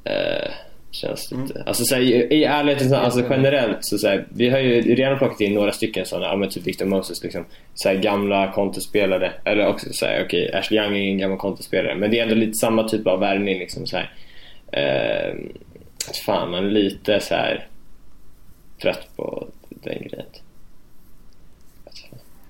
eh 0.04 0.50
Känns 0.92 1.30
lite... 1.30 1.54
Mm. 1.54 1.66
Alltså 1.66 1.84
så 1.84 1.96
i 1.96 2.44
ärlighetens 2.44 2.92
alltså 2.92 3.24
generellt 3.30 3.84
så, 3.84 3.98
så 3.98 4.20
vi 4.28 4.50
har 4.50 4.58
ju 4.58 4.94
redan 4.94 5.18
plockat 5.18 5.40
in 5.40 5.54
några 5.54 5.72
stycken 5.72 6.06
sådana, 6.06 6.26
ja 6.26 6.36
men 6.36 6.50
typ 6.50 6.66
Victor 6.66 6.86
Moses 6.86 7.22
liksom. 7.22 7.44
Så 7.74 7.94
gamla 7.94 8.52
kontospelare. 8.52 9.32
Eller 9.44 9.66
också 9.66 9.86
så 9.92 10.06
okej, 10.06 10.24
okay, 10.24 10.58
Ashley 10.58 10.80
Young 10.80 10.96
är 10.96 11.00
ingen 11.00 11.18
gammal 11.18 11.38
kontospelare. 11.38 11.94
Men 11.94 12.10
det 12.10 12.18
är 12.18 12.22
ändå 12.22 12.34
lite 12.34 12.54
samma 12.54 12.88
typ 12.88 13.06
av 13.06 13.20
värvning 13.20 13.58
liksom 13.58 13.86
så 13.86 13.96
här. 13.96 14.12
Eh, 14.72 15.34
fan, 16.26 16.50
man 16.50 16.64
är 16.64 16.70
lite 16.70 17.20
så 17.20 17.34
här 17.34 17.66
trött 18.82 19.08
på 19.16 19.46
den 19.70 19.98
grejen. 19.98 20.26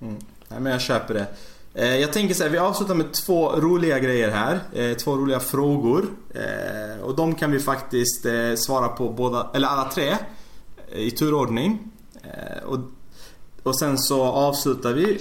Mm. 0.03 0.17
Nej 0.49 0.61
men 0.61 0.73
jag 0.73 0.81
köper 0.81 1.15
det. 1.15 1.27
Eh, 1.75 1.97
jag 1.97 2.13
tänker 2.13 2.35
så 2.35 2.43
här, 2.43 2.51
vi 2.51 2.59
avslutar 2.59 2.95
med 2.95 3.13
två 3.13 3.51
roliga 3.51 3.99
grejer 3.99 4.31
här. 4.31 4.61
Eh, 4.73 4.97
två 4.97 5.17
roliga 5.17 5.41
frågor. 5.41 6.07
Eh, 6.35 7.03
och 7.03 7.17
de 7.17 7.35
kan 7.35 7.51
vi 7.51 7.59
faktiskt 7.59 8.27
svara 8.57 8.89
på 8.89 9.09
båda, 9.11 9.51
eller 9.55 9.69
alla 9.69 9.91
tre. 9.91 10.17
I 10.93 11.11
turordning. 11.11 11.79
Och, 12.67 12.79
och 13.63 13.79
sen 13.79 13.99
så 13.99 14.23
avslutar 14.23 14.93
vi, 14.93 15.19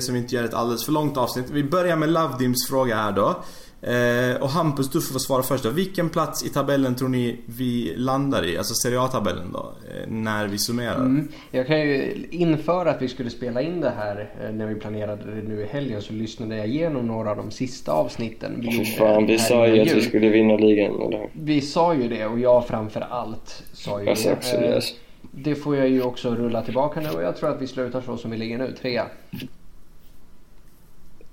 så 0.00 0.12
vi 0.12 0.18
inte 0.18 0.34
gör 0.34 0.44
ett 0.44 0.54
alldeles 0.54 0.84
för 0.84 0.92
långt 0.92 1.16
avsnitt. 1.16 1.46
Vi 1.50 1.64
börjar 1.64 1.96
med 1.96 2.08
LoveDims 2.08 2.68
fråga 2.68 2.96
här 2.96 3.12
då. 3.12 3.44
Eh, 3.86 4.42
och 4.42 4.48
Hampus, 4.48 4.90
du 4.90 5.00
får 5.00 5.18
svara 5.18 5.42
först 5.42 5.64
då. 5.64 5.70
Vilken 5.70 6.10
plats 6.10 6.46
i 6.46 6.48
tabellen 6.48 6.94
tror 6.94 7.08
ni 7.08 7.36
vi 7.46 7.94
landar 7.96 8.44
i? 8.44 8.58
Alltså 8.58 8.74
Serie 8.74 9.00
A-tabellen 9.00 9.52
då? 9.52 9.58
Eh, 9.58 10.10
när 10.10 10.46
vi 10.46 10.58
summerar. 10.58 10.96
Mm. 10.96 11.28
Jag 11.50 11.66
kan 11.66 11.80
ju 11.80 12.26
inför 12.30 12.86
att 12.86 13.02
vi 13.02 13.08
skulle 13.08 13.30
spela 13.30 13.62
in 13.62 13.80
det 13.80 13.92
här 13.96 14.30
eh, 14.42 14.52
när 14.52 14.66
vi 14.66 14.74
planerade 14.74 15.34
det 15.34 15.48
nu 15.48 15.62
i 15.62 15.66
helgen 15.66 16.02
så 16.02 16.12
lyssnade 16.12 16.56
jag 16.56 16.66
igenom 16.66 17.06
några 17.06 17.30
av 17.30 17.36
de 17.36 17.50
sista 17.50 17.92
avsnitten 17.92 18.60
vi 18.60 18.76
gjorde. 18.76 18.86
Fan, 18.86 19.26
vi 19.26 19.38
sa 19.38 19.66
ju 19.66 19.80
att 19.80 19.92
vi 19.92 20.00
skulle 20.00 20.28
vinna 20.28 20.56
ligan. 20.56 21.00
Eller? 21.00 21.28
Vi 21.32 21.60
sa 21.60 21.94
ju 21.94 22.08
det 22.08 22.26
och 22.26 22.38
jag 22.38 22.66
framför 22.66 23.00
allt 23.00 23.62
sa 23.72 24.02
ju 24.02 24.08
alltså, 24.08 24.28
det. 24.28 24.34
Också, 24.34 24.56
yes. 24.56 24.94
Det 25.30 25.54
får 25.54 25.76
jag 25.76 25.88
ju 25.88 26.02
också 26.02 26.34
rulla 26.34 26.62
tillbaka 26.62 27.00
nu 27.00 27.08
och 27.08 27.22
jag 27.22 27.36
tror 27.36 27.50
att 27.50 27.62
vi 27.62 27.66
slutar 27.66 28.00
så 28.00 28.16
som 28.16 28.30
vi 28.30 28.36
ligger 28.36 28.58
nu, 28.58 28.72
trea. 28.80 29.06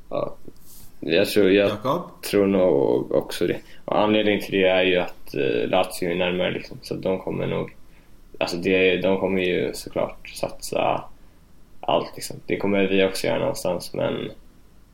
Ja, 0.10 0.36
jag 1.02 1.28
tror, 1.28 1.52
jag 1.52 1.72
tror 2.30 2.48
nog 2.48 3.12
också 3.12 3.48
det. 3.48 3.60
Och 3.86 4.00
anledningen 4.00 4.42
till 4.42 4.52
det 4.52 4.68
är 4.68 4.84
ju 4.84 4.98
att 4.98 5.36
uh, 5.36 5.70
Lazio 5.70 6.12
är 6.12 6.16
närmare 6.16 6.52
liksom, 6.52 6.78
så 6.82 6.96
de 6.96 7.20
kommer 7.20 7.48
nog... 7.48 7.76
Alltså 8.40 8.58
det, 8.58 8.98
de 8.98 9.20
kommer 9.20 9.42
ju 9.42 9.74
såklart 9.74 10.30
satsa 10.30 11.04
allt 11.82 12.12
liksom. 12.16 12.38
Det 12.46 12.58
kommer 12.58 12.88
vi 12.88 13.04
också 13.04 13.28
göra 13.28 13.40
någonstans 13.40 13.94
men 13.94 14.32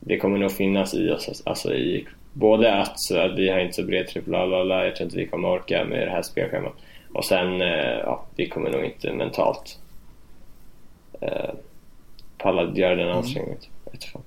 det 0.00 0.18
kommer 0.18 0.38
nog 0.38 0.52
finnas 0.52 0.94
i 0.94 1.10
oss. 1.10 1.42
Alltså 1.46 1.74
i, 1.74 2.06
både 2.32 2.74
att, 2.74 3.00
så 3.00 3.18
att 3.18 3.38
vi 3.38 3.48
har 3.48 3.58
inte 3.58 3.74
så 3.74 3.82
bred 3.82 4.08
trupp, 4.08 4.24
jag 4.28 4.96
tror 4.96 5.02
inte 5.02 5.16
vi 5.16 5.26
kommer 5.26 5.48
orka 5.48 5.84
med 5.84 6.06
det 6.06 6.10
här 6.10 6.22
spelschemat. 6.22 6.74
Och 7.14 7.24
sen, 7.24 7.62
uh, 7.62 7.98
ja, 8.04 8.24
vi 8.36 8.48
kommer 8.48 8.70
nog 8.70 8.84
inte 8.84 9.12
mentalt 9.12 9.78
uh, 11.22 11.54
palla 12.38 12.72
göra 12.74 12.94
den 12.94 13.08
ansträngningen. 13.08 13.58
Mm. 14.14 14.22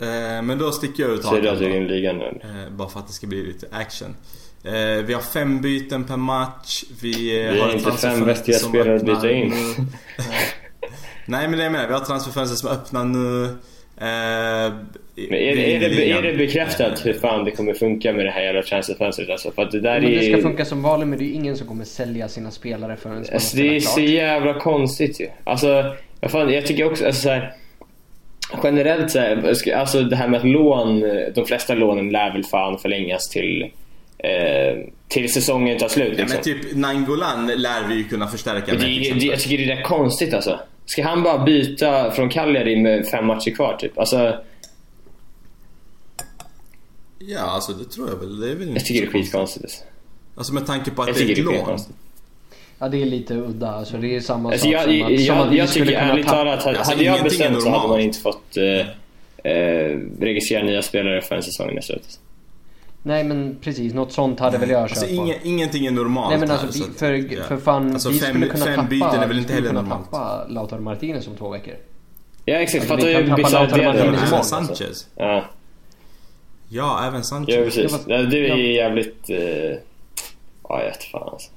Eh, 0.00 0.42
men 0.42 0.58
då 0.58 0.72
sticker 0.72 1.02
jag 1.02 1.12
ut 1.12 1.24
hakan. 1.24 1.42
Ser 1.42 1.70
du 1.70 1.76
att 1.76 1.90
ligan 1.90 2.18
nu? 2.18 2.40
Eh, 2.42 2.70
bara 2.70 2.88
för 2.88 3.00
att 3.00 3.06
det 3.06 3.12
ska 3.12 3.26
bli 3.26 3.42
lite 3.42 3.66
action. 3.70 4.16
Eh, 4.64 5.04
vi 5.04 5.14
har 5.14 5.20
fem 5.20 5.60
byten 5.60 6.04
per 6.04 6.16
match. 6.16 6.84
Vi, 7.02 7.12
vi 7.52 7.60
har 7.60 7.72
inte 7.72 7.92
fem 7.92 8.24
vettiga 8.24 8.58
spelare 8.58 8.96
att 8.96 9.06
byta 9.06 9.30
in. 9.30 9.54
Nej 11.26 11.48
men 11.48 11.58
det 11.58 11.64
är 11.64 11.70
med. 11.70 11.88
Vi 11.88 11.94
har 11.94 12.00
transferfönster 12.00 12.56
som 12.56 12.70
öppnar 12.70 13.04
nu. 13.04 13.56
Men 15.14 15.38
är, 15.38 15.56
det, 15.56 15.76
är, 15.76 15.80
det, 15.80 16.10
är 16.10 16.22
det 16.22 16.36
bekräftat 16.36 17.06
hur 17.06 17.12
fan 17.12 17.44
det 17.44 17.50
kommer 17.50 17.74
funka 17.74 18.12
med 18.12 18.24
det 18.24 18.30
här 18.30 18.42
jävla 18.42 18.62
transferfönstret 18.62 19.30
alltså? 19.30 19.50
För 19.50 19.62
att 19.62 19.70
det 19.70 19.80
där 19.80 20.00
men 20.00 20.10
det 20.10 20.32
ska 20.32 20.42
funka 20.42 20.64
som 20.64 20.82
vanligt 20.82 21.08
men 21.08 21.18
det 21.18 21.24
är 21.24 21.32
ingen 21.32 21.56
som 21.56 21.66
kommer 21.66 21.84
sälja 21.84 22.28
sina 22.28 22.50
spelare 22.50 22.96
förrän 22.96 23.18
alltså, 23.18 23.56
Det 23.56 23.76
är 23.76 23.80
så 23.80 24.00
jävla 24.00 24.60
konstigt 24.60 25.20
ju. 25.20 25.28
Alltså, 25.44 25.96
fan, 26.28 26.50
jag 26.50 26.66
tycker 26.66 26.84
också 26.84 27.06
alltså, 27.06 27.22
så 27.22 27.28
här, 27.28 27.54
generellt 28.62 29.10
så 29.10 29.18
här, 29.18 29.54
alltså 29.74 30.02
det 30.02 30.16
här 30.16 30.28
med 30.28 30.40
att 30.40 30.46
lån, 30.46 31.00
de 31.34 31.46
flesta 31.46 31.74
lånen 31.74 32.10
lär 32.10 32.32
väl 32.32 32.44
fan 32.44 32.78
förlängas 32.78 33.28
till 33.28 33.70
eh, 34.18 34.90
till 35.08 35.32
säsongen 35.32 35.78
tar 35.78 35.88
slut. 35.88 36.08
Liksom. 36.08 36.28
Ja, 36.28 36.34
men 36.34 36.42
typ 36.42 36.76
Nangolan 36.76 37.46
lär 37.46 37.88
vi 37.88 37.94
ju 37.94 38.04
kunna 38.04 38.26
förstärka 38.26 38.72
med. 38.72 38.80
Det, 38.80 39.14
det, 39.14 39.26
jag 39.26 39.40
tycker 39.40 39.66
det 39.66 39.72
är 39.72 39.82
konstigt 39.82 40.34
alltså. 40.34 40.60
Ska 40.86 41.02
han 41.04 41.22
bara 41.22 41.44
byta 41.44 42.10
från 42.10 42.28
Cagliari 42.28 42.76
med 42.76 43.08
fem 43.08 43.26
matcher 43.26 43.50
kvar 43.50 43.76
typ? 43.76 43.98
Alltså... 43.98 44.38
Ja, 47.18 47.40
alltså 47.40 47.72
det 47.72 47.84
tror 47.84 48.08
jag 48.08 48.16
väl. 48.16 48.40
Det 48.40 48.50
är 48.50 48.54
väl 48.54 48.74
jag 48.74 48.84
tycker 48.84 49.00
det 49.00 49.06
är 49.06 49.10
skitkonstigt. 49.10 49.64
Alltså. 49.64 49.84
alltså 50.34 50.54
med 50.54 50.66
tanke 50.66 50.90
på 50.90 51.02
att 51.02 51.14
det 51.14 51.22
är 51.22 51.30
ett 51.32 51.38
lån. 51.38 51.78
Ja 52.82 52.88
det 52.88 53.02
är 53.02 53.06
lite 53.06 53.34
udda, 53.34 53.70
alltså 53.70 53.96
det 53.96 54.16
är 54.16 54.20
samma 54.20 54.50
alltså, 54.50 54.64
sak 54.64 54.74
jag, 54.74 54.82
som 54.82 55.06
att, 55.06 55.12
jag, 55.12 55.20
som 55.20 55.48
att 55.48 55.54
jag 55.54 55.68
tycker 55.68 55.92
ärligt 55.92 56.26
talat, 56.26 56.62
hade, 56.62 56.78
alltså, 56.78 56.92
hade 56.92 57.04
jag 57.04 57.24
bestämt 57.24 57.62
så 57.62 57.70
hade 57.70 57.88
man 57.88 58.00
inte 58.00 58.18
fått 58.18 58.56
eh, 58.56 59.52
eh, 59.52 59.98
registrera 60.20 60.64
nya 60.64 60.82
spelare 60.82 61.20
förrän 61.20 61.42
säsongen 61.42 61.76
är 61.76 61.80
slut. 61.80 62.20
Nej 63.02 63.24
men 63.24 63.56
precis, 63.60 63.94
något 63.94 64.12
sånt 64.12 64.40
hade 64.40 64.58
väl 64.58 64.70
jag 64.70 64.82
alltså, 64.82 65.00
köpt 65.00 65.12
inge, 65.12 65.38
Ingenting 65.42 65.86
är 65.86 65.90
normalt 65.90 66.30
Nej 66.30 66.38
men 66.38 66.50
alltså 66.50 66.66
här, 66.66 66.92
för, 66.92 67.36
för, 67.36 67.42
för 67.42 67.56
fan, 67.56 67.92
alltså, 67.92 68.08
vi 68.08 68.18
fem, 68.18 68.30
skulle 68.30 68.46
kunna 68.46 68.64
fem 68.64 69.00
tappa, 69.00 69.16
är 69.16 69.28
väl 69.28 69.38
inte 69.38 69.52
heller 69.52 69.68
kunna 69.68 69.88
tappa 69.88 70.46
Lautaro 70.48 70.80
Martinez 70.80 71.26
om 71.26 71.36
två 71.36 71.48
veckor. 71.48 71.74
Ja 72.44 72.54
exakt, 72.54 72.90
alltså, 72.90 73.06
fattar 73.06 73.20
ju 73.20 73.34
bisarrt 73.34 73.74
det 73.74 73.82
Även 73.82 74.44
Sanchez. 74.44 75.08
Ja. 75.16 75.44
Ja, 76.68 77.06
även 77.06 77.24
Sanchez. 77.24 77.54
Ja 77.54 77.62
precis. 77.64 78.04
Det, 78.04 78.26
det 78.26 78.50
är 78.50 78.56
jävligt... 78.56 79.30
Eh, 79.30 79.78
ja, 80.68 80.80
jag 80.82 80.84
vet 80.84 81.04
fan 81.04 81.28
alltså. 81.28 81.50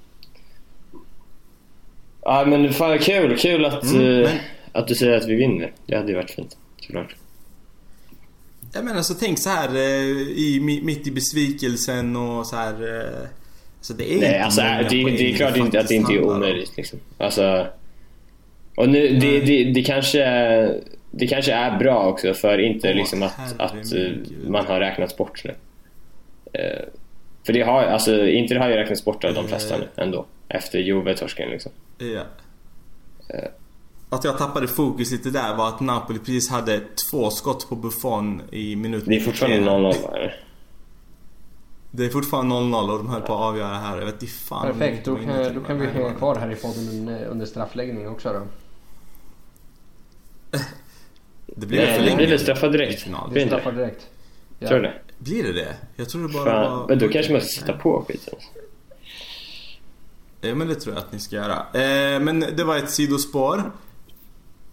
Ja 2.25 2.45
men 2.45 2.73
fan 2.73 2.99
kul, 2.99 3.37
kul 3.37 3.65
att, 3.65 3.83
mm, 3.83 4.01
uh, 4.01 4.23
men... 4.23 4.37
att 4.71 4.87
du 4.87 4.95
säger 4.95 5.17
att 5.17 5.27
vi 5.27 5.35
vinner. 5.35 5.71
Det 5.85 5.95
hade 5.95 6.07
ju 6.07 6.15
varit 6.15 6.31
fint, 6.31 6.57
såklart. 6.79 7.15
Jag 8.73 8.85
menar 8.85 9.01
så 9.01 9.13
tänk 9.13 9.39
så 9.39 9.49
här 9.49 9.75
uh, 9.75 10.21
i, 10.21 10.59
mitt 10.83 11.07
i 11.07 11.11
besvikelsen 11.11 12.15
och 12.15 12.45
så 12.45 12.55
här. 12.55 12.83
Uh, 12.83 13.27
så 13.81 13.93
det 13.93 14.13
är 14.13 14.19
Nej, 14.19 14.27
inte 14.27 14.43
alltså, 14.43 14.61
det, 14.61 15.03
det 15.03 15.31
är 15.31 15.35
klart 15.35 15.57
inte 15.57 15.79
att 15.79 15.87
det 15.87 15.95
inte 15.95 16.13
är 16.13 16.23
omöjligt 16.23 16.77
liksom. 16.77 16.99
Alltså, 17.17 17.67
och 18.75 18.89
nu, 18.89 19.19
det, 19.19 19.39
det, 19.39 19.63
det, 19.63 19.83
kanske, 19.83 20.23
det 21.11 21.27
kanske 21.27 21.53
är 21.53 21.77
bra 21.77 22.05
också 22.05 22.33
för 22.33 22.57
inte 22.57 22.91
oh, 22.91 22.95
liksom 22.95 23.23
att, 23.23 23.59
att 23.59 23.73
man 24.47 24.65
har 24.65 24.79
räknat 24.79 25.17
bort 25.17 25.43
nu. 25.45 25.55
För 27.45 27.53
det 27.53 27.61
har, 27.61 27.83
alltså, 27.83 28.27
inte 28.27 28.53
det 28.53 28.59
har 28.59 28.69
ju 28.69 28.75
räknats 28.75 29.05
bort 29.05 29.23
av 29.23 29.33
de 29.33 29.47
flesta 29.47 29.77
nu 29.77 30.03
ändå. 30.03 30.25
Efter 30.53 30.79
Juve-torsken 30.79 31.49
liksom. 31.49 31.71
Ja. 31.97 32.05
Uh. 32.05 33.49
Att 34.09 34.23
jag 34.23 34.37
tappade 34.37 34.67
fokus 34.67 35.11
lite 35.11 35.29
där 35.29 35.55
var 35.55 35.67
att 35.67 35.79
Napoli 35.79 36.19
precis 36.19 36.49
hade 36.49 36.81
två 37.11 37.29
skott 37.29 37.69
på 37.69 37.75
Buffon 37.75 38.41
i 38.51 38.75
minut 38.75 39.03
Det 39.07 39.15
är 39.15 39.19
fortfarande 39.19 39.71
0-0 39.71 40.31
Det 41.91 42.05
är 42.05 42.09
fortfarande 42.09 42.55
0-0 42.55 42.91
och 42.91 42.97
de 42.97 43.09
höll 43.09 43.21
på 43.21 43.33
att 43.33 43.41
avgöra 43.41 43.75
här. 43.75 43.97
Jag 43.97 44.05
vet 44.05 44.21
inte 44.21 44.33
fan 44.33 44.67
Perfekt, 44.67 45.05
då 45.05 45.15
kan, 45.15 45.53
då 45.53 45.61
kan 45.61 45.79
vi 45.79 45.87
hänga 45.87 46.13
kvar 46.13 46.35
här 46.35 46.51
i 46.51 46.55
podden 46.55 47.09
under 47.09 47.45
straffläggning 47.45 48.07
också 48.07 48.33
då. 48.33 48.41
det 51.45 51.65
blir 51.65 51.79
Nej, 51.79 52.09
det 52.09 52.15
blir 52.15 52.27
väl 52.27 52.39
straffar 52.39 52.69
direkt? 52.69 53.05
Det 53.05 53.31
blir 53.31 53.45
straffar 53.45 53.71
direkt. 53.71 54.07
Ja. 54.59 54.67
Tror 54.67 54.79
du 54.79 54.83
det? 54.83 54.93
Blir 55.17 55.43
det 55.43 55.53
det? 55.53 55.75
Jag 55.95 56.09
tror 56.09 56.27
det 56.27 56.33
bara 56.33 56.45
Fan. 56.45 56.77
var... 56.79 56.87
Men 56.87 56.99
då 56.99 57.07
kanske 57.09 57.31
man 57.31 57.41
ska 57.41 57.61
sätta 57.61 57.77
på 57.77 58.05
skiten. 58.07 58.33
Ja 60.43 60.55
men 60.55 60.67
det 60.67 60.75
tror 60.75 60.95
jag 60.95 61.03
att 61.03 61.11
ni 61.11 61.19
ska 61.19 61.35
göra. 61.35 61.57
Eh, 61.73 62.19
men 62.19 62.39
det 62.39 62.63
var 62.63 62.77
ett 62.77 62.89
sidospår. 62.89 63.71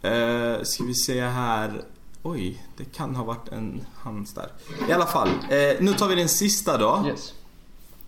Eh, 0.02 0.62
ska 0.62 0.84
vi 0.84 0.94
se 0.94 1.20
här. 1.20 1.82
Oj, 2.22 2.62
det 2.76 2.84
kan 2.84 3.16
ha 3.16 3.24
varit 3.24 3.48
en 3.48 3.80
hands 3.94 4.34
där. 4.34 4.52
I 4.88 4.92
alla 4.92 5.06
fall, 5.06 5.28
eh, 5.28 5.80
nu 5.80 5.92
tar 5.92 6.08
vi 6.08 6.14
den 6.14 6.28
sista 6.28 6.78
då. 6.78 7.04
Yes. 7.08 7.34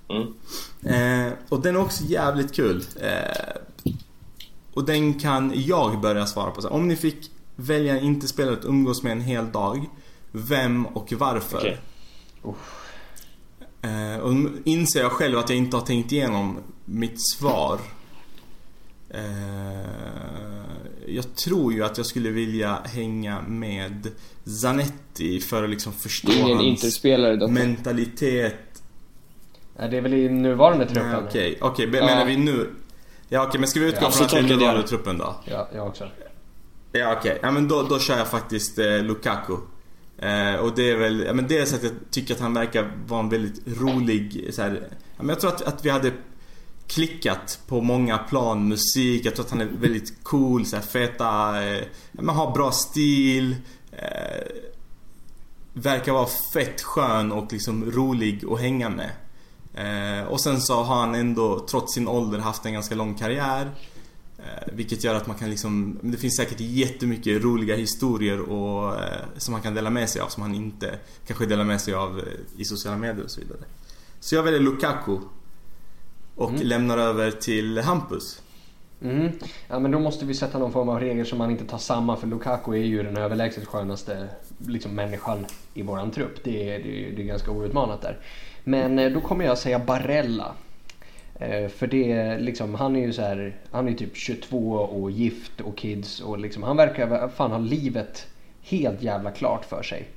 Mm. 0.08 0.34
Eh, 0.82 1.32
och 1.48 1.60
den 1.60 1.76
är 1.76 1.80
också 1.80 2.04
jävligt 2.04 2.54
kul. 2.54 2.84
Eh, 3.00 3.94
och 4.74 4.84
den 4.84 5.14
kan 5.14 5.52
jag 5.54 6.00
börja 6.00 6.26
svara 6.26 6.50
på. 6.50 6.62
Så 6.62 6.68
om 6.68 6.88
ni 6.88 6.96
fick 6.96 7.30
välja 7.56 7.98
en 7.98 8.04
inte 8.04 8.28
spelare 8.28 8.54
att 8.54 8.64
umgås 8.64 9.02
med 9.02 9.12
en 9.12 9.20
hel 9.20 9.52
dag. 9.52 9.90
Vem 10.32 10.86
och 10.86 11.12
varför? 11.12 11.78
Okay. 12.42 12.60
Eh, 13.82 14.18
och 14.18 14.34
inser 14.64 15.00
jag 15.00 15.12
själv 15.12 15.38
att 15.38 15.48
jag 15.48 15.58
inte 15.58 15.76
har 15.76 15.84
tänkt 15.84 16.12
igenom 16.12 16.58
mitt 16.84 17.28
svar. 17.38 17.78
Eh, 19.10 19.20
jag 21.06 21.34
tror 21.36 21.72
ju 21.72 21.84
att 21.84 21.96
jag 21.96 22.06
skulle 22.06 22.30
vilja 22.30 22.78
hänga 22.84 23.40
med 23.42 24.08
Zanetti 24.44 25.40
för 25.40 25.64
att 25.64 25.70
liksom 25.70 25.92
förstå 25.92 26.32
Ingen 26.32 26.58
hans 26.58 27.04
mentalitet. 27.48 28.82
Ja, 29.78 29.88
det 29.88 29.96
är 29.96 30.00
väl 30.00 30.14
i 30.14 30.28
nuvarande 30.28 30.84
Nej, 30.84 30.94
truppen? 30.94 31.24
Okej, 31.28 31.58
okej. 31.60 31.86
men 31.86 32.00
Ja. 32.00 32.06
Menar 32.06 32.24
vi 32.26 32.36
nu? 32.36 32.70
Ja 33.28 33.46
okej, 33.46 33.60
men 33.60 33.68
ska 33.68 33.80
vi 33.80 33.86
utgå 33.86 34.00
Ja, 34.02 34.10
från 34.10 34.24
att 34.24 34.30
det 34.32 34.38
är 34.38 34.42
nuvarande 34.42 34.82
det. 34.82 34.88
truppen 34.88 35.18
då? 35.18 35.34
Ja, 35.44 35.68
jag 35.74 35.86
också. 35.86 36.08
Ja 36.92 37.16
okej, 37.18 37.38
ja, 37.42 37.50
men 37.50 37.68
då, 37.68 37.82
då 37.82 37.98
kör 37.98 38.18
jag 38.18 38.28
faktiskt 38.28 38.78
eh, 38.78 39.02
Lukaku. 39.02 39.56
Eh, 40.18 40.54
och 40.54 40.72
det 40.74 40.90
är 40.90 40.96
väl, 40.96 41.24
ja, 41.26 41.32
men 41.32 41.48
dels 41.48 41.74
att 41.74 41.82
jag 41.82 41.92
tycker 42.10 42.34
att 42.34 42.40
han 42.40 42.54
verkar 42.54 42.92
vara 43.06 43.20
en 43.20 43.28
väldigt 43.28 43.80
rolig 43.80 44.48
så 44.52 44.62
här, 44.62 44.88
ja, 44.90 45.22
men 45.22 45.28
Jag 45.28 45.40
tror 45.40 45.50
att, 45.50 45.62
att 45.62 45.84
vi 45.84 45.90
hade 45.90 46.12
klickat 46.94 47.60
på 47.66 47.80
många 47.80 48.18
plan, 48.18 48.68
musik, 48.68 49.24
jag 49.24 49.34
tror 49.34 49.44
att 49.44 49.50
han 49.50 49.60
är 49.60 49.68
väldigt 49.80 50.24
cool, 50.24 50.66
så 50.66 50.76
här, 50.76 50.82
feta, 50.82 51.62
eh, 51.64 51.84
man 52.12 52.24
men 52.24 52.36
har 52.36 52.54
bra 52.54 52.72
stil. 52.72 53.56
Eh, 53.92 54.46
verkar 55.72 56.12
vara 56.12 56.28
fett 56.52 56.82
skön 56.82 57.32
och 57.32 57.52
liksom 57.52 57.90
rolig 57.90 58.44
att 58.50 58.60
hänga 58.60 58.90
med. 58.90 59.10
Eh, 59.74 60.26
och 60.26 60.40
sen 60.40 60.60
så 60.60 60.82
har 60.82 60.96
han 60.96 61.14
ändå, 61.14 61.66
trots 61.70 61.94
sin 61.94 62.08
ålder, 62.08 62.38
haft 62.38 62.66
en 62.66 62.72
ganska 62.72 62.94
lång 62.94 63.14
karriär. 63.14 63.70
Eh, 64.38 64.72
vilket 64.72 65.04
gör 65.04 65.14
att 65.14 65.26
man 65.26 65.36
kan 65.36 65.50
liksom, 65.50 65.98
det 66.02 66.16
finns 66.16 66.36
säkert 66.36 66.60
jättemycket 66.60 67.42
roliga 67.42 67.76
historier 67.76 68.40
och, 68.40 69.02
eh, 69.02 69.20
som 69.36 69.54
han 69.54 69.62
kan 69.62 69.74
dela 69.74 69.90
med 69.90 70.08
sig 70.10 70.22
av 70.22 70.28
som 70.28 70.42
han 70.42 70.54
inte 70.54 70.98
kanske 71.26 71.46
delar 71.46 71.64
med 71.64 71.80
sig 71.80 71.94
av 71.94 72.18
eh, 72.18 72.24
i 72.56 72.64
sociala 72.64 72.98
medier 72.98 73.24
och 73.24 73.30
så 73.30 73.40
vidare. 73.40 73.60
Så 74.20 74.34
jag 74.34 74.42
väljer 74.42 74.60
Lukaku. 74.60 75.18
Och 76.36 76.50
Mm. 76.50 76.62
lämnar 76.62 76.98
över 76.98 77.30
till 77.30 77.78
Hampus. 77.78 78.42
Mm. 79.02 79.28
Ja 79.68 79.78
men 79.78 79.90
då 79.90 79.98
måste 79.98 80.24
vi 80.24 80.34
sätta 80.34 80.58
någon 80.58 80.72
form 80.72 80.88
av 80.88 81.00
regel 81.00 81.26
som 81.26 81.38
man 81.38 81.50
inte 81.50 81.64
tar 81.64 81.78
samma 81.78 82.16
för 82.16 82.26
Lukaku 82.26 82.72
är 82.72 82.76
ju 82.84 83.02
den 83.02 83.16
överlägset 83.16 83.66
skönaste 83.66 84.28
liksom, 84.66 84.94
människan 84.94 85.46
i 85.74 85.82
våran 85.82 86.10
trupp. 86.10 86.44
Det 86.44 86.70
är, 86.74 86.78
det, 86.78 87.08
är, 87.08 87.16
det 87.16 87.22
är 87.22 87.26
ganska 87.26 87.50
outmanat 87.50 88.02
där. 88.02 88.18
Men 88.64 88.98
eh, 88.98 89.12
då 89.12 89.20
kommer 89.20 89.44
jag 89.44 89.58
säga 89.58 89.78
Barella. 89.78 90.52
Eh, 91.34 91.68
För 91.68 91.86
det 91.86 92.38
liksom, 92.38 92.74
han 92.74 92.96
är 92.96 93.00
ju 93.00 93.12
så 93.12 93.22
här, 93.22 93.56
han 93.70 93.88
är 93.88 93.92
typ 93.92 94.16
22 94.16 94.72
och 94.74 95.10
gift 95.10 95.60
och 95.60 95.76
kids 95.76 96.20
och 96.20 96.38
liksom, 96.38 96.62
han 96.62 96.76
verkar 96.76 97.28
fan 97.28 97.50
ha 97.50 97.58
livet 97.58 98.26
helt 98.62 99.02
jävla 99.02 99.30
klart 99.30 99.64
för 99.64 99.82
sig. 99.82 100.08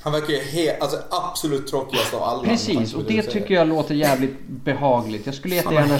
Han 0.00 0.12
verkar 0.12 0.28
ju 0.28 0.38
helt, 0.38 0.82
alltså 0.82 1.02
absolut 1.10 1.66
tråkigast 1.66 2.14
av 2.14 2.22
alla. 2.22 2.42
Precis, 2.42 2.94
och 2.94 3.04
det 3.04 3.22
tycker 3.22 3.54
jag 3.54 3.68
låter 3.68 3.94
jävligt 3.94 4.48
behagligt. 4.48 5.26
Jag 5.26 5.34
skulle 5.34 5.54
jättegärna... 5.54 5.98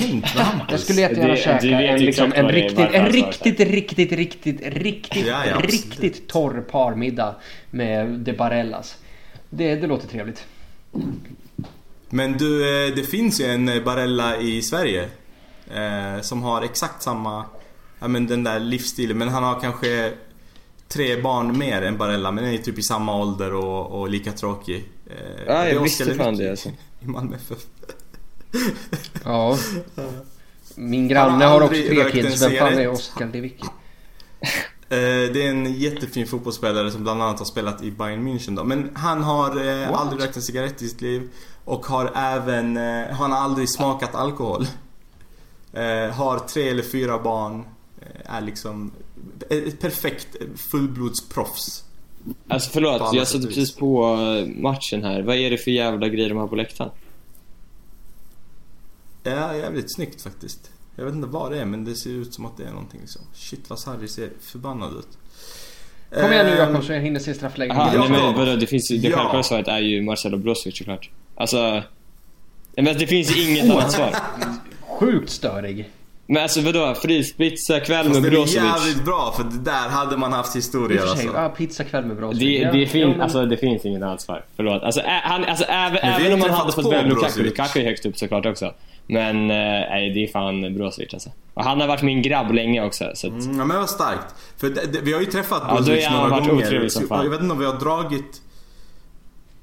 Jag 0.71 0.81
skulle 0.81 1.01
jättegärna 1.01 1.37
käka 1.37 1.81
en, 1.81 2.05
liksom, 2.05 2.33
en 2.33 2.49
riktigt, 2.49 2.79
en 2.93 3.07
riktigt, 3.07 3.61
riktigt, 3.61 4.13
riktigt, 4.13 4.61
riktigt, 4.63 5.27
Ja, 5.27 5.61
riktigt 5.63 6.29
torr 6.29 6.61
parmiddag 6.71 7.35
med 7.71 8.09
de 8.09 8.33
Barellas. 8.33 8.97
Det, 9.51 9.75
det 9.75 9.87
låter 9.87 10.09
trevligt. 10.09 10.45
Men 12.09 12.33
du, 12.33 12.87
eh, 12.87 12.95
det 12.95 13.03
finns 13.03 13.41
ju 13.41 13.45
en 13.45 13.69
eh, 13.69 13.83
Barella 13.83 14.37
i 14.37 14.63
Sverige. 14.63 15.09
Eh, 15.75 16.21
som 16.21 16.43
har 16.43 16.63
exakt 16.63 17.03
samma, 17.03 17.45
ja 17.99 18.09
men 18.09 18.27
den 18.27 18.45
där 18.45 18.61
livsstilen. 18.61 19.19
Men 19.19 19.29
han 19.29 19.43
har 19.43 19.61
kanske 19.61 20.13
tre 20.89 21.21
barn 21.23 21.59
mer 21.59 21.83
än 21.83 21.99
Barella. 21.99 22.31
Men 22.31 22.45
är 22.45 22.59
typ 22.59 22.79
i 22.79 22.83
samma 22.83 23.17
ålder 23.17 23.55
och, 23.55 24.01
och 24.01 24.09
lika 24.09 24.33
tråkig. 24.33 24.89
Eh, 25.07 25.43
Ja, 25.47 25.69
jag 25.69 25.83
visste 25.83 26.15
fan 26.15 26.37
det 26.37 26.51
alltså. 26.51 26.69
I 27.01 27.07
Malmö 27.07 27.37
FF. 27.37 27.59
Ja. 29.25 29.59
Min 30.75 31.09
granne 31.09 31.45
har 31.45 31.51
har 31.53 31.61
också 31.61 31.75
tre 31.75 32.11
kids. 32.11 32.43
Vem 32.43 32.53
fan 32.59 32.73
är. 32.79 32.89
Oskar 32.89 33.27
Lewicki? 33.33 33.65
Eh, 34.91 34.97
Det 35.33 35.43
är 35.47 35.51
en 35.51 35.75
jättefin 35.75 36.27
fotbollsspelare 36.27 36.91
som 36.91 37.03
bland 37.03 37.23
annat 37.23 37.39
har 37.39 37.47
spelat 37.47 37.83
i 37.83 37.91
Bayern 37.91 38.29
München 38.29 38.57
då. 38.57 38.65
Men 38.65 38.91
han 38.95 39.23
har 39.23 39.67
eh, 39.83 39.93
aldrig 40.01 40.23
rökt 40.23 40.37
en 40.37 40.43
cigarett 40.43 40.83
i 40.83 40.89
sitt 40.89 41.01
liv. 41.01 41.31
Och 41.65 41.87
har 41.87 42.13
även, 42.15 42.77
eh, 42.77 43.07
han 43.11 43.33
har 43.33 43.39
aldrig 43.39 43.69
smakat 43.71 44.15
alkohol. 44.15 44.67
Eh, 45.73 46.11
har 46.15 46.39
tre 46.39 46.69
eller 46.69 46.83
fyra 46.83 47.19
barn. 47.19 47.65
Eh, 48.01 48.35
är 48.37 48.41
liksom 48.41 48.91
ett 49.51 49.81
perfekt 49.81 50.27
fullblodsproffs. 50.71 51.85
Alltså 52.49 52.71
förlåt, 52.73 53.15
jag 53.15 53.29
satte 53.29 53.47
vis. 53.47 53.57
precis 53.57 53.77
på 53.77 54.15
eh, 54.15 54.47
matchen 54.63 55.05
här. 55.05 55.23
Vad 55.23 55.37
är 55.37 55.51
det 55.51 55.59
för 55.59 55.71
jävla 55.71 56.09
grejer 56.09 56.29
de 56.29 56.39
har 56.39 56.49
på 56.49 56.57
läktaren? 56.57 56.91
Ja, 59.23 59.57
jävligt 59.57 59.95
snyggt 59.95 60.23
faktiskt. 60.23 60.71
Jag 60.97 61.05
vet 61.05 61.15
inte 61.15 61.29
vad 61.29 61.53
det 61.53 61.61
är 61.61 61.65
men 61.65 61.85
det 61.85 61.95
ser 61.95 62.11
ut 62.11 62.35
som 62.35 62.47
att 62.47 62.57
det 62.57 62.65
är 62.65 62.71
någonting 62.71 63.01
liksom. 63.01 63.23
Shit 63.35 63.71
vad 63.71 63.79
Sarri 63.79 64.09
ser 64.09 64.31
förbannad 64.41 64.93
ut. 64.99 65.09
Kom 66.23 66.33
igen 66.33 66.47
nu 66.47 66.53
Ehm, 66.53 66.59
Jakob 66.59 66.85
så 66.85 66.93
jag 66.93 67.01
hinner 67.01 67.21
se 67.21 67.35
straffläggningen. 67.35 67.87
Ja. 67.95 68.01
nej, 68.01 68.11
men 68.11 68.35
vadå, 68.35 68.57
det 68.57 68.67
finns 68.67 68.91
ju, 68.91 68.99
det 68.99 69.09
Ja. 69.09 69.17
självklara 69.17 69.43
svaret 69.43 69.69
är 69.69 69.79
ju 69.79 70.03
Marcelo 70.03 70.37
Brozovic 70.37 70.79
såklart. 70.79 71.11
Alltså... 71.35 71.83
Men 72.77 72.99
det 72.99 73.07
finns 73.07 73.37
inget 73.49 73.71
annat 73.71 73.93
svar. 73.93 74.17
Sjukt 74.99 75.31
störig. 75.31 75.91
Men 76.31 76.43
alltså 76.43 76.61
vadå, 76.61 76.95
fryspizza 76.95 77.81
kväll 77.81 78.07
Fast 78.07 78.21
med 78.21 78.23
det 78.23 78.29
är 78.29 78.31
Brozovic. 78.31 78.55
jävligt 78.55 79.05
bra 79.05 79.35
för 79.37 79.45
där 79.45 79.89
hade 79.89 80.17
man 80.17 80.33
haft 80.33 80.57
historier 80.57 81.01
alltså. 81.03 81.27
ja, 81.35 81.49
pizzakväll 81.49 82.05
med 82.05 82.17
bra 82.17 82.33
Det, 82.33 82.45
Ja, 82.45 82.73
det, 82.73 82.79
ja, 82.79 82.89
fin, 82.89 83.09
men- 83.09 83.21
alltså, 83.21 83.47
det 83.47 83.57
finns 83.57 83.85
inget 83.85 84.03
annat 84.03 84.21
svar. 84.21 84.45
Förlåt. 84.57 84.83
Alltså, 84.83 85.01
ä, 85.01 85.21
han, 85.25 85.45
alltså 85.45 85.65
även, 85.65 85.97
även 85.99 86.33
om 86.33 86.39
man 86.41 86.51
hade 86.51 86.73
fått 86.73 86.85
på 86.85 86.91
välja 86.91 87.07
Lukaku, 87.07 87.21
Brozovic. 87.25 87.47
Lukaku 87.51 87.81
är 87.81 87.85
högst 87.85 88.07
upp 88.07 88.19
såklart 88.19 88.47
också. 88.47 88.73
Men 89.07 89.37
eh, 89.51 89.57
nej, 89.57 90.11
det 90.15 90.25
är 90.25 90.29
fan 90.33 90.75
Brozovic 90.75 91.15
alltså. 91.15 91.31
Och 91.55 91.65
han 91.65 91.81
har 91.81 91.89
varit 91.89 92.03
min 92.03 92.23
grabb 92.23 92.53
länge 92.53 92.85
också. 92.85 93.11
Så 93.15 93.27
att, 93.27 93.33
Mm, 93.33 93.59
ja, 93.59 93.65
men 93.65 93.77
vad 93.77 93.89
starkt. 93.91 94.35
För 94.57 94.69
det, 94.71 94.93
det, 94.93 95.01
vi 95.01 95.13
har 95.13 95.21
ju 95.21 95.27
träffat 95.27 95.63
Ja, 95.69 95.75
Brozovic 95.75 96.11
några 96.11 96.29
varit 96.29 96.49
gånger. 96.49 96.89
som 96.89 97.09
fan. 97.09 97.25
Jag 97.25 97.31
vet 97.31 97.41
inte 97.41 97.53
om 97.53 97.59
vi 97.59 97.67
har 97.67 97.79
dragit... 97.81 98.43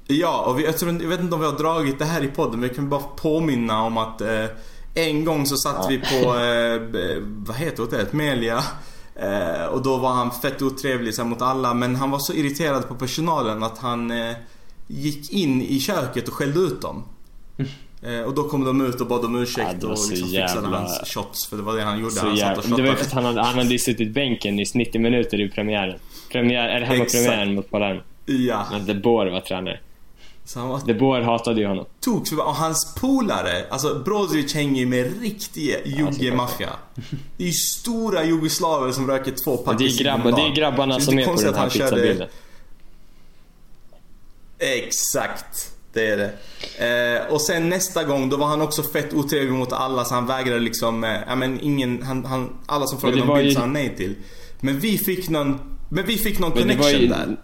Ja, 0.06 0.44
och 0.46 0.58
vi, 0.58 0.64
jag, 0.64 0.78
tror, 0.78 1.02
jag 1.02 1.08
vet 1.08 1.20
inte 1.20 1.34
om 1.34 1.40
vi 1.40 1.46
har 1.46 1.58
dragit 1.58 1.98
det 1.98 2.04
här 2.04 2.24
i 2.24 2.28
podden 2.28 2.60
men 2.60 2.68
jag 2.68 2.76
kan 2.76 2.88
bara 2.88 3.00
påminna 3.00 3.82
om 3.82 3.96
att 3.98 4.20
eh, 4.20 4.44
en 4.96 5.24
gång 5.24 5.46
så 5.46 5.56
satt 5.56 5.90
vi 5.90 5.98
på, 5.98 6.34
eh, 6.34 6.80
vad 7.22 7.56
heter 7.56 7.82
hotellet? 7.82 8.12
Melia. 8.12 8.62
Eh, 9.16 9.64
och 9.66 9.82
då 9.82 9.96
var 9.96 10.10
han 10.10 10.30
fett 10.30 10.62
otrevlig 10.62 11.14
så 11.14 11.22
här, 11.22 11.28
mot 11.28 11.42
alla 11.42 11.74
men 11.74 11.96
han 11.96 12.10
var 12.10 12.18
så 12.18 12.32
irriterad 12.32 12.88
på 12.88 12.94
personalen 12.94 13.62
att 13.62 13.78
han 13.78 14.10
eh, 14.10 14.34
gick 14.86 15.32
in 15.32 15.62
i 15.62 15.80
köket 15.80 16.28
och 16.28 16.34
skällde 16.34 16.60
ut 16.60 16.82
dem. 16.82 17.04
Eh, 18.02 18.20
och 18.20 18.34
då 18.34 18.42
kom 18.48 18.64
de 18.64 18.80
ut 18.86 19.00
och 19.00 19.06
bad 19.06 19.24
om 19.24 19.42
ursäkt 19.42 19.76
Ja, 19.82 19.88
och 19.88 19.90
liksom 20.10 20.16
fixade 20.16 20.38
jävla- 20.62 20.78
hans 20.78 21.00
shots 21.14 21.46
för 21.46 21.56
det 21.56 21.62
var 21.62 21.76
det 21.76 21.82
han 21.82 21.98
gjorde. 21.98 22.10
så 22.14 22.26
han 22.26 22.36
satt 22.36 22.58
och 22.58 22.64
jävla, 22.64 22.76
det 22.76 22.82
var 22.82 22.88
ju 22.90 22.96
shottade. 22.96 22.96
för 22.96 23.04
att 23.06 23.12
han 23.12 23.24
hade, 23.24 23.42
han 23.42 23.54
hade 23.58 23.70
ju 23.72 23.78
suttit 23.78 24.14
bänken 24.14 24.60
i 24.60 24.64
90 24.74 25.00
minuter 25.00 25.40
i 25.40 25.48
premiären. 25.48 25.98
Premiär, 26.32 26.68
eller 26.68 26.86
hemmapremiären 26.86 27.54
mot 27.54 27.70
Palermo. 27.70 28.00
Ja. 28.26 28.66
Men 28.70 28.86
De 28.86 28.94
Boer 28.94 29.26
var 29.26 29.40
tränare. 29.40 29.80
Så 30.46 30.58
han 30.60 30.68
var 30.68 30.80
De 30.86 30.94
Boer 30.94 31.20
hatade 31.20 31.60
ju 31.60 31.66
honom. 31.66 31.84
för 32.04 32.38
och 32.46 32.54
hans 32.54 32.94
polare, 33.00 33.64
alltså 33.70 34.02
Brozovic 34.04 34.54
hänger 34.54 34.80
ju 34.80 34.86
med 34.86 35.20
riktiga 35.22 35.76
jugge-maffia. 35.84 36.70
Det 37.36 37.42
är 37.44 37.46
ju 37.46 37.52
stora 37.52 38.24
jugoslaver 38.24 38.92
som 38.92 39.06
röker 39.06 39.32
två 39.44 39.56
pack 39.56 39.78
det 39.78 39.84
är, 39.84 39.98
grabbar, 40.02 40.32
det 40.32 40.42
är 40.42 40.54
grabbarna 40.54 41.00
som 41.00 41.18
är 41.18 41.26
på 41.26 41.34
den 41.42 41.54
här 41.54 41.70
körde- 41.70 41.90
pizzabilden. 41.90 42.28
Exakt, 44.58 45.70
det 45.92 46.06
är 46.06 46.16
det. 46.16 46.32
Eh, 47.26 47.32
och 47.32 47.40
sen 47.40 47.68
nästa 47.68 48.04
gång 48.04 48.28
då 48.28 48.36
var 48.36 48.46
han 48.46 48.62
också 48.62 48.82
fett 48.82 49.14
otrevlig 49.14 49.52
mot 49.52 49.72
alla 49.72 50.04
så 50.04 50.14
han 50.14 50.26
vägrade 50.26 50.60
liksom, 50.60 51.04
eh, 51.04 51.10
ja 51.26 51.34
men 51.36 51.60
ingen, 51.60 52.02
han, 52.02 52.24
han, 52.24 52.56
alla 52.66 52.86
som 52.86 53.00
frågade 53.00 53.22
om 53.22 53.34
bild 53.36 53.48
ju- 53.48 53.54
sa 53.54 53.60
han 53.60 53.72
nej 53.72 53.96
till. 53.96 54.14
Men 54.60 54.78
vi 54.80 54.98
fick 54.98 55.28
någon, 55.28 55.58
men 55.90 56.06
vi 56.06 56.16
fick 56.18 56.38
någon 56.38 56.52
Men 56.54 56.62
connection 56.62 57.00
ju- 57.00 57.06
där. 57.08 57.36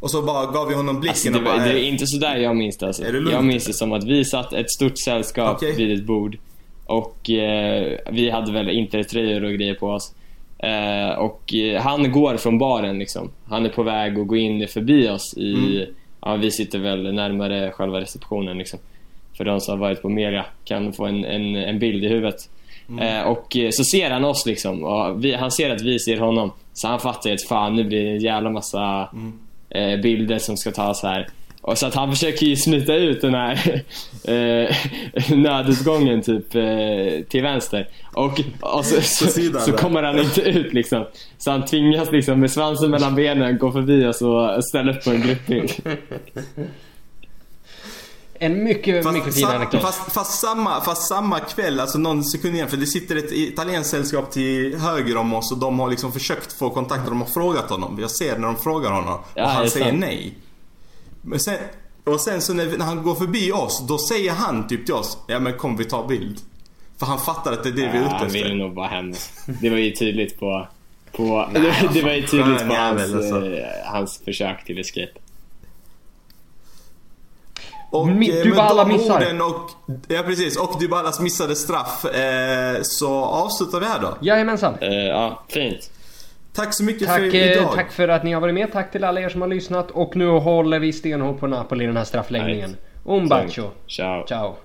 Och 0.00 0.10
så 0.10 0.22
bara 0.22 0.46
gav 0.46 0.68
vi 0.68 0.74
honom 0.74 1.00
blicken 1.00 1.10
Alltså, 1.10 1.30
det, 1.30 1.38
och 1.38 1.44
bara, 1.44 1.64
det 1.64 1.70
är 1.70 1.76
eh, 1.76 1.88
inte 1.88 2.06
sådär 2.06 2.36
jag 2.36 2.56
minns 2.56 2.78
det 2.78 2.86
alltså. 2.86 3.02
Är 3.02 3.12
det 3.12 3.20
lugnt? 3.20 3.32
Jag 3.32 3.44
minns 3.44 3.66
det 3.66 3.72
som 3.72 3.92
att 3.92 4.04
vi 4.04 4.24
satt 4.24 4.52
ett 4.52 4.70
stort 4.70 4.98
sällskap 4.98 5.56
Okej. 5.56 5.74
vid 5.76 5.98
ett 5.98 6.04
bord. 6.04 6.38
Och 6.86 7.30
eh, 7.30 7.98
vi 8.10 8.30
hade 8.30 8.52
väl 8.52 8.68
intertröjor 8.70 9.44
och 9.44 9.52
grejer 9.52 9.74
på 9.74 9.86
oss. 9.88 10.14
Eh, 10.58 11.18
och 11.18 11.54
eh, 11.54 11.82
han 11.82 12.12
går 12.12 12.36
från 12.36 12.58
baren 12.58 12.98
liksom. 12.98 13.30
Han 13.48 13.64
är 13.64 13.70
på 13.70 13.82
väg 13.82 14.18
att 14.18 14.26
gå 14.26 14.36
in 14.36 14.68
förbi 14.68 15.08
oss 15.08 15.34
i... 15.36 15.52
Mm. 15.52 15.94
Ja, 16.20 16.36
vi 16.36 16.50
sitter 16.50 16.78
väl 16.78 17.14
närmare 17.14 17.70
själva 17.70 18.00
receptionen 18.00 18.58
liksom. 18.58 18.78
För 19.36 19.44
de 19.44 19.60
som 19.60 19.72
har 19.72 19.86
varit 19.86 20.02
på 20.02 20.08
Melia 20.08 20.44
kan 20.64 20.92
få 20.92 21.06
en, 21.06 21.24
en, 21.24 21.56
en 21.56 21.78
bild 21.78 22.04
i 22.04 22.08
huvudet. 22.08 22.48
Mm. 22.88 22.98
Eh, 22.98 23.28
och 23.28 23.56
eh, 23.56 23.70
så 23.70 23.84
ser 23.84 24.10
han 24.10 24.24
oss 24.24 24.46
liksom. 24.46 25.14
Vi, 25.20 25.34
han 25.34 25.50
ser 25.50 25.70
att 25.70 25.82
vi 25.82 25.98
ser 25.98 26.18
honom. 26.18 26.52
Så 26.72 26.88
han 26.88 27.00
fattar 27.00 27.30
ju 27.30 27.34
att 27.34 27.48
fan 27.48 27.76
nu 27.76 27.84
blir 27.84 28.04
det 28.04 28.10
en 28.10 28.20
jävla 28.20 28.50
massa 28.50 29.08
Mm. 29.12 29.32
Eh, 29.70 30.00
bilder 30.00 30.38
som 30.38 30.56
ska 30.56 30.70
tas 30.70 31.02
här. 31.02 31.28
Och 31.60 31.78
så 31.78 31.86
att 31.86 31.94
han 31.94 32.10
försöker 32.10 32.46
ju 32.46 32.56
smita 32.56 32.94
ut 32.94 33.20
den 33.20 33.34
här 33.34 33.82
eh, 34.24 34.76
nödutgången 35.36 36.22
typ 36.22 36.54
eh, 36.54 37.24
till 37.28 37.42
vänster. 37.42 37.88
Och, 38.14 38.40
och 38.60 38.84
så, 38.84 39.00
så, 39.02 39.26
sidan 39.26 39.62
så 39.62 39.72
kommer 39.72 40.02
han 40.02 40.18
inte 40.18 40.40
ut 40.40 40.72
liksom. 40.72 41.06
Så 41.38 41.50
han 41.50 41.64
tvingas 41.64 42.12
liksom 42.12 42.40
med 42.40 42.50
svansen 42.50 42.90
mellan 42.90 43.14
benen 43.14 43.58
gå 43.58 43.72
förbi 43.72 44.06
oss 44.06 44.22
och 44.22 44.64
ställa 44.64 44.92
upp 44.92 45.04
på 45.04 45.10
en 45.10 45.22
gruppbild. 45.22 45.70
En 48.40 48.64
mycket, 48.64 49.12
mycket 49.12 49.34
fin 49.34 49.46
anekdot. 49.46 49.82
fast, 49.82 50.12
fast, 50.12 50.40
samma, 50.40 50.80
fast 50.80 51.08
samma 51.08 51.38
kväll, 51.40 51.80
alltså 51.80 51.98
någon 51.98 52.24
sekund 52.24 52.54
igen, 52.54 52.68
för 52.68 52.76
det 52.76 52.86
sitter 52.86 53.16
ett 53.16 53.32
italienskt 53.32 53.90
sällskap 53.90 54.30
till 54.30 54.78
höger 54.78 55.16
om 55.16 55.34
oss 55.34 55.52
och 55.52 55.58
de 55.58 55.78
har 55.78 55.90
liksom 55.90 56.12
försökt 56.12 56.52
få 56.52 56.70
kontakt 56.70 57.04
och 57.04 57.10
de 57.10 57.20
har 57.20 57.28
frågat 57.28 57.70
honom. 57.70 57.98
Jag 58.00 58.10
ser 58.10 58.38
när 58.38 58.46
de 58.46 58.56
frågar 58.56 58.90
honom 58.90 59.14
och 59.14 59.20
Ja, 59.34 59.46
han 59.46 59.70
säger 59.70 59.86
sant. 59.86 60.00
nej. 60.00 60.34
Men 61.22 61.40
sen, 61.40 61.56
och 62.04 62.20
sen 62.20 62.40
så 62.40 62.54
när, 62.54 62.78
när 62.78 62.84
han 62.84 63.02
går 63.02 63.14
förbi 63.14 63.52
oss, 63.52 63.82
då 63.88 63.98
säger 63.98 64.32
han 64.32 64.68
typ 64.68 64.84
till 64.86 64.94
oss, 64.94 65.18
ja 65.26 65.38
men 65.38 65.52
kom 65.52 65.76
vi 65.76 65.84
tar 65.84 66.06
bild. 66.08 66.40
För 66.98 67.06
han 67.06 67.18
fattar 67.18 67.52
att 67.52 67.62
det 67.62 67.68
är 67.68 67.72
det 67.72 67.80
vi 67.80 67.86
är 67.88 67.94
Ja, 67.94 68.06
ute 68.06 68.14
han 68.14 68.28
ville 68.28 68.44
efter. 68.44 68.54
nog 68.56 68.74
bara 68.74 68.86
hem. 68.86 69.12
Det 69.60 69.70
var 69.70 69.76
ju 69.76 69.90
tydligt 69.90 70.40
på... 70.40 70.68
på 71.12 71.48
Nej, 71.52 71.88
det, 71.94 72.02
var 72.02 72.12
ju 72.12 72.26
tydligt 72.26 72.68
på 72.68 72.74
hans, 72.74 73.02
alltså. 73.14 73.46
eh, 73.52 73.66
hans 73.84 74.20
försök 74.24 74.64
till 74.64 74.78
escape. 74.78 75.12
Och 77.90 78.06
Mi- 78.06 78.10
eh, 78.10 78.16
med 78.16 78.44
Dybala 78.46 78.84
missar. 78.86 79.16
orden 79.16 79.40
och, 79.40 79.70
ja 80.08 80.22
precis, 80.22 80.58
och 80.58 80.80
Dybalas 80.80 81.20
missade 81.20 81.56
straff 81.56 82.04
eh, 82.04 82.78
så 82.82 83.14
avslutar 83.24 83.80
vi 83.80 83.86
här 83.86 84.00
då. 84.00 84.16
Jajamensan. 84.20 84.74
Eh, 84.80 84.88
ja, 84.94 85.42
fint. 85.48 85.90
Tack 86.54 86.74
så 86.74 86.84
mycket 86.84 87.08
Tack, 87.08 87.16
för 87.18 87.34
eh, 87.34 87.52
idag. 87.52 87.72
tack 87.74 87.92
för 87.92 88.08
att 88.08 88.24
ni 88.24 88.32
har 88.32 88.40
varit 88.40 88.54
med. 88.54 88.72
Tack 88.72 88.92
till 88.92 89.04
alla 89.04 89.20
er 89.20 89.28
som 89.28 89.40
har 89.40 89.48
lyssnat. 89.48 89.90
Och 89.90 90.16
nu 90.16 90.26
håller 90.28 90.78
vi 90.78 90.92
stenhårt 90.92 91.40
på 91.40 91.46
Napoli 91.46 91.84
i 91.84 91.86
den 91.86 91.96
här 91.96 92.04
straffläggningen. 92.04 92.76
Un 93.06 93.28
bacio. 93.28 93.70
Ciao. 93.88 94.26
Ciao. 94.26 94.56